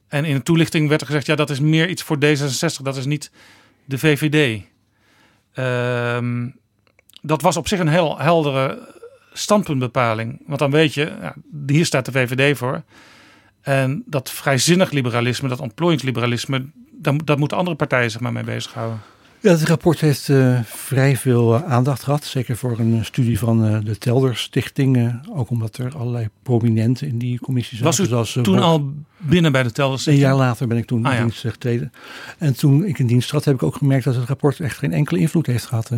En 0.09 0.24
in 0.24 0.34
de 0.34 0.42
toelichting 0.42 0.88
werd 0.88 1.01
er 1.01 1.06
gezegd, 1.06 1.26
ja, 1.26 1.34
dat 1.34 1.51
is 1.51 1.60
meer 1.60 1.88
iets 1.88 2.02
voor 2.02 2.16
D66, 2.16 2.82
dat 2.82 2.97
is 2.97 3.06
niet 3.06 3.30
de 3.84 3.98
VVD. 3.98 4.62
Ehm, 5.52 6.48
dat 7.22 7.42
was 7.42 7.56
op 7.56 7.68
zich 7.68 7.78
een 7.78 7.88
heel 7.88 8.18
heldere 8.18 8.98
standpuntbepaling. 9.40 10.42
Want 10.46 10.58
dan 10.58 10.70
weet 10.70 10.94
je, 10.94 11.12
ja, 11.20 11.34
hier 11.66 11.86
staat 11.86 12.04
de 12.04 12.12
VVD 12.12 12.58
voor. 12.58 12.82
En 13.60 14.02
dat 14.06 14.30
vrijzinnig 14.30 14.90
liberalisme, 14.90 15.48
dat 15.48 15.60
ontplooiingsliberalisme, 15.60 16.66
daar, 16.92 17.24
daar 17.24 17.38
moeten 17.38 17.56
andere 17.56 17.76
partijen 17.76 18.10
zich 18.10 18.20
maar 18.20 18.32
mee 18.32 18.44
bezighouden. 18.44 19.00
Ja, 19.42 19.50
het 19.50 19.62
rapport 19.62 20.00
heeft 20.00 20.28
uh, 20.28 20.60
vrij 20.64 21.16
veel 21.16 21.54
uh, 21.54 21.64
aandacht 21.64 22.02
gehad. 22.02 22.24
Zeker 22.24 22.56
voor 22.56 22.78
een 22.78 23.04
studie 23.04 23.38
van 23.38 23.80
de 23.84 23.98
Telder 23.98 24.36
Stichting. 24.36 25.20
ook 25.34 25.50
omdat 25.50 25.76
er 25.76 25.96
allerlei 25.96 26.28
prominenten 26.42 27.06
in 27.06 27.18
die 27.18 27.38
commissie 27.38 27.78
zaten. 27.78 28.10
Was 28.10 28.36
u 28.36 28.42
toen 28.42 28.58
al 28.58 28.92
binnen 29.16 29.52
bij 29.52 29.62
de 29.62 29.72
Telder 29.72 29.98
Stichting? 29.98 30.24
Een 30.24 30.30
jaar 30.30 30.38
later 30.38 30.66
ben 30.66 30.76
ik 30.76 30.86
toen 30.86 31.04
ah, 31.04 31.14
in 31.14 31.20
dienst 31.20 31.40
getreden. 31.40 31.92
En 32.38 32.56
toen 32.56 32.84
ik 32.84 32.98
in 32.98 33.06
dienst 33.06 33.28
trad 33.28 33.44
heb 33.44 33.54
ik 33.54 33.62
ook 33.62 33.76
gemerkt 33.76 34.04
dat 34.04 34.14
het 34.14 34.28
rapport 34.28 34.60
echt 34.60 34.78
geen 34.78 34.92
enkele 34.92 35.20
invloed 35.20 35.46
heeft 35.46 35.66
gehad. 35.66 35.90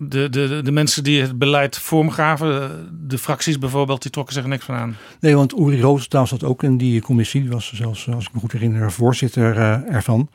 De, 0.00 0.28
de, 0.28 0.60
de 0.64 0.72
mensen 0.72 1.04
die 1.04 1.20
het 1.20 1.38
beleid 1.38 1.78
vormgaven, 1.78 2.70
de 3.08 3.18
fracties 3.18 3.58
bijvoorbeeld, 3.58 4.02
die 4.02 4.10
trokken 4.10 4.34
zich 4.34 4.46
niks 4.46 4.64
van 4.64 4.74
aan. 4.74 4.96
Nee, 5.20 5.36
want 5.36 5.58
Uri 5.58 5.80
Roosentaal 5.80 6.26
zat 6.26 6.44
ook 6.44 6.62
in 6.62 6.76
die 6.76 7.00
commissie. 7.00 7.50
Was 7.50 7.72
zelfs, 7.72 8.08
als 8.08 8.26
ik 8.26 8.34
me 8.34 8.40
goed 8.40 8.52
herinner, 8.52 8.92
voorzitter 8.92 9.56
ervan. 9.86 10.28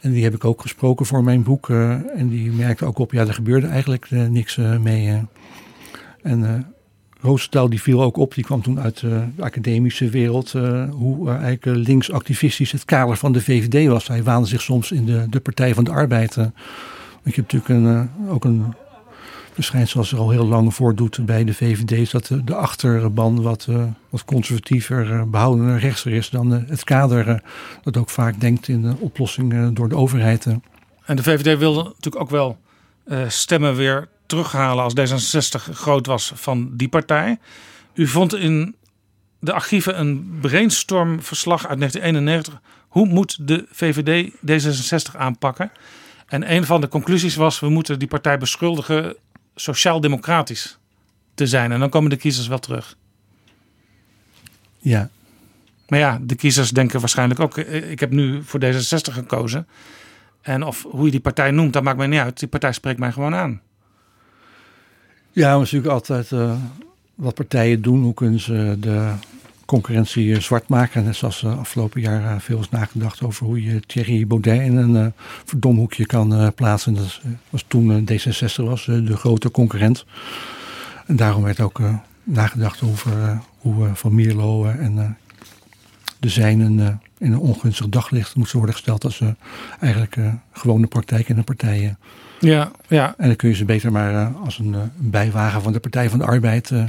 En 0.00 0.12
die 0.12 0.24
heb 0.24 0.34
ik 0.34 0.44
ook 0.44 0.60
gesproken 0.60 1.06
voor 1.06 1.24
mijn 1.24 1.42
boek. 1.42 1.68
Uh, 1.68 1.90
en 2.18 2.28
die 2.28 2.50
merkte 2.50 2.84
ook 2.84 2.98
op, 2.98 3.12
ja, 3.12 3.26
er 3.26 3.34
gebeurde 3.34 3.66
eigenlijk 3.66 4.10
uh, 4.10 4.26
niks 4.26 4.56
mee. 4.80 5.22
en 6.22 6.66
Roosentaal 7.20 7.68
die 7.68 7.82
viel 7.82 8.02
ook 8.02 8.16
op, 8.16 8.34
die 8.34 8.44
kwam 8.44 8.62
toen 8.62 8.80
uit 8.80 9.00
de 9.00 9.22
academische 9.38 10.08
wereld. 10.08 10.52
hoe 10.90 11.30
eigenlijk 11.30 11.64
linksactivistisch 11.86 12.72
het 12.72 12.84
kader 12.84 13.16
van 13.16 13.32
de 13.32 13.40
VVD 13.40 13.88
was. 13.88 14.08
Hij 14.08 14.22
waande 14.22 14.48
zich 14.48 14.62
soms 14.62 14.92
in 14.92 15.04
de, 15.04 15.26
de 15.30 15.40
Partij 15.40 15.74
van 15.74 15.84
de 15.84 15.90
Arbeid. 15.90 16.36
ik 17.24 17.34
heb 17.34 17.52
natuurlijk 17.52 17.68
een, 17.68 18.10
ook 18.28 18.44
een 18.44 18.74
verschijnsel 19.64 20.04
zoals 20.04 20.12
er 20.12 20.18
al 20.18 20.30
heel 20.30 20.46
lang 20.46 20.74
voordoet 20.74 21.26
bij 21.26 21.44
de 21.44 21.54
VVD, 21.54 21.90
is 21.90 22.10
dat 22.10 22.30
de, 22.44 22.54
achterban 22.54 23.42
wat, 23.42 23.66
uh, 23.70 23.84
wat 24.08 24.24
conservatiever, 24.24 25.10
uh, 25.10 25.22
behoudener 25.22 25.78
rechtser 25.78 26.12
is 26.12 26.30
dan 26.30 26.54
uh, 26.54 26.60
het 26.66 26.84
kader 26.84 27.42
dat 27.82 27.96
ook 27.96 28.10
vaak 28.10 28.40
denkt 28.40 28.68
in 28.68 28.82
de 28.82 28.94
oplossingen 28.98 29.74
door 29.74 29.88
de 29.88 29.96
overheid. 29.96 30.46
En 31.04 31.16
de 31.16 31.22
VVD 31.22 31.58
wilde 31.58 31.82
natuurlijk 31.82 32.22
ook 32.22 32.30
wel 32.30 32.58
stemmen 33.28 33.74
weer 33.76 34.08
terughalen 34.26 34.84
als 34.84 34.94
D66 34.94 35.72
groot 35.72 36.06
was 36.06 36.32
van 36.34 36.76
die 36.76 36.88
partij. 36.88 37.38
U 37.94 38.06
vond 38.06 38.34
in 38.34 38.76
de 39.38 39.52
archieven 39.52 40.00
een 40.00 40.38
brainstormverslag 40.40 41.66
uit 41.66 41.78
1991. 41.78 42.60
Hoe 42.88 43.06
moet 43.06 43.48
de 43.48 43.66
VVD 43.70 44.30
D66 44.30 45.16
aanpakken? 45.16 45.70
En 46.26 46.52
een 46.52 46.64
van 46.64 46.80
de 46.80 46.88
conclusies 46.88 47.36
was: 47.36 47.60
we 47.60 47.68
moeten 47.68 47.98
die 47.98 48.08
partij 48.08 48.38
beschuldigen 48.38 49.16
sociaal-democratisch 49.60 50.78
te 51.34 51.46
zijn. 51.46 51.72
En 51.72 51.80
dan 51.80 51.88
komen 51.88 52.10
de 52.10 52.16
kiezers 52.16 52.46
wel 52.46 52.58
terug. 52.58 52.96
Ja. 54.78 55.10
Maar 55.88 55.98
ja, 55.98 56.18
de 56.22 56.34
kiezers 56.34 56.70
denken 56.70 57.00
waarschijnlijk 57.00 57.40
ook: 57.40 57.56
eh, 57.56 57.90
ik 57.90 58.00
heb 58.00 58.10
nu 58.10 58.42
voor 58.42 58.60
D66 58.60 59.12
gekozen. 59.12 59.66
En 60.40 60.62
of 60.62 60.82
hoe 60.82 61.04
je 61.04 61.10
die 61.10 61.20
partij 61.20 61.50
noemt, 61.50 61.72
dat 61.72 61.82
maakt 61.82 61.96
mij 61.96 62.06
niet 62.06 62.20
uit. 62.20 62.38
Die 62.38 62.48
partij 62.48 62.72
spreekt 62.72 62.98
mij 62.98 63.12
gewoon 63.12 63.34
aan. 63.34 63.60
Ja, 65.30 65.50
maar 65.50 65.58
natuurlijk 65.58 65.92
altijd 65.92 66.30
uh, 66.30 66.56
wat 67.14 67.34
partijen 67.34 67.82
doen. 67.82 68.02
Hoe 68.02 68.14
kunnen 68.14 68.40
ze 68.40 68.76
de 68.80 69.12
concurrentie 69.68 70.34
eh, 70.34 70.40
zwart 70.40 70.68
maken? 70.68 71.04
Net 71.04 71.16
zoals 71.16 71.42
uh, 71.42 71.58
afgelopen 71.58 72.00
jaar 72.00 72.40
veel 72.40 72.60
is 72.60 72.70
nagedacht 72.70 73.22
over 73.22 73.46
hoe 73.46 73.62
je 73.62 73.80
Thierry 73.80 74.26
Baudet 74.26 74.60
in 74.60 74.76
een 74.76 74.94
uh, 74.94 75.06
verdomhoekje 75.44 76.06
kan 76.06 76.52
plaatsen. 76.54 76.94
Dat 76.94 77.20
was 77.50 77.64
toen 77.68 78.08
D66 78.12 78.64
was 78.64 78.84
de 78.84 79.16
grote 79.16 79.50
concurrent. 79.50 80.04
En 81.06 81.16
daarom 81.16 81.42
werd 81.42 81.60
ook 81.60 81.80
nagedacht 82.28 82.82
over 82.82 83.22
eh, 83.22 83.38
hoe 83.58 83.86
eh, 83.86 83.94
Van 83.94 84.14
Mierlo 84.14 84.64
eh, 84.64 84.84
en 84.84 84.98
eh, 84.98 85.04
de 86.20 86.28
zijnen 86.28 86.80
eh, 86.80 86.86
in 87.18 87.32
een 87.32 87.38
ongunstig 87.38 87.88
daglicht 87.88 88.36
moesten 88.36 88.56
worden 88.56 88.74
gesteld 88.74 89.04
als 89.04 89.20
eh, 89.20 89.28
eigenlijk 89.80 90.16
eh, 90.16 90.32
gewone 90.52 90.86
praktijk 90.86 91.28
in 91.28 91.36
een 91.38 91.44
partij. 91.44 91.84
eh. 91.84 91.90
Ja, 92.40 92.70
ja. 92.88 93.14
En 93.18 93.26
dan 93.26 93.36
kun 93.36 93.48
je 93.48 93.54
ze 93.54 93.64
beter 93.64 93.92
maar 93.92 94.14
eh, 94.14 94.42
als 94.44 94.58
een, 94.58 94.74
eh, 94.74 94.80
bijwagen 94.96 95.62
van 95.62 95.72
de 95.72 95.80
Partij 95.80 96.10
van 96.10 96.18
de 96.18 96.24
Arbeid 96.24 96.70
eh 96.70 96.84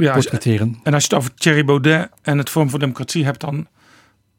Ja, 0.00 0.12
portretteren. 0.12 0.80
En 0.82 0.94
als 0.94 1.02
je 1.02 1.08
het 1.08 1.18
over 1.18 1.34
Thierry 1.34 1.64
Baudet 1.64 2.08
en 2.22 2.38
het 2.38 2.50
Forum 2.50 2.70
voor 2.70 2.78
Democratie 2.78 3.24
hebt, 3.24 3.40
dan 3.40 3.66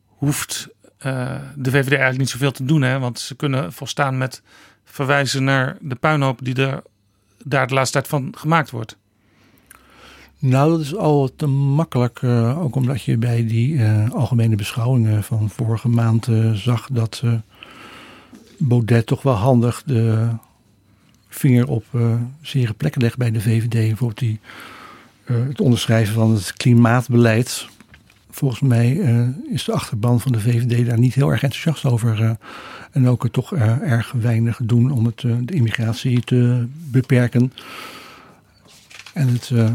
hoeft 0.06 0.68
eh, 0.98 1.36
de 1.56 1.70
VVD 1.70 1.90
eigenlijk 1.90 2.18
niet 2.18 2.30
zoveel 2.30 2.52
te 2.52 2.66
doen. 2.66 2.82
Hè? 2.82 3.00
Want 3.00 3.20
ze 3.20 3.36
kunnen 3.36 3.74
volstaan 3.74 4.18
met 4.18 4.42
verwijzen 4.84 5.44
naar 5.44 5.78
de 5.82 5.96
puinhoop 5.96 6.40
die 6.44 6.56
er 6.56 6.84
daar 7.44 7.68
de 7.68 7.74
laatste 7.74 7.98
tijd 7.98 8.08
van 8.08 8.34
gemaakt 8.38 8.70
wordt. 8.70 8.98
Nou, 10.40 10.72
dat 10.72 10.80
is 10.80 10.96
al 10.96 11.36
te 11.36 11.48
makkelijk. 11.48 12.22
eh, 12.22 12.64
ook 12.64 12.76
omdat 12.76 13.04
je 13.04 13.18
bij 13.18 13.46
die 13.46 13.84
eh, 13.84 14.12
algemene 14.12 14.56
beschouwingen 14.56 15.24
van 15.24 15.50
vorige 15.50 15.90
maand 15.90 16.28
zag 16.54 16.88
dat 16.92 17.24
Baudet 18.58 19.06
toch 19.06 19.22
wel 19.22 19.34
handig 19.34 19.84
de 19.86 20.28
vinger 21.28 21.68
op 21.68 21.86
zere 22.42 22.74
plekken 22.74 23.02
legt 23.02 23.18
bij 23.18 23.32
de 23.32 23.42
VVD. 23.42 23.70
Bijvoorbeeld 23.70 24.20
die, 24.20 24.40
het 25.34 25.62
onderschrijven 25.62 26.14
van 26.14 26.34
het 26.34 26.54
klimaatbeleid. 26.54 27.68
Volgens 28.30 28.62
mij 28.62 29.00
eh, 29.02 29.28
is 29.54 29.64
de 29.64 29.72
achterban 29.72 30.20
van 30.22 30.32
de 30.32 30.40
VVD 30.40 30.86
daar 30.86 31.00
niet 31.00 31.14
heel 31.14 31.30
erg 31.32 31.44
enthousiast 31.44 31.86
over. 31.86 32.22
eh, 32.24 32.32
en 32.92 33.08
ook 33.08 33.30
toch 33.30 33.54
eh, 33.54 33.82
erg 33.82 34.12
weinig 34.12 34.60
doen 34.64 34.92
om 34.92 35.06
het, 35.06 35.24
eh, 35.24 35.36
de 35.42 35.54
immigratie 35.54 36.22
te 36.22 36.68
beperken. 36.92 37.54
En 39.14 39.28
het 39.28 39.50
eh, 39.54 39.70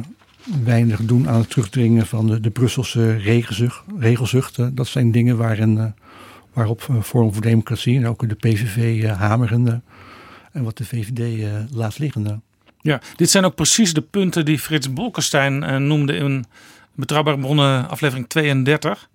weinig 0.65 1.01
doen 1.05 1.29
aan 1.29 1.39
het 1.41 1.51
terugdringen 1.51 2.07
van 2.07 2.27
de, 2.27 2.41
de 2.41 2.51
Brusselse 2.51 3.17
regelzucht. 3.99 4.59
eh, 4.59 4.67
dat 4.73 4.87
zijn 4.87 5.11
dingen 5.13 5.37
waarin, 5.37 5.79
eh, 5.79 5.85
waarop 6.53 6.87
eh, 6.91 7.03
Forum 7.03 7.33
voor 7.33 7.43
Democratie 7.43 7.97
en 7.97 8.07
ook 8.07 8.29
de 8.29 8.35
PVV 8.35 9.03
eh, 9.05 9.19
hameren. 9.21 9.67
eh, 9.69 9.75
en 10.53 10.63
wat 10.65 10.77
de 10.77 10.85
VVD 10.85 11.43
eh, 11.43 11.53
laat 11.71 11.99
liggen. 11.99 12.43
Eh. 12.87 12.93
Ja, 12.93 13.01
dit 13.17 13.31
zijn 13.31 13.45
ook 13.45 13.55
precies 13.55 13.95
de 13.95 14.03
punten 14.03 14.45
die 14.45 14.59
Frits 14.59 14.93
Bolkestein 14.93 15.63
eh, 15.63 15.77
noemde 15.77 16.17
in 16.17 16.45
Betrouwbare 16.95 17.39
Bronnen 17.39 17.89
aflevering 17.89 18.29
32. 18.29 19.09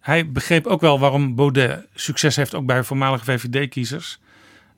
Hij 0.00 0.30
begreep 0.30 0.66
ook 0.66 0.80
wel 0.80 0.98
waarom 0.98 1.34
Baudet 1.34 1.86
succes 1.94 2.36
heeft 2.36 2.54
ook 2.54 2.66
bij 2.66 2.84
voormalige 2.84 3.24
VVD-kiezers. 3.24 4.20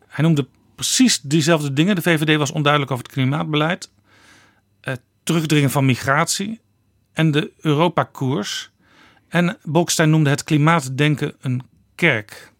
Hij 0.06 0.24
noemde 0.24 0.46
precies 0.74 1.20
diezelfde 1.20 1.72
dingen. 1.72 1.94
De 1.94 2.02
VVD 2.02 2.36
was 2.36 2.52
onduidelijk 2.52 2.92
over 2.92 3.04
het 3.04 3.12
klimaatbeleid, 3.12 3.90
het 4.80 5.00
terugdringen 5.22 5.70
van 5.70 5.84
migratie 5.84 6.60
en 7.12 7.30
de 7.30 7.52
Europa-koers. 7.60 8.70
En 9.28 9.56
Bolkestein 9.62 10.10
noemde 10.10 10.30
het 10.30 10.44
klimaatdenken 10.44 11.34
een 11.40 11.62
kerk. 11.94 12.52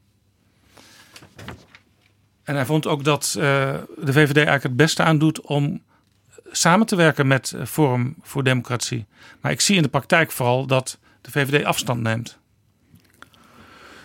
En 2.45 2.55
hij 2.55 2.67
vond 2.67 2.87
ook 2.87 3.05
dat 3.05 3.35
eh, 3.39 3.43
de 3.99 4.13
VVD 4.13 4.37
eigenlijk 4.37 4.63
het 4.63 4.77
beste 4.77 5.03
aan 5.03 5.19
doet 5.19 5.41
om 5.41 5.83
samen 6.51 6.87
te 6.87 6.97
werken 6.97 7.27
met 7.27 7.53
eh, 7.53 7.65
Forum 7.65 8.15
voor 8.23 8.45
Democratie. 8.45 9.07
Maar 9.41 9.53
ik 9.53 9.61
zie 9.61 9.77
in 9.77 9.83
de 9.83 9.89
praktijk 9.89 10.31
vooral 10.31 10.67
dat 10.67 10.99
de 11.21 11.31
VVD 11.31 11.65
afstand 11.65 12.03
neemt. 12.03 12.39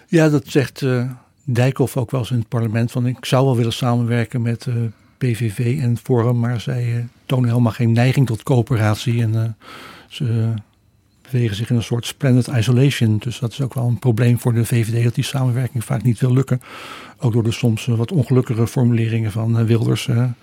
Ja, 0.08 0.30
dat 0.30 0.48
zegt 0.48 0.82
eh 0.82 1.12
Dijkhoff 1.44 1.98
ook 1.98 2.12
wel 2.12 2.20
eens 2.20 2.32
in 2.32 2.40
het 2.40 2.48
parlement. 2.48 2.92
Van 2.92 3.08
ik 3.08 3.26
zou 3.26 3.46
wel 3.46 3.56
willen 3.56 3.74
samenwerken 3.74 4.42
met 4.42 4.68
PVV 5.18 5.82
en 5.82 5.98
Forum, 5.98 6.40
maar 6.40 6.62
zij 6.62 7.08
tonen 7.26 7.50
helemaal 7.50 7.72
geen 7.72 7.92
neiging 7.92 8.28
tot 8.28 8.44
coöperatie. 8.44 9.22
En 9.22 9.58
ze 10.08 10.54
bewegen 11.32 11.56
zich 11.56 11.70
in 11.70 11.76
een 11.76 11.84
soort 11.84 12.06
splendid 12.06 12.48
isolation. 12.48 13.18
Dus 13.18 13.40
dat 13.40 13.52
is 13.52 13.62
ook 13.62 13.74
wel 13.74 13.88
een 13.88 14.00
probleem 14.00 14.40
voor 14.40 14.54
de 14.54 14.66
VVD 14.66 15.04
dat 15.04 15.16
die 15.16 15.24
samenwerking 15.24 15.84
vaak 15.84 16.04
niet 16.04 16.20
wil 16.20 16.34
lukken. 16.34 16.62
Ook 17.18 17.34
door 17.34 17.44
de 17.44 17.52
soms 17.52 17.88
eh, 17.88 17.96
wat 17.96 18.12
ongelukkige 18.12 18.68
formuleringen 18.68 19.32
van 19.32 19.60
eh, 19.60 19.66
Wilders. 19.66 20.08
en 20.08 20.36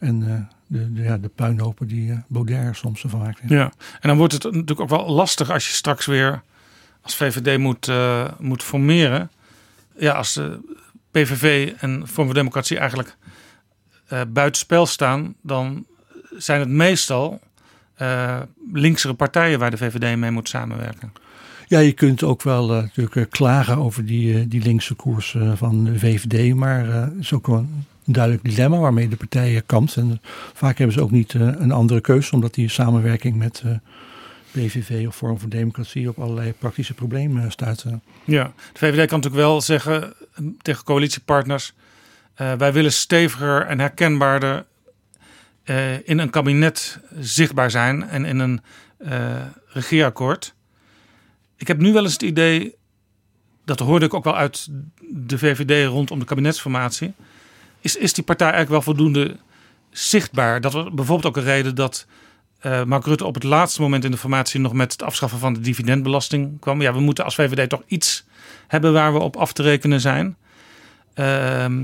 eh, 0.00 0.34
de, 0.66 0.92
de, 0.92 1.02
ja, 1.02 1.18
de 1.18 1.28
puinhopen 1.28 1.86
die 1.86 2.22
Baudet 2.26 2.76
soms 2.76 3.04
van 3.06 3.20
maakt. 3.20 3.40
Ja. 3.46 3.72
En 4.00 4.08
dan 4.08 4.16
wordt 4.16 4.32
het 4.32 4.42
natuurlijk 4.42 4.80
ook 4.80 4.88
wel 4.88 5.10
lastig 5.10 5.50
als 5.50 5.66
je 5.66 5.74
straks 5.74 6.06
weer 6.06 6.42
als 7.00 7.16
VVD 7.16 7.58
moet, 7.58 7.92
moet 8.38 8.62
formeren. 8.62 9.30
Ja, 9.96 10.12
als 10.12 10.34
de 10.34 10.60
PVV 11.10 11.72
en 11.78 11.90
Forum 11.90 12.24
voor 12.26 12.34
Democratie 12.34 12.78
eigenlijk 12.78 13.16
eh 14.06 14.20
buitenspel 14.28 14.86
staan, 14.86 15.34
dan 15.42 15.86
zijn 16.36 16.60
het 16.60 16.68
meestal 16.68 17.40
eh 18.02 18.40
linksere 18.72 19.14
partijen 19.14 19.58
waar 19.58 19.70
de 19.70 19.76
VVD 19.76 20.16
mee 20.16 20.30
moet 20.30 20.48
samenwerken. 20.48 21.12
Ja, 21.66 21.78
je 21.78 21.92
kunt 21.92 22.22
ook 22.22 22.42
wel 22.42 22.74
eh, 22.74 22.82
natuurlijk 22.82 23.16
eh, 23.16 23.24
klagen 23.30 23.76
over 23.76 24.06
die, 24.06 24.48
die 24.48 24.62
linkse 24.62 24.94
koers 24.94 25.36
van 25.54 25.84
de 25.84 25.98
VVD. 25.98 26.54
Maar 26.54 26.86
het 26.86 27.12
is 27.20 27.32
ook 27.32 27.48
een 27.48 27.84
duidelijk 28.04 28.44
dilemma 28.44 28.78
waarmee 28.78 29.08
de 29.08 29.16
partijen 29.16 29.66
kampt. 29.66 29.96
En 29.96 30.20
vaak 30.52 30.78
hebben 30.78 30.96
ze 30.96 31.02
ook 31.02 31.10
niet 31.10 31.34
een 31.34 31.72
andere 31.72 32.00
keuze, 32.00 32.34
omdat 32.34 32.54
die 32.54 32.68
samenwerking 32.68 33.36
met 33.36 33.62
PVV 34.50 35.06
of 35.06 35.16
Forum 35.16 35.38
voor 35.38 35.48
Democratie 35.48 36.08
op 36.08 36.18
allerlei 36.18 36.52
praktische 36.58 36.94
problemen 36.94 37.50
eh. 37.56 37.92
Ja, 38.24 38.52
de 38.72 38.78
VVD 38.78 39.08
kan 39.08 39.20
natuurlijk 39.20 39.34
wel 39.44 39.60
zeggen 39.60 40.14
tegen 40.62 40.84
coalitiepartners: 40.84 41.72
wij 42.34 42.72
willen 42.72 42.92
steviger 42.92 43.66
en 43.66 43.80
herkenbaarder 43.80 44.64
eh, 45.64 46.08
in 46.08 46.18
een 46.18 46.30
kabinet 46.30 47.00
zichtbaar 47.18 47.70
zijn 47.70 48.08
en 48.08 48.24
in 48.24 48.38
een 48.38 48.60
eh, 48.96 49.46
regeerakkoord. 49.66 50.54
Ik 51.56 51.68
heb 51.68 51.78
nu 51.78 51.92
wel 51.92 52.02
eens 52.02 52.12
het 52.12 52.22
idee, 52.22 52.74
dat 53.64 53.78
hoorde 53.78 54.06
ik 54.06 54.14
ook 54.14 54.24
wel 54.24 54.36
uit 54.36 54.68
de 55.00 55.38
VVD 55.38 55.86
rondom 55.86 56.18
de 56.18 56.24
kabinetsformatie. 56.24 57.12
Is, 57.80 57.96
is 57.96 58.12
die 58.12 58.24
partij 58.24 58.50
eigenlijk 58.50 58.84
wel 58.84 58.94
voldoende 58.94 59.36
zichtbaar? 59.90 60.60
Dat 60.60 60.72
was 60.72 60.84
bijvoorbeeld 60.92 61.26
ook 61.26 61.36
een 61.36 61.50
reden 61.50 61.74
dat 61.74 62.06
eh, 62.58 62.84
Mark 62.84 63.04
Rutte 63.04 63.24
op 63.24 63.34
het 63.34 63.42
laatste 63.42 63.80
moment 63.80 64.04
in 64.04 64.10
de 64.10 64.16
formatie 64.16 64.60
nog 64.60 64.72
met 64.72 64.92
het 64.92 65.02
afschaffen 65.02 65.38
van 65.38 65.52
de 65.52 65.60
dividendbelasting 65.60 66.60
kwam. 66.60 66.82
Ja, 66.82 66.92
we 66.92 67.00
moeten 67.00 67.24
als 67.24 67.34
VVD 67.34 67.68
toch 67.68 67.82
iets 67.86 68.24
hebben 68.66 68.92
waar 68.92 69.12
we 69.12 69.18
op 69.18 69.36
af 69.36 69.52
te 69.52 69.62
rekenen 69.62 70.00
zijn. 70.00 70.36
Ehm, 71.14 71.82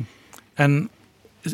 en 0.55 0.91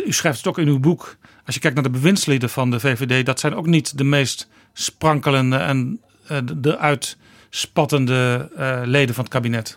u 0.06 0.12
schrijft 0.12 0.38
het 0.38 0.46
ook 0.46 0.58
in 0.58 0.68
uw 0.68 0.80
boek. 0.80 1.16
Als 1.46 1.54
je 1.54 1.60
kijkt 1.60 1.76
naar 1.76 1.84
de 1.84 1.98
bewindslieden 1.98 2.50
van 2.50 2.70
de 2.70 2.80
VVD, 2.80 3.26
dat 3.26 3.40
zijn 3.40 3.54
ook 3.54 3.66
niet 3.66 3.98
de 3.98 4.04
meest 4.04 4.48
sprankelende 4.72 5.56
en 5.56 6.00
eh, 6.26 6.38
de- 6.44 6.60
de 6.60 6.78
uitspattende 6.78 8.50
eh, 8.56 8.80
leden 8.84 9.14
van 9.14 9.24
het 9.24 9.32
kabinet. 9.32 9.76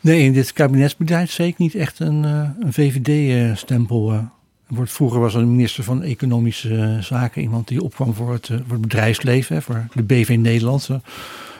Nee, 0.00 0.22
in 0.24 0.32
dit 0.32 0.52
kabinetsbeleid 0.52 1.30
zeker 1.30 1.54
niet 1.62 1.74
echt 1.74 1.98
een, 1.98 2.24
eh, 2.24 2.48
een 2.60 2.72
VVD-stempel. 2.72 4.30
vroeger 4.68 5.20
was 5.20 5.34
er 5.34 5.40
een 5.40 5.50
minister 5.50 5.84
van 5.84 6.02
Economische 6.02 6.98
Zaken, 7.00 7.42
iemand 7.42 7.68
die 7.68 7.82
opkwam 7.82 8.14
voor 8.14 8.32
het, 8.32 8.46
voor 8.46 8.72
het 8.72 8.80
bedrijfsleven, 8.80 9.62
voor 9.62 9.86
de 9.94 10.02
BV 10.02 10.36
Nederland. 10.40 10.88
eh. 10.88 10.96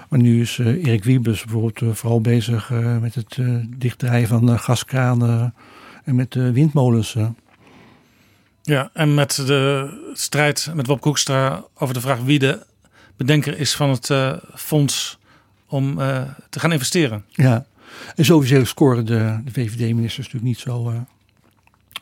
Maar 0.09 0.20
nu 0.20 0.40
is 0.40 0.59
Erik 0.59 1.05
Wiebes 1.05 1.44
bijvoorbeeld 1.44 1.97
vooral 1.99 2.20
bezig 2.20 2.70
met 3.01 3.15
het 3.15 3.39
dichtdraaien 3.77 4.28
van 4.28 4.59
gaskranen 4.59 5.55
en 6.05 6.15
met 6.15 6.35
windmolens. 6.35 7.16
Ja, 8.62 8.90
en 8.93 9.14
met 9.14 9.34
de 9.47 9.90
strijd 10.12 10.70
met 10.74 10.86
Bob 10.86 11.01
Koekstra 11.01 11.64
over 11.74 11.94
de 11.94 12.01
vraag 12.01 12.20
wie 12.20 12.39
de 12.39 12.66
bedenker 13.16 13.59
is 13.59 13.74
van 13.74 13.90
het 13.90 14.10
eh, 14.10 14.32
fonds 14.55 15.18
om 15.66 16.01
eh, 16.01 16.22
te 16.51 16.60
gaan 16.60 16.72
investeren. 16.72 17.24
Ja, 17.30 17.66
en 18.16 18.24
sowieso 18.24 18.64
scoren 18.64 19.06
de, 19.06 19.40
de 19.44 19.51
VVD-ministers 19.51 20.26
natuurlijk 20.26 20.44
niet 20.44 20.59
zo 20.59 20.90
eh, 20.90 20.97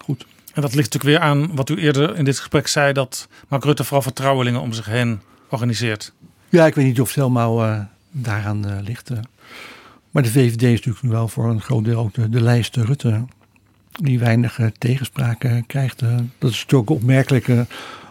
goed. 0.04 0.26
En 0.54 0.62
dat 0.62 0.74
ligt 0.74 0.92
natuurlijk 0.92 1.20
weer 1.20 1.30
aan 1.30 1.54
wat 1.54 1.68
u 1.68 1.76
eerder 1.76 2.16
in 2.16 2.24
dit 2.24 2.38
gesprek 2.38 2.66
zei, 2.66 2.92
dat 2.92 3.28
Mark 3.48 3.64
Rutte 3.64 3.84
vooral 3.84 4.02
vertrouwelingen 4.02 4.60
om 4.60 4.72
zich 4.72 4.86
heen 4.86 5.20
organiseert. 5.48 6.12
Ja, 6.48 6.66
ik 6.66 6.74
weet 6.74 6.84
niet 6.84 7.00
of 7.00 7.06
het 7.06 7.16
helemaal 7.16 7.88
daaraan 8.10 8.82
ligt. 8.82 9.10
Maar 10.10 10.22
de 10.22 10.30
VVD 10.30 10.62
is 10.62 10.70
natuurlijk 10.70 11.02
nu 11.02 11.10
wel 11.10 11.28
voor 11.28 11.50
een 11.50 11.60
groot 11.60 11.84
deel 11.84 12.00
ook 12.00 12.14
de, 12.14 12.28
de 12.28 12.40
lijst 12.40 12.76
Rutte. 12.76 13.24
Die 14.02 14.18
weinig 14.18 14.60
tegenspraak 14.78 15.62
krijgt. 15.66 16.02
eh. 16.02 16.16
dat 16.38 16.50
is 16.50 16.60
natuurlijk 16.62 16.90
ook 16.90 16.96
opmerkelijk. 16.96 17.48
eh, 17.48 17.60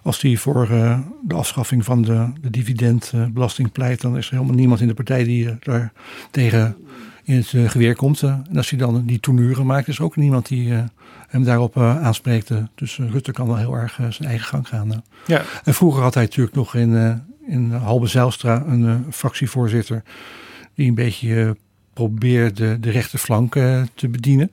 als 0.03 0.19
die 0.19 0.39
voor 0.39 0.69
eh, 0.69 0.99
de 1.27 1.35
afschaffing 1.35 1.85
van 1.85 2.01
de, 2.01 2.31
de 2.41 2.49
dividendbelasting 2.49 3.71
pleit. 3.71 4.01
Dan 4.01 4.17
is 4.17 4.27
er 4.27 4.33
helemaal 4.33 4.55
niemand 4.55 4.81
in 4.81 4.87
de 4.87 4.93
partij 4.93 5.23
die 5.23 5.57
daar 5.59 5.91
tegen 6.31 6.75
in 7.23 7.35
het 7.35 7.71
geweer 7.71 7.95
komt. 7.95 8.21
en 8.21 8.45
als 8.55 8.69
hij 8.69 8.79
dan 8.79 9.05
die 9.05 9.19
tournure 9.19 9.63
maakt, 9.63 9.87
is 9.87 9.97
er 9.97 10.03
ook 10.03 10.15
niemand 10.15 10.47
die 10.47 10.73
hem 11.27 11.43
daarop 11.43 11.77
aanspreekt. 11.77 12.51
dus 12.75 12.97
Rutte 12.97 13.31
kan 13.31 13.47
wel 13.47 13.57
heel 13.57 13.73
erg 13.75 13.99
zijn 14.09 14.29
eigen 14.29 14.47
gang 14.47 14.67
gaan. 14.67 15.03
Ja. 15.25 15.41
En 15.63 15.73
vroeger 15.73 16.01
had 16.03 16.13
hij 16.13 16.23
natuurlijk 16.23 16.55
nog 16.55 16.75
in, 16.75 17.21
in 17.47 17.71
Halbe 17.71 18.07
Zijlstra 18.07 18.63
een 18.67 19.05
fractievoorzitter 19.11 20.03
die 20.75 20.87
een 20.87 20.95
beetje 20.95 21.57
probeerde 21.93 22.79
de 22.79 22.89
rechterflank 22.89 23.53
te 23.95 24.07
bedienen. 24.09 24.51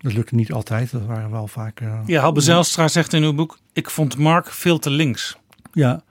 Dat 0.00 0.12
lukte 0.12 0.34
niet 0.34 0.52
altijd, 0.52 0.90
dat 0.90 1.04
waren 1.06 1.30
wel 1.30 1.46
vaak... 1.46 1.80
eh, 1.80 2.00
Ja, 2.06 2.20
Halbe 2.20 2.40
Zijlstra 2.40 2.88
zegt 2.88 3.12
in 3.12 3.22
uw 3.22 3.32
boek, 3.34 3.58
ik 3.72 3.90
vond 3.90 4.16
Mark 4.16 4.50
veel 4.52 4.78
te 4.78 4.90
links. 4.90 5.36
Ja, 5.72 6.02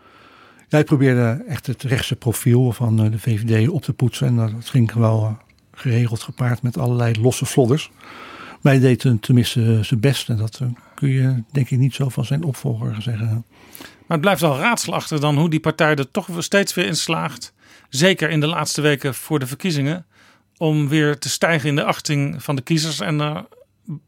ik 0.70 0.86
probeerde 0.86 1.44
echt 1.48 1.68
het 1.68 1.84
rechtse 1.84 2.16
profiel 2.16 2.72
van 2.72 3.04
eh, 3.04 3.12
de 3.12 3.20
VVD 3.20 3.68
op 3.70 3.82
te 3.82 3.94
poetsen. 3.94 4.28
En 4.28 4.36
dat 4.36 4.70
ging 4.70 4.92
wel 4.94 5.24
eh, 5.26 5.34
geregeld 5.82 6.22
gepaard 6.24 6.62
met 6.62 6.78
allerlei 6.78 7.22
losse 7.22 7.46
vlodders. 7.46 7.92
Maar 8.62 8.74
hij 8.74 8.82
deed 8.82 9.00
ten- 9.00 9.20
tenminste 9.20 9.80
zijn 9.84 10.00
best. 10.00 10.30
En 10.30 10.38
dat 10.38 10.62
kun 10.96 11.10
je 11.10 11.44
denk 11.52 11.70
ik 11.70 11.78
niet 11.78 11.94
zo 11.96 12.10
van 12.10 12.26
zijn 12.26 12.44
opvolger 12.44 13.02
zeggen. 13.02 13.28
Maar 13.28 14.18
het 14.18 14.22
blijft 14.22 14.42
wel 14.42 14.58
raadselachtig 14.58 15.20
dan 15.20 15.38
hoe 15.38 15.50
die 15.50 15.60
partij 15.60 15.96
er 15.96 16.12
toch 16.12 16.28
weer 16.28 16.44
steeds 16.44 16.74
weer 16.74 16.86
in 16.86 16.96
slaagt. 16.96 17.54
Zeker 17.90 18.30
in 18.30 18.40
de 18.40 18.48
laatste 18.48 18.82
weken 18.82 19.16
voor 19.16 19.40
de 19.40 19.48
verkiezingen. 19.48 20.06
Om 20.58 20.88
weer 20.88 21.20
te 21.20 21.30
stijgen 21.30 21.70
in 21.70 21.76
de 21.76 21.84
achting 21.84 22.44
van 22.44 22.56
de 22.56 22.62
kiezers 22.62 23.00
en 23.00 23.20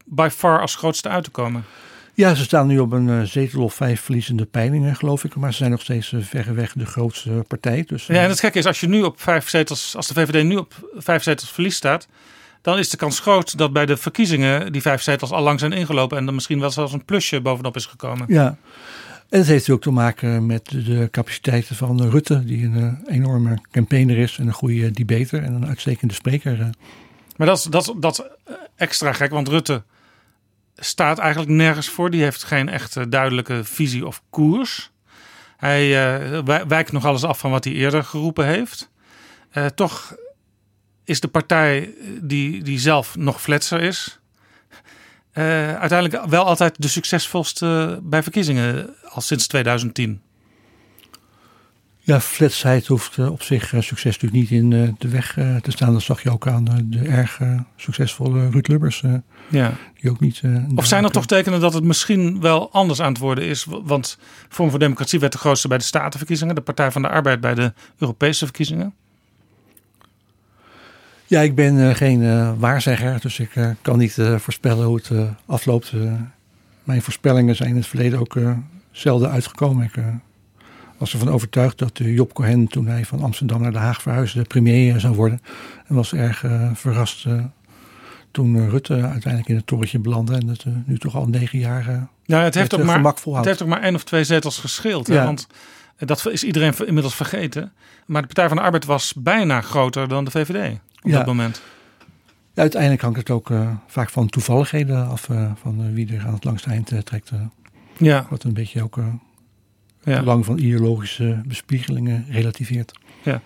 by 0.04 0.28
far 0.32 0.60
als 0.60 0.74
grootste 0.74 1.08
uit 1.08 1.24
te 1.24 1.30
komen. 1.30 1.64
Ja, 2.14 2.34
ze 2.34 2.42
staan 2.42 2.66
nu 2.66 2.78
op 2.78 2.92
een 2.92 3.08
eh, 3.08 3.22
zetel 3.22 3.62
of 3.62 3.74
vijf 3.74 4.00
verliezende 4.00 4.44
peilingen, 4.44 4.96
geloof 4.96 5.24
ik. 5.24 5.34
Maar 5.34 5.50
ze 5.50 5.56
zijn 5.56 5.70
nog 5.70 5.80
steeds 5.80 6.12
eh, 6.12 6.20
verreweg 6.22 6.72
de 6.72 6.86
grootste 6.86 7.44
partij. 7.48 7.84
Dus, 7.86 8.08
eh, 8.08 8.16
Ja, 8.16 8.22
en 8.22 8.28
het 8.28 8.40
gekke 8.40 8.58
is, 8.58 8.66
als 8.66 8.80
je 8.80 8.88
nu 8.88 9.02
op 9.02 9.20
vijf 9.20 9.48
zetels, 9.48 9.96
als 9.96 10.06
de 10.06 10.14
VVD 10.14 10.44
nu 10.44 10.56
op 10.56 10.90
vijf 10.96 11.22
zetels 11.22 11.50
verlies 11.50 11.76
staat, 11.76 12.08
dan 12.62 12.78
is 12.78 12.90
de 12.90 12.96
kans 12.96 13.20
groot 13.20 13.58
dat 13.58 13.72
bij 13.72 13.86
de 13.86 13.96
verkiezingen 13.96 14.72
die 14.72 14.82
vijf 14.82 15.02
zetels 15.02 15.30
al 15.30 15.42
lang 15.42 15.58
zijn 15.58 15.72
ingelopen 15.72 16.18
en 16.18 16.26
er 16.26 16.34
misschien 16.34 16.60
wel 16.60 16.70
zelfs 16.70 16.92
een 16.92 17.04
plusje 17.04 17.40
bovenop 17.40 17.76
is 17.76 17.86
gekomen. 17.86 18.26
Ja, 18.28 18.56
en 19.32 19.38
het 19.38 19.46
heeft 19.46 19.70
ook 19.70 19.82
te 19.82 19.90
maken 19.90 20.46
met 20.46 20.70
de 20.70 21.08
capaciteiten 21.10 21.76
van 21.76 22.08
Rutte, 22.08 22.44
die 22.44 22.64
een 22.64 22.76
eh, 23.06 23.14
enorme 23.14 23.58
campaigner 23.70 24.18
is 24.18 24.38
en 24.38 24.46
een 24.46 24.52
goede 24.52 24.90
debater 24.90 25.42
en 25.42 25.54
een 25.54 25.66
uitstekende 25.66 26.14
spreker. 26.14 26.70
Eh. 27.42 27.46
Maar 27.46 27.56
dat 27.56 27.58
is, 27.58 27.64
dat, 27.64 27.94
dat 28.02 28.18
is 28.18 28.24
extra 28.76 29.12
gek, 29.12 29.30
want 29.30 29.48
Rutte 29.48 29.82
staat 30.76 31.18
eigenlijk 31.18 31.50
nergens 31.50 31.88
voor. 31.88 32.10
Die 32.10 32.22
heeft 32.22 32.42
geen 32.42 32.68
echte 32.68 33.08
duidelijke 33.08 33.64
visie 33.64 34.06
of 34.06 34.22
koers. 34.30 34.90
Hij 35.56 35.82
eh, 35.82 36.38
wij- 36.44 36.66
wijkt 36.66 36.92
nog 36.92 37.04
alles 37.04 37.24
af 37.24 37.38
van 37.38 37.50
wat 37.50 37.64
hij 37.64 37.72
eerder 37.72 38.04
geroepen 38.04 38.46
heeft. 38.46 38.90
Eh, 39.50 39.66
toch 39.66 40.16
is 41.04 41.20
de 41.20 41.28
partij 41.28 41.94
die, 42.20 42.62
die 42.62 42.78
zelf 42.78 43.16
nog 43.16 43.40
fletser 43.42 43.80
is... 43.80 44.20
eh, 45.32 45.44
uiteindelijk 45.76 46.24
wel 46.26 46.44
altijd 46.44 46.74
de 46.82 46.88
succesvolste 46.88 48.00
bij 48.02 48.22
verkiezingen 48.22 48.94
al 49.08 49.20
sinds 49.20 49.46
2010. 49.46 50.22
Ja, 52.04 52.20
fletsheid 52.20 52.86
hoeft 52.86 53.18
eh, 53.18 53.30
op 53.30 53.42
zich 53.42 53.74
eh, 53.74 53.80
succes 53.80 54.18
natuurlijk 54.18 54.50
niet 54.50 54.60
in 54.60 54.72
eh, 54.72 54.88
de 54.98 55.08
weg 55.08 55.32
te 55.62 55.70
staan. 55.70 55.92
Dat 55.92 56.02
zag 56.02 56.22
je 56.22 56.30
ook 56.30 56.46
aan 56.46 56.64
de 56.84 56.98
erg 56.98 57.40
succesvolle 57.76 58.50
Ruud 58.50 58.68
Lubbers. 58.68 59.02
Ja. 59.48 59.72
Die 60.00 60.10
ook 60.10 60.20
niet. 60.20 60.42
Of 60.74 60.86
zijn 60.86 61.04
er 61.04 61.10
toch 61.10 61.26
tekenen 61.26 61.60
dat 61.60 61.74
het 61.74 61.84
misschien 61.84 62.40
wel 62.40 62.72
anders 62.72 63.00
aan 63.00 63.12
het 63.12 63.18
worden 63.18 63.44
is? 63.44 63.66
Want 63.84 64.18
Vorm 64.48 64.70
voor 64.70 64.78
Democratie 64.78 65.18
werd 65.18 65.32
de 65.32 65.38
grootste 65.38 65.68
bij 65.68 65.78
de 65.78 65.84
Statenverkiezingen, 65.84 66.54
de 66.54 66.60
Partij 66.60 66.90
van 66.90 67.02
de 67.02 67.08
Arbeid 67.08 67.40
bij 67.40 67.54
de 67.54 67.72
Europese 67.98 68.44
verkiezingen. 68.44 68.94
Ja, 71.26 71.40
ik 71.40 71.54
ben 71.54 71.96
geen 71.96 72.58
waarzegger, 72.58 73.20
dus 73.20 73.38
ik 73.38 73.50
kan 73.82 73.98
niet 73.98 74.16
voorspellen 74.36 74.86
hoe 74.86 74.96
het 74.96 75.10
afloopt. 75.46 75.92
Mijn 76.84 77.02
voorspellingen 77.02 77.56
zijn 77.56 77.68
in 77.68 77.76
het 77.76 77.86
verleden 77.86 78.18
ook 78.18 78.36
zelden 78.90 79.30
uitgekomen. 79.30 79.84
Ik 79.84 79.94
was 81.02 81.12
ervan 81.12 81.28
overtuigd 81.34 81.78
dat 81.78 81.98
eh, 81.98 82.14
Job 82.14 82.32
Cohen, 82.32 82.66
toen 82.66 82.86
hij 82.86 83.04
van 83.04 83.22
Amsterdam 83.22 83.62
naar 83.62 83.72
Den 83.72 83.80
Haag 83.80 84.02
verhuisde, 84.02 84.42
premier 84.42 85.00
zou 85.00 85.14
worden. 85.14 85.40
En 85.86 85.94
was 85.94 86.12
erg 86.12 86.44
eh, 86.44 86.70
verrast 86.74 87.26
eh, 87.26 87.44
toen 88.30 88.70
Rutte 88.70 88.94
uiteindelijk 88.94 89.48
in 89.48 89.56
het 89.56 89.66
torentje 89.66 89.98
belandde. 89.98 90.34
En 90.34 90.46
dat 90.46 90.62
eh, 90.66 90.72
nu 90.84 90.98
toch 90.98 91.14
al 91.14 91.26
negen 91.26 91.58
jaar 91.58 92.08
Ja, 92.24 92.42
het 92.42 92.54
heeft, 92.54 92.74
ook 92.74 92.82
maar, 92.82 93.04
het 93.04 93.44
heeft 93.44 93.62
ook 93.62 93.68
maar 93.68 93.82
één 93.82 93.94
of 93.94 94.04
twee 94.04 94.24
zetels 94.24 94.58
gescheeld. 94.58 95.06
Hè? 95.06 95.14
Ja. 95.14 95.24
Want 95.24 95.46
dat 95.98 96.26
is 96.26 96.44
iedereen 96.44 96.74
inmiddels 96.86 97.14
vergeten. 97.14 97.72
Maar 98.06 98.20
de 98.20 98.26
Partij 98.26 98.48
van 98.48 98.56
de 98.56 98.62
Arbeid 98.62 98.84
was 98.84 99.14
bijna 99.16 99.60
groter 99.60 100.08
dan 100.08 100.24
de 100.24 100.30
VVD 100.30 100.72
op 101.02 101.10
Ja. 101.10 101.16
dat 101.16 101.26
moment. 101.26 101.62
Ja, 102.54 102.62
uiteindelijk 102.62 103.02
hangt 103.02 103.18
het 103.18 103.30
ook 103.30 103.50
vaak 103.86 104.10
van 104.10 104.28
toevalligheden 104.28 105.08
af 105.08 105.28
van 105.54 105.94
wie 105.94 106.16
er 106.16 106.26
aan 106.26 106.34
het 106.34 106.44
langste 106.44 106.70
eind 106.70 106.92
trekt. 107.04 107.30
Ja. 107.96 108.26
Wat 108.30 108.44
een 108.44 108.54
beetje 108.54 108.82
ook. 108.82 108.98
Het 110.02 110.18
belang 110.18 110.44
van 110.44 110.58
ideologische 110.58 111.42
bespiegelingen 111.46 112.26
relativeert. 112.30 112.92
Ja. 113.22 113.40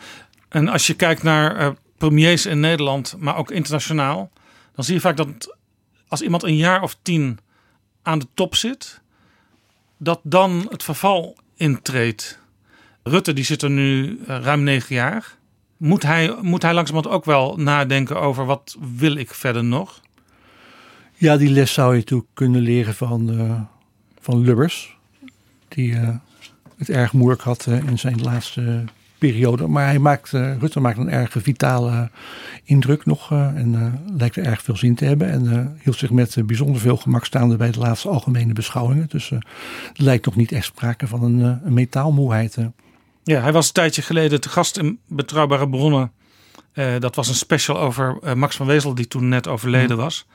En 0.48 0.68
als 0.68 0.86
je 0.86 0.94
kijkt 0.94 1.22
naar 1.22 1.56
eh, 1.56 1.70
premiers 1.98 2.46
in 2.46 2.60
Nederland, 2.60 3.14
maar 3.18 3.36
ook 3.36 3.50
internationaal, 3.50 4.30
dan 4.74 4.84
zie 4.84 4.94
je 4.94 5.00
vaak 5.00 5.16
dat 5.16 5.56
als 6.08 6.22
iemand 6.22 6.42
een 6.42 6.56
jaar 6.56 6.82
of 6.82 6.96
tien 7.02 7.38
aan 8.02 8.18
de 8.18 8.26
top 8.34 8.54
zit, 8.54 9.00
dat 9.98 10.20
dan 10.22 10.66
het 10.70 10.82
verval 10.82 11.36
intreedt. 11.54 12.38
Rutte 13.02 13.32
die 13.32 13.44
zit 13.44 13.62
er 13.62 13.70
nu 13.70 14.18
eh, 14.26 14.38
ruim 14.42 14.62
negen 14.62 14.94
jaar. 14.94 15.36
Moet 15.76 16.02
hij, 16.02 16.36
moet 16.40 16.62
hij 16.62 16.74
langzamerhand 16.74 17.14
ook 17.14 17.24
wel 17.24 17.56
nadenken 17.56 18.20
over 18.20 18.44
wat 18.44 18.76
wil 18.96 19.16
ik 19.16 19.34
verder 19.34 19.64
nog? 19.64 20.00
Ja, 21.14 21.36
die 21.36 21.50
les 21.50 21.72
zou 21.72 21.92
je 21.92 21.98
natuurlijk 21.98 22.28
kunnen 22.34 22.60
leren 22.60 22.94
van, 22.94 23.38
eh, 23.38 23.60
van 24.20 24.40
Lubbers. 24.40 24.96
Die 25.68 25.94
eh, 25.94 26.16
het 26.78 26.90
erg 26.90 27.12
moeilijk 27.12 27.42
had 27.42 27.66
eh, 27.66 27.78
in 27.78 27.98
zijn 27.98 28.22
laatste 28.22 28.84
periode. 29.18 29.66
Maar 29.66 29.86
hij 29.86 29.98
maakt, 29.98 30.32
eh, 30.32 30.56
Rutte 30.58 30.80
maakt 30.80 30.98
een 30.98 31.10
erg 31.10 31.34
vitale 31.38 32.10
indruk 32.64 33.04
nog. 33.06 33.30
eh, 33.32 33.46
en 33.46 34.00
lijkt 34.18 34.36
er 34.36 34.44
erg 34.44 34.62
veel 34.62 34.76
zin 34.76 34.94
te 34.94 35.04
hebben. 35.04 35.30
En 35.30 35.76
hield 35.82 35.96
zich 35.96 36.10
met 36.10 36.36
bijzonder 36.46 36.80
veel 36.80 36.96
gemak 36.96 37.24
staande 37.24 37.56
bij 37.56 37.70
de 37.70 37.78
laatste 37.78 38.08
algemene 38.08 38.52
beschouwingen. 38.52 39.06
Dus 39.08 39.30
er 39.30 39.42
lijkt 39.94 40.24
nog 40.24 40.36
niet 40.36 40.52
echt 40.52 40.64
sprake 40.64 41.06
van 41.06 41.22
een, 41.22 41.60
een 41.64 41.72
metaalmoeheid. 41.72 42.56
eh. 42.56 42.66
Ja, 43.24 43.40
hij 43.40 43.52
was 43.52 43.66
een 43.66 43.72
tijdje 43.72 44.02
geleden 44.02 44.40
te 44.40 44.48
gast 44.48 44.78
in 44.78 44.98
Betrouwbare 45.08 45.68
Bronnen. 45.68 46.12
Dat 46.98 47.14
was 47.14 47.28
een 47.28 47.34
special 47.34 47.78
over 47.78 48.18
Max 48.36 48.56
van 48.56 48.66
Wezel, 48.66 48.94
die 48.94 49.08
toen 49.08 49.28
net 49.28 49.48
overleden 49.48 49.96
was. 49.96 50.26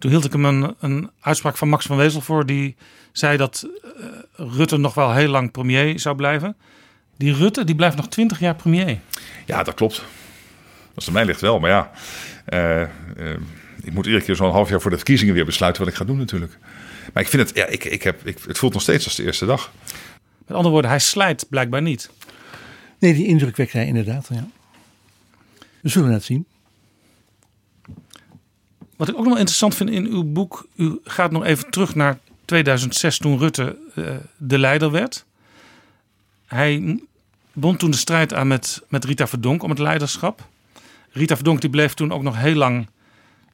Toen 0.00 0.10
hield 0.10 0.24
ik 0.24 0.32
hem 0.32 0.44
een, 0.44 0.74
een 0.80 1.10
uitspraak 1.20 1.56
van 1.56 1.68
Max 1.68 1.86
van 1.86 1.96
Wezel 1.96 2.20
voor. 2.20 2.46
Die 2.46 2.76
zei 3.12 3.36
dat 3.36 3.66
eh, 3.82 4.46
Rutte 4.56 4.76
nog 4.76 4.94
wel 4.94 5.12
heel 5.12 5.28
lang 5.28 5.50
premier 5.50 6.00
zou 6.00 6.16
blijven. 6.16 6.56
Die 7.16 7.34
Rutte 7.34 7.64
die 7.64 7.74
blijft 7.74 7.96
nog 7.96 8.08
twintig 8.08 8.40
jaar 8.40 8.54
premier. 8.54 8.98
Ja, 9.46 9.62
dat 9.62 9.74
klopt. 9.74 9.96
Dat 10.94 11.02
is 11.02 11.06
aan 11.06 11.12
mij 11.12 11.24
ligt 11.24 11.40
wel. 11.40 11.58
Maar 11.58 11.70
ja, 11.70 11.90
eh, 12.44 12.82
eh, 12.82 12.88
ik 13.82 13.92
moet 13.92 14.06
iedere 14.06 14.24
keer 14.24 14.36
zo'n 14.36 14.50
half 14.50 14.68
jaar 14.68 14.80
voor 14.80 14.90
de 14.90 14.96
verkiezingen 14.96 15.34
weer 15.34 15.44
besluiten 15.44 15.82
wat 15.82 15.90
ik 15.92 15.98
ga 15.98 16.04
doen 16.04 16.18
natuurlijk. 16.18 16.58
Maar 17.12 17.22
ik 17.22 17.28
vind 17.28 17.48
het, 17.48 17.56
ja, 17.56 17.66
ik, 17.66 17.84
ik 17.84 18.02
heb, 18.02 18.26
ik, 18.26 18.38
het 18.46 18.58
voelt 18.58 18.72
nog 18.72 18.82
steeds 18.82 19.04
als 19.04 19.16
de 19.16 19.24
eerste 19.24 19.46
dag. 19.46 19.72
Met 20.46 20.56
andere 20.56 20.70
woorden, 20.70 20.90
hij 20.90 21.00
slijt 21.00 21.46
blijkbaar 21.48 21.82
niet. 21.82 22.10
Nee, 22.98 23.14
die 23.14 23.26
indruk 23.26 23.56
wekt 23.56 23.72
hij 23.72 23.86
inderdaad. 23.86 24.28
Ja. 24.32 24.46
We 25.80 25.88
zullen 25.88 26.12
het 26.12 26.24
zien. 26.24 26.46
Wat 29.00 29.08
ik 29.08 29.18
ook 29.18 29.24
nog 29.24 29.36
interessant 29.36 29.74
vind 29.74 29.90
in 29.90 30.06
uw 30.06 30.24
boek, 30.24 30.66
u 30.76 30.98
gaat 31.04 31.30
nog 31.30 31.44
even 31.44 31.70
terug 31.70 31.94
naar 31.94 32.18
2006 32.44 33.18
toen 33.18 33.38
Rutte 33.38 33.76
eh, 33.94 34.04
de 34.36 34.58
leider 34.58 34.90
werd. 34.90 35.24
Hij 36.46 37.00
bond 37.52 37.78
toen 37.78 37.90
de 37.90 37.96
strijd 37.96 38.34
aan 38.34 38.46
met, 38.46 38.82
met 38.88 39.04
Rita 39.04 39.26
Verdonk 39.26 39.62
om 39.62 39.70
het 39.70 39.78
leiderschap. 39.78 40.48
Rita 41.10 41.34
Verdonk 41.34 41.60
die 41.60 41.70
bleef 41.70 41.94
toen 41.94 42.12
ook 42.12 42.22
nog 42.22 42.36
heel 42.36 42.54
lang 42.54 42.88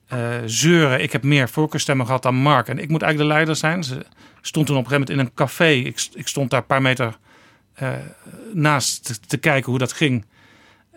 eh, 0.06 0.18
zeuren. 0.46 1.02
Ik 1.02 1.12
heb 1.12 1.22
meer 1.22 1.48
voorkeurstemmen 1.48 2.06
gehad 2.06 2.22
dan 2.22 2.34
Mark 2.34 2.68
en 2.68 2.78
ik 2.78 2.88
moet 2.88 3.02
eigenlijk 3.02 3.30
de 3.30 3.36
leider 3.36 3.56
zijn. 3.56 3.84
Ze 3.84 4.06
stond 4.40 4.66
toen 4.66 4.76
op 4.76 4.84
een 4.84 4.90
gegeven 4.90 5.08
moment 5.08 5.10
in 5.10 5.18
een 5.18 5.34
café. 5.34 5.70
Ik, 5.70 6.08
ik 6.14 6.28
stond 6.28 6.50
daar 6.50 6.60
een 6.60 6.66
paar 6.66 6.82
meter 6.82 7.18
eh, 7.72 7.92
naast 8.52 9.04
te, 9.04 9.20
te 9.26 9.36
kijken 9.36 9.70
hoe 9.70 9.78
dat 9.78 9.92
ging. 9.92 10.24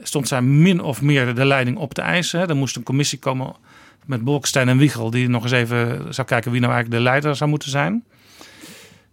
Stond 0.01 0.27
zij 0.27 0.41
min 0.41 0.81
of 0.81 1.01
meer 1.01 1.35
de 1.35 1.45
leiding 1.45 1.77
op 1.77 1.93
te 1.93 2.01
eisen. 2.01 2.39
hè. 2.39 2.47
Er 2.47 2.55
moest 2.55 2.75
een 2.75 2.83
commissie 2.83 3.19
komen 3.19 3.55
met 4.09 4.23
Bolkestein 4.23 4.69
en 4.69 4.77
Wiegel, 4.77 5.09
die 5.09 5.29
nog 5.29 5.43
eens 5.43 5.51
even 5.51 6.13
zou 6.13 6.27
kijken 6.27 6.51
wie 6.51 6.61
nou 6.61 6.73
eigenlijk 6.73 7.03
de 7.03 7.09
leider 7.09 7.35
zou 7.35 7.49
moeten 7.49 7.69
zijn. 7.69 8.03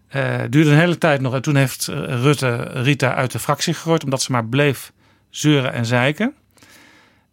Eh 0.09 0.41
duurde 0.51 0.71
een 0.71 0.79
hele 0.79 0.99
tijd 0.99 1.21
nog 1.21 1.35
en 1.35 1.43
toen 1.43 1.57
heeft 1.57 1.89
eh, 1.89 1.97
Rutte 1.97 2.55
Rita 2.57 3.15
uit 3.15 3.33
de 3.33 3.39
fractie 3.39 3.75
gegooid, 3.75 4.05
omdat 4.05 4.23
ze 4.23 4.33
maar 4.33 4.47
bleef 4.47 4.93
zeuren 5.31 5.73
en 5.73 5.87
zeiken. 5.87 6.35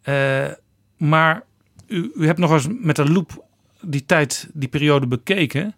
Eh, 0.02 0.46
maar 0.96 1.42
u, 1.86 2.10
u 2.14 2.26
hebt 2.26 2.38
nog 2.38 2.50
eens 2.50 2.66
met 2.80 2.98
een 2.98 3.12
loep 3.12 3.44
die 3.80 4.06
tijd, 4.06 4.48
die 4.52 4.68
periode 4.68 5.06
bekeken. 5.06 5.74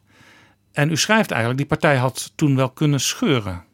En 0.72 0.90
u 0.90 0.96
schrijft 0.96 1.30
eigenlijk, 1.30 1.60
die 1.60 1.78
partij 1.78 1.96
had 1.96 2.32
toen 2.34 2.56
wel 2.56 2.70
kunnen 2.70 3.00
scheuren. 3.00 3.64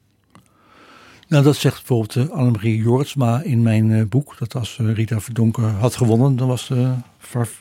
Nou, 1.32 1.44
dat 1.44 1.56
zegt 1.56 1.76
bijvoorbeeld 1.76 2.14
uh, 2.16 2.36
Annemarie 2.36 2.82
Jortsma 2.82 3.40
in 3.42 3.62
mijn 3.62 3.88
uh, 3.90 4.04
boek. 4.06 4.38
Dat 4.38 4.54
als 4.54 4.78
uh, 4.80 4.94
Rita 4.94 5.20
Verdonker 5.20 5.64
had 5.64 5.96
gewonnen, 5.96 6.36
dan 6.36 6.48
was 6.48 6.68
de 6.68 6.94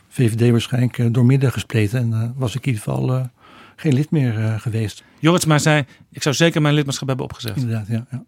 VVD 0.08 0.52
waarschijnlijk 0.52 0.98
uh, 0.98 1.08
doormidden 1.12 1.52
gespleten. 1.52 2.00
En 2.00 2.34
was 2.38 2.56
ik 2.56 2.66
in 2.66 2.74
ieder 2.74 2.84
geval 2.84 3.30
geen 3.76 3.94
lid 3.94 4.12
meer 4.12 4.60
geweest. 4.60 5.04
Jortsma 5.20 5.58
zei, 5.58 5.86
ik 6.10 6.22
zou 6.22 6.36
zeker 6.36 6.62
mijn 6.62 6.74
lidmaatschap 6.74 7.08
hebben 7.08 7.26
opgezegd. 7.26 7.58
Inderdaad, 7.58 7.88
ja. 7.88 8.06
ja. 8.12 8.24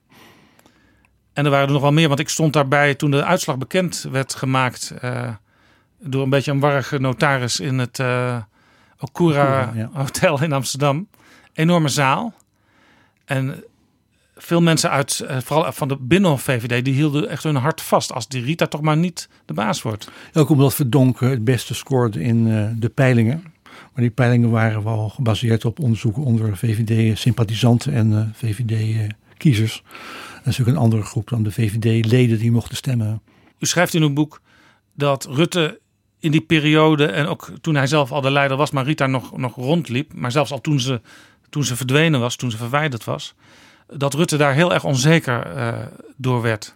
En 1.34 1.45
er 1.45 1.52
waren 1.52 1.68
er 1.68 1.74
nog 1.74 1.82
wel 1.82 1.91
meer, 1.91 2.07
want 2.07 2.20
ik 2.20 2.30
stond 2.30 2.53
daarbij 2.53 2.95
toen 2.95 3.11
de 3.11 3.24
uitslag 3.24 3.57
bekend 3.57 4.07
werd 4.11 4.36
gemaakt. 4.36 4.94
Uh, 5.03 5.30
door 5.99 6.24
een 6.24 6.30
beetje 6.30 6.52
een 6.52 6.60
warrige 6.60 6.99
notaris 6.99 7.60
in 7.60 7.78
het 7.78 7.99
uh, 7.99 8.38
Okura 8.99 9.72
ja. 9.76 9.90
Hotel 9.94 10.41
in 10.41 10.53
Amsterdam. 10.53 11.07
Enorme 11.53 11.90
zaal. 11.90 12.34
En 13.26 13.64
veel 14.36 14.62
mensen 14.62 14.90
uit, 14.90 15.20
eh, 15.20 15.38
vooral 15.44 15.72
van 15.72 15.88
de 15.88 15.98
Binnenhof-VVD, 16.00 16.86
die 16.86 16.94
hielden 16.94 17.30
echt 17.30 17.44
hun 17.44 17.56
hart 17.56 17.82
vast 17.82 18.14
als 18.14 18.28
die 18.28 18.44
Rita 18.44 18.66
toch 18.66 18.82
maar 18.82 18.98
niet 18.98 19.30
de 19.46 19.54
baas 19.54 19.82
wordt. 19.82 20.12
Ook 20.34 20.50
omdat 20.50 20.76
Verdonken 20.76 21.30
het 21.30 21.44
beste 21.44 21.74
scoorde 21.74 22.22
in 22.22 22.48
uh, 22.48 22.70
de 22.76 22.90
peilingen. 22.90 23.44
Maar 23.64 24.04
die 24.04 24.10
peilingen 24.10 24.50
waren 24.50 24.84
wel 24.84 25.10
gebaseerd 25.10 25.66
op 25.66 25.80
onderzoeken 25.80 26.24
onder 26.24 26.58
VVD-sympathisanten 26.58 27.94
en 27.94 28.12
uh, 28.12 28.22
VVD-kiezers. 28.34 29.84
Dat 29.84 30.40
is 30.40 30.58
natuurlijk 30.58 30.78
een 30.78 30.84
andere 30.84 31.04
groep 31.04 31.30
dan 31.30 31.44
de 31.44 31.52
VVD-leden 31.52 32.40
die 32.40 32.52
mochten 32.52 32.76
stemmen. 32.76 33.22
U 33.60 33.66
schrijft 33.66 33.94
in 33.94 34.02
uw 34.02 34.14
boek 34.14 34.42
dat 34.96 35.26
Rutte 35.26 35.80
in 36.20 36.32
die 36.32 36.42
periode 36.42 37.06
en 37.06 37.26
ook 37.26 37.52
toen 37.62 37.76
hij 37.76 37.88
zelf 37.88 38.12
al 38.12 38.22
de 38.22 38.32
leider 38.32 38.58
was, 38.58 38.72
maar 38.72 38.86
Rita 38.86 39.08
nog, 39.08 39.38
nog 39.38 39.56
rondliep, 39.56 40.14
maar 40.14 40.32
zelfs 40.32 40.52
al 40.52 40.62
toen 40.62 40.80
ze, 40.80 41.02
toen 41.50 41.64
ze 41.64 41.76
verdwenen 41.76 42.20
was, 42.20 42.36
toen 42.36 42.52
ze 42.52 42.58
verwijderd 42.58 43.04
was, 43.04 43.36
dat 43.88 44.14
Rutte 44.14 44.38
daar 44.38 44.54
heel 44.54 44.74
erg 44.74 44.84
onzeker 44.84 45.56
uh, 45.56 45.74
door 46.16 46.42
werd. 46.42 46.76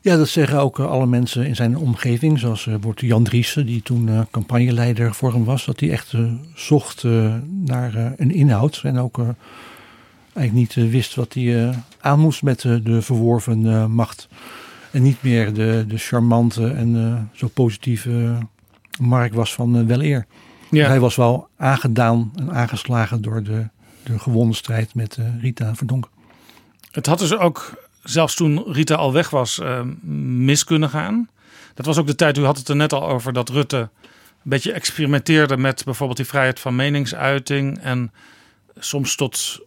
Ja, 0.00 0.16
dat 0.16 0.28
zeggen 0.28 0.58
ook 0.58 0.78
uh, 0.78 0.86
alle 0.86 1.06
mensen 1.06 1.46
in 1.46 1.56
zijn 1.56 1.76
omgeving, 1.76 2.38
zoals 2.38 2.68
wordt 2.80 3.00
Jan 3.00 3.24
Driessen, 3.24 3.66
die 3.66 3.82
toen 3.82 4.26
campagneleider 4.30 5.14
voor 5.14 5.32
hem 5.32 5.44
was, 5.44 5.64
dat 5.64 5.80
hij 5.80 5.90
echt 5.90 6.14
zocht 6.54 7.04
naar 7.48 8.12
een 8.16 8.30
inhoud 8.30 8.80
en 8.84 8.98
ook 8.98 9.18
eigenlijk 10.32 10.74
niet 10.74 10.90
wist 10.90 11.14
wat 11.14 11.34
hij 11.34 11.74
aan 12.00 12.18
moest 12.18 12.42
met 12.42 12.60
de 12.60 13.02
verworven 13.02 13.90
macht. 13.90 14.28
En 14.90 15.02
niet 15.02 15.22
meer 15.22 15.52
de, 15.52 15.84
de 15.88 15.98
charmante 15.98 16.70
en 16.70 17.30
zo 17.32 17.48
positieve 17.48 18.38
Mark 19.00 19.34
was 19.34 19.54
van 19.54 19.86
wel 19.86 20.02
eer. 20.02 20.26
Ja. 20.70 20.86
Hij 20.86 21.00
was 21.00 21.16
wel 21.16 21.48
aangedaan 21.56 22.32
en 22.36 22.52
aangeslagen 22.52 23.22
door 23.22 23.42
de 23.42 23.68
de 24.04 24.18
gewonnen 24.18 24.54
strijd 24.54 24.94
met 24.94 25.16
uh, 25.16 25.26
Rita 25.40 25.74
Verdonk. 25.74 26.08
Het 26.90 27.06
had 27.06 27.18
dus 27.18 27.36
ook, 27.36 27.88
zelfs 28.02 28.34
toen 28.34 28.62
Rita 28.66 28.94
al 28.94 29.12
weg 29.12 29.30
was, 29.30 29.58
uh, 29.58 29.80
mis 30.02 30.64
kunnen 30.64 30.88
gaan. 30.88 31.28
Dat 31.74 31.86
was 31.86 31.98
ook 31.98 32.06
de 32.06 32.14
tijd, 32.14 32.38
u 32.38 32.44
had 32.44 32.56
het 32.58 32.68
er 32.68 32.76
net 32.76 32.92
al 32.92 33.08
over, 33.08 33.32
dat 33.32 33.48
Rutte 33.48 33.76
een 34.44 34.50
beetje 34.50 34.72
experimenteerde 34.72 35.56
met 35.56 35.84
bijvoorbeeld 35.84 36.18
die 36.18 36.26
vrijheid 36.26 36.60
van 36.60 36.76
meningsuiting. 36.76 37.78
En 37.78 38.12
soms 38.78 39.16
tot 39.16 39.60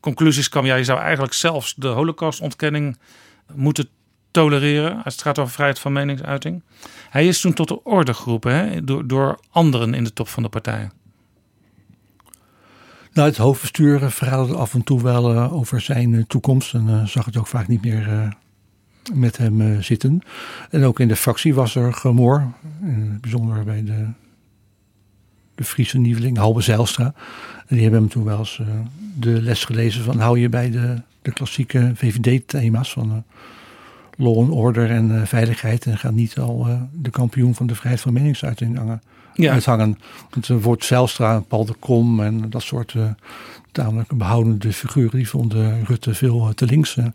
conclusies 0.00 0.48
kwam, 0.48 0.66
ja, 0.66 0.74
je 0.74 0.84
zou 0.84 1.00
eigenlijk 1.00 1.32
zelfs 1.32 1.74
de 1.74 1.88
holocaustontkenning 1.88 2.98
moeten 3.54 3.88
tolereren 4.30 5.04
als 5.04 5.14
het 5.14 5.22
gaat 5.22 5.38
over 5.38 5.52
vrijheid 5.52 5.78
van 5.78 5.92
meningsuiting. 5.92 6.62
Hij 7.10 7.26
is 7.26 7.40
toen 7.40 7.52
tot 7.52 7.68
de 7.68 7.84
orde 7.84 8.14
geroepen 8.14 8.54
hè, 8.54 8.84
door, 8.84 9.06
door 9.06 9.38
anderen 9.50 9.94
in 9.94 10.04
de 10.04 10.12
top 10.12 10.28
van 10.28 10.42
de 10.42 10.48
partij. 10.48 10.90
Nou, 13.12 13.28
het 13.28 13.36
hoofdbestuur 13.36 14.10
verhaalde 14.10 14.54
af 14.54 14.74
en 14.74 14.82
toe 14.82 15.02
wel 15.02 15.34
uh, 15.34 15.52
over 15.52 15.80
zijn 15.80 16.12
uh, 16.12 16.22
toekomst. 16.26 16.74
En 16.74 17.08
zag 17.08 17.24
het 17.24 17.36
ook 17.36 17.46
vaak 17.46 17.68
niet 17.68 17.82
meer 17.82 18.36
met 19.14 19.36
hem 19.36 19.82
zitten. 19.82 20.20
En 20.70 20.84
ook 20.84 21.00
in 21.00 21.08
de 21.08 21.16
fractie 21.16 21.54
was 21.54 21.74
er 21.74 21.92
gemor. 21.92 22.52
Bijzonder 23.20 23.64
bij 23.64 23.84
de, 23.84 24.06
de 25.54 25.64
Friese 25.64 25.98
nieuweling 25.98 26.36
Halbe 26.36 26.60
Zijlstra. 26.60 27.14
En 27.66 27.74
die 27.76 27.82
hebben 27.82 28.00
hem 28.00 28.08
toen 28.08 28.24
wel 28.24 28.38
eens 28.38 28.60
de 29.18 29.42
les 29.42 29.64
gelezen 29.64 30.04
van 30.04 30.18
hou 30.18 30.38
je 30.38 30.48
bij 30.48 30.70
de, 30.70 31.02
de 31.22 31.32
klassieke 31.32 31.92
VVD-thema's 31.94 32.92
van 32.92 33.24
law 34.16 34.52
order 34.52 34.90
en 34.90 35.26
veiligheid. 35.26 35.86
En 35.86 35.98
ga 35.98 36.10
niet 36.10 36.38
al 36.38 36.66
de 36.92 37.10
kampioen 37.10 37.54
van 37.54 37.66
de 37.66 37.74
vrijheid 37.74 38.02
van 38.02 38.12
meningsuiting 38.12 38.76
hangen 38.76 39.02
ja. 39.34 39.52
uithangen. 39.52 39.98
Het 40.30 40.48
woord 40.48 40.84
Zijlstra, 40.84 41.40
Paul 41.40 41.64
de 41.64 41.74
Kom 41.74 42.20
en 42.20 42.50
dat 42.50 42.62
soort 42.62 42.94
uh, 42.94 43.10
tamelijk 43.72 44.16
behoudende 44.16 44.72
figuren, 44.72 45.16
die 45.16 45.28
vonden 45.28 45.84
Rutte 45.84 46.14
veel 46.14 46.46
eh, 46.48 46.54
te 46.54 46.66
links. 46.66 46.96
Uh. 46.96 47.06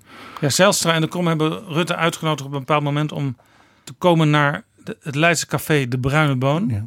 Ja, 0.41 0.49
Zijlstra 0.49 0.94
en 0.94 1.02
de 1.02 1.07
Kom 1.07 1.27
hebben 1.27 1.65
Rutte 1.68 1.95
uitgenodigd 1.95 2.48
op 2.48 2.53
een 2.53 2.60
bepaald 2.60 2.84
moment 2.84 3.11
om 3.11 3.38
te 3.84 3.94
komen 3.94 4.30
naar 4.30 4.64
de, 4.84 4.98
het 5.02 5.15
Leidse 5.15 5.48
café 5.48 5.88
De 5.88 5.99
Bruine 5.99 6.35
Boon. 6.35 6.69
Ja. 6.69 6.85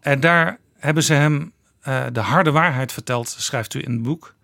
En 0.00 0.20
daar 0.20 0.58
hebben 0.78 1.02
ze 1.02 1.14
hem 1.14 1.52
uh, 1.88 2.04
de 2.12 2.20
harde 2.20 2.50
waarheid 2.50 2.92
verteld, 2.92 3.28
schrijft 3.28 3.74
u 3.74 3.82
in 3.82 3.92
het 3.92 4.02
boek. 4.02 4.34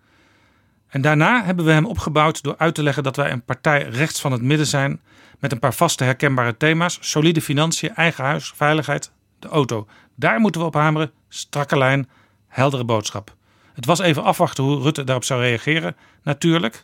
En 0.87 1.01
daarna 1.01 1.43
hebben 1.43 1.65
we 1.65 1.71
hem 1.71 1.85
opgebouwd 1.85 2.43
door 2.43 2.55
uit 2.57 2.75
te 2.75 2.83
leggen 2.83 3.03
dat 3.03 3.15
wij 3.15 3.31
een 3.31 3.43
partij 3.43 3.83
rechts 3.83 4.21
van 4.21 4.31
het 4.31 4.41
midden 4.41 4.67
zijn 4.67 5.01
met 5.39 5.51
een 5.51 5.59
paar 5.59 5.73
vaste 5.73 6.03
herkenbare 6.03 6.57
thema's: 6.57 6.97
solide 7.01 7.41
financiën, 7.41 7.95
eigen 7.95 8.23
huis, 8.23 8.53
veiligheid, 8.55 9.11
de 9.39 9.47
auto. 9.47 9.87
Daar 10.15 10.39
moeten 10.39 10.61
we 10.61 10.67
op 10.67 10.73
hameren. 10.73 11.11
Strakke 11.29 11.77
lijn, 11.77 12.09
heldere 12.47 12.83
boodschap. 12.83 13.35
Het 13.73 13.85
was 13.85 13.99
even 13.99 14.23
afwachten 14.23 14.63
hoe 14.63 14.81
Rutte 14.81 15.03
daarop 15.03 15.23
zou 15.23 15.41
reageren, 15.41 15.95
natuurlijk. 16.23 16.83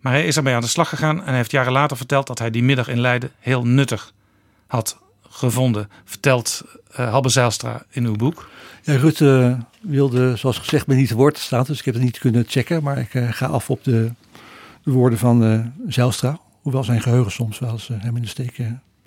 Maar 0.00 0.12
hij 0.12 0.24
is 0.24 0.36
ermee 0.36 0.54
aan 0.54 0.60
de 0.60 0.66
slag 0.66 0.88
gegaan 0.88 1.24
en 1.24 1.34
heeft 1.34 1.50
jaren 1.50 1.72
later 1.72 1.96
verteld 1.96 2.26
dat 2.26 2.38
hij 2.38 2.50
die 2.50 2.62
middag 2.62 2.88
in 2.88 3.00
Leiden 3.00 3.32
heel 3.38 3.66
nuttig 3.66 4.12
had 4.66 4.98
gevonden. 5.28 5.90
Vertelt 6.04 6.64
uh, 6.90 7.10
Halbe 7.10 7.28
Zijlstra 7.28 7.82
in 7.90 8.04
uw 8.04 8.16
boek. 8.16 8.48
Ja, 8.82 8.96
Rutte 8.96 9.58
wilde, 9.80 10.36
zoals 10.36 10.58
gezegd, 10.58 10.86
met 10.86 10.96
niet 10.96 11.08
te 11.08 11.14
woord 11.14 11.38
staan. 11.38 11.64
Dus 11.64 11.78
ik 11.78 11.84
heb 11.84 11.94
het 11.94 12.02
niet 12.02 12.18
kunnen 12.18 12.44
checken. 12.48 12.82
Maar 12.82 12.98
ik 12.98 13.14
uh, 13.14 13.32
ga 13.32 13.46
af 13.46 13.70
op 13.70 13.84
de, 13.84 14.12
de 14.82 14.90
woorden 14.90 15.18
van 15.18 15.44
uh, 15.44 15.60
Zijlstra. 15.88 16.38
Hoewel 16.60 16.84
zijn 16.84 17.02
geheugen 17.02 17.32
soms 17.32 17.58
wel 17.58 17.70
eens 17.70 17.88
hem 17.88 18.16
in 18.16 18.22
de 18.22 18.28
steek 18.28 18.56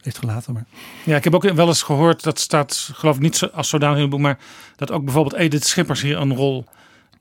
heeft 0.01 0.17
gelaten. 0.17 0.53
Maar... 0.53 0.65
Ja, 1.05 1.15
ik 1.15 1.23
heb 1.23 1.35
ook 1.35 1.51
wel 1.51 1.67
eens 1.67 1.83
gehoord, 1.83 2.23
dat 2.23 2.39
staat 2.39 2.89
geloof 2.93 3.15
ik 3.15 3.21
niet 3.21 3.49
als 3.51 3.69
zodanig 3.69 3.95
in 3.95 4.01
het 4.01 4.11
boek, 4.11 4.19
maar 4.19 4.39
dat 4.75 4.91
ook 4.91 5.03
bijvoorbeeld 5.03 5.35
Edith 5.35 5.65
Schippers 5.65 6.01
hier 6.01 6.17
een 6.17 6.35
rol 6.35 6.65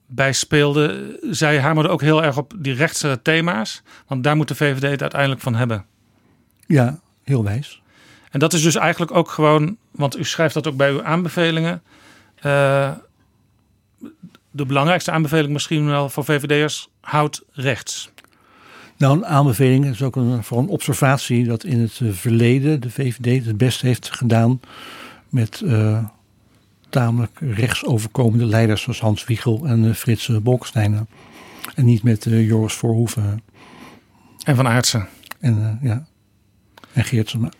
bij 0.05 0.33
speelde. 0.33 1.17
Zij 1.29 1.59
hamerde 1.59 1.89
ook 1.89 2.01
heel 2.01 2.23
erg 2.23 2.37
op 2.37 2.53
die 2.57 2.73
rechtse 2.73 3.19
thema's, 3.21 3.81
want 4.07 4.23
daar 4.23 4.35
moet 4.35 4.47
de 4.47 4.55
VVD 4.55 4.91
het 4.91 5.01
uiteindelijk 5.01 5.41
van 5.41 5.55
hebben. 5.55 5.85
Ja, 6.67 6.99
heel 7.23 7.43
wijs. 7.43 7.81
En 8.31 8.39
dat 8.39 8.53
is 8.53 8.61
dus 8.61 8.75
eigenlijk 8.75 9.11
ook 9.11 9.29
gewoon, 9.29 9.77
want 9.91 10.17
u 10.17 10.23
schrijft 10.23 10.53
dat 10.53 10.67
ook 10.67 10.75
bij 10.75 10.91
uw 10.91 11.03
aanbevelingen. 11.03 11.81
Uh, 12.45 12.91
de 14.51 14.65
belangrijkste 14.65 15.11
aanbeveling 15.11 15.53
misschien 15.53 15.85
wel 15.85 16.09
voor 16.09 16.25
VVD'ers, 16.25 16.89
houd 17.01 17.43
rechts. 17.51 18.11
Nou, 19.03 19.17
een 19.17 19.25
aanbeveling 19.25 19.85
is 19.85 20.01
ook 20.01 20.15
een, 20.15 20.43
voor 20.43 20.57
een 20.57 20.67
observatie 20.67 21.45
dat 21.45 21.63
in 21.63 21.79
het 21.79 21.99
eh, 22.01 22.11
verleden 22.11 22.81
de 22.81 22.89
VVD 22.89 23.45
het 23.45 23.57
best 23.57 23.81
heeft 23.81 24.15
gedaan 24.15 24.59
met 25.29 25.61
uh, 25.65 26.05
tamelijk 26.89 27.39
rechtsoverkomende 27.39 28.45
leiders 28.45 28.81
zoals 28.81 28.99
Hans 28.99 29.25
Wiegel 29.25 29.65
en 29.65 29.83
uh, 29.83 29.93
Frits 29.93 30.41
Bolkestein. 30.41 31.07
En 31.75 31.85
niet 31.85 32.03
met 32.03 32.23
Joris 32.23 32.73
Voorhoeven. 32.73 33.43
En 34.43 34.55
Van 34.55 34.67
Aartsen. 34.67 35.07
En, 35.39 35.79
ja, 35.81 36.05
en 36.93 37.03
Geertsema. 37.03 37.51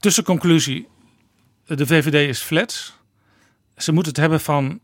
Tussenconclusie. 0.00 0.88
De 1.64 1.86
VVD 1.86 2.28
is 2.28 2.40
flats. 2.40 2.98
Ze 3.76 3.92
moeten 3.92 4.12
het 4.12 4.20
hebben 4.20 4.40
van 4.40 4.80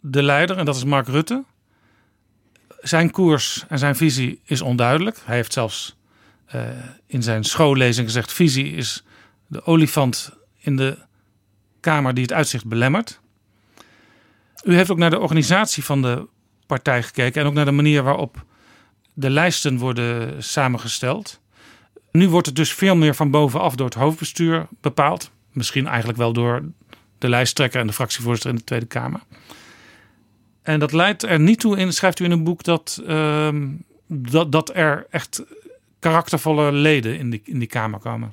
de 0.00 0.22
leider 0.22 0.58
en 0.58 0.64
dat 0.64 0.76
is 0.76 0.84
Mark 0.84 1.08
Rutte 1.08 1.44
zijn 2.84 3.10
koers 3.10 3.64
en 3.68 3.78
zijn 3.78 3.96
visie 3.96 4.40
is 4.44 4.60
onduidelijk. 4.60 5.20
Hij 5.24 5.36
heeft 5.36 5.52
zelfs 5.52 5.96
uh, 6.54 6.62
in 7.06 7.22
zijn 7.22 7.44
schoollezing 7.44 8.06
gezegd: 8.06 8.32
visie 8.32 8.72
is 8.72 9.04
de 9.46 9.66
olifant 9.66 10.30
in 10.58 10.76
de 10.76 10.98
kamer 11.80 12.14
die 12.14 12.22
het 12.22 12.32
uitzicht 12.32 12.66
belemmert. 12.66 13.20
U 14.64 14.74
heeft 14.74 14.90
ook 14.90 14.98
naar 14.98 15.10
de 15.10 15.20
organisatie 15.20 15.84
van 15.84 16.02
de 16.02 16.26
partij 16.66 17.02
gekeken 17.02 17.40
en 17.40 17.46
ook 17.46 17.54
naar 17.54 17.64
de 17.64 17.70
manier 17.70 18.02
waarop 18.02 18.44
de 19.12 19.30
lijsten 19.30 19.78
worden 19.78 20.42
samengesteld. 20.42 21.40
Nu 22.10 22.28
wordt 22.28 22.46
het 22.46 22.56
dus 22.56 22.72
veel 22.72 22.96
meer 22.96 23.14
van 23.14 23.30
bovenaf 23.30 23.74
door 23.74 23.86
het 23.86 23.94
hoofdbestuur 23.94 24.66
bepaald. 24.80 25.30
Misschien 25.52 25.86
eigenlijk 25.86 26.18
wel 26.18 26.32
door 26.32 26.62
de 27.18 27.28
lijsttrekker 27.28 27.80
en 27.80 27.86
de 27.86 27.92
fractievoorzitter 27.92 28.50
in 28.50 28.56
de 28.56 28.64
Tweede 28.64 28.86
Kamer. 28.86 29.20
En 30.64 30.78
dat 30.80 30.92
leidt 30.92 31.22
er 31.22 31.40
niet 31.40 31.60
toe 31.60 31.76
in, 31.76 31.92
schrijft 31.92 32.20
u 32.20 32.24
in 32.24 32.30
een 32.30 32.44
boek, 32.44 32.62
dat, 32.62 33.02
uh, 33.08 33.48
dat, 34.06 34.52
dat 34.52 34.70
er 34.74 35.06
echt 35.10 35.42
karaktervolle 35.98 36.72
leden 36.72 37.18
in 37.18 37.30
die, 37.30 37.42
in 37.44 37.58
die 37.58 37.68
Kamer 37.68 37.98
komen. 37.98 38.32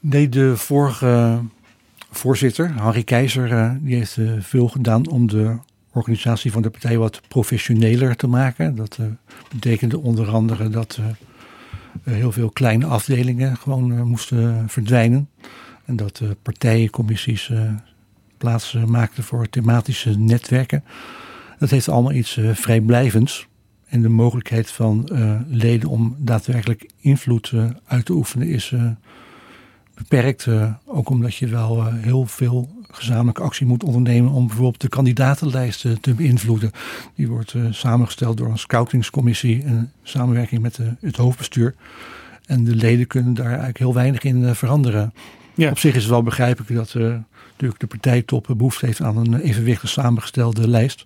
Nee, 0.00 0.28
de 0.28 0.56
vorige 0.56 1.40
voorzitter, 2.10 2.72
Harry 2.72 3.02
Keizer, 3.02 3.52
uh, 3.52 3.70
die 3.80 3.94
heeft 3.94 4.16
uh, 4.16 4.32
veel 4.40 4.68
gedaan 4.68 5.08
om 5.08 5.26
de 5.26 5.56
organisatie 5.92 6.52
van 6.52 6.62
de 6.62 6.70
partij 6.70 6.98
wat 6.98 7.20
professioneler 7.28 8.16
te 8.16 8.26
maken. 8.26 8.74
Dat 8.74 8.98
uh, 9.00 9.06
betekende 9.52 9.98
onder 9.98 10.28
andere 10.28 10.68
dat 10.68 11.00
heel 12.02 12.32
veel 12.32 12.50
kleine 12.50 12.86
afdelingen 12.86 13.56
gewoon 13.56 14.06
moesten 14.06 14.68
verdwijnen. 14.68 15.28
En 15.84 15.96
dat 15.96 16.22
partijencommissies 16.42 17.50
plaats 18.46 18.72
maakte 18.86 19.22
voor 19.22 19.48
thematische 19.48 20.18
netwerken. 20.18 20.84
Dat 21.58 21.70
heeft 21.70 21.88
allemaal 21.88 22.12
iets 22.12 22.36
uh, 22.36 22.54
vrijblijvends. 22.54 23.46
En 23.86 24.02
de 24.02 24.08
mogelijkheid 24.08 24.70
van 24.70 25.08
uh, 25.12 25.40
leden 25.48 25.88
om 25.88 26.16
daadwerkelijk 26.18 26.90
invloed 27.00 27.52
uit 27.86 28.04
te 28.04 28.12
oefenen 28.12 28.48
is 28.48 28.72
beperkt. 29.94 30.46
eh, 30.46 30.74
ook 30.84 31.08
omdat 31.08 31.34
je 31.34 31.46
wel 31.46 31.78
eh, 31.78 31.94
heel 31.94 32.26
veel 32.26 32.76
gezamenlijke 32.90 33.42
actie 33.42 33.66
moet 33.66 33.84
ondernemen 33.84 34.30
om 34.30 34.46
bijvoorbeeld 34.46 34.80
de 34.80 34.88
kandidatenlijsten 34.88 36.00
te 36.00 36.14
beïnvloeden. 36.14 36.70
Die 37.14 37.28
wordt 37.28 37.54
eh, 37.54 37.62
samengesteld 37.70 38.36
door 38.36 38.48
een 38.48 38.58
scoutingscommissie 38.58 39.62
in 39.64 39.90
samenwerking 40.02 40.62
met 40.62 40.74
de, 40.74 40.94
het 41.00 41.16
hoofdbestuur. 41.16 41.74
En 42.46 42.64
de 42.64 42.74
leden 42.74 43.06
kunnen 43.06 43.34
daar 43.34 43.46
eigenlijk 43.46 43.78
heel 43.78 43.94
weinig 43.94 44.22
in 44.22 44.44
eh, 44.44 44.54
veranderen. 44.54 45.12
Ja. 45.54 45.70
Op 45.70 45.78
zich 45.78 45.94
is 45.94 46.02
het 46.02 46.10
wel 46.10 46.22
begrijpelijk 46.22 46.74
dat 46.74 46.94
eh, 46.94 47.14
natuurlijk 47.56 47.80
de 47.80 47.86
partijtop 47.86 48.46
behoefte 48.56 48.86
heeft 48.86 49.00
aan 49.00 49.16
een 49.16 49.40
evenwichtig 49.40 49.88
samengestelde 49.88 50.68
lijst. 50.68 51.04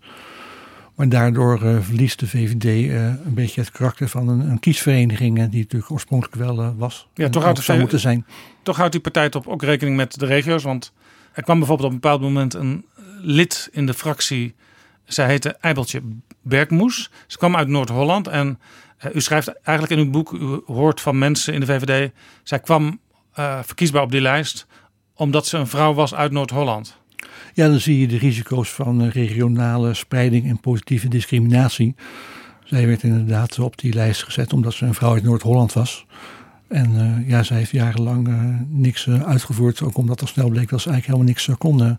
Maar 1.01 1.09
daardoor 1.09 1.63
eh, 1.63 1.77
verliest 1.81 2.21
de 2.21 2.27
VVD 2.27 2.65
eh, 2.65 3.05
een 3.05 3.35
beetje 3.35 3.61
het 3.61 3.71
karakter 3.71 4.09
van 4.09 4.29
een, 4.29 4.41
een 4.41 4.61
kiesvereniging, 4.61 5.39
eh, 5.39 5.51
die 5.51 5.61
natuurlijk 5.61 5.91
oorspronkelijk 5.91 6.37
wel 6.37 6.75
was. 6.77 7.09
Ja, 7.15 7.29
toch 7.29 7.43
houdt, 7.43 7.63
zou 7.63 7.79
moeten 7.79 8.01
zijn. 8.01 8.27
toch 8.63 8.77
houdt 8.77 8.93
die 8.93 9.01
partij 9.01 9.29
top 9.29 9.47
ook 9.47 9.63
rekening 9.63 9.97
met 9.97 10.19
de 10.19 10.27
regio's. 10.27 10.63
Want 10.63 10.93
er 11.33 11.43
kwam 11.43 11.59
bijvoorbeeld 11.59 11.89
op 11.89 11.95
een 11.95 12.01
bepaald 12.01 12.21
moment 12.21 12.55
een 12.55 12.85
lid 13.21 13.69
in 13.73 13.87
de 13.87 13.95
fractie. 13.95 14.55
Zij 15.05 15.27
heette 15.27 15.57
Eibeltje 15.61 16.03
Bergmoes. 16.43 17.11
Ze 17.27 17.39
kwam 17.39 17.57
uit 17.57 17.69
Noord-Holland. 17.69 18.29
En 18.29 18.59
u 19.13 19.21
schrijft 19.21 19.63
eigenlijk 19.63 20.01
in 20.01 20.07
uw 20.07 20.11
boek, 20.11 20.33
u 20.33 20.61
hoort 20.67 21.01
van 21.01 21.19
mensen 21.19 21.55
in 21.55 21.61
de 21.61 21.67
VVD. 21.67 22.11
Zij 22.43 22.61
kwam 22.61 23.01
verkiesbaar 23.63 24.03
op 24.03 24.11
die 24.11 24.21
lijst 24.21 24.67
omdat 25.21 25.47
ze 25.47 25.59
een 25.59 25.67
vrouw 25.67 25.95
was 25.95 26.15
uit 26.15 26.33
Noord-Holland. 26.33 26.97
Ja, 27.55 27.69
dan 27.69 27.81
zie 27.81 28.01
je 28.01 28.07
de 28.07 28.19
risico's 28.19 28.71
van 28.71 29.03
eh, 29.03 29.11
regionale 29.11 29.95
spreiding 29.95 30.49
en 30.49 30.61
positieve 30.61 31.09
discriminatie. 31.09 31.95
Zij 32.65 32.87
werd 32.87 33.03
inderdaad 33.03 33.59
op 33.59 33.79
die 33.79 33.93
lijst 33.93 34.23
gezet 34.23 34.53
omdat 34.53 34.73
ze 34.73 34.87
een 34.87 34.95
vrouw 34.95 35.13
uit 35.13 35.23
Noord-Holland 35.23 35.73
was. 35.73 36.07
En 36.71 36.97
eh, 36.97 37.29
ja, 37.29 37.43
zij 37.43 37.57
heeft 37.57 37.71
jarenlang 37.71 38.29
eh, 38.29 38.35
niks 38.69 39.09
uitgevoerd. 39.09 39.83
Ook 39.83 39.97
omdat 39.97 40.21
al 40.21 40.27
snel 40.27 40.49
bleek 40.49 40.69
dat 40.69 40.81
ze 40.81 40.91
eigenlijk 40.91 41.07
helemaal 41.07 41.27
niks 41.27 41.59
kon. 41.59 41.83
eh, 41.83 41.91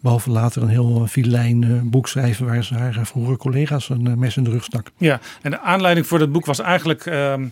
behalve 0.00 0.30
later 0.30 0.62
een 0.62 0.68
heel 0.68 1.06
filijn 1.06 1.90
boek 1.90 2.08
schrijven 2.08 2.46
waar 2.46 2.64
ze 2.64 2.74
haar 2.74 3.06
vroegere 3.06 3.36
collega's 3.36 3.88
een 3.88 4.18
mes 4.18 4.36
in 4.36 4.44
de 4.44 4.50
rug 4.50 4.64
stak. 4.64 4.90
Ja, 4.96 5.20
en 5.42 5.50
de 5.50 5.60
aanleiding 5.60 6.06
voor 6.06 6.18
dat 6.18 6.32
boek 6.32 6.46
was 6.46 6.58
eigenlijk 6.58 7.06
ehm, 7.06 7.48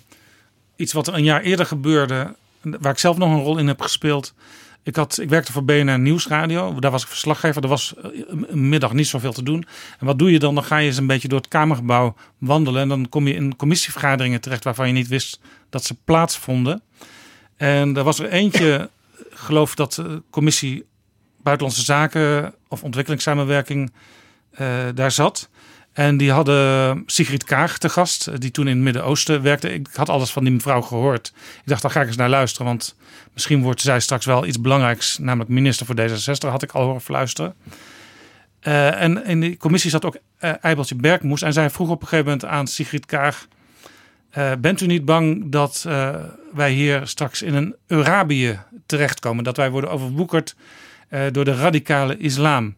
iets 0.77 0.93
wat 0.93 1.09
een 1.09 1.25
jaar 1.25 1.41
eerder 1.41 1.67
gebeurde, 1.67 2.35
waar 2.63 2.93
ik 2.93 2.99
zelf 2.99 3.17
nog 3.17 3.31
een 3.31 3.43
rol 3.43 3.59
in 3.59 3.67
heb 3.67 3.81
gespeeld. 3.81 4.35
Ik, 4.83 4.97
had, 4.97 5.19
ik 5.21 5.29
werkte 5.29 5.53
voor 5.53 5.65
BNR 5.65 5.99
Nieuwsradio, 5.99 6.81
daar 6.81 6.91
was 6.91 7.03
ik 7.03 7.09
verslaggever. 7.09 7.63
Er 7.63 7.69
was 7.69 7.95
eh, 7.97 8.11
een 8.29 8.69
middag 8.69 8.93
niet 8.93 9.07
zoveel 9.07 9.33
te 9.33 9.43
doen. 9.43 9.67
En 9.99 10.07
wat 10.07 10.19
doe 10.19 10.33
je 10.33 10.39
dan? 10.39 10.55
Dan 10.55 10.65
ga 10.65 10.77
je 10.77 10.87
eens 10.87 10.97
een 10.97 11.07
beetje 11.07 11.29
door 11.29 11.39
het 11.39 11.49
Kamergebouw 11.49 12.15
wandelen. 12.39 12.83
En 12.83 12.89
dan 12.89 13.09
kom 13.09 13.27
je 13.27 13.35
in 13.35 13.57
commissievergaderingen 13.57 14.41
terecht 14.41 14.65
waarvan 14.65 14.87
je 14.87 14.93
niet 14.93 15.09
wist 15.09 15.41
dat 15.71 15.85
ze 15.85 15.97
plaatsvonden. 16.05 16.83
En 17.57 17.97
er 17.97 18.05
was 18.05 18.19
er 18.19 18.29
eentje, 18.29 18.91
ik 19.31 19.37
geloof 19.37 19.75
dat 19.75 19.93
de 19.93 20.23
commissie 20.31 20.85
Buitenlandse 21.43 21.85
Zaken 21.85 22.55
of 22.69 22.83
Ontwikkelingssamenwerking 22.83 23.93
eh, 24.51 24.67
daar 24.95 25.13
zat. 25.13 25.49
En 25.99 26.17
die 26.17 26.33
hadden 26.33 27.03
Sigrid 27.07 27.45
Kaag 27.45 27.79
te 27.79 27.89
gast, 27.89 28.27
eh, 28.27 28.35
die 28.39 28.51
toen 28.51 28.69
in 28.69 28.75
het 28.75 28.85
Midden-Oosten 28.85 29.43
werkte. 29.43 29.73
Ik 29.73 29.89
had 29.93 30.09
alles 30.09 30.31
van 30.31 30.45
die 30.45 30.53
mevrouw 30.53 30.81
gehoord. 30.81 31.33
Ik 31.37 31.63
dacht, 31.65 31.83
daar 31.83 31.91
ga 31.91 32.01
ik 32.01 32.07
eens 32.07 32.17
naar 32.17 32.29
luisteren, 32.29 32.67
want 32.67 32.97
misschien 33.33 33.63
wordt 33.63 33.81
zij 33.81 34.01
straks 34.01 34.25
wel 34.25 34.47
iets 34.47 34.61
belangrijks, 34.61 35.19
namelijk 35.19 35.51
minister 35.51 35.87
voor 35.87 35.95
D66, 35.95 36.49
had 36.49 36.63
ik 36.63 36.73
al 36.73 36.85
horen 36.85 37.01
fluisteren. 37.01 37.55
Eh, 38.61 39.03
en 39.03 39.25
in 39.25 39.41
die 39.41 39.57
commissie 39.57 39.91
zat 39.91 40.05
ook 40.05 40.17
eh 40.39 40.53
Eibeltje 40.61 40.95
Bergmoes 40.95 41.43
en 41.43 41.53
zij 41.53 41.71
vroeg 41.71 41.89
op 41.89 42.03
een 42.03 42.09
gegeven 42.09 42.31
moment 42.31 42.45
aan 42.45 42.67
Sigrid 42.67 43.07
Kaag, 43.07 43.47
bent 44.59 44.81
u 44.81 44.87
niet 44.87 45.05
bang 45.05 45.45
dat 45.47 45.87
wij 46.53 46.73
hier 46.73 47.07
straks 47.07 47.43
in 47.43 47.55
een 47.55 47.75
Arabië 47.89 48.59
terechtkomen? 48.87 49.45
Dat 49.45 49.57
wij 49.57 49.71
worden 49.71 49.91
overwoekerd 49.91 50.57
door 51.33 51.45
de 51.45 51.55
radicale 51.55 52.17
islam? 52.17 52.75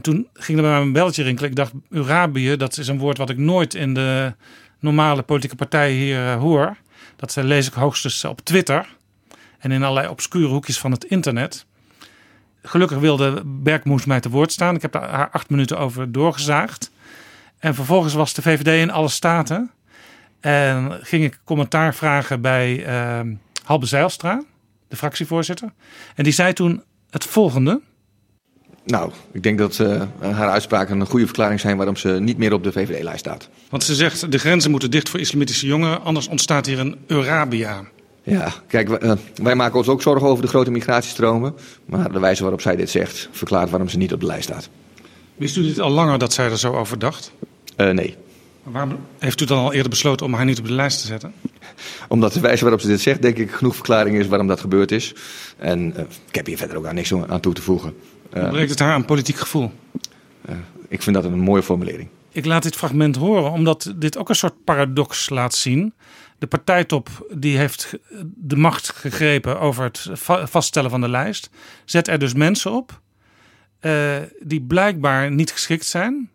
En 0.00 0.12
toen 0.12 0.28
ging 0.34 0.58
er 0.58 0.64
bij 0.64 0.72
mij 0.72 0.82
een 0.82 0.92
belletje 0.92 1.22
rinkelen. 1.22 1.50
Ik 1.50 1.56
dacht, 1.56 1.72
Arabië, 1.92 2.56
dat 2.56 2.78
is 2.78 2.88
een 2.88 2.98
woord 2.98 3.18
wat 3.18 3.30
ik 3.30 3.36
nooit 3.36 3.74
in 3.74 3.94
de 3.94 4.34
normale 4.78 5.22
politieke 5.22 5.56
partijen 5.56 5.96
hier 5.96 6.26
eh, 6.26 6.36
hoor. 6.36 6.76
Dat 7.16 7.36
eh, 7.36 7.44
lees 7.44 7.66
ik 7.66 7.72
hoogstens 7.72 8.24
op 8.24 8.40
Twitter 8.40 8.96
en 9.58 9.72
in 9.72 9.82
allerlei 9.82 10.08
obscure 10.08 10.46
hoekjes 10.46 10.78
van 10.78 10.90
het 10.90 11.04
internet. 11.04 11.66
Gelukkig 12.62 12.98
wilde 12.98 13.42
Bergmoes 13.44 14.04
mij 14.04 14.20
te 14.20 14.28
woord 14.28 14.52
staan. 14.52 14.74
Ik 14.74 14.82
heb 14.82 14.92
daar 14.92 15.30
acht 15.30 15.50
minuten 15.50 15.78
over 15.78 16.12
doorgezaagd. 16.12 16.90
En 17.58 17.74
vervolgens 17.74 18.14
was 18.14 18.34
de 18.34 18.42
VVD 18.42 18.80
in 18.82 18.90
alle 18.90 19.08
staten. 19.08 19.70
En 20.40 20.98
ging 21.02 21.24
ik 21.24 21.40
commentaar 21.44 21.94
vragen 21.94 22.40
bij 22.40 22.84
eh, 22.84 23.20
Halbe 23.64 23.86
Zijlstra, 23.86 24.42
de 24.88 24.96
fractievoorzitter. 24.96 25.72
En 26.14 26.24
die 26.24 26.32
zei 26.32 26.52
toen 26.52 26.82
het 27.10 27.24
volgende. 27.24 27.80
Nou, 28.84 29.10
ik 29.32 29.42
denk 29.42 29.58
dat 29.58 29.78
eh, 29.78 30.02
haar 30.20 30.48
uitspraken 30.48 31.00
een 31.00 31.06
goede 31.06 31.24
verklaring 31.24 31.60
zijn 31.60 31.76
waarom 31.76 31.96
ze 31.96 32.08
niet 32.08 32.38
meer 32.38 32.52
op 32.52 32.64
de 32.64 32.72
VVD-lijst 32.72 33.20
staat. 33.20 33.48
Want 33.70 33.84
ze 33.84 33.94
zegt, 33.94 34.32
de 34.32 34.38
grenzen 34.38 34.70
moeten 34.70 34.90
dicht 34.90 35.08
voor 35.08 35.20
islamitische 35.20 35.66
jongeren, 35.66 36.02
anders 36.02 36.28
ontstaat 36.28 36.66
hier 36.66 36.78
een 36.78 36.96
Eurabia. 37.06 37.84
Ja, 38.22 38.52
kijk, 38.66 38.88
wij, 38.88 38.98
eh, 38.98 39.12
wij 39.42 39.54
maken 39.54 39.78
ons 39.78 39.88
ook 39.88 40.02
zorgen 40.02 40.28
over 40.28 40.42
de 40.42 40.48
grote 40.48 40.70
migratiestromen. 40.70 41.54
Maar 41.84 42.12
de 42.12 42.18
wijze 42.18 42.42
waarop 42.42 42.60
zij 42.60 42.76
dit 42.76 42.90
zegt, 42.90 43.28
verklaart 43.32 43.70
waarom 43.70 43.88
ze 43.88 43.96
niet 43.96 44.12
op 44.12 44.20
de 44.20 44.26
lijst 44.26 44.44
staat. 44.44 44.68
Wist 45.36 45.56
u 45.56 45.62
dit 45.62 45.80
al 45.80 45.90
langer 45.90 46.18
dat 46.18 46.32
zij 46.32 46.50
er 46.50 46.58
zo 46.58 46.72
over 46.72 46.98
dacht? 46.98 47.32
Eh, 47.76 47.90
nee. 47.90 48.16
Maar 48.62 48.72
Waarom 48.72 48.98
heeft 49.18 49.40
u 49.40 49.44
dan 49.44 49.58
al 49.58 49.72
eerder 49.72 49.90
besloten 49.90 50.26
om 50.26 50.34
haar 50.34 50.44
niet 50.44 50.58
op 50.58 50.66
de 50.66 50.72
lijst 50.72 51.00
te 51.00 51.06
zetten? 51.06 51.32
Omdat 52.08 52.32
de 52.32 52.40
wijze 52.40 52.62
waarop 52.62 52.80
ze 52.80 52.86
dit 52.86 53.00
zegt, 53.00 53.22
denk 53.22 53.36
ik, 53.36 53.50
genoeg 53.50 53.74
verklaring 53.74 54.16
is 54.16 54.26
waarom 54.26 54.46
dat 54.46 54.60
gebeurd 54.60 54.92
is. 54.92 55.14
En 55.56 55.94
ik 56.28 56.34
heb 56.34 56.46
hier 56.46 56.56
verder 56.56 56.76
ook 56.76 56.86
aan 56.86 56.94
niks 56.94 57.14
aan 57.14 57.40
toe 57.40 57.54
te 57.54 57.62
voegen. 57.62 57.94
Eh, 58.32 58.42
Ontbreekt 58.42 58.70
het 58.70 58.78
haar 58.78 58.92
aan 58.92 59.04
politiek 59.04 59.36
gevoel? 59.36 59.72
ik 60.88 61.02
vind 61.02 61.16
dat 61.16 61.24
een 61.24 61.38
mooie 61.40 61.62
formulering. 61.62 62.08
Ik 62.32 62.44
laat 62.44 62.62
dit 62.62 62.76
fragment 62.76 63.16
horen 63.16 63.50
omdat 63.50 63.94
dit 63.96 64.16
ook 64.18 64.28
een 64.28 64.34
soort 64.34 64.64
paradox 64.64 65.28
laat 65.28 65.54
zien. 65.54 65.94
De 66.38 66.46
partijtop 66.46 67.08
die 67.34 67.56
heeft 67.58 67.98
de 68.36 68.56
macht 68.56 68.88
gegrepen 68.90 69.60
over 69.60 69.84
het 69.84 70.08
va- 70.12 70.46
vaststellen 70.46 70.90
van 70.90 71.00
de 71.00 71.08
lijst. 71.08 71.50
Zet 71.84 72.08
er 72.08 72.18
dus 72.18 72.34
mensen 72.34 72.72
op 72.72 73.00
eh, 73.80 74.16
die 74.40 74.60
blijkbaar 74.62 75.30
niet 75.30 75.52
geschikt 75.52 75.84
zijn. 75.86 76.30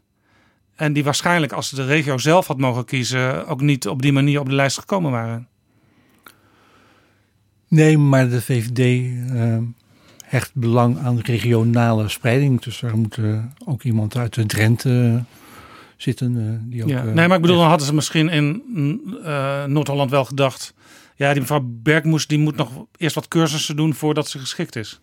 En 0.76 0.94
die 0.94 1.04
waarschijnlijk 1.04 1.52
als 1.52 1.70
de 1.70 1.86
regio 1.86 2.18
zelf 2.18 2.48
had 2.48 2.58
mogen 2.58 2.86
kiezen 2.86 3.48
ook 3.48 3.62
niet 3.62 3.88
op 3.88 4.02
die 4.02 4.14
manier 4.14 4.40
op 4.40 4.50
de 4.50 4.56
lijst 4.56 4.80
gekomen 4.80 5.12
waren. 5.12 5.48
Nee, 7.68 7.98
maar 7.98 8.30
de 8.30 8.42
VVD 8.42 8.80
eh, 9.34 9.58
hecht 10.26 10.52
belang 10.54 10.98
aan 10.98 11.20
regionale 11.20 12.10
spreiding. 12.10 12.62
Dus 12.62 12.82
er 12.82 12.98
moet 12.98 13.18
eh, 13.18 13.44
ook 13.66 13.84
iemand 13.84 14.18
uit 14.18 14.34
de 14.34 14.46
Drenthe 14.46 15.14
eh, 15.16 15.36
zitten. 15.98 16.38
eh, 16.38 16.72
die 16.72 16.84
ook, 16.84 16.90
Ja. 16.90 17.04
Nee, 17.04 17.28
maar 17.28 17.36
ik 17.36 17.42
bedoel, 17.42 17.58
dan 17.58 17.68
hadden 17.68 17.88
ze 17.88 17.94
misschien 17.94 18.30
in 18.30 18.64
mm, 18.74 19.02
Noord-Holland 19.72 20.12
wel 20.12 20.26
gedacht. 20.26 20.74
Ja, 21.16 21.32
die 21.32 21.42
mevrouw 21.42 21.64
Bergmoes 21.64 22.28
die 22.28 22.40
moet 22.40 22.56
nog 22.56 22.86
eerst 22.98 23.16
wat 23.16 23.28
cursussen 23.28 23.76
doen 23.76 23.94
voordat 23.94 24.28
ze 24.28 24.40
geschikt 24.40 24.76
is. 24.76 25.00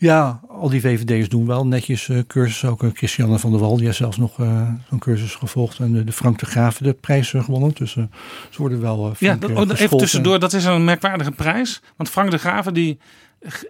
Ja, 0.00 0.40
al 0.48 0.68
die 0.68 0.80
VVD'ers 0.80 1.28
doen 1.28 1.46
wel 1.46 1.66
netjes 1.66 2.08
eh, 2.08 2.18
cursussen. 2.26 2.68
Ook 2.68 2.82
eh, 2.82 2.90
Christiane 2.92 3.38
van 3.38 3.50
der 3.50 3.60
Wal, 3.60 3.76
die 3.76 3.84
heeft 3.84 3.96
zelfs 3.96 4.16
nog 4.16 4.40
eh, 4.40 4.68
zo'n 4.88 4.98
cursus 4.98 5.34
gevolgd. 5.34 5.78
En 5.78 6.04
de, 6.04 6.12
Frank 6.12 6.38
de 6.38 6.46
Graaf 6.46 6.78
de 6.78 6.92
prijs 6.92 7.30
gewonnen. 7.30 7.70
Dus 7.74 7.92
ze 7.92 8.08
worden 8.56 8.80
wel 8.80 9.14
Ja, 9.18 9.34
dat, 9.34 9.50
oh, 9.50 9.80
even 9.80 9.96
tussendoor, 9.96 10.38
dat 10.38 10.52
is 10.52 10.64
een 10.64 10.84
merkwaardige 10.84 11.30
prijs. 11.30 11.80
Want 11.96 12.10
Frank 12.10 12.30
de 12.30 12.38
Graven 12.38 12.74
die 12.74 12.98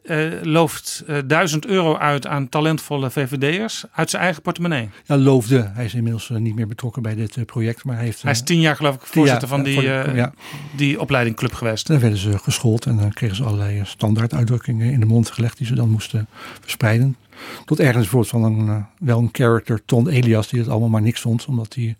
eh, 0.03 0.19
looft 0.43 1.05
1000 1.27 1.66
euro 1.66 1.97
uit 1.97 2.27
aan 2.27 2.49
talentvolle 2.49 3.11
VVD'ers 3.11 3.85
uit 3.93 4.11
zijn 4.11 4.23
eigen 4.23 4.43
portemonnee. 4.43 4.89
Ja, 5.05 5.16
loofde. 5.16 5.70
Hij 5.74 5.85
is 5.85 5.95
inmiddels 5.95 6.31
eh, 6.31 6.36
niet 6.36 6.55
meer 6.55 6.66
betrokken 6.66 7.03
bij 7.03 7.15
dit 7.15 7.47
project. 7.47 7.85
Maar 7.85 7.97
hij, 7.97 8.05
heeft, 8.05 8.23
Hij 8.23 8.32
is 8.32 8.43
tien 8.43 8.61
jaar 8.61 8.77
geloof 8.77 8.95
ik 8.95 9.01
voorzitter 9.01 9.49
van 9.49 9.62
die, 9.62 9.74
voor- 9.74 10.16
ja. 10.16 10.32
die 10.77 11.01
opleidingclub 11.01 11.53
geweest. 11.53 11.86
Dan 11.86 11.99
werden 12.01 12.19
ze 12.19 12.39
geschoold 12.39 12.86
en 12.86 12.97
dan 12.97 13.12
kregen 13.12 13.36
ze 13.36 13.45
allerlei 13.45 13.81
standaard 13.85 14.35
uitdrukkingen 14.35 14.93
in 14.93 15.01
de 15.01 15.07
mond 15.07 15.31
gelegd 15.31 15.59
die 15.59 15.66
ze 15.66 15.74
dan 15.74 15.90
moesten 15.90 16.28
verspreiden. 16.61 17.16
Tot 17.65 17.81
ergens 17.81 18.09
bijvoorbeeld 18.09 18.31
van 18.31 18.45
een, 18.45 18.86
wel 18.99 19.19
een 19.19 19.28
character, 19.32 19.81
Ton 19.85 20.09
Elias, 20.09 20.49
die 20.49 20.61
het 20.61 20.69
allemaal 20.69 20.89
maar 20.89 21.03
niks 21.03 21.20
vond. 21.20 21.47
Omdat 21.47 21.74
hij 21.74 21.97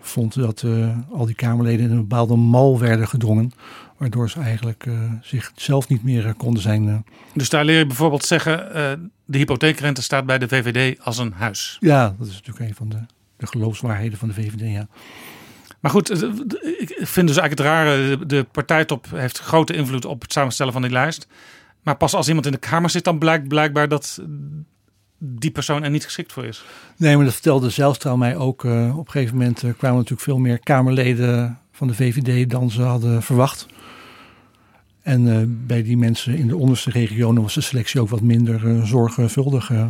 vond 0.00 0.34
dat 0.34 0.64
al 1.12 1.26
die 1.26 1.34
Kamerleden 1.34 1.84
in 1.84 1.90
een 1.90 1.96
bepaalde 2.08 2.36
mal 2.36 2.78
werden 2.78 3.08
gedrongen. 3.08 3.52
Waardoor 4.04 4.30
ze 4.30 4.40
eigenlijk 4.40 4.86
eh, 4.86 5.12
zichzelf 5.22 5.88
niet 5.88 6.02
meer 6.04 6.26
eh, 6.26 6.32
konden 6.36 6.62
zijn. 6.62 6.88
eh. 6.88 6.96
Dus 7.34 7.48
daar 7.48 7.64
leer 7.64 7.78
je 7.78 7.86
bijvoorbeeld 7.86 8.24
zeggen, 8.24 8.56
de 9.24 9.38
hypotheekrente 9.38 10.02
staat 10.02 10.26
bij 10.26 10.38
de 10.38 10.48
VVD 10.48 11.00
als 11.00 11.18
een 11.18 11.32
huis. 11.32 11.76
ja, 11.80 12.14
dat 12.18 12.26
is 12.26 12.32
natuurlijk 12.34 12.68
een 12.68 12.74
van 12.74 12.88
de, 12.88 12.98
de 13.36 13.46
geloofswaarheden 13.46 14.18
van 14.18 14.28
de 14.28 14.34
VVD. 14.34 14.60
Ja. 14.72 14.86
Maar 15.80 15.90
goed, 15.90 16.10
ik 16.78 16.94
vind 16.96 17.26
dus 17.28 17.36
eigenlijk 17.36 17.50
het 17.58 17.60
rare, 17.60 18.26
de- 18.26 18.46
partijtop 18.52 19.06
heeft 19.14 19.38
grote 19.38 19.72
invloed 19.74 20.04
op 20.04 20.22
het 20.22 20.32
samenstellen 20.32 20.72
van 20.72 20.82
die 20.82 20.90
lijst. 20.90 21.26
Maar 21.82 21.96
pas 21.96 22.14
als 22.14 22.28
iemand 22.28 22.46
in 22.46 22.52
de 22.52 22.58
Kamer 22.58 22.90
zit, 22.90 23.04
dan 23.04 23.18
blijkt 23.18 23.48
blijkbaar 23.48 23.88
dat 23.88 24.22
die 25.18 25.50
persoon 25.50 25.82
er 25.84 25.90
niet 25.90 26.04
geschikt 26.04 26.32
voor 26.32 26.44
is. 26.44 26.64
Nee, 26.96 27.16
maar 27.16 27.24
dat 27.24 27.34
vertelde 27.34 27.70
Zijlstra 27.70 28.16
mij 28.16 28.36
ook. 28.36 28.64
op 28.64 28.70
een 29.06 29.10
gegeven 29.10 29.36
moment 29.36 29.58
kwamen 29.60 29.96
natuurlijk 29.96 30.20
veel 30.22 30.38
meer 30.38 30.58
Kamerleden 30.58 31.58
van 31.72 31.86
de 31.86 31.94
VVD 31.94 32.50
dan 32.50 32.70
ze 32.70 32.82
hadden 32.82 33.22
verwacht. 33.22 33.66
En 35.04 35.26
uh, 35.26 35.36
bij 35.46 35.82
die 35.82 35.96
mensen 35.96 36.36
in 36.36 36.48
de 36.48 36.56
onderste 36.56 36.90
regionen 36.90 37.42
was 37.42 37.54
de 37.54 37.60
selectie 37.60 38.00
ook 38.00 38.08
wat 38.08 38.20
minder 38.20 38.64
uh, 38.64 38.84
zorgvuldig. 38.84 39.70
Uh, 39.70 39.86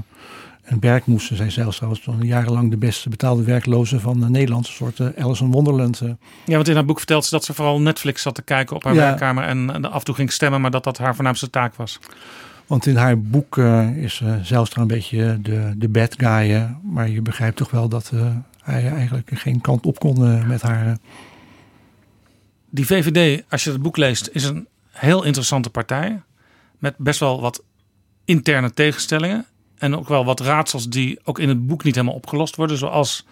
en 0.62 0.78
Berk 0.78 1.06
moesten 1.06 1.36
zij 1.36 1.50
zelfs 1.50 1.76
trouwens 1.76 2.06
jarenlang 2.20 2.70
de 2.70 2.76
beste 2.76 3.08
betaalde 3.08 3.42
werklozen 3.42 4.00
van 4.00 4.30
Nederland. 4.30 4.66
Een 4.66 4.72
soort 4.72 5.16
Alice 5.18 5.44
in 5.44 5.50
Wonderland. 5.50 6.02
Ja, 6.44 6.54
want 6.54 6.68
in 6.68 6.74
haar 6.74 6.84
boek 6.84 6.98
vertelt 6.98 7.24
ze 7.24 7.30
dat 7.30 7.44
ze 7.44 7.54
vooral 7.54 7.80
Netflix 7.80 8.22
zat 8.22 8.34
te 8.34 8.42
kijken 8.42 8.76
op 8.76 8.84
haar 8.84 8.94
ja. 8.94 9.00
werkkamer. 9.00 9.44
En, 9.44 9.70
en 9.74 9.84
af 9.84 9.98
en 9.98 10.04
toe 10.04 10.14
ging 10.14 10.32
stemmen, 10.32 10.60
maar 10.60 10.70
dat 10.70 10.84
dat 10.84 10.98
haar 10.98 11.14
voornaamste 11.14 11.50
taak 11.50 11.74
was. 11.74 11.98
Want 12.66 12.86
in 12.86 12.96
haar 12.96 13.20
boek 13.20 13.56
is 13.96 14.14
ze 14.14 14.38
zelfs 14.42 14.76
een 14.76 14.86
beetje 14.86 15.38
de, 15.42 15.72
de 15.76 15.88
bad 15.88 16.14
guy. 16.16 16.76
maar 16.82 17.08
je 17.08 17.22
begrijpt 17.22 17.56
toch 17.56 17.70
wel 17.70 17.88
dat 17.88 18.12
hij 18.62 18.88
eigenlijk 18.90 19.30
geen 19.34 19.60
kant 19.60 19.86
op 19.86 19.98
kon 19.98 20.46
met 20.46 20.62
haar. 20.62 20.98
Die 22.70 22.86
VVD, 22.86 23.42
als 23.48 23.64
je 23.64 23.70
het 23.70 23.82
boek 23.82 23.96
leest, 23.96 24.28
is 24.32 24.44
een 24.44 24.66
heel 24.94 25.24
interessante 25.24 25.70
partij. 25.70 26.22
Met 26.78 26.96
best 26.96 27.20
wel 27.20 27.40
wat 27.40 27.62
interne 28.24 28.72
tegenstellingen. 28.72 29.46
En 29.78 29.96
ook 29.96 30.08
wel 30.08 30.24
wat 30.24 30.40
raadsels 30.40 30.88
die 30.88 31.18
ook 31.24 31.38
in 31.38 31.48
het 31.48 31.66
boek 31.66 31.84
niet 31.84 31.94
helemaal 31.94 32.16
opgelost 32.16 32.56
worden. 32.56 32.76
Zoals 32.76 33.26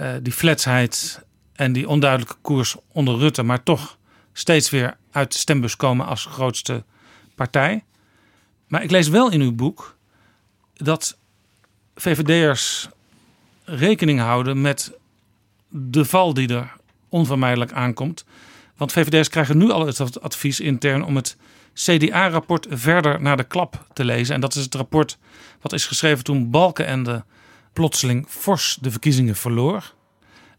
uh, 0.00 0.12
die 0.22 0.32
fletsheid 0.32 1.22
en 1.52 1.72
die 1.72 1.88
onduidelijke 1.88 2.36
koers 2.40 2.76
onder 2.92 3.18
Rutte. 3.18 3.42
Maar 3.42 3.62
toch 3.62 3.98
steeds 4.32 4.70
weer 4.70 4.96
uit 5.10 5.32
de 5.32 5.38
stembus 5.38 5.76
komen 5.76 6.06
als 6.06 6.24
grootste 6.24 6.84
partij. 7.34 7.84
Maar 8.68 8.82
ik 8.82 8.90
lees 8.90 9.08
wel 9.08 9.30
in 9.30 9.40
uw 9.40 9.52
boek 9.52 9.96
dat 10.74 11.16
VVD'ers 11.94 12.88
rekening 13.64 14.20
houden 14.20 14.60
met 14.60 14.92
de 15.68 16.04
val 16.04 16.34
die 16.34 16.48
er 16.48 16.72
onvermijdelijk 17.08 17.72
aankomt. 17.72 18.24
Want 18.82 18.94
VVD'ers 18.94 19.28
krijgen 19.28 19.58
nu 19.58 19.70
al 19.70 19.86
het 19.86 20.20
advies 20.20 20.60
intern 20.60 21.04
om 21.04 21.16
het 21.16 21.36
CDA-rapport 21.74 22.66
verder 22.70 23.20
naar 23.20 23.36
de 23.36 23.44
klap 23.44 23.86
te 23.92 24.04
lezen. 24.04 24.34
En 24.34 24.40
dat 24.40 24.54
is 24.54 24.64
het 24.64 24.74
rapport 24.74 25.18
wat 25.60 25.72
is 25.72 25.86
geschreven 25.86 26.24
toen 26.24 26.50
Balkenende 26.50 27.24
plotseling 27.72 28.26
fors 28.28 28.78
de 28.80 28.90
verkiezingen 28.90 29.36
verloor. 29.36 29.94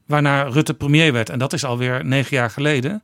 Waarna 0.06 0.44
Rutte 0.44 0.74
premier 0.74 1.14
werd. 1.14 1.30
En 1.30 1.40
dat 1.40 1.54
is 1.54 1.64
alweer 1.64 2.06
negen 2.06 2.38
jaar 2.38 2.50
geleden. 2.50 3.04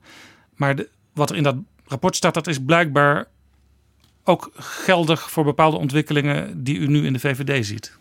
Maar 0.56 0.76
de, 0.76 0.90
wat 1.14 1.30
er 1.30 1.36
in 1.36 1.44
dat 1.44 1.56
rapport 1.86 2.16
staat, 2.16 2.34
dat 2.34 2.48
is 2.48 2.60
blijkbaar 2.60 3.26
ook 4.24 4.52
geldig 4.56 5.32
voor 5.32 5.44
bepaalde 5.44 5.78
ontwikkelingen 5.78 6.64
die 6.64 6.78
u 6.78 6.88
nu 6.88 7.06
in 7.06 7.14
de 7.14 7.20
VVD 7.20 7.66
ziet. 7.66 7.98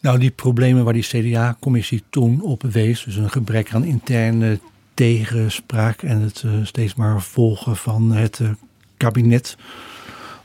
Nou, 0.00 0.18
die 0.18 0.30
problemen 0.30 0.84
waar 0.84 0.92
die 0.92 1.02
CDA-commissie 1.02 2.02
toen 2.10 2.40
op 2.40 2.62
wees, 2.62 3.04
dus 3.04 3.16
een 3.16 3.30
gebrek 3.30 3.74
aan 3.74 3.84
interne 3.84 4.58
tegenspraak 4.96 6.02
en 6.02 6.20
het 6.20 6.42
uh, 6.46 6.52
steeds 6.62 6.94
maar 6.94 7.22
volgen 7.22 7.76
van 7.76 8.12
het 8.12 8.38
uh, 8.38 8.48
kabinet. 8.96 9.56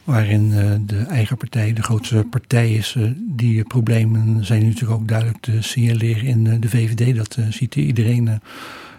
Waarin 0.03 0.51
uh, 0.51 0.71
de 0.85 0.97
eigen 0.97 1.37
partij 1.37 1.73
de 1.73 1.83
grootste 1.83 2.25
partij 2.29 2.73
is. 2.73 2.97
die 3.17 3.63
problemen 3.63 4.45
zijn 4.45 4.61
nu 4.61 4.67
natuurlijk 4.67 4.99
ook 4.99 5.07
duidelijk 5.07 5.41
te 5.41 5.61
signaleren 5.61 6.23
in 6.23 6.59
de 6.59 6.69
VVD. 6.69 7.15
Dat 7.15 7.37
ziet 7.49 7.75
iedereen. 7.75 8.41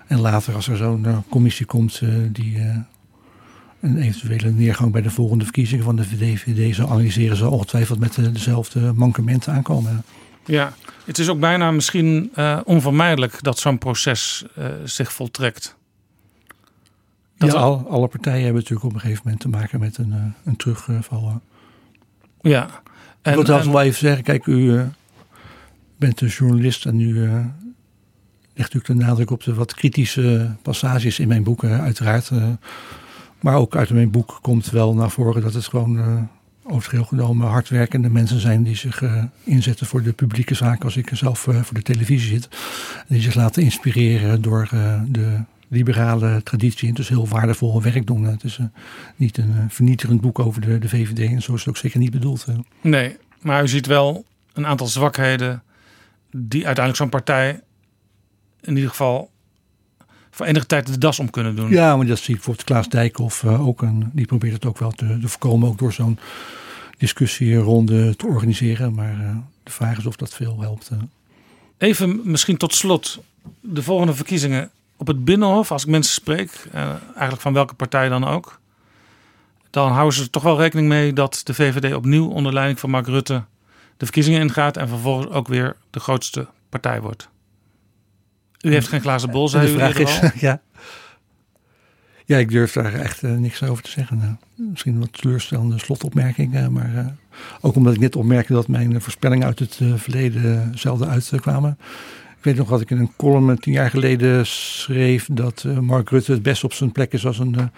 en 0.06 0.20
later 0.20 0.54
als 0.54 0.68
er 0.68 0.76
zo'n 0.76 1.06
commissie 1.28 1.66
komt 1.66 2.02
die 2.32 2.58
een 3.80 3.98
eventuele 3.98 4.50
neergang 4.50 4.92
bij 4.92 5.02
de 5.02 5.10
volgende 5.10 5.44
verkiezingen 5.44 5.84
van 5.84 5.96
de 5.96 6.04
VVD 6.04 6.74
zal 6.74 6.90
analyseren, 6.90 7.36
zal 7.36 7.50
ongetwijfeld 7.50 7.98
met 7.98 8.14
dezelfde 8.14 8.92
mankementen 8.92 9.52
aankomen. 9.52 10.04
Ja, 10.44 10.72
het 11.04 11.18
is 11.18 11.28
ook 11.28 11.40
bijna 11.40 11.70
misschien 11.70 12.32
uh, 12.36 12.60
onvermijdelijk 12.64 13.42
dat 13.42 13.58
zo'n 13.58 13.78
proces 13.78 14.44
uh, 14.58 14.66
zich 14.84 15.12
voltrekt. 15.12 15.76
Dat 17.38 17.52
ja, 17.52 17.58
al, 17.58 17.86
alle 17.88 18.08
partijen 18.08 18.44
hebben 18.44 18.60
natuurlijk 18.60 18.88
op 18.88 18.94
een 18.94 19.00
gegeven 19.00 19.22
moment 19.24 19.42
te 19.42 19.48
maken 19.48 19.80
met 19.80 19.98
een, 19.98 20.10
uh, 20.10 20.24
een 20.44 20.56
terugval. 20.56 21.40
Ja. 22.40 22.62
En, 23.22 23.30
ik 23.30 23.34
wil 23.34 23.42
trouwens 23.42 23.72
wel 23.72 23.82
even 23.82 23.98
zeggen, 23.98 24.24
kijk, 24.24 24.46
u 24.46 24.84
bent 25.96 26.20
een 26.20 26.28
journalist 26.28 26.86
en 26.86 27.00
u 27.00 27.20
legt 28.54 28.74
natuurlijk 28.74 28.86
de 28.86 28.94
nadruk 28.94 29.30
op 29.30 29.42
de 29.42 29.54
wat 29.54 29.74
kritische 29.74 30.54
passages 30.62 31.18
in 31.18 31.28
mijn 31.28 31.42
boek, 31.42 31.64
uiteraard. 31.64 32.30
maar 33.40 33.56
ook 33.56 33.76
uit 33.76 33.90
mijn 33.90 34.10
boek 34.10 34.38
komt 34.42 34.70
wel 34.70 34.94
naar 34.94 35.10
voren 35.10 35.42
dat 35.42 35.54
het 35.54 35.66
gewoon 35.66 36.28
over 36.62 36.76
het 36.76 36.86
geheel 36.86 37.04
genomen 37.04 37.46
hardwerkende 37.48 38.10
mensen 38.10 38.40
zijn 38.40 38.62
die 38.62 38.76
zich 38.76 39.00
uh, 39.00 39.24
inzetten 39.44 39.86
voor 39.86 40.02
de 40.02 40.12
publieke 40.12 40.54
zaak 40.54 40.84
als 40.84 40.96
ik 40.96 41.10
zelf 41.12 41.46
uh, 41.46 41.62
voor 41.62 41.74
de 41.74 41.82
televisie 41.82 42.28
zit. 42.28 42.48
Die 43.08 43.20
zich 43.20 43.34
laten 43.34 43.62
inspireren 43.62 44.42
door 44.42 44.70
uh, 44.74 45.00
de 45.08 45.40
liberale 45.68 46.42
traditie 46.42 46.88
en 46.88 46.94
dus 46.94 47.08
heel 47.08 47.28
waardevol 47.28 47.82
werk 47.82 48.06
doen. 48.06 48.24
Het 48.24 48.44
is 48.44 48.58
niet 49.16 49.38
een 49.38 49.66
vernietigend 49.68 50.20
boek 50.20 50.38
over 50.38 50.60
de, 50.60 50.78
de 50.78 50.88
VVD 50.88 51.18
en 51.18 51.42
zo 51.42 51.52
is 51.54 51.58
het 51.58 51.68
ook 51.68 51.76
zeker 51.76 51.98
niet 51.98 52.10
bedoeld. 52.10 52.46
Nee, 52.80 53.16
maar 53.40 53.62
u 53.62 53.68
ziet 53.68 53.86
wel 53.86 54.24
een 54.52 54.66
aantal 54.66 54.86
zwakheden 54.86 55.62
die 56.30 56.66
uiteindelijk 56.66 56.96
zo'n 56.96 57.08
partij 57.08 57.60
in 58.60 58.74
ieder 58.74 58.90
geval 58.90 59.30
voor 60.34 60.46
enige 60.46 60.66
tijd 60.66 60.86
de 60.86 60.98
das 60.98 61.18
om 61.18 61.30
kunnen 61.30 61.56
doen. 61.56 61.70
Ja, 61.70 61.96
maar 61.96 62.06
dat 62.06 62.18
zie 62.18 62.28
ik 62.28 62.34
bijvoorbeeld 62.34 62.66
Klaas 62.66 62.88
Dijkhoff 62.88 63.42
uh, 63.42 63.66
ook. 63.66 63.82
En 63.82 64.10
die 64.12 64.26
probeert 64.26 64.52
het 64.52 64.64
ook 64.64 64.78
wel 64.78 64.90
te, 64.90 65.18
te 65.20 65.28
voorkomen. 65.28 65.68
Ook 65.68 65.78
door 65.78 65.92
zo'n 65.92 66.18
discussieronde 66.98 68.16
te 68.16 68.26
organiseren. 68.26 68.94
Maar 68.94 69.20
uh, 69.20 69.36
de 69.62 69.70
vraag 69.70 69.98
is 69.98 70.06
of 70.06 70.16
dat 70.16 70.34
veel 70.34 70.60
helpt. 70.60 70.90
Uh. 70.92 70.98
Even 71.78 72.20
misschien 72.24 72.56
tot 72.56 72.74
slot. 72.74 73.22
De 73.60 73.82
volgende 73.82 74.14
verkiezingen 74.14 74.70
op 74.96 75.06
het 75.06 75.24
Binnenhof. 75.24 75.72
Als 75.72 75.82
ik 75.82 75.88
mensen 75.88 76.14
spreek, 76.14 76.66
eigenlijk 76.72 77.40
van 77.40 77.52
welke 77.52 77.74
partij 77.74 78.08
dan 78.08 78.24
ook. 78.24 78.60
Dan 79.70 79.92
houden 79.92 80.14
ze 80.14 80.22
er 80.22 80.30
toch 80.30 80.42
wel 80.42 80.58
rekening 80.58 80.88
mee 80.88 81.12
dat 81.12 81.40
de 81.44 81.54
VVD 81.54 81.94
opnieuw 81.94 82.28
onder 82.28 82.52
leiding 82.52 82.80
van 82.80 82.90
Mark 82.90 83.06
Rutte 83.06 83.44
de 83.96 84.04
verkiezingen 84.04 84.40
ingaat. 84.40 84.76
En 84.76 84.88
vervolgens 84.88 85.28
ook 85.32 85.48
weer 85.48 85.76
de 85.90 86.00
grootste 86.00 86.46
partij 86.68 87.00
wordt. 87.00 87.28
U 88.62 88.72
heeft 88.72 88.88
geen 88.88 89.00
glazen 89.00 89.30
bol, 89.30 89.48
zei 89.48 89.66
de 89.66 89.72
vraag 89.72 89.98
is, 89.98 90.20
ja. 90.40 90.60
Ja, 92.24 92.38
ik 92.38 92.50
durf 92.50 92.72
daar 92.72 92.94
echt 92.94 93.22
uh, 93.22 93.36
niks 93.36 93.62
over 93.62 93.82
te 93.82 93.90
zeggen. 93.90 94.20
Uh, 94.22 94.68
misschien 94.68 94.98
wat 94.98 95.12
teleurstellende 95.12 95.78
slotopmerkingen. 95.78 96.62
Uh, 96.62 96.68
maar 96.68 96.96
eh, 96.96 97.06
ook 97.60 97.74
omdat 97.74 97.94
ik 97.94 98.00
net 98.00 98.16
opmerkte 98.16 98.52
dat 98.52 98.68
mijn 98.68 99.00
voorspellingen 99.00 99.46
uit 99.46 99.58
het 99.58 99.80
verleden 99.94 100.72
zelden 100.78 101.08
uitkwamen. 101.08 101.78
Ik 102.38 102.44
weet 102.44 102.56
nog 102.56 102.68
dat 102.68 102.80
ik 102.80 102.90
in 102.90 102.98
een 102.98 103.16
column 103.16 103.58
tien 103.58 103.72
jaar 103.72 103.90
geleden 103.90 104.46
schreef 104.46 105.28
dat 105.32 105.64
Mark 105.80 106.10
Rutte 106.10 106.32
het 106.32 106.42
best 106.42 106.64
op 106.64 106.72
zijn 106.72 106.92
plek 106.92 107.12
is 107.12 107.26
als 107.26 107.38
een 107.38 107.70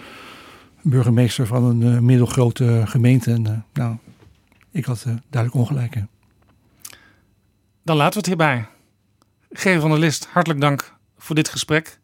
burgemeester 0.83 1.47
van 1.47 1.65
een 1.65 2.05
middelgrote 2.05 2.83
gemeente. 2.85 3.33
En 3.33 3.65
nou, 3.73 3.97
ik 4.71 4.85
had 4.85 5.05
duidelijk 5.31 5.55
ongelijk. 5.55 5.95
Dan 7.83 7.97
laten 7.97 8.13
we 8.13 8.19
het 8.19 8.27
hierbij. 8.27 8.67
Geer 9.57 9.81
van 9.81 9.91
der 9.91 9.99
List, 9.99 10.29
hartelijk 10.33 10.61
dank 10.61 10.93
voor 11.19 11.35
dit 11.35 11.49
gesprek. 11.49 11.99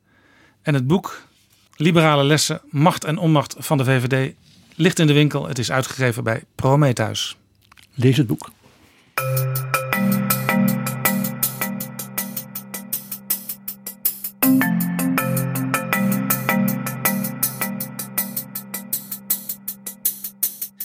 En 0.62 0.74
het 0.74 0.86
boek 0.86 1.22
Liberale 1.76 2.24
lessen, 2.24 2.60
macht 2.70 3.04
en 3.04 3.18
onmacht 3.18 3.54
van 3.58 3.78
de 3.78 3.84
VVD 3.84 4.34
ligt 4.74 4.98
in 4.98 5.06
de 5.06 5.12
winkel. 5.12 5.48
Het 5.48 5.58
is 5.58 5.70
uitgegeven 5.70 6.24
bij 6.24 6.44
Prometheus. 6.54 7.36
Lees 7.94 8.16
het 8.16 8.26
boek. 8.26 8.50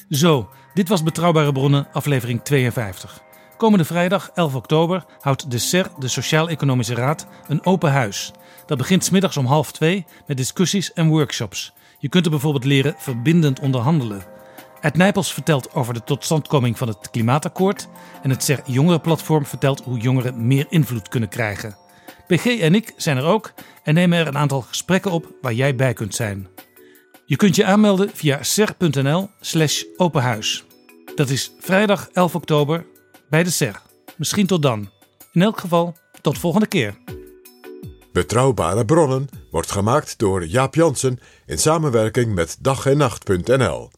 Zo, 0.09 0.49
dit 0.73 0.89
was 0.89 1.03
Betrouwbare 1.03 1.51
Bronnen, 1.51 1.87
aflevering 1.91 2.41
52. 2.43 3.24
Komende 3.57 3.85
vrijdag 3.85 4.31
11 4.33 4.55
oktober 4.55 5.05
houdt 5.19 5.51
de 5.51 5.57
SER, 5.57 5.89
de 5.99 6.07
Sociaal-Economische 6.07 6.95
Raad, 6.95 7.27
een 7.47 7.65
open 7.65 7.91
huis. 7.91 8.31
Dat 8.65 8.77
begint 8.77 9.03
smiddags 9.03 9.37
om 9.37 9.45
half 9.45 9.71
twee 9.71 10.05
met 10.27 10.37
discussies 10.37 10.93
en 10.93 11.07
workshops. 11.07 11.73
Je 11.99 12.09
kunt 12.09 12.25
er 12.25 12.31
bijvoorbeeld 12.31 12.63
leren 12.63 12.95
verbindend 12.97 13.59
onderhandelen. 13.59 14.23
Ed 14.81 14.97
Nijpels 14.97 15.33
vertelt 15.33 15.73
over 15.73 15.93
de 15.93 16.03
totstandkoming 16.03 16.77
van 16.77 16.87
het 16.87 17.09
klimaatakkoord. 17.11 17.87
En 18.21 18.29
het 18.29 18.43
SER 18.43 18.61
Jongerenplatform 18.65 19.45
vertelt 19.45 19.83
hoe 19.83 19.97
jongeren 19.97 20.47
meer 20.47 20.65
invloed 20.69 21.09
kunnen 21.09 21.29
krijgen. 21.29 21.77
PG 22.27 22.45
en 22.45 22.75
ik 22.75 22.93
zijn 22.97 23.17
er 23.17 23.25
ook 23.25 23.53
en 23.83 23.93
nemen 23.93 24.19
er 24.19 24.27
een 24.27 24.37
aantal 24.37 24.61
gesprekken 24.61 25.11
op 25.11 25.33
waar 25.41 25.53
jij 25.53 25.75
bij 25.75 25.93
kunt 25.93 26.15
zijn. 26.15 26.47
Je 27.25 27.35
kunt 27.35 27.55
je 27.55 27.65
aanmelden 27.65 28.09
via 28.13 28.43
ser.nl/slash 28.43 29.83
openhuis. 29.97 30.63
Dat 31.15 31.29
is 31.29 31.51
vrijdag 31.59 32.09
11 32.13 32.35
oktober 32.35 32.85
bij 33.29 33.43
de 33.43 33.49
SER. 33.49 33.81
Misschien 34.17 34.47
tot 34.47 34.61
dan. 34.61 34.89
In 35.31 35.41
elk 35.41 35.59
geval, 35.59 35.95
tot 36.21 36.37
volgende 36.37 36.67
keer. 36.67 36.97
Betrouwbare 38.11 38.85
bronnen 38.85 39.27
wordt 39.51 39.71
gemaakt 39.71 40.17
door 40.17 40.45
Jaap 40.45 40.75
Jansen 40.75 41.19
in 41.45 41.57
samenwerking 41.57 42.33
met 42.33 42.57
dag 42.59 42.85
en 42.85 42.97
nacht.nl. 42.97 43.89